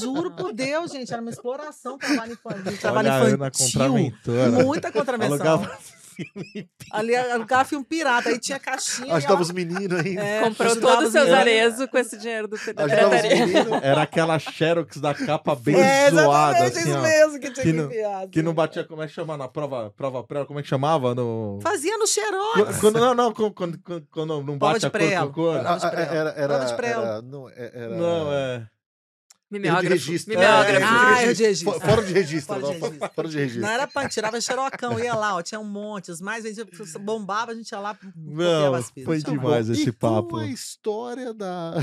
[0.00, 2.78] Juro por Deus, gente, era uma exploração trabalho infantil.
[2.78, 3.72] Trabalho Olha a Ana infantil.
[3.72, 4.50] contraventora.
[4.64, 5.34] Muita contravenção.
[5.34, 5.78] Alugava
[6.92, 9.14] Ali alugava filme pirata, aí tinha caixinha.
[9.14, 10.16] Ajudava os meninos aí.
[10.16, 12.56] é, Comprou todos os seus arezos com esse dinheiro do
[13.08, 13.82] meninos.
[13.82, 17.02] Era aquela Xerox da capa bem É, zoada, exatamente, assim, isso ó.
[17.02, 18.28] mesmo que tinha Que não- enfiar.
[18.28, 18.56] Que não assim.
[18.56, 21.14] batia, como é que chama na prova, prova pré, como é que chamava?
[21.14, 21.58] No...
[21.62, 22.78] Fazia no xerox.
[22.80, 25.66] Quando, não, não, quando, quando, quando- não Prova bate a cor com cor.
[25.66, 26.12] Ah, de prelo.
[26.12, 27.22] Era, era, Prova
[27.98, 28.66] não, é-
[29.56, 29.78] era, Não, é.
[29.78, 30.34] Erro de registro.
[30.34, 30.70] Mimeógrafo.
[30.72, 31.72] É, Ah, erro de registro.
[31.72, 32.46] Fo- Fora de registro.
[32.54, 33.10] Fora de não, registro.
[33.14, 33.62] Fora de registro.
[33.62, 36.10] Não era punk, tirava xerocão, ia lá, ó, tinha um monte.
[36.10, 39.04] Os mais vendidos, bombava, a gente ia lá, Não, copiava as fitas.
[39.04, 40.36] foi um demais E esse com papo.
[40.36, 41.74] a história da...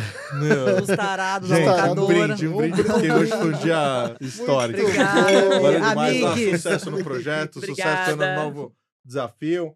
[0.82, 2.28] Os tarados Gente, da um locadora.
[2.28, 4.82] brinde, um brinde, porque hoje foi um dia histórico.
[4.82, 8.44] Obrigada, Valeu demais, sucesso no projeto, sucesso no Obrigada.
[8.44, 8.76] novo
[9.06, 9.74] desafio.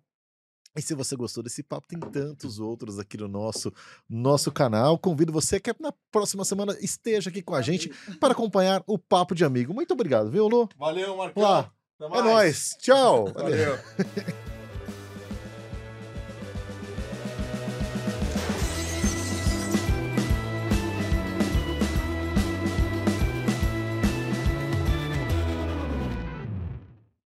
[0.75, 3.71] E se você gostou desse papo, tem tantos outros aqui no nosso,
[4.09, 4.97] nosso canal.
[4.97, 9.35] Convido você que na próxima semana esteja aqui com a gente para acompanhar o Papo
[9.35, 9.73] de Amigo.
[9.73, 10.67] Muito obrigado, viu, Lu?
[10.77, 11.43] Valeu, Marcão.
[11.43, 11.71] Lá.
[11.99, 12.75] É nóis.
[12.79, 13.31] Tchau.
[13.33, 13.77] Valeu.